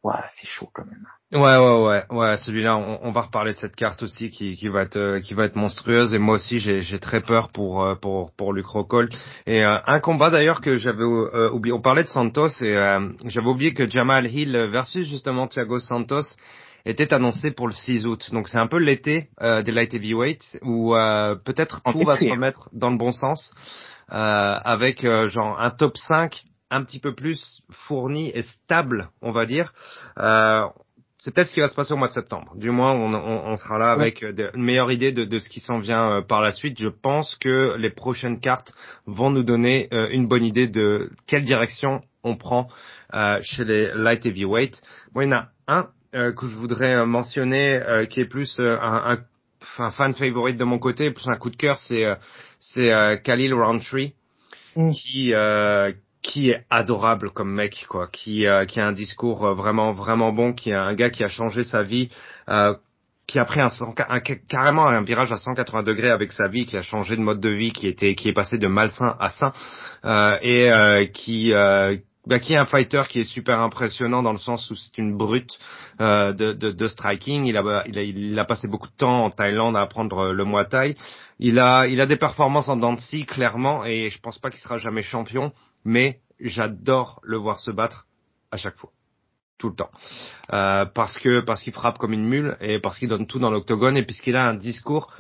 Ouais, 0.02 0.14
c'est 0.30 0.48
chaud 0.48 0.70
quand 0.74 0.86
même. 0.86 1.06
Ouais, 1.34 1.58
ouais, 1.58 1.84
ouais, 1.84 2.04
ouais. 2.10 2.38
Celui-là, 2.38 2.78
on, 2.78 3.00
on, 3.04 3.12
va 3.12 3.22
reparler 3.22 3.52
de 3.54 3.58
cette 3.58 3.76
carte 3.76 4.02
aussi 4.02 4.30
qui, 4.30 4.56
qui 4.56 4.70
va 4.70 4.84
être, 4.84 4.96
euh, 4.96 5.20
qui 5.20 5.34
va 5.34 5.44
être 5.44 5.58
monstrueuse. 5.58 6.14
Et 6.14 6.20
moi 6.20 6.36
aussi, 6.36 6.60
j'ai, 6.60 6.82
j'ai 6.82 7.00
très 7.00 7.20
peur 7.20 7.50
pour, 7.50 7.84
euh, 7.84 7.96
pour, 7.96 8.32
pour 8.32 8.54
Luc 8.54 8.66
Rockhold. 8.66 9.14
Et 9.46 9.66
euh, 9.66 9.78
un 9.86 10.00
combat 10.00 10.30
d'ailleurs 10.30 10.62
que 10.62 10.78
j'avais 10.78 11.04
oublié. 11.04 11.74
On 11.74 11.82
parlait 11.82 12.04
de 12.04 12.08
Santos 12.08 12.62
et 12.62 12.76
j'avais 13.26 13.48
oublié 13.48 13.74
que 13.74 13.90
Jamal 13.90 14.28
Hill 14.28 14.56
versus 14.72 15.06
justement 15.06 15.48
Thiago 15.48 15.80
Santos 15.80 16.38
était 16.86 17.14
annoncé 17.14 17.52
pour 17.52 17.68
le 17.68 17.74
6 17.74 18.06
août. 18.06 18.30
Donc 18.32 18.48
c'est 18.48 18.58
un 18.58 18.68
peu 18.68 18.78
l'été 18.78 19.30
des 19.42 19.72
light 19.72 19.94
heavyweight 19.94 20.60
où 20.62 20.94
peut-être 21.44 21.82
tout 21.92 22.04
va 22.06 22.16
se 22.16 22.26
remettre 22.26 22.70
dans 22.72 22.90
le 22.90 22.98
bon 22.98 23.12
sens. 23.12 23.54
avec 24.08 25.06
genre 25.28 25.60
un 25.60 25.72
top 25.72 25.98
5 25.98 26.44
un 26.72 26.84
petit 26.84 27.00
peu 27.00 27.16
plus 27.16 27.62
fourni 27.72 28.32
et 28.34 28.44
stable, 28.44 29.10
on 29.22 29.32
va 29.32 29.46
dire. 29.46 29.74
Euh, 30.20 30.66
c'est 31.20 31.34
peut-être 31.34 31.50
ce 31.50 31.54
qui 31.54 31.60
va 31.60 31.68
se 31.68 31.76
passer 31.76 31.94
au 31.94 31.98
mois 31.98 32.08
de 32.08 32.14
septembre. 32.14 32.54
Du 32.56 32.72
moins, 32.72 32.94
on, 32.94 33.14
on, 33.14 33.52
on 33.52 33.56
sera 33.58 33.78
là 33.78 33.92
avec 33.92 34.24
euh, 34.24 34.52
une 34.54 34.64
meilleure 34.64 34.92
idée 34.92 35.12
de, 35.12 35.26
de 35.26 35.40
ce 35.40 35.50
qui 35.50 35.60
s'en 35.60 35.80
vient 35.80 36.12
euh, 36.12 36.22
par 36.22 36.42
la 36.42 36.54
suite. 36.54 36.80
Je 36.80 36.88
pense 36.88 37.36
que 37.36 37.76
les 37.78 37.90
prochaines 37.90 38.40
cartes 38.40 38.74
vont 39.06 39.30
nous 39.30 39.44
donner 39.44 39.90
euh, 39.92 40.08
une 40.12 40.28
bonne 40.28 40.46
idée 40.46 40.68
de 40.68 41.12
quelle 41.28 41.44
direction 41.44 42.02
on 42.24 42.36
prend 42.36 42.70
chez 43.42 43.66
les 43.66 43.92
light 43.96 44.26
heavyweight. 44.26 44.82
Moi, 45.16 45.24
il 45.24 45.32
y 45.32 45.34
en 45.34 45.38
a 45.38 45.50
un 45.68 45.90
que 46.12 46.48
je 46.48 46.56
voudrais 46.56 47.06
mentionner 47.06 48.06
qui 48.12 48.22
est 48.22 48.26
plus 48.26 48.60
un, 48.60 49.18
un, 49.78 49.92
fan 49.92 50.14
favorite 50.14 50.58
de 50.58 50.64
mon 50.64 50.78
côté, 50.78 51.10
plus 51.10 51.28
un 51.28 51.38
coup 51.38 51.50
de 51.50 51.56
cœur, 51.56 51.80
c'est 51.80 52.06
c'est 52.60 53.22
Khalil 53.24 53.54
Roundtree. 53.56 54.14
Mm. 54.76 54.92
qui 54.92 55.34
qui 56.22 56.50
est 56.50 56.66
adorable 56.70 57.32
comme 57.32 57.52
mec, 57.52 57.86
quoi, 57.88 58.08
qui, 58.08 58.46
euh, 58.46 58.66
qui 58.66 58.80
a 58.80 58.88
un 58.88 58.92
discours 58.92 59.46
euh, 59.46 59.54
vraiment, 59.54 59.94
vraiment 59.94 60.32
bon, 60.32 60.54
qui 60.54 60.72
est 60.72 60.76
un 60.76 60.94
gars 60.94 61.10
qui 61.10 61.24
a 61.24 61.30
changé 61.30 61.64
sa 61.64 61.84
vie, 61.84 62.10
euh, 62.50 62.76
qui 63.26 63.40
a 63.40 63.46
pris 63.46 63.62
un, 63.62 63.70
un, 64.10 64.20
carrément 64.20 64.88
un 64.88 65.02
virage 65.02 65.32
à 65.32 65.38
180 65.38 65.84
degrés 65.84 66.10
avec 66.10 66.32
sa 66.32 66.48
vie, 66.48 66.66
qui 66.66 66.76
a 66.76 66.82
changé 66.82 67.16
de 67.16 67.22
mode 67.22 67.40
de 67.40 67.50
vie, 67.50 67.72
qui 67.72 67.88
était, 67.88 68.16
qui 68.16 68.28
est 68.28 68.34
passé 68.34 68.58
de 68.58 68.68
malsain 68.68 69.16
à 69.20 69.30
sain, 69.30 69.54
euh, 70.04 70.38
et 70.42 70.72
euh, 70.72 71.06
qui, 71.06 71.54
bah, 71.54 72.40
qui 72.40 72.54
est 72.54 72.58
un 72.58 72.66
fighter 72.66 73.04
qui 73.08 73.22
est 73.22 73.32
super 73.32 73.60
impressionnant 73.60 74.22
dans 74.22 74.34
le 74.34 74.38
sens 74.38 74.70
où 74.72 74.76
c'est 74.76 74.98
une 74.98 75.16
brute 75.16 75.58
de, 76.00 76.32
de, 76.32 76.72
de, 76.72 76.88
striking. 76.88 77.46
Il 77.46 77.58
a, 77.58 77.84
il 77.88 77.98
a, 77.98 78.04
il 78.04 78.38
a 78.38 78.46
passé 78.46 78.68
beaucoup 78.68 78.88
de 78.88 78.96
temps 78.96 79.26
en 79.26 79.30
Thaïlande 79.30 79.76
à 79.78 79.82
apprendre 79.82 80.32
le 80.32 80.46
Muay 80.46 80.66
Thai. 80.66 80.96
Il 81.40 81.60
a, 81.60 81.88
il 81.88 82.02
a 82.02 82.06
des 82.06 82.18
performances 82.18 82.68
en 82.68 82.76
dents 82.76 82.98
clairement, 83.28 83.86
et 83.86 84.10
je 84.10 84.20
pense 84.20 84.38
pas 84.38 84.50
qu'il 84.50 84.60
sera 84.60 84.78
jamais 84.78 85.02
champion 85.02 85.54
mais 85.86 86.20
j'adore 86.40 87.20
le 87.24 87.38
voir 87.38 87.60
se 87.60 87.72
battre 87.72 88.08
à 88.52 88.58
chaque 88.58 88.78
fois, 88.78 88.92
tout 89.58 89.70
le 89.70 89.76
temps, 89.76 89.92
euh, 90.54 90.86
parce 90.86 91.18
que 91.18 91.42
parce 91.42 91.62
qu'il 91.64 91.74
frappe 91.74 91.98
comme 91.98 92.14
une 92.14 92.28
mule 92.28 92.58
et 92.62 92.80
parce 92.80 92.98
qu'il 92.98 93.10
donne 93.10 93.28
tout 93.28 93.40
dans 93.40 93.52
l'octogone 93.52 93.98
et 93.98 94.04
puisqu'il 94.04 94.36
a 94.36 94.48
un 94.48 94.56
discours 94.56 95.14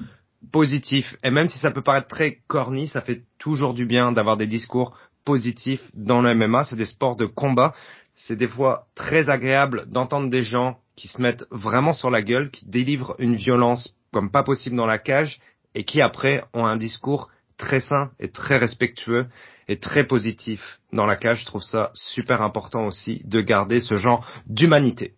positif. 0.51 1.17
Et 1.23 1.31
même 1.31 1.49
si 1.49 1.59
ça 1.59 1.71
peut 1.71 1.81
paraître 1.81 2.07
très 2.07 2.39
corny, 2.47 2.87
ça 2.87 3.01
fait 3.01 3.23
toujours 3.37 3.73
du 3.73 3.85
bien 3.85 4.11
d'avoir 4.11 4.37
des 4.37 4.47
discours 4.47 4.97
positifs 5.25 5.83
dans 5.93 6.21
le 6.21 6.33
MMA. 6.33 6.63
C'est 6.63 6.75
des 6.75 6.85
sports 6.85 7.15
de 7.15 7.25
combat. 7.25 7.73
C'est 8.15 8.35
des 8.35 8.47
fois 8.47 8.87
très 8.95 9.29
agréable 9.29 9.85
d'entendre 9.87 10.29
des 10.29 10.43
gens 10.43 10.79
qui 10.95 11.07
se 11.07 11.21
mettent 11.21 11.45
vraiment 11.51 11.93
sur 11.93 12.09
la 12.09 12.21
gueule, 12.21 12.49
qui 12.51 12.65
délivrent 12.65 13.15
une 13.19 13.35
violence 13.35 13.95
comme 14.11 14.31
pas 14.31 14.43
possible 14.43 14.75
dans 14.75 14.85
la 14.85 14.97
cage 14.97 15.39
et 15.75 15.83
qui 15.83 16.01
après 16.01 16.43
ont 16.53 16.65
un 16.65 16.77
discours 16.77 17.29
très 17.59 17.81
sain 17.81 18.09
et 18.19 18.31
très 18.31 18.57
respectueux 18.57 19.27
et 19.67 19.77
très 19.77 20.07
positif 20.07 20.79
dans 20.91 21.05
la 21.05 21.15
cage. 21.15 21.41
Je 21.41 21.45
trouve 21.45 21.61
ça 21.61 21.91
super 21.93 22.41
important 22.41 22.87
aussi 22.87 23.21
de 23.25 23.41
garder 23.41 23.81
ce 23.81 23.95
genre 23.95 24.25
d'humanité. 24.47 25.13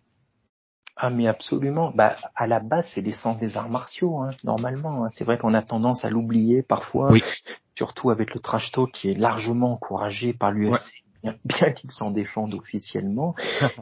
Ah 0.94 1.08
mais 1.08 1.26
absolument. 1.26 1.90
Bah 1.94 2.16
à 2.36 2.46
la 2.46 2.60
base 2.60 2.86
c'est 2.94 3.00
l'essence 3.00 3.38
des 3.38 3.56
arts 3.56 3.70
martiaux 3.70 4.18
hein, 4.18 4.30
normalement. 4.44 5.04
Hein. 5.04 5.08
C'est 5.12 5.24
vrai 5.24 5.38
qu'on 5.38 5.54
a 5.54 5.62
tendance 5.62 6.04
à 6.04 6.10
l'oublier 6.10 6.62
parfois, 6.62 7.10
oui. 7.10 7.22
surtout 7.76 8.10
avec 8.10 8.34
le 8.34 8.40
trash 8.40 8.70
talk 8.72 8.92
qui 8.92 9.10
est 9.10 9.14
largement 9.14 9.72
encouragé 9.72 10.34
par 10.34 10.50
l'UFC 10.50 11.01
bien 11.44 11.72
qu'il 11.72 11.90
s'en 11.90 12.10
défende 12.10 12.54
officiellement. 12.54 13.34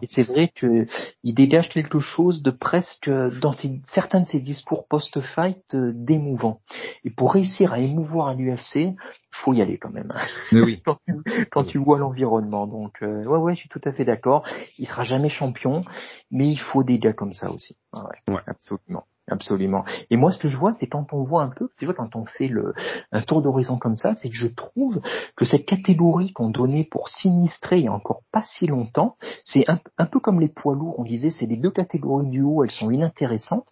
Et 0.03 0.07
c'est 0.07 0.23
vrai 0.23 0.53
que 0.55 0.87
il 1.23 1.35
dégage 1.35 1.69
quelque 1.69 1.99
chose 1.99 2.43
de 2.43 2.51
presque, 2.51 3.11
dans 3.41 3.53
certains 3.85 4.21
de 4.21 4.27
ses 4.27 4.41
discours 4.41 4.87
post-fight, 4.87 5.75
euh, 5.75 5.93
d'émouvant. 5.95 6.61
Et 7.05 7.11
pour 7.11 7.33
réussir 7.33 7.73
à 7.73 7.81
émouvoir 7.81 8.29
à 8.29 8.35
l'UFC, 8.35 8.95
faut 9.31 9.53
y 9.55 9.63
aller 9.63 9.79
quand 9.79 9.91
même. 9.91 10.13
Mais 10.53 10.61
oui. 10.61 10.83
quand, 11.51 11.65
tu, 11.65 11.79
vois 11.79 11.99
l'environnement. 11.99 12.67
Donc, 12.67 13.03
euh, 13.03 13.25
ouais, 13.25 13.39
ouais, 13.39 13.55
je 13.55 13.61
suis 13.61 13.69
tout 13.69 13.81
à 13.85 13.93
fait 13.93 14.05
d'accord. 14.05 14.45
Il 14.79 14.87
sera 14.87 15.05
jamais 15.05 15.29
champion, 15.29 15.85
mais 16.31 16.49
il 16.49 16.59
faut 16.59 16.83
des 16.83 16.99
gars 16.99 17.13
comme 17.13 17.33
ça 17.33 17.51
aussi. 17.51 17.77
ouais. 17.93 18.35
ouais. 18.35 18.41
absolument. 18.47 19.05
Absolument. 19.31 19.85
Et 20.11 20.17
moi, 20.17 20.33
ce 20.33 20.39
que 20.39 20.49
je 20.49 20.57
vois, 20.57 20.73
c'est 20.73 20.89
quand 20.89 21.13
on 21.13 21.23
voit 21.23 21.43
un 21.43 21.51
peu, 21.51 21.71
tu 21.79 21.85
vois, 21.85 21.95
quand 21.95 22.17
on 22.17 22.25
fait 22.25 22.49
le, 22.49 22.75
un 23.13 23.23
tour 23.23 23.43
d'horizon 23.43 23.79
comme 23.79 23.95
ça, 23.95 24.15
c'est 24.17 24.29
que 24.29 24.35
je 24.35 24.49
trouve 24.49 25.01
que 25.37 25.45
cette 25.45 25.67
catégorie 25.67 26.33
qu'on 26.33 26.51
donnait 26.51 26.85
pour 26.85 27.09
sinistrer 27.09 27.79
il 27.79 27.85
y 27.85 27.89
a 27.89 27.93
encore 27.93 28.23
pas 28.33 28.43
si 28.43 28.67
longtemps, 28.67 29.17
c'est 29.45 29.65
un, 29.69 30.07
peu 30.07 30.19
comme 30.19 30.41
les 30.41 30.49
poids 30.49 30.75
lourds, 30.75 30.99
on 30.99 31.05
disait, 31.05 31.31
c'est 31.31 31.47
les 31.47 31.57
deux 31.57 31.71
catégories 31.71 32.29
du 32.29 32.43
haut, 32.43 32.65
elles 32.65 32.73
sont 32.73 32.91
inintéressantes. 32.91 33.67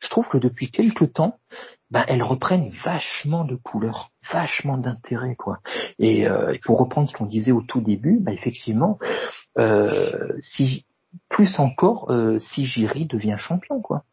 Je 0.00 0.10
trouve 0.10 0.28
que 0.28 0.38
depuis 0.38 0.70
quelques 0.70 1.14
temps, 1.14 1.38
ben, 1.90 2.04
elles 2.06 2.22
reprennent 2.22 2.68
vachement 2.84 3.44
de 3.44 3.56
couleurs, 3.56 4.10
vachement 4.30 4.76
d'intérêt, 4.76 5.36
quoi. 5.36 5.60
Et 5.98 6.28
euh, 6.28 6.54
pour 6.64 6.78
reprendre 6.78 7.08
ce 7.08 7.14
qu'on 7.14 7.24
disait 7.24 7.52
au 7.52 7.62
tout 7.62 7.80
début, 7.80 8.18
ben, 8.20 8.32
effectivement, 8.32 8.98
euh, 9.58 10.34
si 10.40 10.84
plus 11.30 11.58
encore, 11.58 12.10
euh, 12.10 12.38
si 12.38 12.64
Jiri 12.64 13.06
devient 13.06 13.36
champion, 13.38 13.80
quoi. 13.80 14.04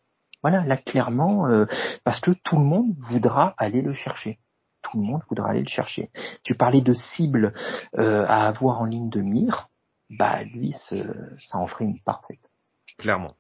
Voilà, 0.47 0.63
là 0.63 0.77
clairement, 0.77 1.47
euh, 1.47 1.65
parce 2.03 2.19
que 2.19 2.29
tout 2.29 2.57
le 2.57 2.63
monde 2.63 2.93
voudra 2.99 3.55
aller 3.57 3.81
le 3.81 3.93
chercher. 3.93 4.37
Tout 4.83 4.99
le 4.99 5.03
monde 5.03 5.21
voudra 5.27 5.49
aller 5.49 5.63
le 5.63 5.67
chercher. 5.67 6.11
Tu 6.43 6.53
parlais 6.53 6.81
de 6.81 6.93
cibles 6.93 7.51
euh, 7.97 8.23
à 8.27 8.45
avoir 8.45 8.79
en 8.79 8.85
ligne 8.85 9.09
de 9.09 9.21
mire, 9.21 9.69
bah 10.11 10.43
lui, 10.43 10.71
ça 10.73 11.57
en 11.57 11.65
ferait 11.65 11.85
une 11.85 11.99
parfaite. 11.99 12.51
Clairement. 12.99 13.33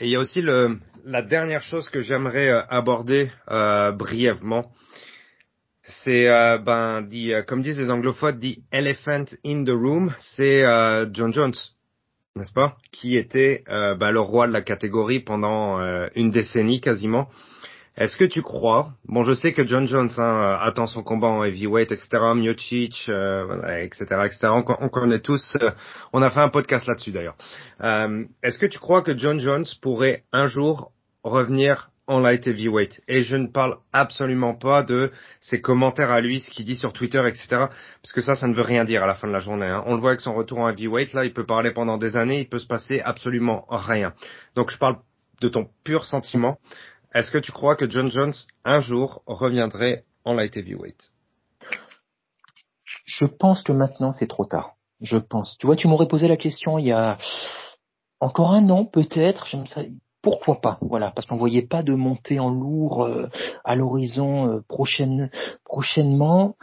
Et 0.00 0.04
il 0.04 0.10
y 0.10 0.16
a 0.16 0.18
aussi 0.18 0.42
la 0.42 1.22
dernière 1.22 1.62
chose 1.62 1.88
que 1.88 2.02
j'aimerais 2.02 2.50
euh, 2.50 2.62
aborder 2.68 3.32
brièvement. 3.48 4.66
C'est 5.82 6.26
ben, 6.58 7.00
dit, 7.00 7.32
comme 7.46 7.62
disent 7.62 7.78
les 7.78 7.90
anglophones, 7.90 8.38
the 8.38 8.58
elephant 8.70 9.24
in 9.46 9.64
the 9.64 9.70
room, 9.70 10.14
c'est 10.18 10.62
John 11.14 11.32
Jones 11.32 11.54
n'est-ce 12.36 12.52
pas 12.52 12.76
Qui 12.92 13.16
était 13.16 13.62
euh, 13.68 13.94
bah, 13.94 14.10
le 14.10 14.20
roi 14.20 14.46
de 14.46 14.52
la 14.52 14.62
catégorie 14.62 15.20
pendant 15.20 15.80
euh, 15.80 16.08
une 16.14 16.30
décennie 16.30 16.80
quasiment. 16.80 17.28
Est-ce 17.96 18.16
que 18.16 18.24
tu 18.24 18.40
crois 18.40 18.94
Bon, 19.04 19.22
je 19.22 19.34
sais 19.34 19.52
que 19.52 19.66
John 19.66 19.86
Jones 19.86 20.10
hein, 20.16 20.58
attend 20.62 20.86
son 20.86 21.02
combat 21.02 21.26
en 21.28 21.44
heavyweight, 21.44 21.92
etc. 21.92 22.32
Miocic, 22.34 23.04
euh, 23.10 23.82
etc., 23.82 24.04
etc. 24.24 24.38
On, 24.44 24.64
on, 24.80 24.88
connaît 24.88 25.20
tous. 25.20 25.58
Euh, 25.60 25.70
on 26.14 26.22
a 26.22 26.30
fait 26.30 26.40
un 26.40 26.48
podcast 26.48 26.86
là-dessus 26.86 27.12
d'ailleurs. 27.12 27.36
Est-ce 28.42 28.58
que 28.58 28.66
tu 28.66 28.78
crois 28.78 29.02
que 29.02 29.16
John 29.16 29.38
Jones 29.38 29.66
pourrait 29.82 30.24
un 30.32 30.46
jour 30.46 30.92
revenir 31.22 31.90
en 32.06 32.20
light 32.20 32.46
heavyweight. 32.46 33.00
Et 33.08 33.22
je 33.22 33.36
ne 33.36 33.46
parle 33.46 33.78
absolument 33.92 34.54
pas 34.54 34.82
de 34.82 35.12
ses 35.40 35.60
commentaires 35.60 36.10
à 36.10 36.20
lui, 36.20 36.40
ce 36.40 36.50
qu'il 36.50 36.64
dit 36.64 36.76
sur 36.76 36.92
Twitter, 36.92 37.22
etc. 37.26 37.46
Parce 37.48 38.12
que 38.12 38.20
ça, 38.20 38.34
ça 38.34 38.48
ne 38.48 38.54
veut 38.54 38.62
rien 38.62 38.84
dire 38.84 39.02
à 39.02 39.06
la 39.06 39.14
fin 39.14 39.28
de 39.28 39.32
la 39.32 39.38
journée. 39.38 39.66
Hein. 39.66 39.84
On 39.86 39.94
le 39.94 40.00
voit 40.00 40.10
avec 40.10 40.20
son 40.20 40.34
retour 40.34 40.58
en 40.58 40.68
heavyweight, 40.68 41.12
là, 41.12 41.24
il 41.24 41.32
peut 41.32 41.46
parler 41.46 41.70
pendant 41.70 41.98
des 41.98 42.16
années, 42.16 42.40
il 42.40 42.48
peut 42.48 42.58
se 42.58 42.66
passer 42.66 43.00
absolument 43.00 43.66
rien. 43.68 44.14
Donc 44.54 44.70
je 44.70 44.78
parle 44.78 44.96
de 45.40 45.48
ton 45.48 45.68
pur 45.84 46.04
sentiment. 46.04 46.58
Est-ce 47.14 47.30
que 47.30 47.38
tu 47.38 47.52
crois 47.52 47.76
que 47.76 47.88
John 47.88 48.10
Jones, 48.10 48.34
un 48.64 48.80
jour, 48.80 49.22
reviendrait 49.26 50.04
en 50.24 50.34
light 50.34 50.56
heavyweight 50.56 51.10
Je 53.04 53.26
pense 53.26 53.62
que 53.62 53.72
maintenant, 53.72 54.12
c'est 54.12 54.28
trop 54.28 54.44
tard. 54.44 54.74
Je 55.00 55.18
pense. 55.18 55.56
Tu 55.58 55.66
vois, 55.66 55.76
tu 55.76 55.88
m'aurais 55.88 56.06
posé 56.06 56.28
la 56.28 56.36
question 56.36 56.78
il 56.78 56.86
y 56.86 56.92
a 56.92 57.18
encore 58.20 58.52
un 58.52 58.70
an, 58.70 58.84
peut-être 58.84 59.46
pourquoi 60.22 60.60
pas? 60.60 60.78
Voilà, 60.80 61.10
parce 61.10 61.26
qu'on 61.26 61.36
voyait 61.36 61.66
pas 61.66 61.82
de 61.82 61.94
montée 61.94 62.38
en 62.38 62.50
lourd 62.50 63.04
euh, 63.04 63.28
à 63.64 63.74
l'horizon 63.74 64.48
euh, 64.48 64.60
prochaine, 64.68 65.30
prochainement. 65.72 66.56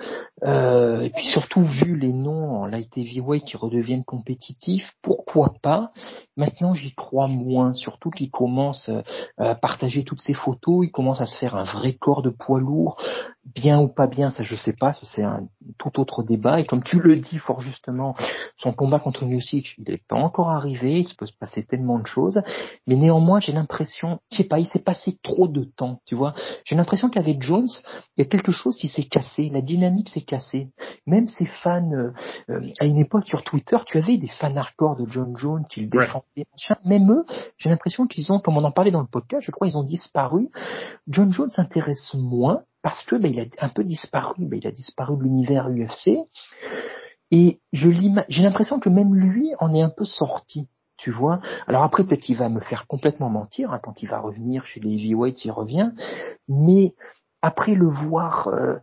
Euh, 0.43 1.01
et 1.01 1.09
puis 1.09 1.25
surtout 1.25 1.63
vu 1.63 1.97
les 1.97 2.13
noms 2.13 2.59
en 2.59 2.65
light 2.67 2.95
heavyweight 2.95 3.43
qui 3.43 3.57
redeviennent 3.57 4.05
compétitifs, 4.05 4.93
pourquoi 5.01 5.55
pas? 5.63 5.91
Maintenant, 6.37 6.75
j'y 6.75 6.93
crois 6.93 7.27
moins, 7.27 7.73
surtout 7.73 8.11
qu'il 8.11 8.29
commence 8.29 8.89
à 9.37 9.55
partager 9.55 10.03
toutes 10.05 10.21
ces 10.21 10.33
photos, 10.33 10.85
il 10.85 10.91
commence 10.91 11.19
à 11.19 11.25
se 11.25 11.35
faire 11.37 11.55
un 11.55 11.65
vrai 11.65 11.93
corps 11.93 12.21
de 12.21 12.29
poids 12.29 12.59
lourd, 12.59 12.97
bien 13.55 13.81
ou 13.81 13.87
pas 13.87 14.07
bien, 14.07 14.31
ça 14.31 14.43
je 14.43 14.55
sais 14.55 14.73
pas, 14.73 14.93
c'est 15.03 15.23
un 15.23 15.47
tout 15.77 15.99
autre 15.99 16.23
débat. 16.23 16.59
Et 16.59 16.65
comme 16.65 16.83
tu 16.83 16.99
le 16.99 17.17
dis 17.17 17.39
fort 17.39 17.61
justement, 17.61 18.15
son 18.57 18.73
combat 18.73 18.99
contre 18.99 19.25
Music, 19.25 19.75
il 19.77 19.91
n'est 19.91 20.01
pas 20.07 20.15
encore 20.15 20.51
arrivé, 20.51 20.99
il 20.99 21.05
se 21.05 21.15
peut 21.15 21.25
se 21.25 21.37
passer 21.37 21.65
tellement 21.65 21.99
de 21.99 22.07
choses, 22.07 22.41
mais 22.87 22.95
néanmoins 22.95 23.39
j'ai 23.39 23.53
l'impression, 23.53 24.19
je 24.31 24.37
sais 24.37 24.43
pas, 24.43 24.59
il 24.59 24.67
s'est 24.67 24.83
passé 24.83 25.17
trop 25.23 25.47
de 25.47 25.63
temps, 25.63 25.99
tu 26.05 26.15
vois. 26.15 26.33
J'ai 26.65 26.75
l'impression 26.75 27.09
qu'avec 27.09 27.41
Jones, 27.41 27.67
il 28.15 28.21
y 28.23 28.27
a 28.27 28.29
quelque 28.29 28.51
chose 28.51 28.77
qui 28.77 28.87
s'est 28.87 28.98
cassé, 29.05 29.49
la 29.49 29.61
dynamique 29.61 30.09
s'est 30.09 30.21
cassée. 30.21 30.69
Même 31.05 31.27
ses 31.27 31.45
fans, 31.45 31.91
euh, 31.91 32.11
euh, 32.49 32.61
à 32.79 32.85
une 32.85 32.97
époque 32.97 33.27
sur 33.27 33.43
Twitter, 33.43 33.77
tu 33.85 33.97
avais 33.97 34.17
des 34.17 34.27
fans 34.27 34.55
hardcore 34.55 34.95
de 34.95 35.05
John 35.07 35.35
Jones 35.35 35.65
qui 35.69 35.81
le 35.81 35.87
défendaient, 35.87 36.45
même 36.85 37.11
eux, 37.11 37.25
j'ai 37.57 37.69
l'impression 37.69 38.07
qu'ils 38.07 38.31
ont, 38.31 38.39
comme 38.39 38.57
on 38.57 38.63
en 38.63 38.71
parlait 38.71 38.91
dans 38.91 39.01
le 39.01 39.07
podcast, 39.07 39.45
je 39.45 39.51
crois, 39.51 39.67
ils 39.67 39.77
ont 39.77 39.83
disparu. 39.83 40.49
John 41.07 41.31
Jones 41.31 41.51
s'intéresse 41.51 42.13
moins 42.13 42.63
parce 42.81 43.03
que 43.03 43.15
ben, 43.15 43.31
il 43.31 43.39
a 43.39 43.45
un 43.65 43.69
peu 43.69 43.83
disparu, 43.83 44.45
ben, 44.45 44.59
il 44.61 44.67
a 44.67 44.71
disparu 44.71 45.17
de 45.17 45.23
l'univers 45.23 45.69
UFC. 45.69 46.19
Et 47.31 47.59
je 47.73 47.91
j'ai 48.27 48.41
l'impression 48.41 48.79
que 48.79 48.89
même 48.89 49.13
lui 49.13 49.51
en 49.59 49.73
est 49.73 49.81
un 49.81 49.89
peu 49.89 50.05
sorti 50.05 50.67
tu 50.99 51.11
vois. 51.11 51.39
Alors 51.67 51.83
après, 51.83 52.03
peut-être 52.03 52.29
il 52.29 52.35
va 52.35 52.49
me 52.49 52.59
faire 52.59 52.85
complètement 52.85 53.29
mentir 53.29 53.71
hein, 53.71 53.79
quand 53.81 54.03
il 54.03 54.09
va 54.09 54.19
revenir 54.19 54.65
chez 54.65 54.79
les 54.81 54.91
heavyweights, 54.91 55.45
il 55.45 55.51
revient. 55.51 55.91
Mais 56.47 56.93
après 57.41 57.75
le 57.75 57.87
voir 57.87 58.47
euh, 58.49 58.77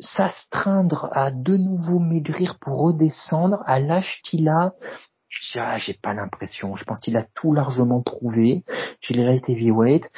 s'astreindre 0.00 1.08
à 1.12 1.30
de 1.30 1.56
nouveau 1.56 1.98
maigrir 1.98 2.58
pour 2.58 2.78
redescendre 2.80 3.62
à 3.66 3.80
l'âge 3.80 4.20
qu'il 4.24 4.48
a, 4.48 4.72
ah, 5.56 5.78
j'ai 5.78 5.94
pas 5.94 6.14
l'impression. 6.14 6.74
Je 6.74 6.84
pense 6.84 7.00
qu'il 7.00 7.16
a 7.16 7.24
tout 7.34 7.52
largement 7.52 8.02
prouvé 8.02 8.64
chez 9.00 9.14
les 9.14 9.24
light 9.24 9.48
heavyweight. 9.48 10.10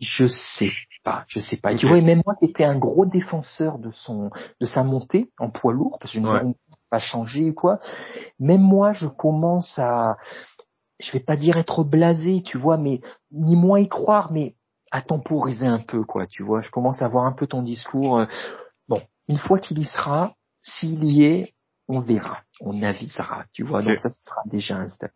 Je 0.00 0.26
sais 0.26 0.70
pas, 1.04 1.24
je 1.28 1.40
sais 1.40 1.56
pas. 1.56 1.74
Tu 1.74 1.86
vois, 1.86 2.00
même 2.00 2.22
moi 2.24 2.36
qui 2.36 2.46
étais 2.46 2.64
un 2.64 2.78
gros 2.78 3.06
défenseur 3.06 3.78
de 3.78 3.90
son, 3.90 4.30
de 4.60 4.66
sa 4.66 4.84
montée 4.84 5.30
en 5.38 5.50
poids 5.50 5.72
lourd, 5.72 5.98
parce 6.00 6.12
que 6.12 6.20
je 6.20 6.24
ne 6.24 6.52
pas 6.90 7.00
changé 7.00 7.50
ou 7.50 7.54
quoi. 7.54 7.80
Même 8.38 8.60
moi, 8.60 8.92
je 8.92 9.06
commence 9.06 9.78
à, 9.78 10.16
je 11.00 11.10
vais 11.12 11.20
pas 11.20 11.36
dire 11.36 11.56
être 11.56 11.82
blasé, 11.82 12.42
tu 12.44 12.58
vois, 12.58 12.76
mais 12.76 13.00
ni 13.32 13.56
moins 13.56 13.80
y 13.80 13.88
croire, 13.88 14.30
mais 14.32 14.54
à 14.90 15.02
temporiser 15.02 15.66
un 15.66 15.80
peu, 15.80 16.04
quoi, 16.04 16.26
tu 16.26 16.42
vois. 16.42 16.60
Je 16.60 16.70
commence 16.70 17.02
à 17.02 17.08
voir 17.08 17.24
un 17.26 17.32
peu 17.32 17.46
ton 17.46 17.62
discours. 17.62 18.20
Euh, 18.20 18.26
bon, 18.88 19.02
une 19.28 19.38
fois 19.38 19.58
qu'il 19.58 19.78
y 19.78 19.84
sera, 19.84 20.34
s'il 20.62 21.04
y 21.04 21.24
est, 21.24 21.54
on 21.88 22.00
verra, 22.00 22.42
on 22.60 22.82
avisera, 22.82 23.44
tu 23.52 23.64
vois. 23.64 23.82
Donc 23.82 23.96
ça, 23.96 24.10
ce 24.10 24.22
sera 24.22 24.42
déjà 24.44 24.76
un 24.76 24.90
step. 24.90 25.10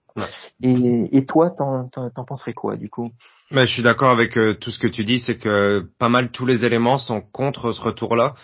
Et, 0.62 1.16
et 1.16 1.26
toi, 1.26 1.50
t'en, 1.50 1.88
t'en, 1.88 2.24
penserais 2.24 2.54
quoi, 2.54 2.76
du 2.76 2.88
coup? 2.88 3.10
Mais 3.50 3.66
je 3.66 3.74
suis 3.74 3.82
d'accord 3.82 4.10
avec 4.10 4.38
euh, 4.38 4.54
tout 4.54 4.70
ce 4.70 4.78
que 4.78 4.86
tu 4.86 5.04
dis, 5.04 5.20
c'est 5.20 5.36
que 5.36 5.86
pas 5.98 6.08
mal 6.08 6.30
tous 6.30 6.46
les 6.46 6.64
éléments 6.64 6.96
sont 6.96 7.20
contre 7.20 7.72
ce 7.72 7.80
retour-là. 7.82 8.34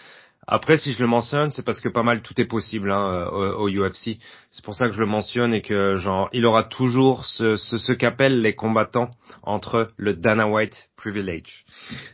Après, 0.51 0.79
si 0.79 0.95
je 0.95 1.01
le 1.01 1.07
mentionne, 1.07 1.51
c'est 1.51 1.63
parce 1.65 1.79
que 1.79 1.91
pas 1.91 2.03
mal 2.03 2.23
tout 2.23 2.41
est 2.41 2.47
possible 2.47 2.91
hein, 2.91 3.29
au, 3.31 3.69
UFC. 3.69 4.19
C'est 4.51 4.65
pour 4.65 4.75
ça 4.75 4.87
que 4.87 4.95
je 4.95 5.01
le 5.01 5.07
mentionne 5.07 5.53
et 5.53 5.61
que 5.61 5.97
genre, 5.97 6.31
il 6.33 6.47
aura 6.47 6.65
toujours 6.65 7.27
ce, 7.27 7.57
ce, 7.57 7.77
ce 7.77 7.93
qu'appellent 7.93 8.41
les 8.41 8.55
combattants 8.55 9.11
entre 9.43 9.91
le 9.99 10.15
Dana 10.15 10.49
White 10.49 10.89
privilege. 10.97 11.67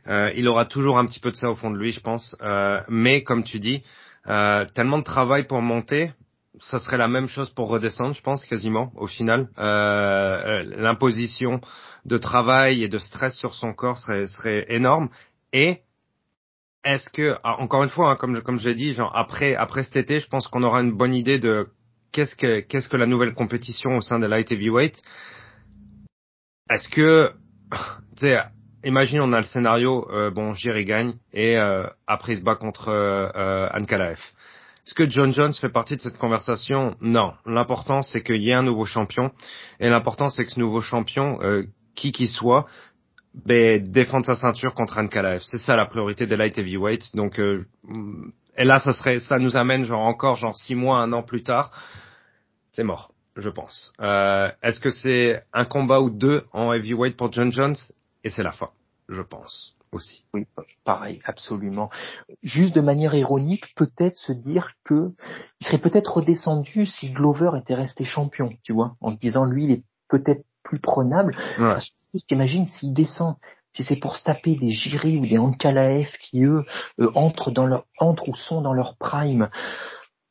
Euh, 0.09 0.33
il 0.35 0.49
aura 0.49 0.65
toujours 0.65 0.99
un 0.99 1.07
petit 1.07 1.21
peu 1.21 1.31
de 1.31 1.37
ça 1.37 1.49
au 1.49 1.55
fond 1.55 1.71
de 1.71 1.79
lui, 1.79 1.93
je 1.93 2.01
pense. 2.01 2.37
Euh, 2.43 2.81
mais 2.89 3.23
comme 3.23 3.45
tu 3.45 3.61
dis, 3.61 3.85
euh, 4.27 4.65
tellement 4.75 4.99
de 4.99 5.05
travail 5.05 5.47
pour 5.47 5.63
monter, 5.63 6.13
ça 6.61 6.81
serait 6.81 6.99
la 6.99 7.09
même 7.09 7.29
chose 7.29 7.51
pour 7.51 7.69
redescendre, 7.69 8.15
je 8.15 8.23
pense 8.23 8.45
quasiment 8.45 8.93
au 8.97 9.07
final. 9.07 9.49
Euh, 9.59 10.65
L'imposition 10.77 11.61
de 12.05 12.19
travail 12.19 12.83
et 12.83 12.89
de 12.89 12.99
stress 12.99 13.37
sur 13.37 13.55
son 13.55 13.73
corps 13.73 13.99
serait, 13.99 14.27
serait 14.27 14.65
énorme 14.69 15.09
et 15.53 15.84
est-ce 16.85 17.09
que, 17.09 17.37
ah, 17.43 17.61
encore 17.61 17.83
une 17.83 17.89
fois, 17.89 18.11
hein, 18.11 18.17
comme, 18.17 18.41
comme 18.43 18.59
j'ai 18.59 18.75
dit, 18.75 18.93
genre 18.93 19.11
après, 19.17 19.55
après 19.55 19.83
cet 19.83 19.97
été, 19.97 20.21
je 20.21 20.29
pense 20.29 20.47
qu'on 20.47 20.63
aura 20.63 20.81
une 20.83 20.93
bonne 20.93 21.15
idée 21.15 21.39
de 21.39 21.69
qu'est-ce 22.13 22.37
que, 22.37 22.61
qu'est-ce 22.61 22.89
que 22.89 22.97
la 22.97 23.07
nouvelle 23.07 23.35
compétition 23.35 23.97
au 23.97 24.01
sein 24.01 24.19
de 24.19 24.27
light 24.27 24.51
heavyweight. 24.53 25.03
Est-ce 26.71 26.89
que, 26.89 27.33
tu 28.17 28.27
sais, 28.27 28.39
imagine 28.85 29.21
on 29.21 29.33
a 29.33 29.39
le 29.39 29.47
scénario, 29.47 30.09
euh, 30.11 30.31
bon, 30.31 30.53
Jerry 30.53 30.85
gagne 30.85 31.15
et 31.33 31.59
euh, 31.59 31.87
après 32.07 32.35
il 32.35 32.39
se 32.39 32.45
bat 32.45 32.55
contre 32.55 32.89
euh, 32.89 33.29
euh 33.35 33.69
Ankalaev. 33.75 34.21
Est-ce 34.87 34.95
que 34.95 35.09
John 35.09 35.33
Jones 35.33 35.55
fait 35.55 35.71
partie 35.71 35.97
de 35.97 36.03
cette 36.03 36.19
conversation? 36.19 36.97
Non. 37.01 37.33
L'important 37.47 38.03
c'est 38.03 38.23
qu'il 38.23 38.43
y 38.43 38.51
ait 38.51 38.55
un 38.55 38.63
nouveau 38.63 38.85
champion 38.85 39.33
et 39.81 39.89
l'important 39.89 40.29
c'est 40.29 40.45
que 40.45 40.51
ce 40.51 40.61
nouveau 40.61 40.83
champion 40.83 41.39
qui 41.95 42.13
qu'il 42.13 42.29
soit, 42.29 42.65
ben, 43.35 43.91
défendre 43.91 44.27
sa 44.27 44.37
ceinture 44.37 44.75
contre 44.75 44.99
Ankalaev. 44.99 45.43
C'est 45.45 45.59
ça 45.59 45.77
la 45.77 45.87
priorité 45.87 46.27
des 46.27 46.37
light 46.37 46.57
heavyweight. 46.57 47.15
Donc, 47.15 47.41
euh, 47.41 47.67
et 48.57 48.65
là, 48.65 48.81
ça 48.81 48.93
serait, 48.93 49.21
ça 49.21 49.39
nous 49.39 49.57
amène 49.57 49.85
genre 49.85 50.03
encore 50.03 50.37
genre 50.37 50.57
six 50.57 50.75
mois, 50.75 50.99
un 50.99 51.13
an 51.13 51.23
plus 51.23 51.43
tard. 51.43 51.73
C'est 52.73 52.85
mort, 52.85 53.13
je 53.37 53.51
pense. 53.51 53.93
Euh, 54.01 54.51
Est-ce 54.63 54.81
que 54.81 54.91
c'est 54.91 55.43
un 55.53 55.65
combat 55.65 56.01
ou 56.01 56.11
deux 56.11 56.45
en 56.53 56.73
heavyweight 56.73 57.17
pour 57.17 57.33
John 57.33 57.51
Jones? 57.51 57.77
Et 58.23 58.31
c'est 58.31 58.43
la 58.43 58.53
fin, 58.53 58.71
je 59.09 59.23
pense 59.23 59.77
aussi. 59.93 60.25
Oui, 60.35 60.47
pareil, 60.85 61.21
absolument. 61.25 61.91
Juste 62.43 62.75
de 62.75 62.81
manière 62.81 63.15
ironique, 63.15 63.75
peut-être 63.77 64.17
se 64.17 64.33
dire 64.33 64.73
que 64.85 65.13
il 65.61 65.67
serait 65.67 65.79
peut-être 65.79 66.15
redescendu 66.15 66.87
si 66.87 67.13
Glover 67.13 67.51
était 67.61 67.75
resté 67.75 68.05
champion, 68.05 68.51
tu 68.63 68.73
vois, 68.73 68.97
en 69.01 69.13
disant 69.13 69.45
lui, 69.45 69.65
il 69.65 69.71
est 69.71 69.83
peut-être 70.09 70.45
plus 70.65 70.81
prenable. 70.81 71.37
Ouais. 71.59 71.77
T'imagines 72.27 72.67
s'il 72.67 72.95
descend, 72.95 73.37
si 73.75 73.85
c'est 73.85 73.97
pour 73.97 74.17
se 74.17 74.25
taper 74.25 74.57
des 74.57 74.71
Jiri 74.71 75.19
ou 75.19 75.27
des 75.27 75.39
Ankalaev 75.39 76.09
qui 76.21 76.43
eux 76.43 76.65
euh, 77.01 77.11
entrent 77.15 77.51
dans 77.51 77.67
leur 77.67 77.85
entrent 77.99 78.29
ou 78.29 78.35
sont 78.35 78.61
dans 78.61 78.73
leur 78.73 78.97
prime 78.97 79.49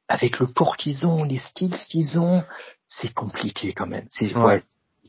avec 0.07 0.39
le 0.39 0.47
corps 0.47 0.77
qu'ils 0.77 1.05
ont, 1.05 1.23
les 1.23 1.39
skills 1.39 1.76
qu'ils 1.89 2.19
ont, 2.19 2.43
c'est 2.88 3.14
compliqué 3.14 3.73
quand 3.73 3.88
même. 3.88 4.05
C'est 4.10 4.35
ouais. 4.35 4.60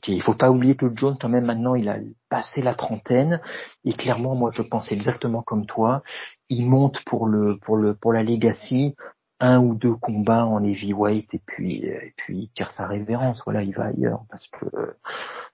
Il 0.06 0.22
faut 0.22 0.34
pas 0.34 0.50
oublier 0.50 0.74
que 0.74 0.86
John, 0.94 1.16
quand 1.18 1.28
même, 1.28 1.46
maintenant, 1.46 1.74
il 1.74 1.88
a 1.88 1.96
passé 2.28 2.60
la 2.60 2.74
trentaine. 2.74 3.40
Et 3.84 3.92
clairement, 3.92 4.34
moi, 4.34 4.50
je 4.52 4.62
pense 4.62 4.90
exactement 4.92 5.42
comme 5.42 5.66
toi. 5.66 6.02
Il 6.48 6.68
monte 6.68 7.02
pour 7.06 7.26
le, 7.26 7.58
pour 7.58 7.76
le, 7.76 7.94
pour 7.94 8.12
la 8.12 8.22
legacy 8.22 8.96
un 9.44 9.60
ou 9.60 9.74
deux 9.74 9.94
combats 9.94 10.46
en 10.46 10.64
heavyweight 10.64 11.34
et 11.34 11.40
puis 11.44 11.84
et 11.84 12.14
puis 12.16 12.38
il 12.38 12.48
tire 12.50 12.70
sa 12.70 12.86
révérence. 12.86 13.42
Voilà 13.44 13.62
il 13.62 13.74
va 13.74 13.86
ailleurs 13.86 14.24
parce 14.30 14.46
que 14.48 14.66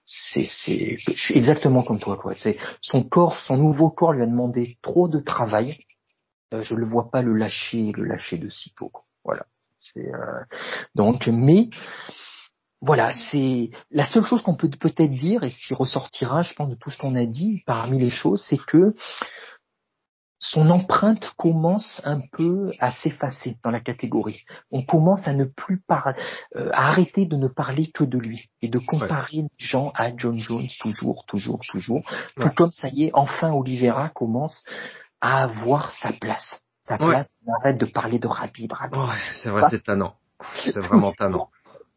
c'est 0.05 0.47
c'est 0.49 0.97
suis 1.15 1.37
exactement 1.37 1.83
comme 1.83 1.99
toi 1.99 2.17
quoi. 2.17 2.33
C'est 2.35 2.57
son 2.81 3.03
corps 3.03 3.39
son 3.41 3.57
nouveau 3.57 3.89
corps 3.89 4.13
lui 4.13 4.23
a 4.23 4.27
demandé 4.27 4.77
trop 4.81 5.07
de 5.07 5.19
travail. 5.19 5.77
Euh, 6.53 6.63
je 6.63 6.75
le 6.75 6.85
vois 6.85 7.11
pas 7.11 7.21
le 7.21 7.33
lâcher 7.33 7.91
le 7.95 8.05
lâcher 8.05 8.37
de 8.37 8.49
sitôt 8.49 8.89
quoi. 8.89 9.03
voilà. 9.25 9.45
C'est 9.77 10.13
euh, 10.13 10.43
donc 10.95 11.27
mais 11.27 11.69
voilà, 12.83 13.13
c'est 13.29 13.69
la 13.91 14.07
seule 14.07 14.25
chose 14.25 14.41
qu'on 14.41 14.55
peut 14.55 14.69
peut-être 14.69 15.13
dire 15.13 15.43
et 15.43 15.51
ce 15.51 15.67
qui 15.67 15.75
ressortira, 15.75 16.41
je 16.41 16.55
pense, 16.55 16.67
de 16.67 16.73
tout 16.73 16.89
ce 16.89 16.97
qu'on 16.97 17.13
a 17.13 17.25
dit 17.25 17.61
parmi 17.67 17.99
les 17.99 18.09
choses, 18.09 18.43
c'est 18.49 18.57
que 18.57 18.95
son 20.51 20.69
empreinte 20.69 21.31
commence 21.37 22.01
un 22.03 22.19
peu 22.19 22.71
à 22.79 22.91
s'effacer 22.91 23.57
dans 23.63 23.71
la 23.71 23.79
catégorie. 23.79 24.43
On 24.69 24.83
commence 24.83 25.25
à 25.25 25.33
ne 25.33 25.45
plus 25.45 25.79
parler, 25.79 26.21
euh, 26.57 26.69
à 26.73 26.89
arrêter 26.89 27.25
de 27.25 27.37
ne 27.37 27.47
parler 27.47 27.89
que 27.91 28.03
de 28.03 28.17
lui 28.17 28.49
et 28.61 28.67
de 28.67 28.77
comparer 28.77 29.37
ouais. 29.37 29.43
les 29.43 29.65
gens 29.65 29.93
à 29.95 30.15
John 30.15 30.39
Jones 30.39 30.67
toujours, 30.81 31.23
toujours, 31.25 31.61
toujours. 31.69 32.03
Ouais. 32.35 32.43
Tout 32.43 32.55
comme 32.55 32.71
ça 32.71 32.89
y 32.89 33.05
est, 33.05 33.11
enfin 33.13 33.53
Oliveira 33.53 34.09
commence 34.09 34.61
à 35.21 35.43
avoir 35.43 35.91
sa 35.91 36.11
place. 36.11 36.61
Sa 36.85 36.97
place, 36.97 37.29
on 37.47 37.53
arrête 37.53 37.77
de 37.77 37.85
parler 37.85 38.19
de 38.19 38.27
Rabib. 38.27 38.73
Rabib. 38.73 38.97
Ouais, 38.97 39.15
c'est 39.35 39.49
vrai, 39.49 39.63
c'est 39.69 39.83
tannant. 39.83 40.15
C'est 40.65 40.79
vraiment 40.81 41.13
tannant 41.13 41.49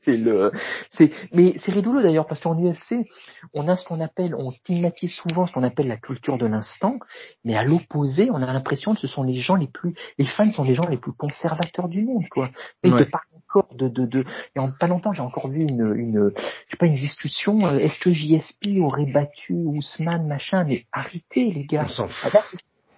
c'est 0.04 0.16
le, 0.16 0.52
c'est, 0.90 1.10
mais 1.32 1.54
c'est 1.58 1.72
rigolo 1.72 2.02
d'ailleurs 2.02 2.26
parce 2.26 2.40
qu'en 2.40 2.54
UFC, 2.54 3.06
on 3.52 3.68
a 3.68 3.76
ce 3.76 3.84
qu'on 3.84 4.00
appelle, 4.00 4.34
on 4.34 4.50
stigmatise 4.50 5.12
souvent 5.12 5.46
ce 5.46 5.52
qu'on 5.52 5.62
appelle 5.62 5.88
la 5.88 5.96
culture 5.96 6.38
de 6.38 6.46
l'instant, 6.46 6.98
mais 7.44 7.56
à 7.56 7.64
l'opposé, 7.64 8.30
on 8.30 8.36
a 8.36 8.52
l'impression 8.52 8.94
que 8.94 9.00
ce 9.00 9.06
sont 9.06 9.22
les 9.22 9.36
gens 9.36 9.56
les 9.56 9.68
plus, 9.68 9.94
les 10.18 10.26
fans 10.26 10.50
sont 10.52 10.64
les 10.64 10.74
gens 10.74 10.88
les 10.88 10.98
plus 10.98 11.12
conservateurs 11.12 11.88
du 11.88 12.04
monde, 12.04 12.28
quoi. 12.30 12.50
Et 12.82 12.90
ouais. 12.90 13.04
de 13.04 13.10
par 13.10 13.22
encore 13.48 13.74
de, 13.74 13.88
de, 13.88 14.06
de, 14.06 14.24
et 14.56 14.58
en 14.58 14.70
pas 14.70 14.86
longtemps, 14.86 15.12
j'ai 15.12 15.22
encore 15.22 15.48
vu 15.48 15.60
une, 15.60 15.94
une, 15.96 16.32
je 16.36 16.70
sais 16.70 16.76
pas, 16.76 16.86
une 16.86 16.96
discussion, 16.96 17.66
euh, 17.66 17.78
est-ce 17.78 17.98
que 18.00 18.12
JSP 18.12 18.80
aurait 18.80 19.06
battu 19.06 19.54
Ousmane, 19.54 20.26
machin, 20.26 20.64
mais 20.64 20.86
arrêtez, 20.92 21.52
les 21.52 21.64
gars. 21.64 21.84
On 21.84 21.88
s'en 21.88 22.08
fout 22.08 22.32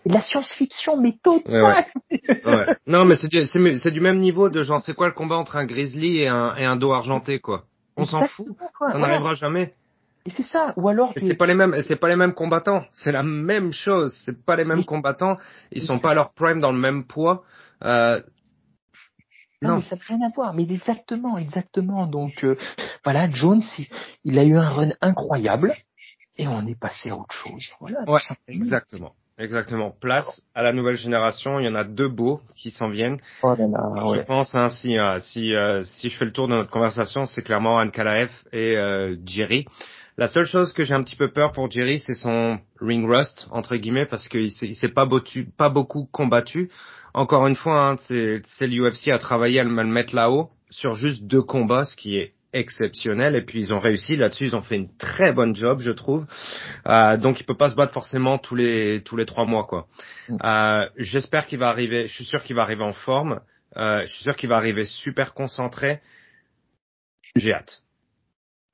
la 0.06 0.20
science-fiction, 0.20 0.96
mais 0.96 1.18
totale. 1.22 1.52
Ouais, 1.52 1.86
ouais. 2.10 2.44
ouais. 2.44 2.76
Non, 2.86 3.04
mais 3.04 3.16
c'est 3.16 3.28
du, 3.28 3.44
c'est, 3.44 3.90
du 3.90 4.00
même 4.00 4.18
niveau 4.18 4.48
de 4.48 4.62
genre, 4.62 4.80
c'est 4.80 4.94
quoi 4.94 5.08
le 5.08 5.14
combat 5.14 5.36
entre 5.36 5.56
un 5.56 5.66
grizzly 5.66 6.20
et 6.20 6.28
un, 6.28 6.54
et 6.56 6.64
un 6.64 6.76
dos 6.76 6.92
argenté, 6.92 7.40
quoi? 7.40 7.64
On 7.96 8.04
s'en 8.04 8.26
fout. 8.26 8.46
Quoi, 8.76 8.92
ça 8.92 8.98
n'arrivera 8.98 9.34
jamais. 9.34 9.74
Et 10.26 10.30
c'est 10.30 10.42
ça. 10.42 10.74
Ou 10.76 10.88
alors. 10.88 11.12
C'est 11.16 11.34
pas 11.34 11.46
les 11.46 11.54
mêmes, 11.54 11.74
c'est 11.82 11.96
pas 11.96 12.08
les 12.08 12.16
mêmes 12.16 12.34
combattants. 12.34 12.84
C'est 12.92 13.12
la 13.12 13.22
même 13.22 13.72
chose. 13.72 14.14
C'est 14.24 14.44
pas 14.44 14.56
les 14.56 14.64
mêmes 14.64 14.80
oui. 14.80 14.84
combattants. 14.84 15.36
Ils 15.72 15.82
sont 15.82 15.98
pas 15.98 16.10
à 16.10 16.14
leur 16.14 16.32
prime 16.34 16.60
dans 16.60 16.72
le 16.72 16.78
même 16.78 17.04
poids. 17.04 17.44
Euh, 17.84 18.20
non, 19.62 19.70
non, 19.70 19.76
mais 19.78 19.84
ça 19.84 19.96
n'a 19.96 20.02
rien 20.06 20.26
à 20.26 20.30
voir. 20.34 20.52
Mais 20.52 20.64
exactement, 20.64 21.38
exactement. 21.38 22.06
Donc 22.06 22.44
euh, 22.44 22.56
voilà, 23.04 23.30
Jones, 23.30 23.62
il 24.24 24.38
a 24.38 24.44
eu 24.44 24.56
un 24.56 24.68
run 24.68 24.90
incroyable 25.00 25.74
et 26.36 26.46
on 26.46 26.66
est 26.66 26.78
passé 26.78 27.10
à 27.10 27.16
autre 27.16 27.34
chose. 27.34 27.70
Voilà. 27.80 28.02
Ouais, 28.06 28.20
exactement. 28.48 29.14
Exactement. 29.38 29.90
Place 30.00 30.46
à 30.54 30.62
la 30.62 30.72
nouvelle 30.72 30.96
génération. 30.96 31.60
Il 31.60 31.66
y 31.66 31.68
en 31.68 31.74
a 31.74 31.84
deux 31.84 32.08
beaux 32.08 32.40
qui 32.54 32.70
s'en 32.70 32.88
viennent. 32.88 33.18
Oh 33.42 33.54
là 33.54 33.66
là, 33.66 34.14
je 34.14 34.22
pense 34.22 34.54
hein, 34.54 34.70
si 34.70 34.98
euh, 34.98 35.20
si 35.20 35.54
euh, 35.54 35.82
si 35.82 36.08
je 36.08 36.16
fais 36.16 36.24
le 36.24 36.32
tour 36.32 36.48
de 36.48 36.54
notre 36.54 36.70
conversation, 36.70 37.26
c'est 37.26 37.42
clairement 37.42 37.78
Anne 37.78 37.90
Kalaev 37.90 38.30
et 38.52 38.76
euh, 38.76 39.16
Jerry. 39.26 39.66
La 40.18 40.28
seule 40.28 40.46
chose 40.46 40.72
que 40.72 40.84
j'ai 40.84 40.94
un 40.94 41.02
petit 41.02 41.16
peu 41.16 41.30
peur 41.30 41.52
pour 41.52 41.70
Jerry, 41.70 41.98
c'est 41.98 42.14
son 42.14 42.58
ring 42.80 43.06
rust 43.06 43.48
entre 43.50 43.76
guillemets 43.76 44.06
parce 44.06 44.28
qu'il 44.28 44.50
s'est, 44.50 44.66
il 44.66 44.74
s'est 44.74 44.88
pas, 44.88 45.04
bottu, 45.04 45.44
pas 45.44 45.68
beaucoup 45.68 46.08
combattu. 46.10 46.70
Encore 47.12 47.46
une 47.46 47.56
fois, 47.56 47.90
hein, 47.90 47.96
c'est, 48.00 48.40
c'est 48.46 48.66
l'UFC 48.66 49.08
à 49.08 49.18
travailler 49.18 49.60
à 49.60 49.64
le 49.64 49.70
mettre 49.70 50.14
là-haut 50.14 50.48
sur 50.70 50.94
juste 50.94 51.24
deux 51.24 51.42
combats, 51.42 51.84
ce 51.84 51.96
qui 51.96 52.16
est 52.16 52.32
exceptionnel. 52.52 53.36
Et 53.36 53.42
puis 53.42 53.58
ils 53.58 53.74
ont 53.74 53.78
réussi 53.78 54.16
là-dessus. 54.16 54.46
Ils 54.46 54.56
ont 54.56 54.62
fait 54.62 54.76
une 54.76 54.94
très 54.96 55.32
bonne 55.32 55.54
job 55.54 55.80
je 55.80 55.90
trouve. 55.90 56.26
Euh, 56.86 57.16
donc 57.16 57.40
il 57.40 57.44
peut 57.44 57.56
pas 57.56 57.70
se 57.70 57.74
battre 57.74 57.92
forcément 57.92 58.38
tous 58.38 58.54
les 58.54 59.02
tous 59.04 59.16
les 59.16 59.26
trois 59.26 59.46
mois 59.46 59.64
quoi. 59.64 59.86
Euh, 60.30 60.88
j'espère 60.96 61.46
qu'il 61.46 61.58
va 61.58 61.68
arriver 61.68 62.08
je 62.08 62.14
suis 62.14 62.24
sûr 62.24 62.42
qu'il 62.42 62.56
va 62.56 62.62
arriver 62.62 62.84
en 62.84 62.92
forme. 62.92 63.40
Euh, 63.76 64.02
je 64.02 64.12
suis 64.12 64.22
sûr 64.22 64.36
qu'il 64.36 64.48
va 64.48 64.56
arriver 64.56 64.84
super 64.84 65.34
concentré. 65.34 66.00
J'ai 67.34 67.52
hâte. 67.52 67.82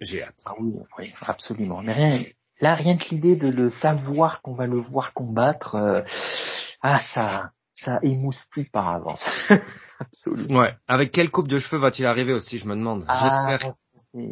J'ai 0.00 0.22
hâte. 0.22 0.40
Ah 0.44 0.54
oui, 0.58 0.72
oui 0.98 1.12
absolument. 1.20 1.82
Mais 1.82 1.92
rien 1.92 2.24
là 2.60 2.74
rien 2.74 2.96
que 2.96 3.08
l'idée 3.10 3.36
de 3.36 3.48
le 3.48 3.70
savoir 3.70 4.42
qu'on 4.42 4.54
va 4.54 4.66
le 4.66 4.80
voir 4.80 5.12
combattre 5.12 5.74
euh, 5.74 6.02
ah 6.82 7.00
ça 7.14 7.50
ça 7.84 7.98
émoustille 8.02 8.68
par 8.70 8.88
avance. 8.88 9.24
Absolument. 10.00 10.60
Ouais. 10.60 10.74
Avec 10.88 11.12
quelle 11.12 11.30
coupe 11.30 11.48
de 11.48 11.58
cheveux 11.58 11.80
va-t-il 11.80 12.06
arriver 12.06 12.32
aussi, 12.32 12.58
je 12.58 12.66
me 12.66 12.74
demande. 12.74 13.04
Ah, 13.08 13.46
J'espère. 13.48 13.72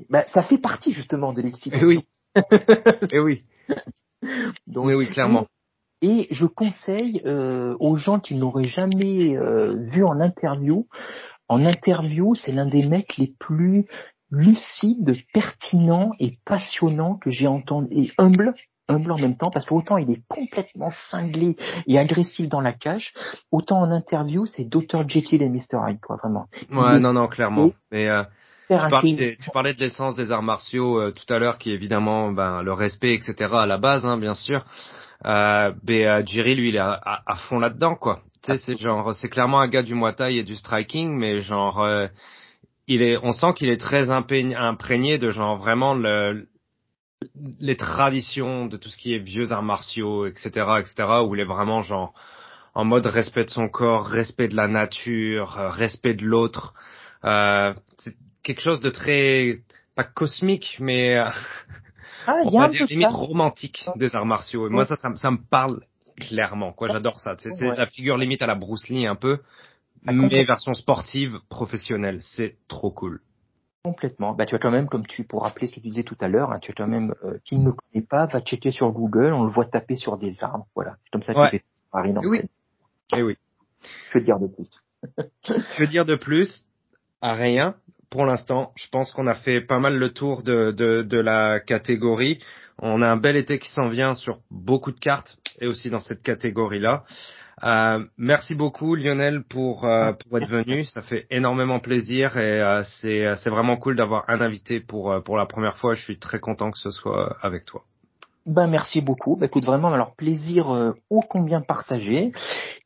Bah, 0.08 0.24
ça 0.26 0.42
fait 0.42 0.58
partie 0.58 0.92
justement 0.92 1.32
de 1.32 1.42
l'excitation. 1.42 1.88
Et 1.88 1.96
oui. 1.96 2.06
et 3.12 3.18
oui. 3.18 3.44
Donc, 4.66 4.86
oui, 4.86 4.94
oui, 4.94 5.08
clairement. 5.08 5.46
Et 6.02 6.28
je 6.30 6.46
conseille 6.46 7.22
euh, 7.26 7.76
aux 7.78 7.96
gens 7.96 8.20
qui 8.20 8.34
n'auraient 8.34 8.64
jamais 8.64 9.36
euh, 9.36 9.74
vu 9.76 10.04
en 10.04 10.20
interview. 10.20 10.86
En 11.48 11.64
interview, 11.64 12.34
c'est 12.34 12.52
l'un 12.52 12.66
des 12.66 12.86
mecs 12.86 13.16
les 13.16 13.34
plus 13.38 13.86
lucides, 14.30 15.16
pertinents 15.32 16.12
et 16.20 16.38
passionnants 16.44 17.16
que 17.16 17.30
j'ai 17.30 17.46
entendu 17.46 17.88
et 17.90 18.12
humble 18.16 18.54
humble 18.90 19.12
en 19.12 19.18
même 19.18 19.36
temps, 19.36 19.50
parce 19.50 19.66
qu'autant 19.66 19.96
il 19.96 20.10
est 20.10 20.22
complètement 20.28 20.90
cinglé 21.10 21.56
et 21.86 21.98
agressif 21.98 22.48
dans 22.48 22.60
la 22.60 22.72
cage, 22.72 23.12
autant 23.50 23.80
en 23.80 23.90
interview, 23.90 24.46
c'est 24.46 24.64
Dr. 24.64 25.08
Jekyll 25.08 25.42
et 25.42 25.48
Mr. 25.48 25.78
Hyde, 25.88 26.00
quoi, 26.00 26.16
vraiment. 26.16 26.46
Ouais, 26.70 26.98
non, 26.98 27.12
non, 27.12 27.28
clairement. 27.28 27.70
Mais 27.90 28.08
euh, 28.08 28.22
tu, 28.68 28.76
parlais, 28.76 29.36
tu 29.42 29.50
parlais 29.50 29.74
de 29.74 29.80
l'essence 29.80 30.16
des 30.16 30.32
arts 30.32 30.42
martiaux 30.42 31.00
euh, 31.00 31.12
tout 31.12 31.32
à 31.32 31.38
l'heure, 31.38 31.58
qui 31.58 31.70
est 31.70 31.74
évidemment 31.74 32.32
ben, 32.32 32.62
le 32.62 32.72
respect, 32.72 33.14
etc. 33.14 33.50
à 33.52 33.66
la 33.66 33.78
base, 33.78 34.06
hein, 34.06 34.18
bien 34.18 34.34
sûr. 34.34 34.64
Euh, 35.26 35.72
mais 35.86 36.06
euh, 36.06 36.22
Jerry, 36.24 36.54
lui, 36.54 36.68
il 36.68 36.76
est 36.76 36.80
à, 36.80 36.92
à, 36.92 37.22
à 37.26 37.36
fond 37.36 37.58
là-dedans, 37.58 37.94
quoi. 37.94 38.20
Tu 38.42 38.52
sais, 38.52 38.58
c'est 38.58 38.76
genre, 38.76 39.14
c'est 39.14 39.28
clairement 39.28 39.60
un 39.60 39.68
gars 39.68 39.82
du 39.82 39.94
Muay 39.94 40.14
Thai 40.14 40.36
et 40.38 40.44
du 40.44 40.56
striking, 40.56 41.10
mais 41.10 41.40
genre, 41.40 41.82
euh, 41.82 42.06
il 42.86 43.02
est, 43.02 43.18
on 43.22 43.32
sent 43.32 43.54
qu'il 43.54 43.68
est 43.68 43.80
très 43.80 44.10
imprégné 44.10 45.18
de 45.18 45.30
genre 45.30 45.58
vraiment 45.58 45.94
le, 45.94 46.48
les 47.60 47.76
traditions 47.76 48.66
de 48.66 48.76
tout 48.76 48.88
ce 48.88 48.96
qui 48.96 49.14
est 49.14 49.18
vieux 49.18 49.52
arts 49.52 49.62
martiaux, 49.62 50.26
etc., 50.26 50.48
etc., 50.80 50.94
où 51.24 51.34
il 51.34 51.40
est 51.40 51.44
vraiment 51.44 51.82
genre 51.82 52.14
en 52.74 52.84
mode 52.84 53.06
respect 53.06 53.44
de 53.44 53.50
son 53.50 53.68
corps, 53.68 54.06
respect 54.06 54.48
de 54.48 54.56
la 54.56 54.68
nature, 54.68 55.58
euh, 55.58 55.68
respect 55.70 56.14
de 56.14 56.24
l'autre. 56.24 56.74
Euh, 57.24 57.74
c'est 57.98 58.14
quelque 58.42 58.60
chose 58.60 58.80
de 58.80 58.90
très 58.90 59.60
pas 59.94 60.04
cosmique, 60.04 60.76
mais 60.80 61.16
euh, 61.16 61.28
ah, 62.26 62.36
on 62.44 62.58
va 62.58 62.68
dire 62.68 62.86
limite 62.86 63.08
romantique 63.10 63.86
des 63.96 64.14
arts 64.14 64.26
martiaux. 64.26 64.66
Et 64.68 64.70
moi, 64.70 64.86
ça, 64.86 64.96
ça, 64.96 65.14
ça, 65.16 65.30
me 65.30 65.38
parle 65.38 65.80
clairement. 66.16 66.72
Quoi, 66.72 66.88
j'adore 66.88 67.18
ça. 67.18 67.34
C'est 67.38 67.50
ouais. 67.50 67.76
la 67.76 67.86
figure 67.86 68.16
limite 68.16 68.42
à 68.42 68.46
la 68.46 68.54
Bruce 68.54 68.88
Lee 68.88 69.06
un 69.06 69.16
peu, 69.16 69.40
mais 70.04 70.44
version 70.44 70.74
sportive, 70.74 71.38
professionnelle. 71.48 72.18
C'est 72.22 72.56
trop 72.68 72.90
cool. 72.90 73.20
Complètement. 73.82 74.34
Bah, 74.34 74.44
tu 74.44 74.54
as 74.54 74.58
quand 74.58 74.70
même, 74.70 74.88
comme 74.88 75.06
tu, 75.06 75.24
pour 75.24 75.42
rappeler 75.42 75.66
ce 75.66 75.74
que 75.74 75.80
tu 75.80 75.88
disais 75.88 76.02
tout 76.02 76.16
à 76.20 76.28
l'heure, 76.28 76.52
hein, 76.52 76.58
tu 76.60 76.70
as 76.70 76.74
quand 76.74 76.88
même, 76.88 77.14
euh, 77.24 77.38
qui 77.44 77.56
ne 77.56 77.70
connaît 77.70 78.04
pas, 78.04 78.26
va 78.26 78.40
checker 78.40 78.72
sur 78.72 78.90
Google, 78.92 79.32
on 79.32 79.44
le 79.44 79.50
voit 79.50 79.64
taper 79.64 79.96
sur 79.96 80.18
des 80.18 80.42
armes. 80.42 80.64
Voilà. 80.74 80.96
C'est 81.04 81.10
comme 81.12 81.22
ça 81.22 81.32
que 81.32 81.38
ouais. 81.38 81.50
tu 81.50 81.58
fais 81.58 81.64
Paris 81.90 82.12
dans 82.12 82.20
oui. 82.22 82.42
Eh 83.16 83.22
oui. 83.22 83.36
Je 84.12 84.18
veux 84.18 84.24
dire 84.24 84.38
de 84.38 84.48
plus. 84.48 84.68
je 85.44 85.80
veux 85.80 85.86
dire 85.86 86.04
de 86.04 86.14
plus, 86.14 86.66
à 87.22 87.32
rien. 87.32 87.74
Pour 88.10 88.26
l'instant, 88.26 88.72
je 88.76 88.88
pense 88.88 89.12
qu'on 89.12 89.26
a 89.26 89.34
fait 89.34 89.60
pas 89.60 89.78
mal 89.78 89.96
le 89.96 90.12
tour 90.12 90.42
de, 90.42 90.72
de, 90.72 91.02
de 91.02 91.18
la 91.18 91.60
catégorie. 91.60 92.38
On 92.82 93.02
a 93.02 93.08
un 93.08 93.16
bel 93.16 93.36
été 93.36 93.58
qui 93.58 93.70
s'en 93.70 93.88
vient 93.88 94.14
sur 94.14 94.40
beaucoup 94.50 94.92
de 94.92 94.98
cartes 94.98 95.38
et 95.60 95.66
aussi 95.66 95.90
dans 95.90 96.00
cette 96.00 96.22
catégorie-là. 96.22 97.04
Euh, 97.62 98.04
merci 98.16 98.54
beaucoup 98.54 98.94
Lionel 98.94 99.42
pour, 99.42 99.84
euh, 99.84 100.12
pour 100.12 100.38
être 100.38 100.48
venu, 100.48 100.84
ça 100.84 101.02
fait 101.02 101.26
énormément 101.30 101.78
plaisir 101.78 102.36
et 102.38 102.60
euh, 102.62 102.82
c'est 102.84 103.36
c'est 103.36 103.50
vraiment 103.50 103.76
cool 103.76 103.96
d'avoir 103.96 104.24
un 104.28 104.40
invité 104.40 104.80
pour 104.80 105.22
pour 105.24 105.36
la 105.36 105.46
première 105.46 105.76
fois. 105.76 105.94
Je 105.94 106.02
suis 106.02 106.18
très 106.18 106.40
content 106.40 106.70
que 106.70 106.78
ce 106.78 106.90
soit 106.90 107.36
avec 107.42 107.66
toi. 107.66 107.84
Ben 108.46 108.66
merci 108.66 109.02
beaucoup. 109.02 109.36
Ben, 109.36 109.46
écoute 109.46 109.66
vraiment 109.66 109.92
alors 109.92 110.14
plaisir 110.14 110.70
euh, 110.70 110.92
ô 111.10 111.20
combien 111.20 111.60
partagé 111.60 112.32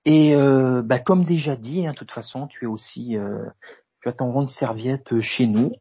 et 0.05 0.35
ben, 0.35 0.99
comme 0.99 1.25
déjà 1.25 1.55
dit, 1.55 1.87
hein, 1.87 1.93
de 1.93 1.97
toute 1.97 2.11
façon 2.11 2.49
tu 2.49 2.65
es 2.65 2.69
aussi 2.69 3.17
tu 4.03 4.09
as 4.09 4.13
ton 4.13 4.33
rond 4.33 4.43
de 4.43 4.51
serviette 4.51 5.21
chez 5.21 5.47
nous 5.47 5.73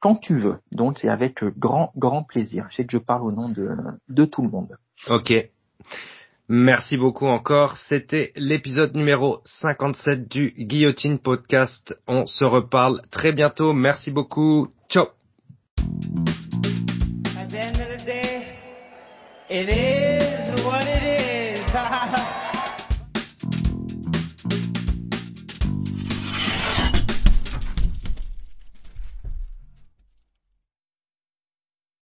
quand 0.00 0.16
tu 0.16 0.38
veux. 0.38 0.58
Donc 0.72 0.98
c'est 1.00 1.08
avec 1.08 1.42
grand 1.42 1.90
grand 1.96 2.22
plaisir. 2.22 2.66
Je 2.70 2.76
sais 2.76 2.84
que 2.84 2.92
je 2.92 2.98
parle 2.98 3.22
au 3.22 3.32
nom 3.32 3.48
de 3.48 3.70
de 4.10 4.24
tout 4.26 4.42
le 4.42 4.50
monde. 4.50 4.76
Ok. 5.08 5.32
Merci 6.48 6.96
beaucoup 6.96 7.26
encore. 7.26 7.76
C'était 7.76 8.32
l'épisode 8.36 8.94
numéro 8.94 9.40
57 9.44 10.28
du 10.28 10.54
Guillotine 10.56 11.18
Podcast. 11.18 11.98
On 12.06 12.26
se 12.26 12.44
reparle 12.44 13.02
très 13.10 13.32
bientôt. 13.32 13.72
Merci 13.72 14.12
beaucoup. 14.12 14.68
Ciao. 14.88 15.06